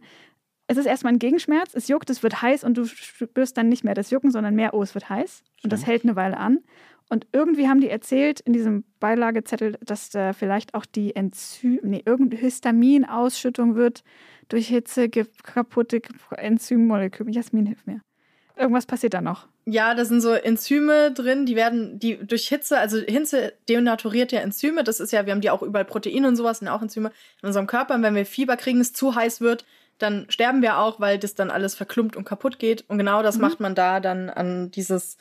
Es 0.66 0.76
ist 0.76 0.86
erstmal 0.86 1.12
ein 1.12 1.18
Gegenschmerz, 1.18 1.74
es 1.74 1.88
juckt, 1.88 2.10
es 2.10 2.22
wird 2.22 2.42
heiß 2.42 2.62
und 2.62 2.76
du 2.76 2.84
spürst 2.84 3.56
dann 3.56 3.68
nicht 3.68 3.82
mehr 3.82 3.94
das 3.94 4.10
Jucken, 4.10 4.30
sondern 4.30 4.54
mehr, 4.54 4.72
oh, 4.72 4.82
es 4.82 4.94
wird 4.94 5.08
heiß. 5.08 5.42
Und 5.64 5.72
das 5.72 5.80
Stimmt. 5.80 5.90
hält 5.90 6.04
eine 6.04 6.16
Weile 6.16 6.36
an. 6.36 6.60
Und 7.08 7.26
irgendwie 7.32 7.68
haben 7.68 7.80
die 7.80 7.90
erzählt 7.90 8.38
in 8.38 8.52
diesem 8.52 8.84
Beilagezettel, 9.00 9.76
dass 9.84 10.10
da 10.10 10.32
vielleicht 10.32 10.74
auch 10.74 10.86
die 10.86 11.16
Enzym, 11.16 11.80
nee, 11.82 12.02
irgendeine 12.06 12.40
Histaminausschüttung 12.40 13.74
wird 13.74 14.04
durch 14.50 14.68
Hitze, 14.68 15.08
kaputte 15.08 16.02
Enzymmoleküle. 16.36 17.30
Jasmin, 17.30 17.66
hilf 17.66 17.86
mir. 17.86 18.00
Irgendwas 18.56 18.84
passiert 18.86 19.14
da 19.14 19.20
noch. 19.22 19.48
Ja, 19.64 19.94
da 19.94 20.04
sind 20.04 20.20
so 20.20 20.32
Enzyme 20.32 21.12
drin, 21.12 21.46
die 21.46 21.56
werden, 21.56 21.98
die 21.98 22.18
durch 22.18 22.48
Hitze, 22.48 22.78
also 22.78 22.98
Hitze 22.98 23.54
denaturiert 23.68 24.32
ja 24.32 24.40
Enzyme. 24.40 24.84
Das 24.84 25.00
ist 25.00 25.12
ja, 25.12 25.24
wir 25.24 25.32
haben 25.32 25.40
die 25.40 25.50
auch 25.50 25.62
überall 25.62 25.84
Proteine 25.84 26.28
und 26.28 26.36
sowas, 26.36 26.58
sind 26.58 26.68
auch 26.68 26.82
Enzyme 26.82 27.10
in 27.42 27.46
unserem 27.46 27.66
Körper. 27.66 27.94
Und 27.94 28.02
wenn 28.02 28.14
wir 28.14 28.26
Fieber 28.26 28.56
kriegen, 28.56 28.80
es 28.80 28.92
zu 28.92 29.14
heiß 29.14 29.40
wird, 29.40 29.64
dann 29.98 30.26
sterben 30.30 30.62
wir 30.62 30.78
auch, 30.78 30.98
weil 30.98 31.18
das 31.18 31.34
dann 31.34 31.50
alles 31.50 31.74
verklumpt 31.74 32.16
und 32.16 32.24
kaputt 32.24 32.58
geht. 32.58 32.84
Und 32.88 32.98
genau 32.98 33.22
das 33.22 33.36
Mhm. 33.36 33.42
macht 33.42 33.60
man 33.60 33.74
da 33.74 34.00
dann 34.00 34.30
an 34.30 34.70
dieses, 34.70 35.18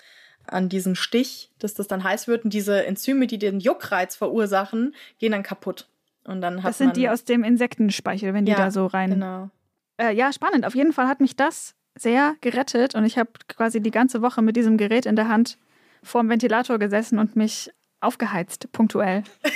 an 0.47 0.67
diesen 0.69 0.95
Stich, 0.95 1.51
dass 1.59 1.73
das 1.75 1.87
dann 1.87 2.03
heiß 2.03 2.27
wird. 2.27 2.45
Und 2.45 2.53
diese 2.53 2.85
Enzyme, 2.85 3.27
die 3.27 3.37
den 3.37 3.59
Juckreiz 3.59 4.15
verursachen, 4.15 4.95
gehen 5.19 5.33
dann 5.33 5.43
kaputt. 5.43 5.87
Und 6.29 6.41
dann 6.41 6.61
Das 6.61 6.77
sind 6.77 6.95
die 6.95 7.09
aus 7.09 7.23
dem 7.23 7.43
Insektenspeichel, 7.43 8.33
wenn 8.33 8.45
die 8.45 8.51
Ja, 8.51 8.57
da 8.57 8.71
so 8.71 8.85
rein. 8.85 9.11
Genau. 9.11 9.49
Äh, 9.97 10.13
ja, 10.13 10.31
spannend. 10.31 10.65
Auf 10.65 10.75
jeden 10.75 10.93
Fall 10.93 11.07
hat 11.07 11.19
mich 11.19 11.35
das 11.35 11.75
sehr 11.97 12.35
gerettet 12.41 12.95
und 12.95 13.03
ich 13.03 13.17
habe 13.17 13.31
quasi 13.47 13.81
die 13.81 13.91
ganze 13.91 14.21
Woche 14.21 14.41
mit 14.41 14.55
diesem 14.55 14.77
Gerät 14.77 15.05
in 15.05 15.15
der 15.15 15.27
Hand 15.27 15.57
vorm 16.03 16.29
Ventilator 16.29 16.79
gesessen 16.79 17.19
und 17.19 17.35
mich 17.35 17.71
aufgeheizt, 17.99 18.71
punktuell. 18.71 19.23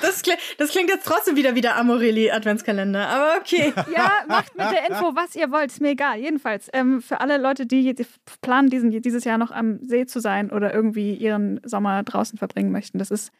Das, 0.00 0.22
klingt, 0.22 0.38
das 0.58 0.70
klingt 0.70 0.90
jetzt 0.90 1.06
trotzdem 1.06 1.34
wieder 1.34 1.56
wie 1.56 1.60
der 1.60 1.76
Amorelli 1.76 2.30
Adventskalender, 2.30 3.08
aber 3.08 3.40
okay. 3.40 3.72
Ja, 3.92 4.12
macht 4.28 4.56
mit 4.56 4.70
der 4.70 4.88
Info, 4.88 5.16
was 5.16 5.34
ihr 5.34 5.50
wollt, 5.50 5.72
ist 5.72 5.80
mir 5.80 5.90
egal. 5.90 6.18
Jedenfalls, 6.18 6.68
ähm, 6.72 7.02
für 7.02 7.20
alle 7.20 7.36
Leute, 7.36 7.66
die 7.66 7.82
jetzt 7.82 8.06
planen, 8.40 8.70
diesen, 8.70 8.90
dieses 9.02 9.24
Jahr 9.24 9.38
noch 9.38 9.50
am 9.50 9.82
See 9.82 10.06
zu 10.06 10.20
sein 10.20 10.52
oder 10.52 10.72
irgendwie 10.72 11.14
ihren 11.14 11.60
Sommer 11.64 12.04
draußen 12.04 12.38
verbringen 12.38 12.70
möchten, 12.70 12.98
das 12.98 13.10
ist 13.10 13.32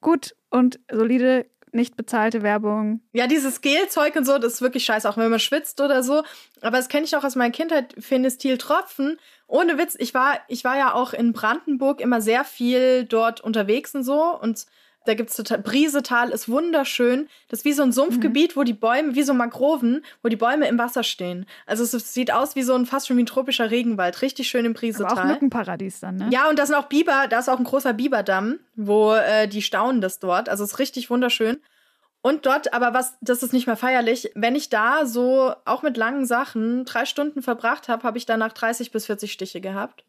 gut 0.00 0.34
und 0.50 0.80
solide, 0.90 1.46
nicht 1.72 1.96
bezahlte 1.96 2.42
Werbung. 2.42 3.00
Ja, 3.12 3.26
dieses 3.26 3.60
Gelzeug 3.60 4.16
und 4.16 4.24
so, 4.24 4.38
das 4.38 4.54
ist 4.54 4.62
wirklich 4.62 4.84
scheiße, 4.84 5.08
auch 5.08 5.16
wenn 5.16 5.30
man 5.30 5.40
schwitzt 5.40 5.80
oder 5.80 6.02
so. 6.02 6.22
Aber 6.60 6.76
das 6.76 6.88
kenne 6.88 7.04
ich 7.04 7.16
auch 7.16 7.24
aus 7.24 7.36
meiner 7.36 7.52
Kindheit, 7.52 7.94
Phenestiltropfen. 7.98 9.18
Ohne 9.46 9.78
Witz, 9.78 9.96
ich 9.98 10.14
war, 10.14 10.38
ich 10.48 10.64
war 10.64 10.76
ja 10.76 10.94
auch 10.94 11.12
in 11.12 11.32
Brandenburg 11.32 12.00
immer 12.00 12.20
sehr 12.20 12.44
viel 12.44 13.04
dort 13.04 13.40
unterwegs 13.40 13.94
und 13.94 14.02
so. 14.02 14.38
Und 14.38 14.66
da 15.06 15.14
gibt's 15.14 15.36
total, 15.36 15.58
Briesetal 15.58 16.30
ist 16.30 16.48
wunderschön. 16.48 17.28
Das 17.48 17.60
ist 17.60 17.64
wie 17.64 17.72
so 17.72 17.82
ein 17.82 17.92
Sumpfgebiet, 17.92 18.56
wo 18.56 18.62
die 18.62 18.74
Bäume, 18.74 19.14
wie 19.14 19.22
so 19.22 19.32
Mangroven, 19.32 20.04
wo 20.22 20.28
die 20.28 20.36
Bäume 20.36 20.68
im 20.68 20.78
Wasser 20.78 21.02
stehen. 21.02 21.46
Also 21.66 21.84
es 21.84 22.12
sieht 22.12 22.32
aus 22.32 22.56
wie 22.56 22.62
so 22.62 22.74
ein, 22.74 22.84
fast 22.84 23.06
schon 23.06 23.16
wie 23.16 23.22
ein 23.22 23.26
tropischer 23.26 23.70
Regenwald. 23.70 24.20
Richtig 24.20 24.48
schön 24.48 24.64
im 24.64 24.72
Aber 24.72 24.78
auch 24.78 24.80
Briesetal. 24.80 25.26
Mückenparadies 25.26 26.00
dann, 26.00 26.16
ne? 26.16 26.28
Ja, 26.30 26.48
und 26.50 26.58
da 26.58 26.66
sind 26.66 26.74
auch 26.74 26.86
Biber, 26.86 27.26
da 27.28 27.38
ist 27.38 27.48
auch 27.48 27.58
ein 27.58 27.64
großer 27.64 27.94
Biberdamm, 27.94 28.58
wo 28.76 29.14
äh, 29.14 29.48
die 29.48 29.62
staunen 29.62 30.00
das 30.00 30.18
dort. 30.18 30.48
Also 30.48 30.64
es 30.64 30.72
ist 30.72 30.78
richtig 30.78 31.08
wunderschön. 31.08 31.58
Und 32.20 32.46
dort, 32.46 32.74
aber 32.74 32.94
was, 32.94 33.16
das 33.20 33.42
ist 33.42 33.52
nicht 33.52 33.66
mehr 33.66 33.76
feierlich, 33.76 34.30
wenn 34.34 34.56
ich 34.56 34.68
da 34.68 35.06
so 35.06 35.54
auch 35.64 35.82
mit 35.82 35.96
langen 35.96 36.26
Sachen 36.26 36.84
drei 36.84 37.06
Stunden 37.06 37.42
verbracht 37.42 37.88
habe, 37.88 38.02
habe 38.02 38.18
ich 38.18 38.26
danach 38.26 38.52
30 38.52 38.90
bis 38.90 39.06
40 39.06 39.32
Stiche 39.32 39.60
gehabt. 39.60 40.04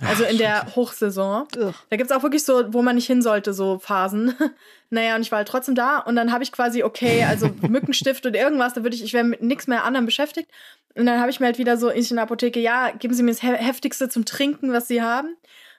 Also 0.00 0.24
in 0.24 0.38
der 0.38 0.74
Hochsaison. 0.74 1.46
Da 1.90 1.96
gibt's 1.96 2.12
auch 2.12 2.22
wirklich 2.22 2.44
so, 2.44 2.72
wo 2.72 2.82
man 2.82 2.96
nicht 2.96 3.06
hin 3.06 3.22
sollte, 3.22 3.52
so 3.54 3.78
Phasen. 3.78 4.34
naja, 4.90 5.14
und 5.16 5.22
ich 5.22 5.30
war 5.30 5.38
halt 5.38 5.48
trotzdem 5.48 5.74
da 5.74 5.98
und 5.98 6.16
dann 6.16 6.32
habe 6.32 6.42
ich 6.42 6.52
quasi, 6.52 6.82
okay, 6.82 7.24
also 7.24 7.48
Mückenstift 7.68 8.26
oder 8.26 8.38
irgendwas, 8.38 8.74
da 8.74 8.82
würde 8.82 8.96
ich, 8.96 9.04
ich 9.04 9.12
wäre 9.12 9.24
mit 9.24 9.42
nichts 9.42 9.66
mehr 9.66 9.84
anderem 9.84 10.06
beschäftigt. 10.06 10.50
Und 10.96 11.06
dann 11.06 11.20
habe 11.20 11.30
ich 11.30 11.40
mir 11.40 11.46
halt 11.46 11.58
wieder 11.58 11.76
so 11.76 11.88
in 11.88 12.04
der 12.08 12.22
Apotheke, 12.22 12.60
ja, 12.60 12.90
geben 12.90 13.14
Sie 13.14 13.22
mir 13.22 13.32
das 13.32 13.40
He- 13.42 13.48
Heftigste 13.54 14.08
zum 14.08 14.24
Trinken, 14.24 14.72
was 14.72 14.88
Sie 14.88 15.02
haben. 15.02 15.36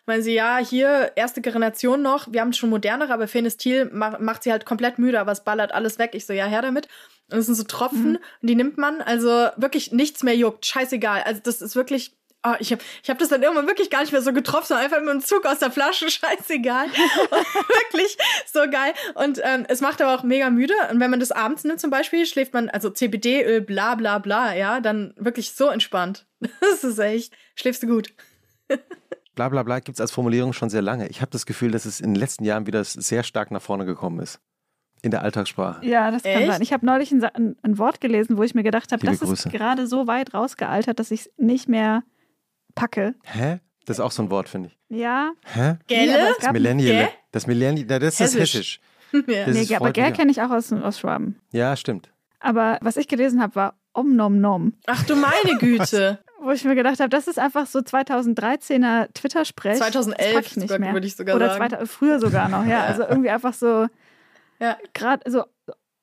Weil 0.08 0.22
sie, 0.22 0.36
ja, 0.36 0.58
hier, 0.60 1.14
erste 1.16 1.42
Generation 1.42 2.04
noch, 2.04 2.32
wir 2.32 2.42
haben 2.42 2.54
schon 2.54 2.70
modernere, 2.70 3.12
aber 3.12 3.28
Phenestil 3.28 3.90
ma 3.92 4.20
macht 4.20 4.44
sie 4.44 4.52
halt 4.52 4.64
komplett 4.64 5.00
müde, 5.00 5.20
aber 5.20 5.32
es 5.32 5.44
ballert 5.44 5.72
alles 5.72 5.98
weg. 5.98 6.12
Ich 6.14 6.28
so, 6.28 6.34
ja, 6.34 6.46
her 6.46 6.62
damit. 6.62 6.88
Und 7.32 7.40
es 7.40 7.48
sind 7.48 7.56
so 7.56 7.64
Tropfen 7.64 8.18
und 8.18 8.48
die 8.48 8.54
nimmt 8.54 8.78
man, 8.78 9.02
also 9.02 9.48
wirklich 9.58 9.92
nichts 9.94 10.22
mehr 10.22 10.36
juckt, 10.36 10.64
scheißegal. 10.68 11.24
Also 11.24 11.42
das 11.44 11.60
ist 11.60 11.76
wirklich, 11.76 12.14
oh, 12.46 12.56
ich 12.60 12.72
habe 12.72 12.82
ich 13.04 13.10
hab 13.10 13.18
das 13.18 13.30
dann 13.30 13.42
irgendwann 13.42 13.68
wirklich 13.68 13.90
gar 13.90 14.02
nicht 14.02 14.12
mehr 14.12 14.22
so 14.22 14.34
getroffen, 14.34 14.68
sondern 14.68 14.86
einfach 14.86 15.02
mit 15.02 15.10
dem 15.10 15.22
Zug 15.22 15.46
aus 15.46 15.60
der 15.60 15.72
Flasche, 15.72 16.10
scheißegal. 16.10 16.88
wirklich 16.88 18.18
so 18.52 18.60
geil. 18.70 18.94
Und 19.16 19.40
ähm, 19.44 19.66
es 19.68 19.82
macht 19.82 20.02
aber 20.02 20.16
auch 20.16 20.24
mega 20.24 20.50
müde. 20.50 20.74
Und 20.92 21.00
wenn 21.00 21.12
man 21.12 21.20
das 21.20 21.32
abends 21.32 21.64
nimmt 21.64 21.80
zum 21.80 21.90
Beispiel, 21.90 22.26
schläft 22.26 22.54
man, 22.54 22.70
also 22.70 22.90
CBD-Öl, 22.90 23.62
bla 23.62 23.96
bla 23.96 24.20
bla, 24.20 24.56
ja, 24.56 24.80
dann 24.80 25.14
wirklich 25.18 25.52
so 25.52 25.70
entspannt. 25.70 26.26
Das 26.60 26.84
ist 26.84 27.00
echt, 27.00 27.34
schläfst 27.56 27.84
du 27.84 27.88
gut. 27.88 28.14
Bla 29.36 29.50
bla 29.50 29.64
bla 29.64 29.80
gibt 29.80 29.98
es 29.98 30.02
als 30.02 30.12
Formulierung 30.12 30.54
schon 30.54 30.70
sehr 30.70 30.82
lange. 30.82 31.08
Ich 31.10 31.22
habe 31.22 31.32
das 31.32 31.46
Gefühl, 31.46 31.72
dass 31.72 31.86
es 31.86 32.00
in 32.00 32.14
den 32.14 32.20
letzten 32.20 32.46
Jahren 32.46 32.68
wieder 32.68 32.84
sehr 32.84 33.24
stark 33.24 33.52
nach 33.52 33.62
vorne 33.62 33.86
gekommen 33.86 34.20
ist. 34.20 34.40
In 35.02 35.12
der 35.12 35.22
Alltagssprache. 35.22 35.86
Ja, 35.86 36.10
das 36.10 36.24
kann 36.24 36.32
Echt? 36.32 36.52
sein. 36.52 36.62
Ich 36.62 36.74
habe 36.74 36.86
neulich 36.86 37.12
ein, 37.12 37.24
ein, 37.62 37.78
Wort 37.78 38.02
gelesen, 38.02 38.38
wo 38.38 38.44
ich 38.44 38.56
mir 38.56 38.64
gedacht 38.64 38.92
habe, 38.92 39.06
das 39.06 39.20
Grüße. 39.20 39.50
ist 39.50 39.52
gerade 39.52 39.88
so 39.88 40.08
weit 40.08 40.34
rausgealtert, 40.34 40.98
dass 41.00 41.12
ich 41.12 41.22
es 41.22 41.32
nicht 41.38 41.70
mehr 41.70 42.04
packe. 42.76 43.16
Hä? 43.24 43.60
Das 43.86 43.98
ist 43.98 44.02
auch 44.02 44.12
so 44.12 44.24
ein 44.24 44.30
Wort, 44.32 44.50
finde 44.50 44.70
ich. 44.70 44.80
Ja, 44.90 45.32
Hä? 45.54 45.76
Gelle? 45.88 46.36
Das 46.40 46.52
Millennial. 46.52 47.10
Das 47.32 47.48
Millennial, 47.48 47.86
na, 47.90 48.00
das 48.00 48.16
ist 48.16 48.20
Hessisch. 48.36 48.54
hessisch. 48.54 48.80
ja. 49.28 49.46
Das 49.46 49.56
nee, 49.56 49.62
ist 49.62 49.74
aber 49.74 49.92
gell 49.92 50.12
kenne 50.14 50.32
ich 50.32 50.42
auch 50.42 50.50
aus, 50.50 50.72
aus 50.74 51.00
Schwaben. 51.00 51.40
Ja, 51.52 51.76
stimmt. 51.76 52.12
Aber 52.40 52.78
was 52.82 52.98
ich 52.98 53.08
gelesen 53.08 53.42
habe, 53.42 53.56
war 53.56 53.74
Om 53.94 54.16
Nom 54.16 54.40
Nom. 54.42 54.74
Ach 54.88 55.04
du 55.06 55.16
meine 55.16 55.58
Güte. 55.60 56.20
Wo 56.42 56.52
ich 56.52 56.64
mir 56.66 56.76
gedacht 56.76 57.00
habe, 57.00 57.10
das 57.10 57.28
ist 57.28 57.40
einfach 57.40 57.66
so 57.66 57.80
2013er 57.80 59.08
Twitter-Sprech. 59.14 59.78
2011 59.78 60.26
das 60.28 60.36
pack 60.36 60.46
ich 60.52 60.58
nicht 60.58 60.80
mehr. 60.80 60.94
würde 60.94 61.08
ich 61.08 61.16
sogar 61.16 61.36
Oder 61.36 61.50
sagen. 61.50 61.70
2000 61.70 61.90
früher 61.90 62.20
sogar 62.20 62.50
noch, 62.50 62.66
ja. 62.68 62.84
Also 62.84 63.04
irgendwie 63.04 63.30
einfach 63.30 63.54
so, 63.54 63.88
Ja. 64.60 64.78
gerade 64.94 65.30
so 65.32 65.46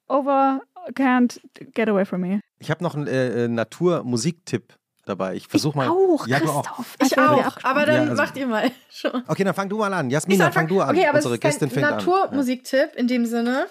over, 0.08 0.60
can't 0.94 1.38
get 1.74 1.88
away 1.88 2.04
from 2.04 2.22
me. 2.22 2.40
Ich 2.58 2.70
habe 2.70 2.82
noch 2.82 2.94
einen 2.94 3.06
äh, 3.06 3.44
äh, 3.44 3.48
Naturmusiktipp 3.48 4.74
dabei. 5.04 5.34
Ich 5.34 5.48
versuche 5.48 5.76
mal. 5.76 5.88
Auch, 5.88 6.26
Ja, 6.26 6.38
du 6.40 6.48
auch. 6.48 6.62
Christoph. 6.62 6.94
Ich 6.96 7.02
Als 7.02 7.16
wären 7.16 7.36
wir 7.36 7.48
auch, 7.48 7.56
aber 7.62 7.86
dann 7.86 7.94
Ja, 8.04 8.10
also- 8.10 8.22
macht 8.22 8.36
ihr 8.36 8.46
mal 8.46 8.70
schon. 8.90 9.22
Okay, 9.28 9.44
dann 9.44 9.54
fang 9.54 9.68
du 9.68 9.78
mal 9.78 9.92
an. 9.92 10.06
Ich 10.08 10.12
Jasmina, 10.12 10.44
sag- 10.46 10.54
fang 10.54 10.66
du 10.68 10.80
an. 10.80 10.90
Okay, 10.96 11.06
aber 11.06 11.16
Unsere 11.18 11.34
es 11.34 11.38
ist 11.38 11.42
kein 11.42 11.50
Gästin 11.50 11.70
fängt 11.70 11.86
an. 11.86 11.96
Naturmusiktipp 11.96 12.94
in 12.96 13.08
dem 13.08 13.26
Sinne. 13.26 13.66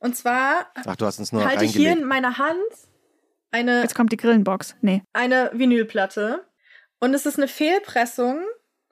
Und 0.00 0.16
zwar 0.16 0.66
Ach, 0.86 0.96
du 0.96 1.06
hast 1.06 1.18
uns 1.18 1.32
nur 1.32 1.44
halte 1.44 1.64
ich 1.64 1.72
hier 1.74 1.92
in 1.92 2.04
meiner 2.04 2.38
Hand 2.38 2.56
eine, 3.50 3.82
Jetzt 3.82 3.94
kommt 3.94 4.12
die 4.12 4.16
Grillenbox. 4.16 4.76
Nee. 4.80 5.02
eine 5.12 5.50
Vinylplatte. 5.54 6.44
Und 7.00 7.14
es 7.14 7.26
ist 7.26 7.36
eine 7.38 7.48
Fehlpressung 7.48 8.42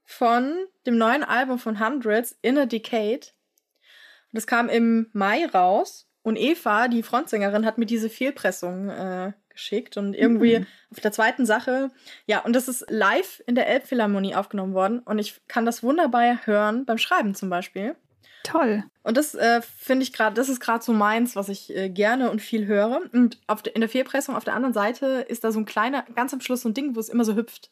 von 0.04 0.54
dem 0.86 0.96
neuen 0.96 1.24
Album 1.24 1.58
von 1.58 1.78
Hundreds, 1.84 2.36
In 2.42 2.56
a 2.58 2.66
Decade. 2.66 3.20
Und 3.20 4.32
das 4.32 4.46
kam 4.46 4.68
im 4.68 5.08
Mai 5.12 5.46
raus. 5.46 6.06
Und 6.22 6.36
Eva, 6.36 6.88
die 6.88 7.02
Frontsängerin, 7.02 7.64
hat 7.66 7.78
mir 7.78 7.86
diese 7.86 8.08
Fehlpressung 8.10 8.88
äh, 8.88 9.32
geschickt. 9.56 9.96
Und 9.96 10.14
irgendwie 10.14 10.60
Mhm. 10.60 10.66
auf 10.92 11.00
der 11.00 11.12
zweiten 11.12 11.44
Sache, 11.46 11.90
ja, 12.26 12.38
und 12.40 12.54
das 12.54 12.68
ist 12.68 12.84
live 12.88 13.42
in 13.46 13.54
der 13.56 13.66
Elbphilharmonie 13.68 14.34
aufgenommen 14.36 14.74
worden. 14.74 15.00
Und 15.00 15.18
ich 15.18 15.40
kann 15.48 15.66
das 15.66 15.82
wunderbar 15.82 16.46
hören, 16.46 16.84
beim 16.86 16.98
Schreiben 16.98 17.34
zum 17.34 17.50
Beispiel. 17.50 17.96
Toll. 18.44 18.84
Und 19.02 19.16
das 19.16 19.34
äh, 19.34 19.60
finde 19.62 20.04
ich 20.04 20.12
gerade, 20.12 20.34
das 20.36 20.48
ist 20.48 20.60
gerade 20.60 20.84
so 20.84 20.92
meins, 20.92 21.34
was 21.34 21.48
ich 21.48 21.74
äh, 21.74 21.88
gerne 21.90 22.30
und 22.30 22.40
viel 22.40 22.66
höre. 22.66 23.00
Und 23.12 23.40
auf 23.48 23.60
de, 23.62 23.72
in 23.72 23.80
der 23.80 23.90
Fehlpressung 23.90 24.36
auf 24.36 24.44
der 24.44 24.54
anderen 24.54 24.72
Seite 24.72 25.26
ist 25.28 25.42
da 25.42 25.50
so 25.50 25.58
ein 25.58 25.64
kleiner, 25.64 26.04
ganz 26.14 26.32
am 26.32 26.40
Schluss 26.40 26.60
so 26.62 26.68
ein 26.68 26.74
Ding, 26.74 26.94
wo 26.94 27.00
es 27.00 27.08
immer 27.08 27.24
so 27.24 27.34
hüpft. 27.34 27.70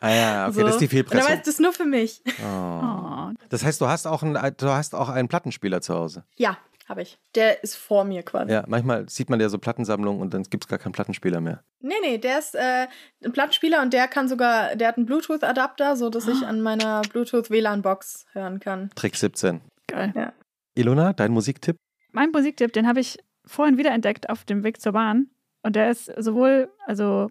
Ah 0.00 0.08
ja, 0.14 0.46
okay, 0.48 0.54
so. 0.54 0.62
das 0.62 0.76
ist 0.76 0.80
die 0.80 0.84
Und 0.86 0.92
dann 0.92 0.96
Fehlpressung. 1.10 1.30
weiß 1.30 1.38
das 1.40 1.48
ist 1.48 1.60
nur 1.60 1.72
für 1.74 1.84
mich. 1.84 2.22
Oh. 2.42 2.80
Oh, 2.82 3.30
Das 3.50 3.64
heißt, 3.64 3.80
du 3.82 3.88
hast 3.88 4.06
auch 4.06 4.22
einen, 4.22 4.34
du 4.56 4.68
hast 4.70 4.94
auch 4.94 5.10
einen 5.10 5.28
Plattenspieler 5.28 5.82
zu 5.82 5.92
Hause. 5.94 6.24
Ja, 6.36 6.56
habe 6.88 7.02
ich. 7.02 7.18
Der 7.34 7.62
ist 7.62 7.76
vor 7.76 8.04
mir 8.04 8.22
quasi. 8.22 8.52
Ja, 8.52 8.64
manchmal 8.66 9.08
sieht 9.08 9.30
man 9.30 9.40
ja 9.40 9.48
so 9.48 9.58
Plattensammlungen 9.58 10.20
und 10.22 10.32
dann 10.32 10.44
gibt 10.44 10.64
es 10.64 10.68
gar 10.68 10.78
keinen 10.78 10.92
Plattenspieler 10.92 11.40
mehr. 11.40 11.62
Nee, 11.80 11.94
nee, 12.02 12.18
der 12.18 12.38
ist 12.38 12.54
äh, 12.54 12.86
ein 13.24 13.32
Plattenspieler 13.32 13.82
und 13.82 13.92
der 13.92 14.08
kann 14.08 14.28
sogar, 14.28 14.74
der 14.76 14.88
hat 14.88 14.96
einen 14.96 15.06
Bluetooth-Adapter, 15.06 15.96
so 15.96 16.08
dass 16.10 16.26
ich 16.26 16.44
an 16.44 16.60
meiner 16.60 17.02
Bluetooth-WLAN-Box 17.02 18.26
hören 18.32 18.60
kann. 18.60 18.90
Trick 18.94 19.16
17. 19.16 19.60
geil. 19.86 20.32
Ilona, 20.74 21.12
dein 21.12 21.32
Musiktipp? 21.32 21.76
Mein 22.12 22.30
Musiktipp, 22.30 22.72
den 22.72 22.86
habe 22.86 23.00
ich 23.00 23.18
vorhin 23.44 23.78
wiederentdeckt 23.78 24.30
auf 24.30 24.44
dem 24.44 24.62
Weg 24.62 24.80
zur 24.80 24.92
Bahn. 24.92 25.28
Und 25.62 25.76
der 25.76 25.90
ist 25.90 26.06
sowohl, 26.16 26.70
also 26.86 27.30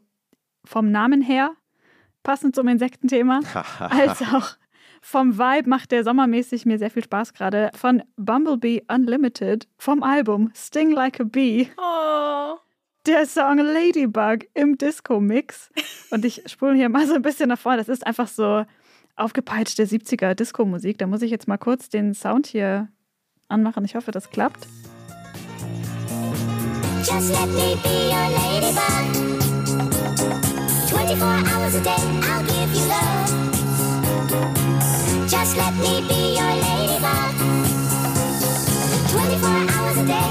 vom 0.65 0.91
Namen 0.91 1.21
her, 1.21 1.55
passend 2.23 2.55
zum 2.55 2.67
Insektenthema, 2.67 3.39
als 3.79 4.21
auch 4.21 4.57
vom 5.01 5.37
Vibe 5.37 5.69
macht 5.69 5.91
der 5.91 6.03
sommermäßig 6.03 6.65
mir 6.65 6.77
sehr 6.77 6.91
viel 6.91 7.03
Spaß 7.03 7.33
gerade. 7.33 7.71
Von 7.75 8.03
Bumblebee 8.15 8.83
Unlimited 8.87 9.67
vom 9.77 10.03
Album 10.03 10.51
Sting 10.55 10.91
Like 10.91 11.19
a 11.19 11.23
Bee. 11.23 11.69
Oh. 11.77 12.57
Der 13.05 13.25
Song 13.25 13.57
Ladybug 13.57 14.47
im 14.53 14.77
Disco-Mix. 14.77 15.69
Und 16.11 16.25
ich 16.25 16.43
spule 16.47 16.75
hier 16.75 16.89
mal 16.89 17.07
so 17.07 17.15
ein 17.15 17.21
bisschen 17.21 17.49
nach 17.49 17.59
vorne. 17.59 17.77
Das 17.77 17.89
ist 17.89 18.05
einfach 18.05 18.27
so 18.27 18.65
aufgepeitschte 19.15 19.83
70er 19.83 20.33
Disco-Musik. 20.33 20.97
Da 20.97 21.07
muss 21.07 21.21
ich 21.21 21.31
jetzt 21.31 21.47
mal 21.47 21.57
kurz 21.57 21.89
den 21.89 22.13
Sound 22.13 22.47
hier 22.47 22.89
anmachen. 23.47 23.85
Ich 23.85 23.95
hoffe, 23.95 24.11
das 24.11 24.29
klappt. 24.29 24.67
Just 27.03 27.31
let 27.31 27.47
me 27.47 27.77
be 27.83 28.09
your 28.09 28.29
ladybug. 28.35 29.07
24 30.89 31.47
hours 31.53 31.75
a 31.75 31.81
day, 31.81 31.95
I'll 32.23 32.43
give 32.43 32.73
you 32.75 32.85
love. 32.87 34.66
Just 35.47 35.55
let 35.59 35.73
me 35.75 36.01
be 36.09 36.35
your 36.35 36.55
ladybug. 36.59 37.33
24 39.09 39.49
hours 39.49 39.97
a 39.97 40.03
day. 40.03 40.29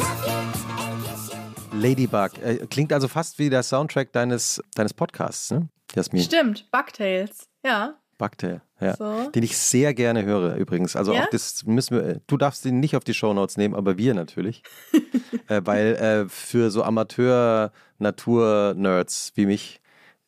Love 0.00 0.26
you 0.26 0.34
and 0.82 0.98
kiss 1.04 1.30
you. 1.30 1.38
Ladybug. 1.80 2.30
Äh, 2.42 2.66
klingt 2.66 2.92
also 2.92 3.06
fast 3.06 3.38
wie 3.38 3.48
der 3.50 3.62
Soundtrack 3.62 4.10
deines, 4.10 4.60
deines 4.74 4.92
Podcasts, 4.94 5.52
ne? 5.52 5.68
Jasmin. 5.94 6.24
Stimmt, 6.24 6.68
Bugtails. 6.72 7.46
Ja. 7.64 7.94
Bugtail, 8.18 8.62
ja. 8.80 8.96
So. 8.96 9.30
Den 9.30 9.44
ich 9.44 9.56
sehr 9.56 9.94
gerne 9.94 10.24
höre 10.24 10.56
übrigens. 10.56 10.96
Also 10.96 11.14
Ja? 11.14 11.22
auch 11.22 11.30
das 11.30 11.64
müssen 11.64 11.96
wir, 11.96 12.20
du 12.26 12.36
darfst 12.36 12.64
den 12.64 12.80
nicht 12.80 12.96
auf 12.96 13.04
die 13.04 13.14
Shownotes 13.14 13.56
nehmen, 13.56 13.76
aber 13.76 13.96
wir 13.96 14.12
natürlich. 14.14 14.64
äh, 15.46 15.60
weil 15.64 15.94
äh, 15.94 16.28
für 16.28 16.72
so 16.72 16.82
Amateur-Natur-Nerds 16.82 19.34
wie 19.36 19.46
mich 19.46 19.80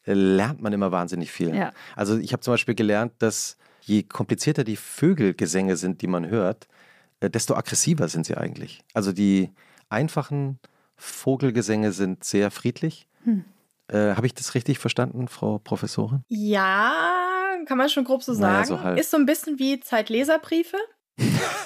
äh, 0.07 0.13
lernt 0.13 0.63
man 0.63 0.73
immer 0.73 0.93
wahnsinnig 0.93 1.33
viel. 1.33 1.53
Ja. 1.53 1.73
Also 1.97 2.17
ich 2.17 2.33
habe 2.33 2.43
zum 2.43 2.55
Beispiel 2.55 2.77
gelernt, 2.77 3.15
dass 3.19 3.57
je 3.89 4.03
komplizierter 4.03 4.65
die 4.65 4.77
Vögelgesänge 4.77 5.77
sind, 5.77 6.03
die 6.03 6.07
man 6.07 6.29
hört, 6.29 6.69
äh, 7.21 7.31
desto 7.31 7.55
aggressiver 7.55 8.09
sind 8.09 8.27
sie 8.27 8.37
eigentlich. 8.37 8.85
Also 8.95 9.13
die 9.13 9.51
einfachen 9.89 10.59
Vogelgesänge 10.97 11.93
sind 11.93 12.25
sehr 12.25 12.51
friedlich. 12.51 13.07
Hm. 13.25 13.45
Äh, 13.89 14.15
habe 14.15 14.27
ich 14.27 14.35
das 14.35 14.55
richtig 14.55 14.79
verstanden, 14.79 15.29
Frau 15.29 15.59
Professorin? 15.59 16.23
Ja, 16.29 17.57
kann 17.67 17.79
man 17.79 17.89
schon 17.89 18.05
grob 18.05 18.23
so 18.23 18.33
Naja, 18.35 18.65
sagen. 18.65 18.95
so. 18.97 19.01
Ist 19.01 19.11
so 19.11 19.17
ein 19.17 19.27
bisschen 19.27 19.59
wie 19.59 19.81
Zeitleserbriefe. 19.81 20.77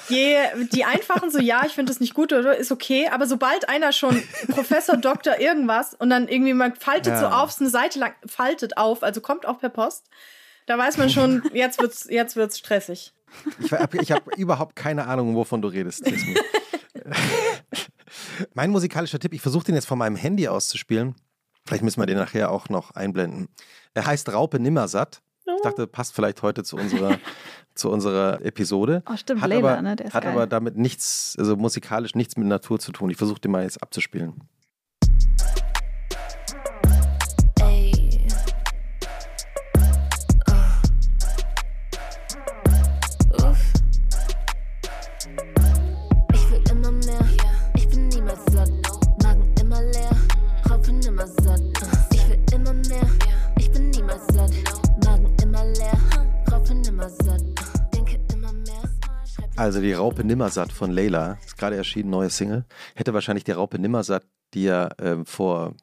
Je, 0.08 0.36
die 0.72 0.84
einfachen 0.84 1.30
so, 1.30 1.38
ja, 1.38 1.62
ich 1.66 1.72
finde 1.72 1.92
das 1.92 2.00
nicht 2.00 2.14
gut 2.14 2.32
oder 2.32 2.56
ist 2.56 2.72
okay, 2.72 3.08
aber 3.08 3.26
sobald 3.26 3.68
einer 3.68 3.92
schon 3.92 4.22
Professor, 4.48 4.96
Doktor, 4.96 5.40
irgendwas 5.40 5.92
und 5.94 6.08
dann 6.10 6.26
irgendwie 6.28 6.54
man 6.54 6.74
faltet 6.74 7.18
so 7.18 7.24
Ja. 7.24 7.42
auf, 7.42 7.52
so 7.52 7.64
eine 7.64 7.70
Seite 7.70 7.98
lang, 7.98 8.14
faltet 8.26 8.76
auf, 8.78 9.02
also 9.02 9.20
kommt 9.20 9.44
auch 9.46 9.58
per 9.58 9.68
Post, 9.68 10.08
da 10.66 10.78
weiß 10.78 10.98
man 10.98 11.10
schon, 11.10 11.42
jetzt 11.52 11.80
wird's, 11.80 12.06
jetzt 12.08 12.36
wird's 12.36 12.58
stressig. 12.58 13.12
Ich 13.60 13.72
habe 13.72 13.98
ich 14.02 14.12
hab 14.12 14.36
überhaupt 14.36 14.76
keine 14.76 15.06
Ahnung, 15.06 15.34
wovon 15.34 15.62
du 15.62 15.68
redest. 15.68 16.04
Mein 18.54 18.70
musikalischer 18.70 19.18
Tipp, 19.18 19.32
ich 19.34 19.40
versuche 19.40 19.64
den 19.64 19.74
jetzt 19.74 19.86
von 19.86 19.98
meinem 19.98 20.16
Handy 20.16 20.48
auszuspielen. 20.48 21.14
Vielleicht 21.66 21.82
müssen 21.82 22.00
wir 22.00 22.06
den 22.06 22.18
nachher 22.18 22.50
auch 22.50 22.68
noch 22.68 22.90
einblenden. 22.92 23.48
Er 23.94 24.06
heißt 24.06 24.32
Raupe 24.32 24.58
Nimmersatt. 24.58 25.22
Ich 25.44 25.62
dachte, 25.62 25.86
passt 25.86 26.14
vielleicht 26.14 26.42
heute 26.42 26.62
zu 26.62 26.76
unserer, 26.76 27.18
zu 27.74 27.90
unserer 27.90 28.40
Episode. 28.44 29.02
Oh, 29.10 29.16
stimmt, 29.16 29.42
hat 29.42 29.50
Layla, 29.50 29.72
aber, 29.72 29.82
ne? 29.82 29.96
Der 29.96 30.06
ist 30.06 30.14
hat 30.14 30.24
geil. 30.24 30.32
aber 30.32 30.46
damit 30.46 30.76
nichts, 30.76 31.34
also 31.38 31.56
musikalisch 31.56 32.14
nichts 32.14 32.36
mit 32.36 32.46
Natur 32.46 32.78
zu 32.78 32.92
tun. 32.92 33.10
Ich 33.10 33.16
versuche 33.16 33.40
den 33.40 33.50
mal 33.50 33.62
jetzt 33.62 33.82
abzuspielen. 33.82 34.42
Also 59.62 59.80
die 59.80 59.92
Raupe 59.92 60.24
Nimmersatt 60.24 60.72
von 60.72 60.90
Layla, 60.90 61.38
ist 61.46 61.56
gerade 61.56 61.76
erschienen, 61.76 62.10
neue 62.10 62.30
Single. 62.30 62.64
Hätte 62.96 63.14
wahrscheinlich 63.14 63.44
die 63.44 63.52
Raupe 63.52 63.78
Nimmersatt, 63.78 64.24
die 64.54 64.64
ja 64.64 64.88
ähm, 65.00 65.24
vor, 65.24 65.74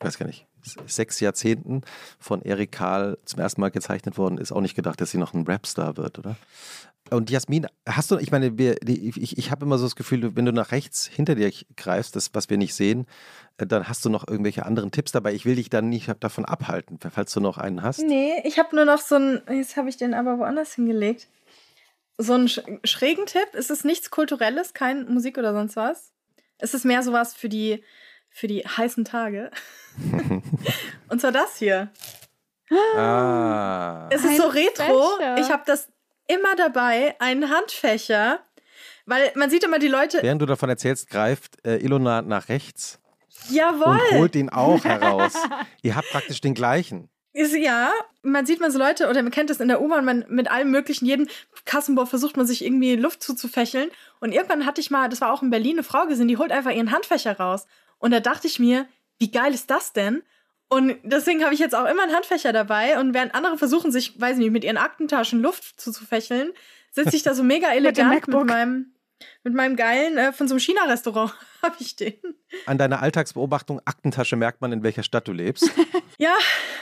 weiß 0.00 0.18
gar 0.18 0.26
nicht, 0.26 0.46
sechs 0.86 1.18
Jahrzehnten 1.18 1.80
von 2.18 2.42
Erik 2.42 2.72
Karl 2.72 3.16
zum 3.24 3.40
ersten 3.40 3.62
Mal 3.62 3.70
gezeichnet 3.70 4.18
worden 4.18 4.36
ist, 4.36 4.52
auch 4.52 4.60
nicht 4.60 4.74
gedacht, 4.74 5.00
dass 5.00 5.12
sie 5.12 5.16
noch 5.16 5.32
ein 5.32 5.46
Rapstar 5.46 5.96
wird, 5.96 6.18
oder? 6.18 6.36
Und 7.08 7.30
Jasmin, 7.30 7.68
hast 7.88 8.10
du, 8.10 8.18
ich 8.18 8.32
meine, 8.32 8.58
wir, 8.58 8.76
ich, 8.86 9.38
ich 9.38 9.50
habe 9.50 9.64
immer 9.64 9.78
so 9.78 9.86
das 9.86 9.96
Gefühl, 9.96 10.36
wenn 10.36 10.44
du 10.44 10.52
nach 10.52 10.70
rechts 10.70 11.06
hinter 11.06 11.34
dir 11.34 11.50
greifst, 11.78 12.14
das, 12.16 12.34
was 12.34 12.50
wir 12.50 12.58
nicht 12.58 12.74
sehen, 12.74 13.06
äh, 13.56 13.66
dann 13.66 13.88
hast 13.88 14.04
du 14.04 14.10
noch 14.10 14.28
irgendwelche 14.28 14.66
anderen 14.66 14.90
Tipps 14.90 15.10
dabei. 15.10 15.32
Ich 15.32 15.46
will 15.46 15.56
dich 15.56 15.70
dann 15.70 15.88
nicht 15.88 16.12
davon 16.20 16.44
abhalten, 16.44 16.98
falls 17.10 17.32
du 17.32 17.40
noch 17.40 17.56
einen 17.56 17.82
hast. 17.82 18.00
Nee, 18.00 18.42
ich 18.44 18.58
habe 18.58 18.76
nur 18.76 18.84
noch 18.84 19.00
so 19.00 19.14
einen, 19.14 19.40
jetzt 19.50 19.78
habe 19.78 19.88
ich 19.88 19.96
den 19.96 20.12
aber 20.12 20.38
woanders 20.38 20.74
hingelegt. 20.74 21.28
So 22.22 22.34
einen 22.34 22.48
sch 22.48 22.60
schrägen 22.84 23.26
Tipp. 23.26 23.48
Es 23.54 23.70
ist 23.70 23.84
nichts 23.84 24.10
Kulturelles, 24.10 24.74
kein 24.74 25.12
Musik 25.12 25.38
oder 25.38 25.52
sonst 25.52 25.76
was. 25.76 26.12
Es 26.58 26.74
ist 26.74 26.84
mehr 26.84 27.02
sowas 27.02 27.34
für 27.34 27.48
die, 27.48 27.82
für 28.30 28.46
die 28.46 28.60
heißen 28.60 29.04
Tage. 29.04 29.50
Und 31.08 31.20
zwar 31.20 31.32
das 31.32 31.56
hier. 31.56 31.90
Ah. 32.96 34.08
Es 34.10 34.24
ist 34.24 34.36
so 34.36 34.46
retro. 34.46 35.16
Fächer. 35.18 35.38
Ich 35.38 35.50
habe 35.50 35.62
das 35.66 35.88
immer 36.28 36.54
dabei, 36.56 37.16
einen 37.18 37.50
Handfächer. 37.50 38.40
Weil 39.04 39.32
man 39.34 39.50
sieht 39.50 39.64
immer 39.64 39.80
die 39.80 39.88
Leute, 39.88 40.22
Während 40.22 40.40
du 40.40 40.46
davon 40.46 40.68
erzählst, 40.68 41.10
greift 41.10 41.64
äh, 41.66 41.78
Ilona 41.78 42.22
nach 42.22 42.48
rechts 42.48 43.00
jawohl. 43.50 43.98
und 44.12 44.18
holt 44.18 44.36
ihn 44.36 44.48
auch 44.48 44.84
heraus. 44.84 45.34
Ihr 45.82 45.96
habt 45.96 46.08
praktisch 46.10 46.40
den 46.40 46.54
gleichen. 46.54 47.08
Ist, 47.34 47.54
ja, 47.54 47.90
man 48.22 48.44
sieht 48.44 48.60
man 48.60 48.70
so 48.70 48.78
Leute, 48.78 49.08
oder 49.08 49.22
man 49.22 49.32
kennt 49.32 49.48
das 49.48 49.60
in 49.60 49.68
der 49.68 49.80
U-Bahn, 49.80 50.04
man 50.04 50.24
mit 50.28 50.50
allem 50.50 50.70
möglichen, 50.70 51.06
jeden 51.06 51.28
Kassenbau 51.64 52.04
versucht 52.04 52.36
man 52.36 52.46
sich 52.46 52.64
irgendwie 52.64 52.94
Luft 52.96 53.22
zuzufächeln. 53.22 53.90
Und 54.20 54.32
irgendwann 54.32 54.66
hatte 54.66 54.82
ich 54.82 54.90
mal, 54.90 55.08
das 55.08 55.22
war 55.22 55.32
auch 55.32 55.42
in 55.42 55.50
Berlin, 55.50 55.76
eine 55.76 55.82
Frau 55.82 56.06
gesehen, 56.06 56.28
die 56.28 56.36
holt 56.36 56.52
einfach 56.52 56.72
ihren 56.72 56.92
Handfächer 56.92 57.38
raus. 57.38 57.66
Und 57.98 58.10
da 58.10 58.20
dachte 58.20 58.46
ich 58.46 58.58
mir, 58.58 58.86
wie 59.18 59.30
geil 59.30 59.54
ist 59.54 59.70
das 59.70 59.92
denn? 59.92 60.22
Und 60.68 60.96
deswegen 61.04 61.44
habe 61.44 61.54
ich 61.54 61.60
jetzt 61.60 61.74
auch 61.74 61.84
immer 61.84 62.02
einen 62.02 62.14
Handfächer 62.14 62.52
dabei. 62.52 62.98
Und 62.98 63.14
während 63.14 63.34
andere 63.34 63.56
versuchen, 63.56 63.92
sich, 63.92 64.20
weiß 64.20 64.32
ich 64.32 64.38
nicht, 64.38 64.52
mit 64.52 64.64
ihren 64.64 64.78
Aktentaschen 64.78 65.40
Luft 65.40 65.80
zuzufächeln, 65.80 66.52
sitze 66.90 67.16
ich 67.16 67.22
da 67.22 67.34
so 67.34 67.42
mega 67.42 67.68
elegant 67.74 68.10
mit, 68.10 68.26
MacBook. 68.26 68.46
meinem, 68.46 68.91
mit 69.44 69.54
meinem 69.54 69.76
geilen, 69.76 70.16
äh, 70.18 70.32
von 70.32 70.48
so 70.48 70.54
einem 70.54 70.60
China-Restaurant 70.60 71.32
habe 71.62 71.76
ich 71.78 71.96
den. 71.96 72.14
An 72.66 72.78
deiner 72.78 73.02
Alltagsbeobachtung 73.02 73.80
Aktentasche 73.84 74.36
merkt 74.36 74.60
man, 74.60 74.72
in 74.72 74.82
welcher 74.82 75.02
Stadt 75.02 75.26
du 75.28 75.32
lebst. 75.32 75.70
Ja, 76.18 76.34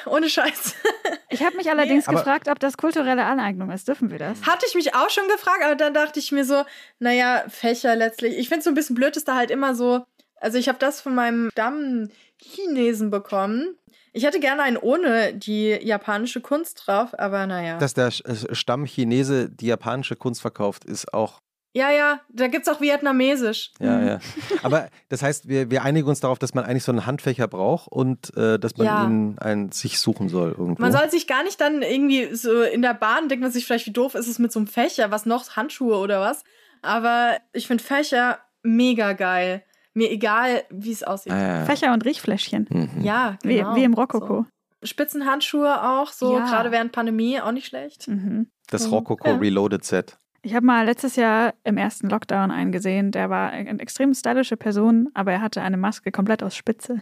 ohne 0.07 0.29
Scheiß. 0.29 0.75
Ich 1.33 1.45
habe 1.45 1.57
mich 1.57 1.71
allerdings 1.71 2.09
aber- 2.09 2.19
gefragt, 2.19 2.49
ob 2.49 2.59
das 2.59 2.77
kulturelle 2.77 3.25
Aneignung 3.25 3.71
ist. 3.71 3.87
Dürfen 3.87 4.11
wir 4.11 4.19
das? 4.19 4.43
Hatte 4.43 4.67
ich 4.69 4.75
mich 4.75 4.95
auch 4.97 5.09
schon 5.11 5.29
gefragt, 5.29 5.63
aber 5.65 5.77
dann 5.77 5.95
dachte 5.95 6.19
ich 6.19 6.33
mir 6.33 6.45
so, 6.45 6.65
naja, 6.99 7.45
Fächer 7.49 7.95
letztlich. 7.95 8.37
Ich 8.37 8.49
finde 8.49 8.59
es 8.59 8.65
so 8.65 8.71
ein 8.73 8.75
bisschen 8.75 8.97
blöd, 8.97 9.15
dass 9.15 9.23
da 9.25 9.37
halt 9.37 9.53
immer 9.53 9.77
so. 9.77 10.05
Also 10.41 10.59
ich 10.59 10.69
habe 10.69 10.79
das 10.81 11.01
von 11.01 11.15
meinem 11.15 11.49
Stamm-Chinesen 11.53 13.11
bekommen. 13.11 13.77
Ich 14.13 14.25
hätte 14.25 14.41
gerne 14.41 14.63
einen 14.63 14.77
ohne 14.77 15.33
die 15.35 15.69
japanische 15.81 16.41
Kunst 16.41 16.83
drauf, 16.87 17.17
aber 17.19 17.47
naja. 17.47 17.79
Dass 17.79 17.95
der 17.95 18.11
Sch- 18.11 18.53
Stamm 18.55 18.85
Chinese 18.85 19.49
die 19.49 19.67
japanische 19.69 20.17
Kunst 20.17 20.41
verkauft, 20.41 20.85
ist 20.85 21.15
auch. 21.15 21.41
Ja, 21.73 21.91
ja, 21.91 22.21
da 22.29 22.49
gibt's 22.49 22.69
auch 22.69 22.81
Vietnamesisch. 22.81 23.73
Ja, 23.79 24.01
ja. 24.03 24.19
Aber 24.63 24.89
das 25.09 25.23
heißt, 25.23 25.49
wir, 25.49 25.71
wir 25.71 25.83
einigen 25.85 26.09
uns 26.09 26.21
darauf, 26.21 26.39
dass 26.39 26.53
man 26.55 26.65
eigentlich 26.65 26.85
so 26.85 26.93
einen 26.93 27.07
Handfächer 27.07 27.47
braucht 27.49 27.89
und 27.89 28.37
äh, 28.37 28.59
dass 28.59 28.77
man 28.77 28.87
Ja. 28.87 29.05
ihn 29.05 29.39
einen, 29.39 29.71
sich 29.73 29.99
suchen 30.01 30.29
soll 30.29 30.51
irgendwo. 30.51 30.83
Man 30.83 30.93
soll 30.93 31.09
sich 31.11 31.27
gar 31.27 31.43
nicht 31.45 31.61
dann 31.61 31.83
irgendwie 31.83 32.35
so 32.35 32.63
in 32.63 32.83
der 32.83 32.95
Bahn, 32.95 33.29
denkt 33.29 33.43
man 33.43 33.53
sich 33.53 33.67
vielleicht, 33.67 33.87
wie 33.87 33.93
doof 33.93 34.15
ist 34.15 34.27
es 34.29 34.39
mit 34.39 34.51
so 34.53 34.59
einem 34.59 34.67
Fächer, 34.67 35.11
was 35.11 35.27
noch, 35.27 35.57
Handschuhe 35.57 35.97
oder 35.99 36.21
was. 36.21 36.43
Aber 36.83 37.37
ich 37.53 37.67
finde 37.67 37.85
Fächer 37.85 38.39
mega 38.63 39.13
geil. 39.13 39.63
Mir 39.93 40.11
egal, 40.11 40.63
wie 40.71 40.93
es 40.93 41.03
aussieht. 41.03 41.33
ah, 41.33 41.59
ja. 41.61 41.65
Fächer 41.67 41.93
und 41.93 42.05
Riechfläschchen. 42.05 42.67
Mhm. 42.71 43.03
Ja, 43.03 43.39
Wie, 43.43 43.57
genau. 43.57 43.75
wie 43.75 43.85
im 43.85 43.95
Rokoko. 43.95 44.47
So. 44.83 44.87
Spitzenhandschuhe 44.87 45.83
auch, 45.83 46.13
so 46.13 46.39
Ja. 46.39 46.47
gerade 46.47 46.71
während 46.71 46.93
Pandemie, 46.93 47.41
auch 47.41 47.53
nicht 47.53 47.67
schlecht. 47.67 48.09
Mhm. 48.09 48.51
Das 48.69 48.87
Mhm. 48.87 48.95
Rococo 48.95 49.29
Ja. 49.29 49.37
Reloaded 49.37 49.85
Set. 49.85 50.17
Ich 50.43 50.55
habe 50.55 50.65
mal 50.65 50.87
letztes 50.87 51.17
Jahr 51.17 51.55
im 51.65 51.77
ersten 51.77 52.09
Lockdown 52.09 52.51
einen 52.51 52.73
gesehen, 52.73 53.11
der 53.11 53.29
war 53.29 53.51
eine 53.51 53.81
extrem 53.81 54.15
stylische 54.15 54.57
Person, 54.57 55.11
aber 55.13 55.33
er 55.33 55.43
hatte 55.43 55.61
eine 55.61 55.77
Maske 55.77 56.13
komplett 56.13 56.43
aus 56.43 56.57
Spitze. 56.57 57.01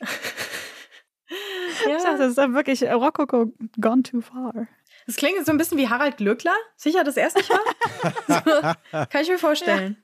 Dachte, 2.16 2.18
das 2.18 2.30
ist 2.30 2.38
dann 2.38 2.54
wirklich 2.54 2.82
Rokoko 2.82 3.52
gone 3.80 4.02
too 4.02 4.20
far. 4.20 4.66
Das 5.06 5.16
klingt 5.16 5.44
so 5.44 5.52
ein 5.52 5.58
bisschen 5.58 5.78
wie 5.78 5.88
Harald 5.88 6.16
Glöckler. 6.16 6.54
Sicher, 6.76 7.04
dass 7.04 7.16
er 7.16 7.28
es 7.28 7.34
nicht 7.34 7.50
war? 7.50 7.60
so, 8.92 9.06
kann 9.08 9.22
ich 9.22 9.28
mir 9.28 9.38
vorstellen. 9.38 9.96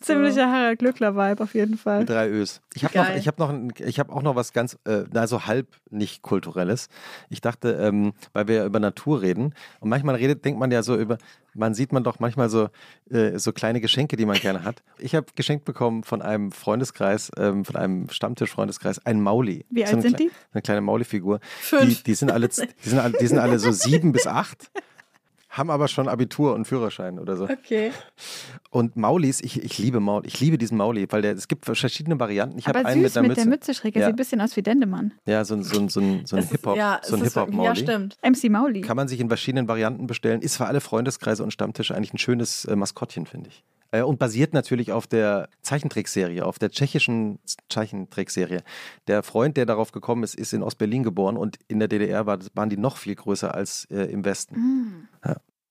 Ziemlicher 0.00 0.50
Harald 0.50 0.80
Glückler-Vibe 0.80 1.42
auf 1.42 1.54
jeden 1.54 1.78
Fall. 1.78 2.00
Mit 2.00 2.10
drei 2.10 2.28
Ös. 2.28 2.60
Ich 2.74 2.84
habe 2.84 2.98
noch, 2.98 3.14
ich 3.16 3.26
habe 3.26 3.40
noch, 3.42 3.48
ein- 3.48 3.72
ich 3.78 3.98
habe 3.98 4.12
auch 4.12 4.20
noch 4.22 4.36
was 4.36 4.52
ganz, 4.52 4.76
äh, 4.86 5.04
also 5.14 5.46
halb 5.46 5.68
nicht 5.90 6.20
kulturelles. 6.20 6.88
Ich 7.30 7.40
dachte, 7.40 7.70
ähm, 7.72 8.12
weil 8.34 8.46
wir 8.46 8.56
ja 8.56 8.66
über 8.66 8.80
Natur 8.80 9.22
reden 9.22 9.54
und 9.80 9.88
manchmal 9.88 10.16
redet, 10.16 10.44
denkt 10.44 10.60
man 10.60 10.70
ja 10.70 10.82
so 10.82 10.94
über, 10.96 11.16
man 11.54 11.72
sieht 11.72 11.92
man 11.92 12.04
doch 12.04 12.18
manchmal 12.20 12.50
so 12.50 12.68
äh, 13.10 13.38
so 13.38 13.52
kleine 13.52 13.80
Geschenke, 13.80 14.16
die 14.16 14.26
man 14.26 14.36
gerne 14.36 14.62
hat. 14.64 14.82
Ich 14.98 15.14
habe 15.14 15.26
geschenkt 15.36 15.64
bekommen 15.64 16.04
von 16.04 16.20
einem 16.20 16.52
Freundeskreis, 16.52 17.30
ähm, 17.38 17.64
von 17.64 17.76
einem 17.76 18.10
Stammtisch-Freundeskreis, 18.10 19.04
ein 19.06 19.22
Mauli. 19.22 19.64
Wie 19.70 19.80
So 19.80 19.86
alt 19.86 19.92
eine 19.94 20.02
sind 20.02 20.14
kle- 20.16 20.18
die? 20.18 20.30
Eine 20.52 20.62
kleine 20.62 20.80
Mauli-Figur. 20.82 21.38
Die, 21.38 21.64
Fünf. 21.64 22.02
die 22.02 22.14
sind 22.14 22.30
alle, 22.30 22.50
z- 22.50 22.68
die 22.84 22.88
sind 22.90 22.98
alle, 22.98 23.16
die 23.18 23.26
sind 23.26 23.38
alle 23.38 23.58
so 23.58 23.72
sieben 23.72 24.12
bis 24.12 24.26
acht, 24.26 24.70
haben 25.56 25.70
aber 25.70 25.88
schon 25.88 26.08
Abitur 26.08 26.54
und 26.54 26.64
Führerschein 26.66 27.18
oder 27.18 27.36
so. 27.36 27.44
Okay. 27.44 27.92
Und 28.70 28.96
Maulis, 28.96 29.40
ich, 29.40 29.62
ich 29.62 29.78
liebe 29.78 30.00
Maul, 30.00 30.26
ich 30.26 30.40
liebe 30.40 30.58
diesen 30.58 30.76
Mauli, 30.76 31.06
weil 31.10 31.22
der, 31.22 31.32
es 31.34 31.48
gibt 31.48 31.64
verschiedene 31.64 32.18
Varianten. 32.18 32.58
Ich 32.58 32.66
habe 32.66 32.84
einen 32.84 33.02
süß 33.02 33.14
mit 33.14 33.16
einer 33.18 33.28
mit 33.28 33.36
der 33.36 33.46
Mütze. 33.46 33.74
Schräg. 33.74 33.94
Er 33.96 34.00
Ja. 34.02 34.06
sieht 34.08 34.14
ein 34.14 34.16
bisschen 34.16 34.40
aus 34.40 34.56
wie 34.56 34.62
Dendemann. 34.62 35.12
Ja, 35.26 35.44
so 35.44 35.54
ein, 35.54 35.62
so 35.62 35.78
ein, 35.78 35.88
so 35.88 36.00
ein, 36.00 36.26
so 36.26 36.36
ein 36.36 36.42
Hip-Hop, 36.48 36.76
ja, 36.76 37.00
so 37.02 37.16
ein 37.16 37.22
Hip-Hop-Mauli. 37.22 37.66
Ja, 37.68 37.74
stimmt. 37.76 38.16
MC 38.22 38.50
Mauli. 38.50 38.80
Kann 38.80 38.96
man 38.96 39.06
sich 39.08 39.20
in 39.20 39.28
verschiedenen 39.28 39.68
Varianten 39.68 40.06
bestellen. 40.06 40.42
Ist 40.42 40.56
für 40.56 40.66
alle 40.66 40.80
Freundeskreise 40.80 41.42
und 41.44 41.52
Stammtische 41.52 41.94
eigentlich 41.94 42.12
ein 42.14 42.18
schönes 42.18 42.64
äh, 42.64 42.74
Maskottchen, 42.76 43.26
finde 43.26 43.50
ich. 43.50 43.64
Äh, 43.94 44.02
und 44.02 44.18
basiert 44.18 44.54
natürlich 44.54 44.90
auf 44.90 45.06
der 45.06 45.48
Zeichentrickserie, 45.62 46.44
auf 46.44 46.58
der 46.58 46.70
tschechischen 46.70 47.38
Zeichentrickserie. 47.68 48.62
Der 49.06 49.22
Freund, 49.22 49.56
der 49.56 49.66
darauf 49.66 49.92
gekommen 49.92 50.24
ist, 50.24 50.34
ist 50.34 50.52
in 50.52 50.64
Ostberlin 50.64 51.04
geboren 51.04 51.36
und 51.36 51.58
in 51.68 51.78
der 51.78 51.86
DDR 51.86 52.26
war, 52.26 52.38
waren 52.54 52.70
die 52.70 52.76
noch 52.76 52.96
viel 52.96 53.14
größer 53.14 53.54
als 53.54 53.86
äh, 53.92 54.10
im 54.10 54.24
Westen. 54.24 55.08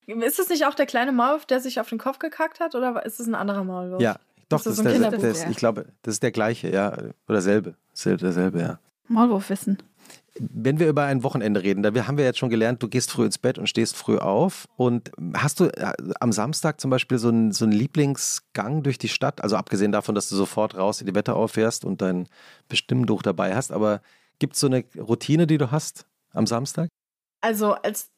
Ist 0.08 0.40
es 0.40 0.50
nicht 0.50 0.66
auch 0.66 0.74
der 0.74 0.86
kleine 0.86 1.12
Maulwurf, 1.12 1.46
der 1.46 1.60
sich 1.60 1.82
auf 1.82 1.90
den 1.90 1.98
Kopf 1.98 2.20
gekackt 2.20 2.62
hat? 2.62 2.76
Oder 2.76 3.06
ist 3.06 3.20
es 3.20 3.28
ein 3.28 3.36
anderer 3.36 3.66
Maulwurf? 3.66 4.02
Ja, 4.02 4.14
doch, 4.48 4.60
Das 4.60 4.64
das 4.64 4.80
ist 4.80 4.88
ein 4.88 5.02
der, 5.02 5.12
das, 5.12 5.44
ja. 5.44 5.50
ich 5.50 5.58
glaube, 5.58 5.88
das 6.02 6.16
ist 6.16 6.24
der 6.24 6.32
gleiche, 6.32 6.72
ja, 6.72 6.98
oder 7.28 7.42
selbe, 7.42 7.76
selbe 7.92 8.20
derselbe, 8.20 8.62
ja. 8.62 8.80
Maulwurfwissen. 9.10 9.80
Wenn 10.40 10.80
wir 10.80 10.88
über 10.88 11.04
ein 11.04 11.24
Wochenende 11.24 11.62
reden, 11.62 11.84
da 11.84 11.94
haben 12.08 12.18
wir 12.18 12.26
jetzt 12.26 12.40
schon 12.40 12.50
gelernt, 12.50 12.82
du 12.82 12.88
gehst 12.88 13.12
früh 13.12 13.26
ins 13.26 13.38
Bett 13.38 13.58
und 13.60 13.68
stehst 13.68 13.96
früh 13.96 14.18
auf. 14.18 14.68
Und 14.76 15.12
hast 15.36 15.60
du 15.60 15.66
äh, 15.66 15.94
am 16.20 16.32
Samstag 16.32 16.82
zum 16.82 16.90
Beispiel 16.90 17.20
so 17.20 17.30
einen, 17.30 17.52
so 17.52 17.66
einen 17.66 17.74
Lieblingsgang 17.74 18.82
durch 18.82 18.98
die 18.98 19.10
Stadt? 19.10 19.44
Also 19.44 19.56
abgesehen 19.56 19.92
davon, 19.92 20.16
dass 20.16 20.30
du 20.30 20.36
sofort 20.36 20.76
raus 20.76 21.02
in 21.02 21.08
die 21.08 21.16
Wetterau 21.16 21.48
fährst 21.48 21.86
und 21.86 22.02
dein 22.02 22.28
Bestimmtuch 22.68 23.22
dabei 23.22 23.56
hast, 23.56 23.72
aber 23.72 24.02
gibt 24.40 24.54
es 24.54 24.60
so 24.60 24.68
eine 24.68 24.84
Routine, 24.98 25.46
die 25.46 25.58
du 25.58 25.72
hast 25.72 26.06
am 26.32 26.48
Samstag? 26.48 26.90
Also 27.42 27.74
als 27.74 28.10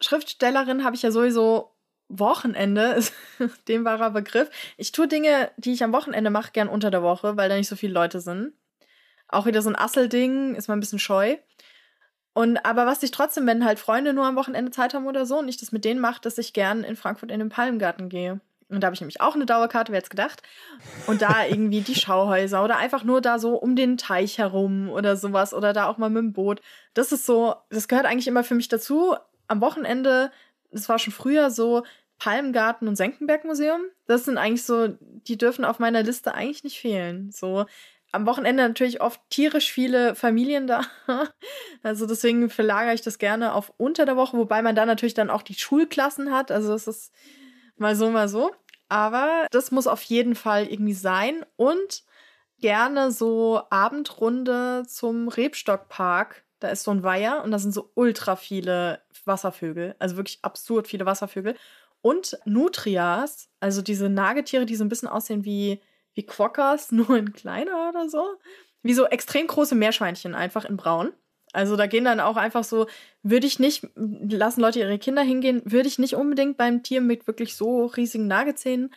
Schriftstellerin 0.00 0.84
habe 0.84 0.96
ich 0.96 1.02
ja 1.02 1.10
sowieso 1.10 1.74
Wochenende, 2.08 2.92
ist 2.92 3.12
dem 3.68 3.84
wahrer 3.84 4.10
Begriff. 4.10 4.50
Ich 4.76 4.92
tue 4.92 5.08
Dinge, 5.08 5.50
die 5.56 5.72
ich 5.72 5.82
am 5.82 5.92
Wochenende 5.92 6.30
mache, 6.30 6.52
gern 6.52 6.68
unter 6.68 6.90
der 6.90 7.02
Woche, 7.02 7.36
weil 7.36 7.48
da 7.48 7.56
nicht 7.56 7.68
so 7.68 7.76
viele 7.76 7.94
Leute 7.94 8.20
sind. 8.20 8.52
Auch 9.34 9.46
wieder 9.46 9.62
so 9.62 9.70
ein 9.70 9.76
Asselding, 9.76 10.54
ist 10.54 10.68
mal 10.68 10.74
ein 10.74 10.80
bisschen 10.80 10.98
scheu. 10.98 11.36
Und 12.32 12.58
aber 12.64 12.86
was 12.86 13.02
ich 13.02 13.12
trotzdem, 13.12 13.46
wenn 13.46 13.64
halt 13.64 13.78
Freunde 13.78 14.12
nur 14.12 14.26
am 14.26 14.36
Wochenende 14.36 14.72
Zeit 14.72 14.92
haben 14.92 15.06
oder 15.06 15.24
so 15.24 15.38
und 15.38 15.48
ich 15.48 15.56
das 15.56 15.70
mit 15.70 15.84
denen 15.84 16.00
mache, 16.00 16.20
dass 16.20 16.36
ich 16.38 16.52
gern 16.52 16.82
in 16.82 16.96
Frankfurt 16.96 17.30
in 17.30 17.38
den 17.38 17.48
Palmgarten 17.48 18.08
gehe. 18.08 18.40
Und 18.68 18.80
da 18.80 18.86
habe 18.86 18.94
ich 18.94 19.00
nämlich 19.00 19.20
auch 19.20 19.36
eine 19.36 19.46
Dauerkarte, 19.46 19.92
wer 19.92 19.98
hätte 19.98 20.08
gedacht. 20.08 20.42
Und 21.06 21.22
da 21.22 21.44
irgendwie 21.48 21.80
die 21.80 21.94
Schauhäuser 21.94 22.64
oder 22.64 22.76
einfach 22.76 23.04
nur 23.04 23.20
da 23.20 23.38
so 23.38 23.56
um 23.56 23.76
den 23.76 23.96
Teich 23.96 24.38
herum 24.38 24.90
oder 24.90 25.16
sowas 25.16 25.54
oder 25.54 25.72
da 25.72 25.86
auch 25.86 25.98
mal 25.98 26.10
mit 26.10 26.22
dem 26.22 26.32
Boot. 26.32 26.60
Das 26.92 27.12
ist 27.12 27.24
so, 27.24 27.54
das 27.70 27.88
gehört 27.88 28.06
eigentlich 28.06 28.26
immer 28.26 28.42
für 28.42 28.54
mich 28.54 28.68
dazu. 28.68 29.14
Am 29.46 29.60
Wochenende, 29.60 30.32
das 30.72 30.88
war 30.88 30.98
schon 30.98 31.12
früher 31.12 31.50
so, 31.50 31.84
Palmgarten 32.18 32.88
und 32.88 32.96
Senckenberg-Museum. 32.96 33.82
Das 34.06 34.24
sind 34.24 34.38
eigentlich 34.38 34.64
so, 34.64 34.88
die 35.00 35.36
dürfen 35.36 35.64
auf 35.64 35.78
meiner 35.78 36.02
Liste 36.02 36.34
eigentlich 36.34 36.64
nicht 36.64 36.80
fehlen. 36.80 37.30
So 37.32 37.66
am 38.14 38.26
Wochenende 38.26 38.66
natürlich 38.66 39.00
oft 39.00 39.20
tierisch 39.30 39.72
viele 39.72 40.14
Familien 40.14 40.66
da. 40.66 40.82
Also 41.82 42.06
deswegen 42.06 42.48
verlagere 42.48 42.94
ich 42.94 43.02
das 43.02 43.18
gerne 43.18 43.52
auf 43.52 43.74
unter 43.76 44.06
der 44.06 44.16
Woche, 44.16 44.38
wobei 44.38 44.62
man 44.62 44.74
da 44.74 44.86
natürlich 44.86 45.12
dann 45.12 45.28
auch 45.28 45.42
die 45.42 45.52
Schulklassen 45.52 46.32
hat. 46.32 46.50
Also 46.50 46.72
es 46.72 46.86
ist 46.86 47.12
mal 47.76 47.94
so, 47.94 48.08
mal 48.08 48.26
so. 48.26 48.52
Aber 48.88 49.46
das 49.50 49.70
muss 49.70 49.86
auf 49.86 50.02
jeden 50.02 50.34
Fall 50.34 50.66
irgendwie 50.66 50.94
sein. 50.94 51.44
Und 51.56 52.04
gerne 52.58 53.12
so 53.12 53.60
Abendrunde 53.68 54.84
zum 54.88 55.28
Rebstockpark. 55.28 56.44
Da 56.60 56.68
ist 56.68 56.84
so 56.84 56.90
ein 56.90 57.02
Weiher 57.02 57.44
und 57.44 57.50
da 57.50 57.58
sind 57.58 57.74
so 57.74 57.90
ultra 57.94 58.36
viele 58.36 59.02
Wasservögel. 59.26 59.96
Also 59.98 60.16
wirklich 60.16 60.38
absurd 60.40 60.88
viele 60.88 61.04
Wasservögel. 61.04 61.56
Und 62.00 62.38
Nutrias, 62.46 63.50
also 63.60 63.82
diese 63.82 64.08
Nagetiere, 64.08 64.64
die 64.64 64.76
so 64.76 64.84
ein 64.84 64.88
bisschen 64.88 65.08
aussehen 65.08 65.44
wie, 65.44 65.82
wie 66.14 66.24
Quokkas, 66.24 66.92
nur 66.92 67.16
in 67.16 67.32
kleiner 67.32 67.88
oder 67.90 68.08
so. 68.08 68.24
Wie 68.82 68.94
so 68.94 69.06
extrem 69.06 69.46
große 69.46 69.74
Meerschweinchen, 69.74 70.34
einfach 70.34 70.64
in 70.64 70.76
braun. 70.76 71.12
Also 71.54 71.76
da 71.76 71.86
gehen 71.86 72.04
dann 72.04 72.20
auch 72.20 72.36
einfach 72.36 72.64
so, 72.64 72.86
würde 73.22 73.46
ich 73.46 73.58
nicht, 73.58 73.88
lassen 73.94 74.60
Leute 74.60 74.80
ihre 74.80 74.98
Kinder 74.98 75.22
hingehen, 75.22 75.62
würde 75.64 75.88
ich 75.88 75.98
nicht 75.98 76.16
unbedingt 76.16 76.56
beim 76.56 76.82
Tier 76.82 77.00
mit 77.00 77.26
wirklich 77.26 77.54
so 77.56 77.86
riesigen 77.86 78.26
Nagezähnen. 78.26 78.92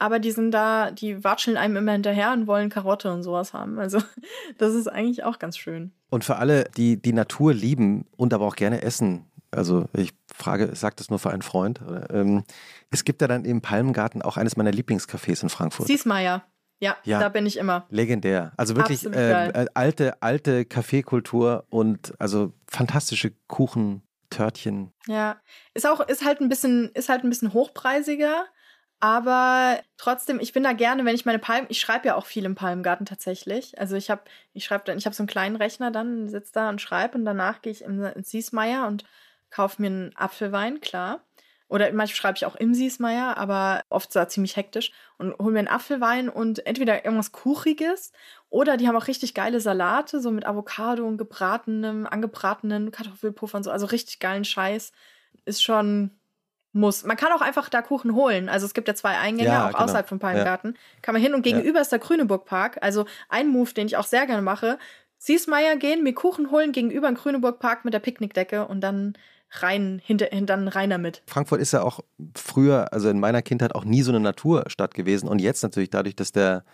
Aber 0.00 0.18
die 0.18 0.30
sind 0.30 0.52
da, 0.52 0.90
die 0.90 1.22
watscheln 1.24 1.56
einem 1.56 1.76
immer 1.76 1.92
hinterher 1.92 2.32
und 2.32 2.46
wollen 2.46 2.70
Karotte 2.70 3.12
und 3.12 3.22
sowas 3.22 3.52
haben. 3.52 3.78
Also 3.78 4.00
das 4.58 4.74
ist 4.74 4.86
eigentlich 4.88 5.24
auch 5.24 5.38
ganz 5.38 5.58
schön. 5.58 5.92
Und 6.08 6.24
für 6.24 6.36
alle, 6.36 6.64
die 6.76 7.00
die 7.00 7.12
Natur 7.12 7.52
lieben 7.52 8.06
und 8.16 8.32
aber 8.32 8.46
auch 8.46 8.56
gerne 8.56 8.82
essen, 8.82 9.26
also 9.50 9.86
ich 9.92 10.14
frage, 10.32 10.70
ich 10.72 10.78
sage 10.78 10.96
das 10.96 11.10
nur 11.10 11.18
für 11.18 11.30
einen 11.30 11.42
Freund, 11.42 11.80
ähm, 12.10 12.44
es 12.90 13.04
gibt 13.04 13.20
ja 13.22 13.28
dann 13.28 13.44
im 13.44 13.60
Palmgarten 13.60 14.22
auch 14.22 14.36
eines 14.36 14.56
meiner 14.56 14.70
Lieblingscafés 14.70 15.42
in 15.42 15.48
Frankfurt. 15.48 15.88
Siesmeier. 15.88 16.44
Ja, 16.80 16.96
Ja. 17.04 17.18
da 17.18 17.28
bin 17.28 17.46
ich 17.46 17.56
immer. 17.56 17.86
Legendär. 17.90 18.52
Also 18.56 18.76
wirklich 18.76 19.04
äh, 19.04 19.48
äh, 19.48 19.66
alte, 19.74 20.22
alte 20.22 20.64
Kaffeekultur 20.64 21.66
und 21.70 22.14
also 22.20 22.52
fantastische 22.68 23.32
Kuchen, 23.48 24.02
Törtchen. 24.30 24.92
Ja, 25.06 25.40
ist 25.74 25.86
auch 25.86 26.00
ist 26.00 26.24
halt 26.24 26.40
ein 26.40 26.48
bisschen 26.48 26.90
ist 26.94 27.08
halt 27.08 27.24
ein 27.24 27.30
bisschen 27.30 27.52
hochpreisiger, 27.52 28.44
aber 29.00 29.80
trotzdem 29.96 30.38
ich 30.40 30.52
bin 30.52 30.62
da 30.62 30.72
gerne, 30.72 31.04
wenn 31.04 31.14
ich 31.14 31.24
meine 31.24 31.38
Palmen, 31.38 31.66
ich 31.70 31.80
schreibe 31.80 32.08
ja 32.08 32.14
auch 32.14 32.26
viel 32.26 32.44
im 32.44 32.54
Palmgarten 32.54 33.06
tatsächlich. 33.06 33.78
Also 33.78 33.96
ich 33.96 34.10
habe 34.10 34.22
ich 34.52 34.64
schreibe 34.64 34.84
dann 34.84 34.98
ich 34.98 35.06
habe 35.06 35.16
so 35.16 35.22
einen 35.22 35.28
kleinen 35.28 35.56
Rechner 35.56 35.90
dann 35.90 36.28
sitze 36.28 36.52
da 36.52 36.68
und 36.68 36.80
schreibe 36.80 37.16
und 37.16 37.24
danach 37.24 37.62
gehe 37.62 37.72
ich 37.72 37.82
in, 37.82 38.02
ins 38.02 38.30
Siesmeier 38.30 38.86
und 38.86 39.04
kaufe 39.50 39.80
mir 39.80 39.88
einen 39.88 40.16
Apfelwein, 40.16 40.80
klar. 40.80 41.24
Oder 41.68 41.92
manchmal 41.92 42.16
schreibe 42.16 42.36
ich 42.36 42.46
auch 42.46 42.56
im 42.56 42.74
Siesmeier, 42.74 43.36
aber 43.36 43.82
oft 43.90 44.12
so 44.12 44.24
ziemlich 44.24 44.56
hektisch 44.56 44.90
und 45.18 45.38
hole 45.38 45.52
mir 45.52 45.58
einen 45.58 45.68
Apfelwein 45.68 46.28
und 46.28 46.66
entweder 46.66 47.04
irgendwas 47.04 47.32
Kuchiges 47.32 48.12
oder 48.48 48.76
die 48.76 48.88
haben 48.88 48.96
auch 48.96 49.06
richtig 49.06 49.34
geile 49.34 49.60
Salate, 49.60 50.20
so 50.20 50.30
mit 50.30 50.46
Avocado 50.46 51.06
und 51.06 51.18
gebratenem, 51.18 52.06
angebratenen 52.06 52.90
Kartoffelpuffer 52.90 53.58
und 53.58 53.64
so. 53.64 53.70
Also 53.70 53.86
richtig 53.86 54.18
geilen 54.18 54.44
Scheiß. 54.44 54.92
Ist 55.44 55.62
schon 55.62 56.18
muss. 56.72 57.04
Man 57.04 57.16
kann 57.16 57.32
auch 57.32 57.40
einfach 57.40 57.68
da 57.68 57.82
Kuchen 57.82 58.14
holen. 58.14 58.48
Also 58.48 58.66
es 58.66 58.74
gibt 58.74 58.88
ja 58.88 58.94
zwei 58.94 59.18
Eingänge, 59.18 59.50
Ja, 59.50 59.66
auch 59.66 59.72
genau. 59.72 59.84
außerhalb 59.84 60.08
vom 60.08 60.18
Palmgarten. 60.18 60.76
Kann 61.02 61.14
man 61.14 61.22
hin 61.22 61.34
und 61.34 61.42
gegenüber 61.42 61.80
ist 61.80 61.92
der 61.92 61.98
Grüneburg-Park. 61.98 62.78
Also 62.82 63.06
ein 63.28 63.48
Move, 63.48 63.72
den 63.74 63.86
ich 63.86 63.96
auch 63.96 64.04
sehr 64.04 64.26
gerne 64.26 64.42
mache. 64.42 64.78
Siesmeier 65.18 65.76
gehen, 65.76 66.02
mir 66.02 66.14
Kuchen 66.14 66.50
holen, 66.50 66.72
gegenüber 66.72 67.08
im 67.08 67.14
Grüneburg-Park 67.16 67.84
mit 67.84 67.92
der 67.92 67.98
Picknickdecke 67.98 68.66
und 68.66 68.80
dann 68.80 69.14
rein, 69.50 70.00
hinter, 70.04 70.26
dann 70.26 70.68
rein 70.68 70.90
damit. 70.90 71.22
Frankfurt 71.26 71.60
ist 71.60 71.72
ja 71.72 71.82
auch 71.82 72.00
früher, 72.34 72.92
also 72.92 73.08
in 73.08 73.20
meiner 73.20 73.42
Kindheit, 73.42 73.74
auch 73.74 73.84
nie 73.84 74.02
so 74.02 74.10
eine 74.10 74.20
Naturstadt 74.20 74.94
gewesen. 74.94 75.28
Und 75.28 75.40
jetzt 75.40 75.62
natürlich 75.62 75.90
dadurch, 75.90 76.16
dass 76.16 76.32
der 76.32 76.64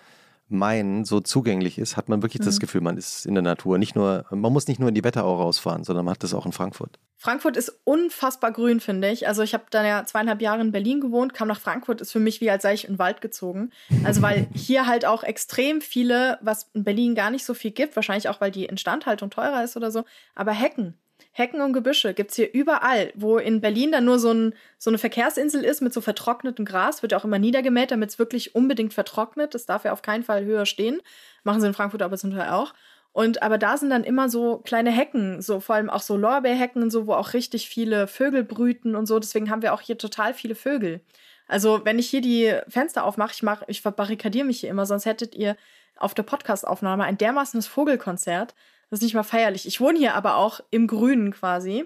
Main 0.49 1.07
so 1.07 1.20
zugänglich 1.20 1.79
ist, 1.79 1.97
hat 1.97 2.11
man 2.11 2.22
wirklich 2.22 2.45
das 2.45 2.57
Mhm. 2.57 2.61
Gefühl, 2.61 2.81
man 2.83 2.99
ist 2.99 3.25
in 3.25 3.35
der 3.35 3.43
Natur. 3.43 3.79
Nicht 3.79 3.97
nur, 3.97 4.27
man 4.31 4.53
muss 4.53 4.68
nicht 4.68 4.79
nur 4.79 4.91
in 4.91 4.95
die 4.95 5.03
Wetterau 5.03 5.37
rausfahren, 5.37 5.85
sondern 5.85 6.05
man 6.05 6.12
hat 6.12 6.22
das 6.22 6.35
auch 6.35 6.45
in 6.45 6.53
Frankfurt. 6.53 6.99
Frankfurt 7.16 7.57
ist 7.57 7.81
unfassbar 7.85 8.53
grün, 8.53 8.81
finde 8.81 9.09
ich. 9.11 9.27
Also 9.27 9.43
ich 9.43 9.55
habe 9.55 9.64
da 9.70 9.85
ja 9.87 10.05
zweieinhalb 10.05 10.43
Jahre 10.43 10.61
in 10.61 10.70
Berlin 10.70 11.01
gewohnt, 11.01 11.33
kam 11.33 11.49
nach 11.49 11.61
Frankfurt, 11.61 12.03
ist 12.03 12.12
für 12.12 12.20
mich 12.20 12.43
wie 12.43 12.51
als 12.51 12.62
sei 12.62 12.75
ich 12.75 12.85
in 12.85 12.95
den 12.95 12.99
Wald 12.99 13.22
gezogen. 13.22 13.70
Also 14.05 14.20
weil 14.20 14.47
hier 14.55 14.87
halt 14.87 15.07
auch 15.07 15.22
extrem 15.22 15.81
viele, 15.81 16.39
was 16.43 16.68
in 16.75 16.85
Berlin 16.85 17.14
gar 17.14 17.31
nicht 17.31 17.47
so 17.47 17.55
viel 17.55 17.70
gibt, 17.70 17.97
wahrscheinlich 17.97 18.29
auch, 18.29 18.43
weil 18.43 18.51
die 18.51 18.66
Instandhaltung 18.66 19.31
teurer 19.31 19.64
ist 19.64 19.79
oder 19.79 19.91
so, 19.91 20.05
aber 20.35 20.53
Hecken. 20.53 20.95
Hecken 21.37 21.61
und 21.61 21.72
Gebüsche 21.72 22.14
gibt's 22.14 22.37
hier 22.37 22.53
überall. 22.55 23.12
Wo 23.16 23.39
in 23.39 23.61
Berlin 23.61 23.91
dann 23.91 24.05
nur 24.05 24.20
so, 24.20 24.32
ein, 24.32 24.55
so 24.78 24.89
eine 24.89 24.99
Verkehrsinsel 24.99 25.64
ist 25.64 25.80
mit 25.80 25.93
so 25.93 26.01
vertrocknetem 26.01 26.64
Gras, 26.64 27.03
wird 27.03 27.11
ja 27.11 27.18
auch 27.18 27.24
immer 27.24 27.41
niedergemäht, 27.41 27.91
damit 27.91 28.11
es 28.11 28.20
wirklich 28.20 28.55
unbedingt 28.55 28.95
vertrocknet. 28.95 29.53
Das 29.53 29.66
darf 29.66 29.85
ja 29.85 29.93
auf 29.93 30.03
keinen 30.03 30.22
Fall 30.22 30.45
höher 30.45 30.64
stehen. 30.64 31.01
Machen 31.43 31.61
sie 31.61 31.66
in 31.66 31.74
Frankfurt 31.74 32.03
aber 32.03 32.16
zum 32.16 32.30
Teil 32.30 32.51
auch. 32.51 32.72
Und 33.12 33.43
aber 33.43 33.59
da 33.59 33.76
sind 33.76 33.91
dann 33.91 34.05
immer 34.05 34.28
so 34.28 34.59
kleine 34.59 34.93
Hecken, 34.93 35.43
so 35.43 35.59
vor 35.59 35.74
allem 35.74 35.91
auch 35.91 36.03
so 36.03 36.16
Lorbeerhecken 36.16 36.82
und 36.82 36.91
so, 36.91 37.09
wo 37.09 37.14
auch 37.14 37.32
richtig 37.32 37.68
viele 37.68 38.07
Vögel 38.07 38.45
brüten 38.45 38.95
und 38.95 39.07
so. 39.07 39.18
Deswegen 39.18 39.51
haben 39.51 39.62
wir 39.62 39.74
auch 39.74 39.80
hier 39.80 39.99
total 39.99 40.35
viele 40.35 40.55
Vögel. 40.55 41.01
Also 41.49 41.85
wenn 41.85 41.99
ich 41.99 42.09
hier 42.09 42.20
die 42.20 42.55
Fenster 42.68 43.05
aufmache, 43.05 43.32
ich 43.35 43.43
mach, 43.43 43.62
ich 43.66 43.82
verbarrikadiere 43.82 44.47
mich 44.47 44.61
hier 44.61 44.70
immer, 44.70 44.87
sonst 44.87 45.05
hättet 45.05 45.35
ihr 45.35 45.57
auf 45.97 46.14
der 46.14 46.22
Podcast-Aufnahme 46.22 47.05
ein 47.05 47.18
dermaßenes 47.18 47.66
Vogelkonzert. 47.66 48.55
Das 48.91 48.99
ist 49.01 49.05
nicht 49.05 49.14
mal 49.14 49.22
feierlich. 49.22 49.66
Ich 49.66 49.80
wohne 49.80 49.99
hier 49.99 50.14
aber 50.14 50.37
auch 50.37 50.61
im 50.70 50.87
Grünen 50.87 51.32
quasi. 51.32 51.85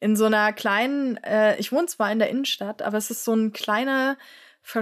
In 0.00 0.16
so 0.16 0.24
einer 0.26 0.52
kleinen, 0.52 1.16
äh, 1.18 1.56
ich 1.58 1.70
wohne 1.72 1.86
zwar 1.86 2.10
in 2.10 2.18
der 2.18 2.28
Innenstadt, 2.30 2.82
aber 2.82 2.98
es 2.98 3.10
ist 3.10 3.24
so 3.24 3.34
ein 3.34 3.52
kleiner 3.52 4.16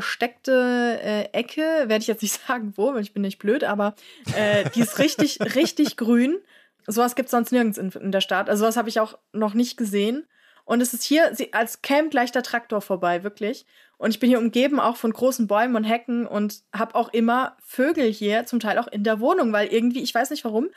versteckte 0.00 0.98
äh, 1.02 1.24
Ecke, 1.32 1.60
werde 1.86 1.98
ich 2.02 2.06
jetzt 2.06 2.22
nicht 2.22 2.40
sagen, 2.46 2.72
wo, 2.76 2.94
weil 2.94 3.02
ich 3.02 3.12
bin 3.12 3.22
nicht 3.22 3.38
blöd, 3.38 3.64
aber 3.64 3.94
äh, 4.36 4.68
die 4.70 4.80
ist 4.80 4.98
richtig, 4.98 5.38
richtig 5.54 5.96
grün. 5.96 6.38
Sowas 6.86 7.14
gibt 7.14 7.26
es 7.26 7.30
sonst 7.32 7.52
nirgends 7.52 7.78
in, 7.78 7.90
in 7.92 8.12
der 8.12 8.20
Stadt. 8.20 8.48
Also 8.48 8.62
sowas 8.64 8.76
habe 8.76 8.88
ich 8.88 9.00
auch 9.00 9.18
noch 9.32 9.54
nicht 9.54 9.76
gesehen. 9.76 10.26
Und 10.64 10.80
es 10.80 10.94
ist 10.94 11.02
hier, 11.04 11.34
sie- 11.34 11.52
als 11.52 11.82
käme 11.82 12.08
gleich 12.08 12.32
der 12.32 12.42
Traktor 12.42 12.80
vorbei, 12.80 13.22
wirklich. 13.24 13.66
Und 13.98 14.10
ich 14.10 14.20
bin 14.20 14.30
hier 14.30 14.38
umgeben 14.38 14.80
auch 14.80 14.96
von 14.96 15.12
großen 15.12 15.46
Bäumen 15.46 15.76
und 15.76 15.84
Hecken 15.84 16.26
und 16.26 16.62
habe 16.74 16.94
auch 16.94 17.12
immer 17.12 17.56
Vögel 17.62 18.10
hier, 18.10 18.46
zum 18.46 18.60
Teil 18.60 18.78
auch 18.78 18.86
in 18.86 19.04
der 19.04 19.20
Wohnung, 19.20 19.52
weil 19.52 19.68
irgendwie, 19.68 20.02
ich 20.02 20.14
weiß 20.14 20.30
nicht 20.30 20.44
warum, 20.44 20.68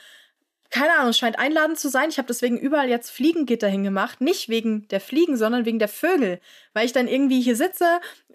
keine 0.74 0.94
Ahnung, 0.96 1.10
es 1.10 1.20
scheint 1.20 1.38
einladend 1.38 1.78
zu 1.78 1.88
sein. 1.88 2.10
Ich 2.10 2.18
habe 2.18 2.26
deswegen 2.26 2.58
überall 2.58 2.90
jetzt 2.90 3.12
Fliegengitter 3.12 3.68
hingemacht. 3.68 4.22
Nicht 4.22 4.50
wegen 4.50 4.88
der 4.88 5.00
Fliegen, 5.00 5.38
sondern 5.38 5.66
wegen 5.66 5.78
der 5.78 5.88
Vögel. 5.88 6.40
Weil 6.74 6.88
ich 6.88 6.94
dann 6.94 7.08
irgendwie 7.08 7.42
hier 7.42 7.56
sitze, 7.56 7.86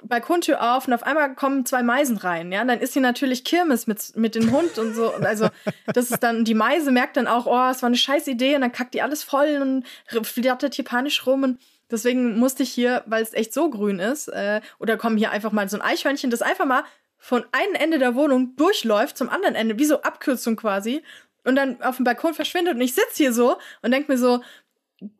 Balkontür 0.05 0.63
auf 0.63 0.87
und 0.87 0.93
auf 0.93 1.03
einmal 1.03 1.35
kommen 1.35 1.67
zwei 1.67 1.83
Meisen 1.83 2.17
rein. 2.17 2.53
Ja, 2.53 2.63
und 2.63 2.69
dann 2.69 2.79
ist 2.79 2.93
hier 2.93 3.03
natürlich 3.03 3.43
Kirmes 3.43 3.89
mit, 3.89 4.17
mit 4.17 4.37
dem 4.37 4.53
Hund 4.53 4.79
und 4.79 4.95
so. 4.95 5.13
Und 5.13 5.27
Also, 5.27 5.49
das 5.93 6.13
ist 6.13 6.23
dann, 6.23 6.45
die 6.45 6.55
Meise 6.55 6.93
merkt 6.93 7.17
dann 7.17 7.27
auch, 7.27 7.47
oh, 7.47 7.71
es 7.73 7.83
war 7.83 7.89
eine 7.89 7.97
scheiß 7.97 8.29
Idee 8.29 8.55
und 8.55 8.61
dann 8.61 8.71
kackt 8.73 8.95
die 8.95 9.03
alles 9.03 9.25
voll 9.25 9.59
und 9.61 10.25
flattert 10.25 10.77
hier 10.77 10.85
panisch 10.85 11.27
rum. 11.27 11.43
Und 11.43 11.61
deswegen 11.91 12.39
musste 12.39 12.63
ich 12.63 12.71
hier, 12.71 13.03
weil 13.07 13.25
es 13.25 13.35
echt 13.35 13.53
so 13.53 13.69
grün 13.69 13.99
ist, 13.99 14.29
äh, 14.29 14.61
oder 14.79 14.97
kommen 14.97 15.17
hier 15.17 15.33
einfach 15.33 15.51
mal 15.51 15.69
so 15.69 15.77
ein 15.77 15.83
Eichhörnchen, 15.83 16.31
das 16.31 16.43
einfach 16.43 16.67
mal 16.67 16.85
von 17.19 17.45
einem 17.51 17.75
Ende 17.75 17.99
der 17.99 18.15
Wohnung 18.15 18.55
durchläuft 18.55 19.19
zum 19.19 19.29
anderen 19.29 19.57
Ende, 19.57 19.77
wie 19.79 19.85
so 19.85 20.03
Abkürzung 20.03 20.55
quasi, 20.55 21.03
und 21.49 21.57
dann 21.57 21.83
auf 21.83 21.97
dem 21.97 22.05
Balkon 22.05 22.35
verschwindet. 22.35 22.75
Und 22.75 22.81
ich 22.81 22.95
sitze 22.95 23.17
hier 23.17 23.33
so 23.33 23.57
und 23.83 23.91
denke 23.91 24.13
mir 24.13 24.19
so, 24.19 24.43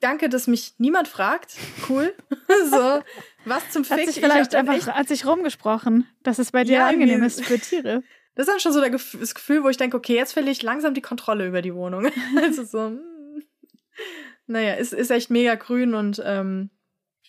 danke, 0.01 0.29
dass 0.29 0.47
mich 0.47 0.75
niemand 0.79 1.09
fragt. 1.09 1.57
Cool. 1.89 2.15
so, 2.71 3.01
was 3.45 3.71
zum 3.71 3.83
Hat 3.89 3.99
Fick. 3.99 4.09
sich 4.09 4.19
Ich 4.19 4.23
hab 4.23 4.31
vielleicht 4.33 4.55
einfach 4.55 4.75
echt- 4.75 4.87
hat 4.89 5.09
sich 5.09 5.27
rumgesprochen, 5.27 6.07
dass 6.23 6.39
es 6.39 6.53
bei 6.53 6.65
dir 6.65 6.79
Ja, 6.79 6.87
angenehm 6.87 7.23
ist 7.23 7.45
für 7.45 7.59
Tiere. 7.59 8.03
Das 8.35 8.47
ist 8.47 8.53
dann 8.53 8.61
schon 8.61 8.73
so 8.73 8.81
das 8.81 9.35
Gefühl, 9.35 9.65
wo 9.65 9.69
ich 9.69 9.79
denke, 9.79 9.97
okay, 9.97 10.15
jetzt 10.15 10.33
verliere 10.33 10.53
ich 10.53 10.63
langsam 10.63 10.95
die 10.95 11.01
Kontrolle 11.03 11.47
über 11.47 11.63
die 11.63 11.75
Wohnung. 11.75 12.09
also 12.37 12.63
so, 12.63 12.87
hm. 12.87 13.43
naja, 14.47 14.75
es 14.75 14.93
ist 14.93 15.11
echt 15.11 15.31
mega 15.31 15.55
grün 15.57 15.95
und 15.95 16.23
ähm, 16.25 16.71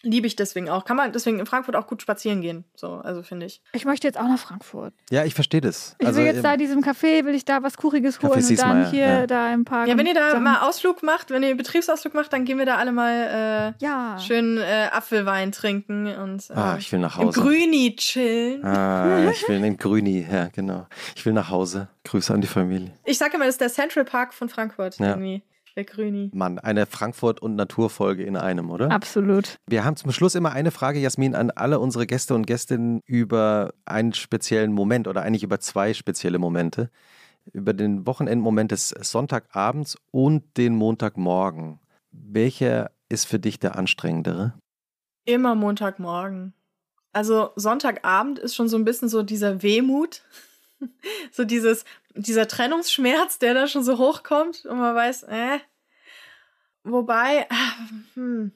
liebe 0.01 0.27
ich 0.27 0.35
deswegen 0.35 0.69
auch. 0.69 0.85
Kann 0.85 0.97
man 0.97 1.11
deswegen 1.11 1.39
in 1.39 1.45
Frankfurt 1.45 1.75
auch 1.75 1.87
gut 1.87 2.01
spazieren 2.01 2.41
gehen. 2.41 2.63
So, 2.75 2.93
also 2.93 3.21
finde 3.23 3.45
ich. 3.45 3.61
Ich 3.73 3.85
möchte 3.85 4.07
jetzt 4.07 4.17
auch 4.19 4.27
nach 4.27 4.39
Frankfurt. 4.39 4.93
Ja, 5.09 5.25
ich 5.25 5.33
verstehe 5.33 5.61
das. 5.61 5.95
Ich 5.99 6.07
Also, 6.07 6.19
will 6.19 6.25
jetzt 6.25 6.37
ähm, 6.37 6.43
da 6.43 6.53
in 6.53 6.59
diesem 6.59 6.81
Café, 6.81 7.25
will 7.25 7.35
ich 7.35 7.45
da 7.45 7.63
was 7.63 7.77
Kuchiges 7.77 8.19
Café 8.19 8.29
holen 8.29 8.45
und 8.45 8.59
dann 8.59 8.91
hier 8.91 9.07
ja. 9.07 9.27
da 9.27 9.53
im 9.53 9.65
Park. 9.65 9.87
Ja, 9.87 9.97
wenn 9.97 10.05
ihr 10.07 10.13
da 10.13 10.31
Sachen- 10.31 10.43
mal 10.43 10.61
Ausflug 10.67 11.03
macht, 11.03 11.29
wenn 11.31 11.43
ihr 11.43 11.55
Betriebsausflug 11.55 12.13
macht, 12.13 12.31
dann 12.33 12.45
gehen 12.45 12.57
wir 12.57 12.65
da 12.65 12.75
alle 12.77 12.91
mal 12.91 13.75
Ja. 13.79 14.15
äh, 14.17 14.19
schön 14.21 14.57
äh, 14.57 14.87
Apfelwein 14.91 15.51
trinken 15.51 16.07
und 16.07 16.49
äh, 16.49 16.53
ah, 16.53 16.75
ich 16.79 16.91
will 16.91 16.99
nach 16.99 17.17
im 17.19 17.27
Hause. 17.27 17.41
Grüni 17.41 17.95
chillen. 17.95 18.63
Ah, 18.63 19.29
ich 19.31 19.47
will 19.47 19.57
in 19.57 19.63
den 19.63 19.77
Grüni, 19.77 20.25
ja, 20.31 20.47
genau. 20.47 20.87
Ich 21.15 21.25
will 21.25 21.33
nach 21.33 21.49
Hause. 21.49 21.89
Grüße 22.05 22.33
an 22.33 22.41
die 22.41 22.47
Familie. 22.47 22.91
Ich 23.05 23.17
sage 23.17 23.35
immer, 23.35 23.45
das 23.45 23.55
ist 23.55 23.61
der 23.61 23.69
Central 23.69 24.05
Park 24.05 24.33
von 24.33 24.49
Frankfurt. 24.49 24.97
Ja. 24.99 25.09
Irgendwie. 25.09 25.43
Der 25.76 25.86
Grüni. 25.86 26.32
Mann, 26.34 26.59
eine 26.59 26.86
Frankfurt- 26.86 27.41
und 27.41 27.55
Naturfolge 27.55 28.24
in 28.24 28.36
einem, 28.36 28.70
oder? 28.70 28.91
Absolut. 28.91 29.57
Wir 29.67 29.86
haben 29.86 29.95
zum 29.95 30.11
Schluss 30.11 30.36
immer 30.36 30.51
eine 30.51 30.72
Frage, 30.72 30.99
Jasmin, 30.99 31.36
an 31.36 31.51
alle 31.51 31.80
unsere 31.80 32.07
Gäste 32.07 32.36
und 32.36 32.47
Gästinnen 32.47 33.01
über 33.05 33.74
einen 33.86 34.13
speziellen 34.13 34.74
Moment 34.74 35.07
oder 35.07 35.22
eigentlich 35.22 35.43
über 35.43 35.59
zwei 35.59 35.93
spezielle 35.93 36.39
Momente. 36.39 36.89
Über 37.53 37.74
den 37.74 38.05
Wochenendmoment 38.05 38.72
des 38.72 38.89
Sonntagabends 38.89 39.97
und 40.11 40.57
den 40.57 40.76
Montagmorgen. 40.76 41.80
Welcher 42.11 42.91
ist 43.07 43.26
für 43.26 43.39
dich 43.39 43.59
der 43.59 43.76
anstrengendere? 43.76 44.53
Immer 45.26 45.55
Montagmorgen. 45.55 46.53
Also 47.11 47.49
Sonntagabend 47.55 48.39
ist 48.39 48.55
schon 48.55 48.70
so 48.70 48.78
ein 48.78 48.86
bisschen 48.86 49.09
so 49.09 49.24
dieser 49.24 49.63
Wehmut. 49.63 50.24
so 51.32 51.43
dieses, 51.43 51.86
dieser 52.15 52.47
Trennungsschmerz, 52.47 53.39
der 53.39 53.53
da 53.53 53.67
schon 53.67 53.84
so 53.84 53.97
hochkommt 53.97 54.65
und 54.65 54.77
man 54.77 54.95
weiß, 54.95 55.23
äh. 55.23 55.59
Wobei, 56.84 57.45
ah, 57.49 57.71
hm. 58.15 58.51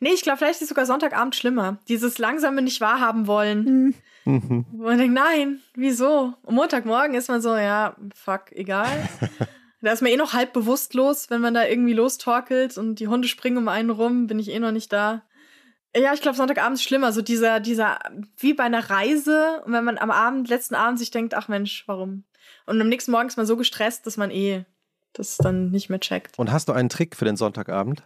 Nee, 0.00 0.12
ich 0.12 0.22
glaube, 0.22 0.38
vielleicht 0.38 0.62
ist 0.62 0.68
sogar 0.68 0.86
Sonntagabend 0.86 1.36
schlimmer. 1.36 1.78
Dieses 1.88 2.18
langsame 2.18 2.62
nicht 2.62 2.80
wahrhaben 2.80 3.26
wollen. 3.26 3.66
Hm. 3.66 3.94
Mhm. 4.26 4.66
Wo 4.72 4.84
man 4.84 4.98
denkt, 4.98 5.14
nein, 5.14 5.60
wieso? 5.74 6.34
Und 6.42 6.54
Montagmorgen 6.54 7.14
ist 7.14 7.28
man 7.28 7.40
so, 7.40 7.56
ja, 7.56 7.96
fuck, 8.14 8.50
egal. 8.52 9.08
da 9.82 9.92
ist 9.92 10.02
man 10.02 10.10
eh 10.10 10.16
noch 10.16 10.32
halb 10.32 10.52
bewusstlos, 10.52 11.30
wenn 11.30 11.40
man 11.40 11.54
da 11.54 11.64
irgendwie 11.64 11.92
lostorkelt 11.92 12.76
und 12.76 12.96
die 12.96 13.08
Hunde 13.08 13.28
springen 13.28 13.58
um 13.58 13.68
einen 13.68 13.90
rum, 13.90 14.26
bin 14.26 14.38
ich 14.38 14.50
eh 14.50 14.58
noch 14.58 14.72
nicht 14.72 14.92
da. 14.92 15.22
Ja, 15.94 16.12
ich 16.12 16.20
glaube, 16.20 16.36
Sonntagabend 16.36 16.78
ist 16.78 16.84
schlimmer. 16.84 17.12
So 17.12 17.22
dieser, 17.22 17.60
dieser, 17.60 17.98
wie 18.38 18.54
bei 18.54 18.64
einer 18.64 18.90
Reise. 18.90 19.62
Und 19.64 19.72
wenn 19.72 19.84
man 19.84 19.98
am 19.98 20.10
Abend, 20.10 20.48
letzten 20.48 20.74
Abend 20.74 20.98
sich 20.98 21.10
denkt, 21.10 21.34
ach 21.34 21.48
Mensch, 21.48 21.84
warum? 21.86 22.24
Und 22.66 22.80
am 22.80 22.88
nächsten 22.88 23.10
Morgen 23.10 23.28
ist 23.28 23.36
man 23.36 23.46
so 23.46 23.56
gestresst, 23.56 24.06
dass 24.06 24.16
man 24.16 24.30
eh 24.30 24.64
das 25.12 25.36
dann 25.36 25.70
nicht 25.70 25.88
mehr 25.88 26.00
checkt. 26.00 26.38
Und 26.38 26.52
hast 26.52 26.68
du 26.68 26.72
einen 26.72 26.88
Trick 26.88 27.16
für 27.16 27.24
den 27.24 27.36
Sonntagabend? 27.36 28.02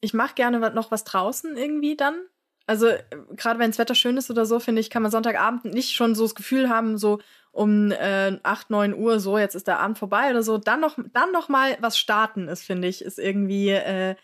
Ich 0.00 0.14
mache 0.14 0.34
gerne 0.34 0.58
noch 0.70 0.90
was 0.90 1.04
draußen 1.04 1.56
irgendwie 1.56 1.96
dann. 1.96 2.20
Also 2.66 2.88
gerade 3.34 3.58
wenn 3.58 3.70
das 3.70 3.78
Wetter 3.78 3.94
schön 3.94 4.18
ist 4.18 4.30
oder 4.30 4.44
so, 4.44 4.60
finde 4.60 4.82
ich, 4.82 4.90
kann 4.90 5.02
man 5.02 5.10
Sonntagabend 5.10 5.64
nicht 5.64 5.92
schon 5.92 6.14
so 6.14 6.24
das 6.24 6.34
Gefühl 6.34 6.68
haben, 6.68 6.98
so 6.98 7.18
um 7.50 7.90
äh, 7.92 8.38
8, 8.42 8.68
9 8.68 8.94
Uhr, 8.94 9.20
so 9.20 9.38
jetzt 9.38 9.54
ist 9.54 9.66
der 9.66 9.80
Abend 9.80 9.98
vorbei 9.98 10.30
oder 10.30 10.42
so. 10.42 10.58
Dann 10.58 10.80
noch, 10.80 10.98
dann 11.14 11.32
noch 11.32 11.48
mal 11.48 11.78
was 11.80 11.98
starten 11.98 12.46
ist, 12.46 12.64
finde 12.64 12.88
ich, 12.88 13.02
ist 13.02 13.18
irgendwie 13.18 13.70
äh, 13.70 14.16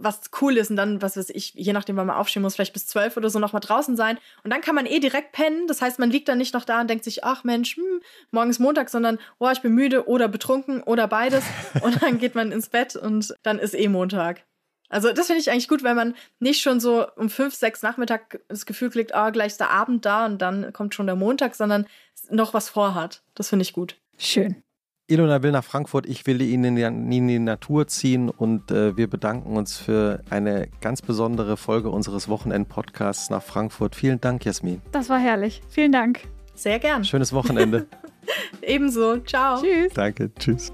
was 0.00 0.30
cool 0.40 0.56
ist 0.56 0.70
und 0.70 0.76
dann, 0.76 1.02
was 1.02 1.16
weiß 1.16 1.30
ich, 1.30 1.54
je 1.54 1.72
nachdem, 1.72 1.96
wann 1.96 2.06
man 2.06 2.16
aufstehen 2.16 2.42
muss, 2.42 2.54
vielleicht 2.54 2.72
bis 2.72 2.86
12 2.86 3.16
oder 3.16 3.30
so 3.30 3.38
noch 3.38 3.52
mal 3.52 3.60
draußen 3.60 3.96
sein. 3.96 4.18
Und 4.44 4.52
dann 4.52 4.60
kann 4.60 4.74
man 4.74 4.86
eh 4.86 5.00
direkt 5.00 5.32
pennen. 5.32 5.66
Das 5.66 5.82
heißt, 5.82 5.98
man 5.98 6.10
liegt 6.10 6.28
dann 6.28 6.38
nicht 6.38 6.54
noch 6.54 6.64
da 6.64 6.80
und 6.80 6.88
denkt 6.88 7.04
sich, 7.04 7.24
ach 7.24 7.44
Mensch, 7.44 7.76
hm, 7.76 8.00
morgen 8.30 8.50
ist 8.50 8.58
Montag, 8.58 8.90
sondern, 8.90 9.18
oh, 9.38 9.50
ich 9.50 9.60
bin 9.60 9.74
müde 9.74 10.08
oder 10.08 10.28
betrunken 10.28 10.82
oder 10.82 11.08
beides. 11.08 11.44
Und 11.82 12.02
dann 12.02 12.18
geht 12.18 12.34
man 12.34 12.52
ins 12.52 12.68
Bett 12.68 12.96
und 12.96 13.34
dann 13.42 13.58
ist 13.58 13.74
eh 13.74 13.88
Montag. 13.88 14.44
Also 14.88 15.12
das 15.12 15.26
finde 15.26 15.40
ich 15.40 15.50
eigentlich 15.50 15.68
gut, 15.68 15.82
wenn 15.82 15.96
man 15.96 16.14
nicht 16.40 16.62
schon 16.62 16.80
so 16.80 17.06
um 17.16 17.28
fünf, 17.28 17.54
sechs 17.54 17.82
Nachmittag 17.82 18.40
das 18.48 18.66
Gefühl 18.66 18.90
kriegt, 18.90 19.14
ah, 19.14 19.30
gleich 19.30 19.48
ist 19.48 19.60
der 19.60 19.70
Abend 19.70 20.04
da 20.04 20.26
und 20.26 20.38
dann 20.38 20.72
kommt 20.72 20.94
schon 20.94 21.06
der 21.06 21.16
Montag, 21.16 21.54
sondern 21.54 21.86
noch 22.30 22.54
was 22.54 22.68
vorhat. 22.68 23.22
Das 23.34 23.50
finde 23.50 23.64
ich 23.64 23.72
gut. 23.72 23.96
Schön. 24.16 24.62
Ilona 25.10 25.42
will 25.42 25.52
nach 25.52 25.64
Frankfurt, 25.64 26.04
ich 26.04 26.26
will 26.26 26.42
ihn 26.42 26.64
in 26.64 26.76
die, 26.76 26.82
in 26.82 27.28
die 27.28 27.38
Natur 27.38 27.86
ziehen 27.86 28.28
und 28.28 28.70
äh, 28.70 28.94
wir 28.98 29.08
bedanken 29.08 29.56
uns 29.56 29.78
für 29.78 30.22
eine 30.28 30.68
ganz 30.82 31.00
besondere 31.00 31.56
Folge 31.56 31.88
unseres 31.88 32.28
Wochenend-Podcasts 32.28 33.30
nach 33.30 33.42
Frankfurt. 33.42 33.96
Vielen 33.96 34.20
Dank, 34.20 34.44
Jasmin. 34.44 34.82
Das 34.92 35.08
war 35.08 35.18
herrlich. 35.18 35.62
Vielen 35.70 35.92
Dank. 35.92 36.28
Sehr 36.54 36.78
gern. 36.78 37.04
Schönes 37.04 37.32
Wochenende. 37.32 37.86
Ebenso. 38.62 39.16
Ciao. 39.20 39.62
Tschüss. 39.62 39.94
Danke, 39.94 40.30
tschüss. 40.34 40.70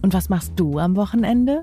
Und 0.00 0.14
was 0.14 0.30
machst 0.30 0.54
du 0.56 0.78
am 0.78 0.96
Wochenende? 0.96 1.62